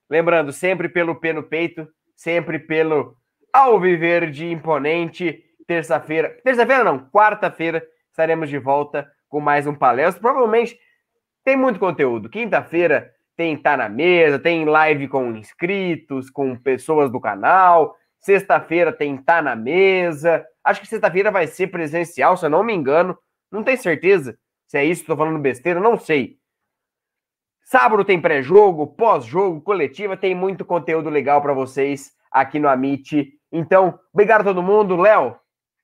Lembrando, 0.09 0.53
sempre 0.53 0.89
pelo 0.89 1.17
pé 1.17 1.33
no 1.33 1.43
peito, 1.43 1.89
sempre 2.15 2.59
pelo 2.59 3.17
Alviverde 3.53 4.51
imponente. 4.51 5.43
Terça-feira. 5.67 6.37
Terça-feira 6.45 6.85
não, 6.85 7.09
quarta-feira 7.11 7.83
estaremos 8.11 8.49
de 8.49 8.59
volta 8.59 9.11
com 9.29 9.41
mais 9.41 9.67
um 9.67 9.75
palestra. 9.75 10.21
Provavelmente 10.21 10.79
tem 11.45 11.57
muito 11.57 11.81
conteúdo. 11.81 12.29
Quinta-feira 12.29 13.11
tem 13.37 13.57
Tá 13.57 13.77
na 13.77 13.89
Mesa, 13.89 14.39
tem 14.39 14.65
live 14.65 15.09
com 15.09 15.37
inscritos, 15.37 16.31
com 16.31 16.57
pessoas 16.57 17.11
do 17.11 17.21
canal. 17.21 17.97
Sexta-feira 18.27 18.93
tem 18.93 19.17
Tá 19.17 19.41
na 19.41 19.55
Mesa. 19.55 20.45
Acho 20.65 20.81
que 20.81 20.89
sexta-feira 20.89 21.31
vai 21.31 21.47
ser 21.47 21.69
presencial, 21.69 22.37
se 22.37 22.45
eu 22.45 22.51
não 22.51 22.65
me 22.65 22.75
engano. 22.75 23.17
Não 23.53 23.63
tenho 23.63 23.79
certeza 23.79 24.37
se 24.67 24.77
é 24.77 24.85
isso 24.85 25.03
estou 25.03 25.17
falando 25.17 25.39
besteira, 25.39 25.79
não 25.79 25.97
sei. 25.97 26.39
Sábado 27.63 28.05
tem 28.05 28.21
pré-jogo, 28.21 28.87
pós-jogo, 28.87 29.61
coletiva, 29.61 30.17
tem 30.17 30.35
muito 30.35 30.65
conteúdo 30.65 31.09
legal 31.09 31.41
para 31.41 31.53
vocês 31.53 32.13
aqui 32.31 32.59
no 32.59 32.69
Amit. 32.69 33.33
Então, 33.53 33.97
obrigado 34.13 34.41
a 34.41 34.45
todo 34.45 34.63
mundo. 34.63 34.97
Léo, 34.97 35.39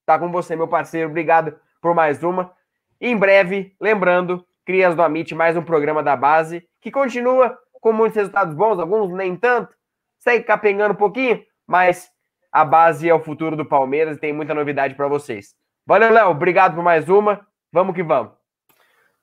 tá 0.05 0.19
com 0.19 0.33
você, 0.33 0.57
meu 0.57 0.67
parceiro. 0.67 1.11
Obrigado 1.11 1.57
por 1.81 1.95
mais 1.95 2.25
uma. 2.25 2.53
em 3.01 3.17
breve, 3.17 3.75
lembrando, 3.81 4.45
Crias 4.65 4.97
do 4.97 5.03
Amit, 5.03 5.33
mais 5.33 5.57
um 5.57 5.63
programa 5.63 6.03
da 6.03 6.17
base, 6.17 6.69
que 6.81 6.91
continua 6.91 7.57
com 7.81 7.93
muitos 7.93 8.17
resultados 8.17 8.53
bons, 8.53 8.81
alguns 8.81 9.13
nem 9.13 9.37
tanto, 9.37 9.73
segue 10.19 10.45
capengando 10.45 10.95
um 10.95 10.97
pouquinho, 10.97 11.41
mas 11.67 12.12
a 12.53 12.65
base 12.65 13.09
é 13.09 13.15
o 13.15 13.21
futuro 13.21 13.57
do 13.57 13.65
Palmeiras 13.65 14.17
e 14.17 14.21
tem 14.21 14.33
muita 14.33 14.53
novidade 14.53 14.95
para 14.95 15.09
vocês. 15.09 15.55
Valeu, 15.87 16.13
Léo, 16.13 16.29
obrigado 16.29 16.75
por 16.75 16.85
mais 16.85 17.09
uma, 17.09 17.47
vamos 17.73 17.95
que 17.95 18.03
vamos. 18.03 18.33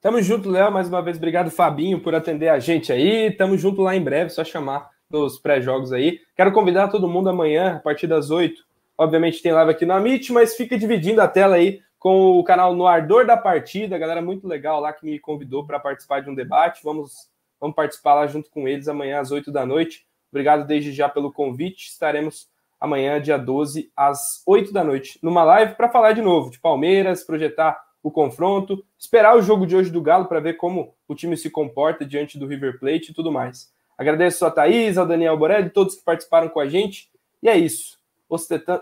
Tamo 0.01 0.21
junto, 0.21 0.49
Léo, 0.49 0.71
mais 0.71 0.89
uma 0.89 1.01
vez, 1.01 1.17
obrigado, 1.17 1.51
Fabinho, 1.51 2.01
por 2.01 2.15
atender 2.15 2.49
a 2.49 2.57
gente 2.57 2.91
aí, 2.91 3.31
tamo 3.31 3.57
junto 3.57 3.81
lá 3.81 3.95
em 3.95 4.03
breve, 4.03 4.29
só 4.29 4.43
chamar 4.43 4.89
dos 5.09 5.37
pré-jogos 5.37 5.93
aí. 5.93 6.19
Quero 6.35 6.51
convidar 6.51 6.87
todo 6.87 7.07
mundo 7.07 7.29
amanhã, 7.29 7.75
a 7.75 7.79
partir 7.79 8.07
das 8.07 8.31
8, 8.31 8.61
obviamente 8.97 9.41
tem 9.41 9.51
live 9.51 9.71
aqui 9.71 9.85
no 9.85 9.93
Amit, 9.93 10.31
mas 10.33 10.55
fica 10.55 10.77
dividindo 10.77 11.21
a 11.21 11.27
tela 11.27 11.55
aí 11.55 11.81
com 11.99 12.39
o 12.39 12.43
canal 12.43 12.73
No 12.73 12.87
Ardor 12.87 13.25
da 13.25 13.35
Partida, 13.35 13.97
galera 13.97 14.21
muito 14.21 14.47
legal 14.47 14.79
lá 14.79 14.93
que 14.93 15.05
me 15.05 15.19
convidou 15.19 15.67
para 15.67 15.79
participar 15.79 16.21
de 16.21 16.29
um 16.29 16.33
debate. 16.33 16.81
Vamos, 16.81 17.29
vamos 17.59 17.75
participar 17.75 18.15
lá 18.15 18.25
junto 18.25 18.49
com 18.49 18.67
eles 18.67 18.87
amanhã 18.87 19.19
às 19.19 19.31
8 19.31 19.51
da 19.51 19.65
noite. 19.65 20.07
Obrigado 20.31 20.65
desde 20.65 20.93
já 20.93 21.09
pelo 21.09 21.31
convite. 21.31 21.89
Estaremos 21.89 22.47
amanhã, 22.79 23.21
dia 23.21 23.37
12, 23.37 23.91
às 23.95 24.41
8 24.45 24.71
da 24.71 24.83
noite, 24.83 25.19
numa 25.21 25.43
live 25.43 25.75
para 25.75 25.89
falar 25.89 26.13
de 26.13 26.21
novo 26.21 26.49
de 26.49 26.59
Palmeiras, 26.59 27.23
projetar 27.23 27.79
o 28.01 28.09
confronto, 28.09 28.83
esperar 28.97 29.35
o 29.35 29.41
jogo 29.41 29.67
de 29.67 29.75
hoje 29.75 29.91
do 29.91 30.01
Galo 30.01 30.25
para 30.25 30.39
ver 30.39 30.53
como 30.53 30.93
o 31.07 31.15
time 31.15 31.35
se 31.35 31.49
comporta 31.49 32.05
diante 32.05 32.39
do 32.39 32.47
River 32.47 32.79
Plate 32.79 33.11
e 33.11 33.13
tudo 33.13 33.31
mais. 33.31 33.71
Agradeço 33.97 34.45
a 34.45 34.51
Thaís, 34.51 34.97
ao 34.97 35.05
Daniel 35.05 35.37
Borelli, 35.37 35.69
todos 35.69 35.95
que 35.95 36.03
participaram 36.05 36.47
com 36.47 36.59
a 36.61 36.67
gente. 36.67 37.09
E 37.43 37.49
é 37.49 37.57
isso 37.57 37.99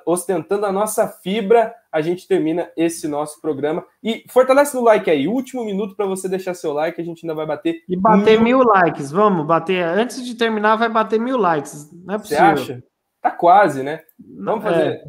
ostentando 0.05 0.65
a 0.65 0.71
nossa 0.71 1.07
fibra, 1.07 1.73
a 1.91 2.01
gente 2.01 2.27
termina 2.27 2.69
esse 2.75 3.07
nosso 3.07 3.39
programa. 3.39 3.83
E 4.03 4.25
fortalece 4.29 4.75
no 4.75 4.83
like 4.83 5.09
aí, 5.09 5.27
último 5.27 5.63
minuto 5.63 5.95
para 5.95 6.05
você 6.05 6.27
deixar 6.27 6.53
seu 6.53 6.73
like, 6.73 6.99
a 6.99 7.03
gente 7.03 7.25
ainda 7.25 7.33
vai 7.33 7.45
bater. 7.45 7.81
E 7.87 7.95
bater 7.95 8.41
mil, 8.41 8.59
mil 8.59 8.67
likes, 8.67 9.09
vamos 9.09 9.45
bater. 9.45 9.83
Antes 9.83 10.25
de 10.25 10.35
terminar, 10.35 10.75
vai 10.75 10.89
bater 10.89 11.19
mil 11.19 11.37
likes. 11.37 11.89
Não 11.93 12.15
é 12.15 12.17
possível. 12.17 12.57
Você 12.57 12.73
acha? 12.73 12.83
Tá 13.27 13.31
quase, 13.31 13.83
né? 13.83 14.01
Vamos 14.39 14.63
fazer. 14.63 15.01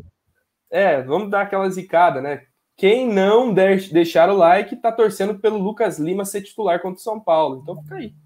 É, 0.71 0.95
é 0.95 1.03
vamos 1.03 1.31
dar 1.31 1.43
aquela 1.43 1.71
zicada, 1.71 2.21
né? 2.21 2.43
Quem 2.77 3.09
não 3.09 3.53
deixar 3.55 4.29
o 4.29 4.37
like 4.37 4.77
tá 4.77 4.91
torcendo 4.91 5.39
pelo 5.39 5.59
Lucas 5.59 5.99
Lima 5.99 6.25
ser 6.25 6.43
titular 6.43 6.81
contra 6.81 6.99
o 6.99 7.03
São 7.03 7.21
Paulo. 7.21 7.61
Então 7.63 7.77
fica 7.83 7.95
aí. 7.95 8.09
Fica 8.09 8.17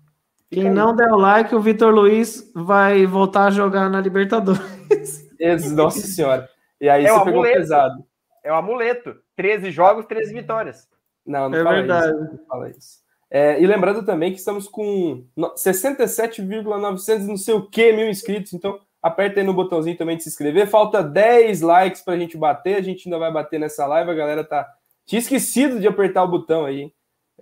Quem 0.50 0.68
aí. 0.68 0.74
não 0.74 0.96
der 0.96 1.12
o 1.12 1.16
like, 1.16 1.54
o 1.54 1.60
Vitor 1.60 1.92
Luiz 1.92 2.50
vai 2.54 3.06
voltar 3.06 3.46
a 3.46 3.50
jogar 3.50 3.90
na 3.90 4.00
Libertadores. 4.00 5.30
Nossa 5.74 6.06
senhora. 6.06 6.48
E 6.80 6.88
aí 6.88 7.04
é 7.04 7.08
você 7.08 7.24
pegou 7.24 7.40
amuleto. 7.40 7.58
pesado. 7.58 8.04
É 8.44 8.50
o 8.50 8.54
um 8.54 8.58
amuleto. 8.58 9.14
13 9.36 9.70
jogos, 9.70 10.06
13 10.06 10.32
vitórias. 10.32 10.88
Não, 11.26 11.48
não 11.48 11.58
é 11.58 11.62
fala 11.62 11.76
verdade. 11.76 12.06
isso. 12.06 12.18
Não 12.18 12.46
fala 12.46 12.70
isso. 12.70 13.02
É, 13.30 13.60
e 13.60 13.66
lembrando 13.66 14.04
também 14.04 14.32
que 14.32 14.38
estamos 14.38 14.68
com 14.68 15.24
67,900 15.56 17.26
não 17.26 17.36
sei 17.36 17.54
o 17.54 17.66
que 17.66 17.92
mil 17.92 18.08
inscritos, 18.08 18.52
então 18.52 18.78
Aperta 19.02 19.40
aí 19.40 19.46
no 19.46 19.52
botãozinho 19.52 19.96
também 19.96 20.16
de 20.16 20.22
se 20.22 20.28
inscrever. 20.28 20.68
Falta 20.68 21.02
10 21.02 21.60
likes 21.60 22.02
para 22.02 22.14
a 22.14 22.18
gente 22.18 22.36
bater. 22.36 22.76
A 22.76 22.80
gente 22.80 23.08
ainda 23.08 23.18
vai 23.18 23.32
bater 23.32 23.58
nessa 23.58 23.84
live. 23.86 24.10
A 24.10 24.14
galera 24.14 24.44
tá. 24.44 24.68
Tinha 25.04 25.18
esquecido 25.18 25.80
de 25.80 25.88
apertar 25.88 26.22
o 26.22 26.28
botão 26.28 26.64
aí. 26.64 26.92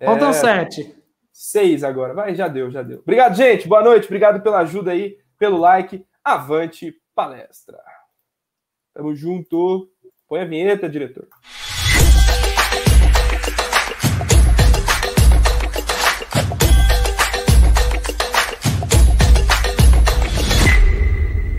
Faltam 0.03 0.31
é... 0.31 0.33
7. 0.33 0.97
6 1.33 1.85
agora. 1.85 2.15
Vai, 2.15 2.35
já 2.35 2.49
deu, 2.49 2.71
já 2.71 2.83
deu. 2.83 3.01
Obrigado, 3.01 3.35
gente. 3.37 3.69
Boa 3.69 3.83
noite. 3.83 4.07
Obrigado 4.07 4.43
pela 4.43 4.61
ajuda 4.61 4.93
aí, 4.93 5.19
pelo 5.39 5.59
like. 5.59 6.05
Avante 6.25 6.95
palestra. 7.15 7.79
Tamo 8.95 9.15
junto. 9.15 9.91
Põe 10.27 10.41
a 10.41 10.45
vinheta, 10.45 10.89
diretor. 10.89 11.29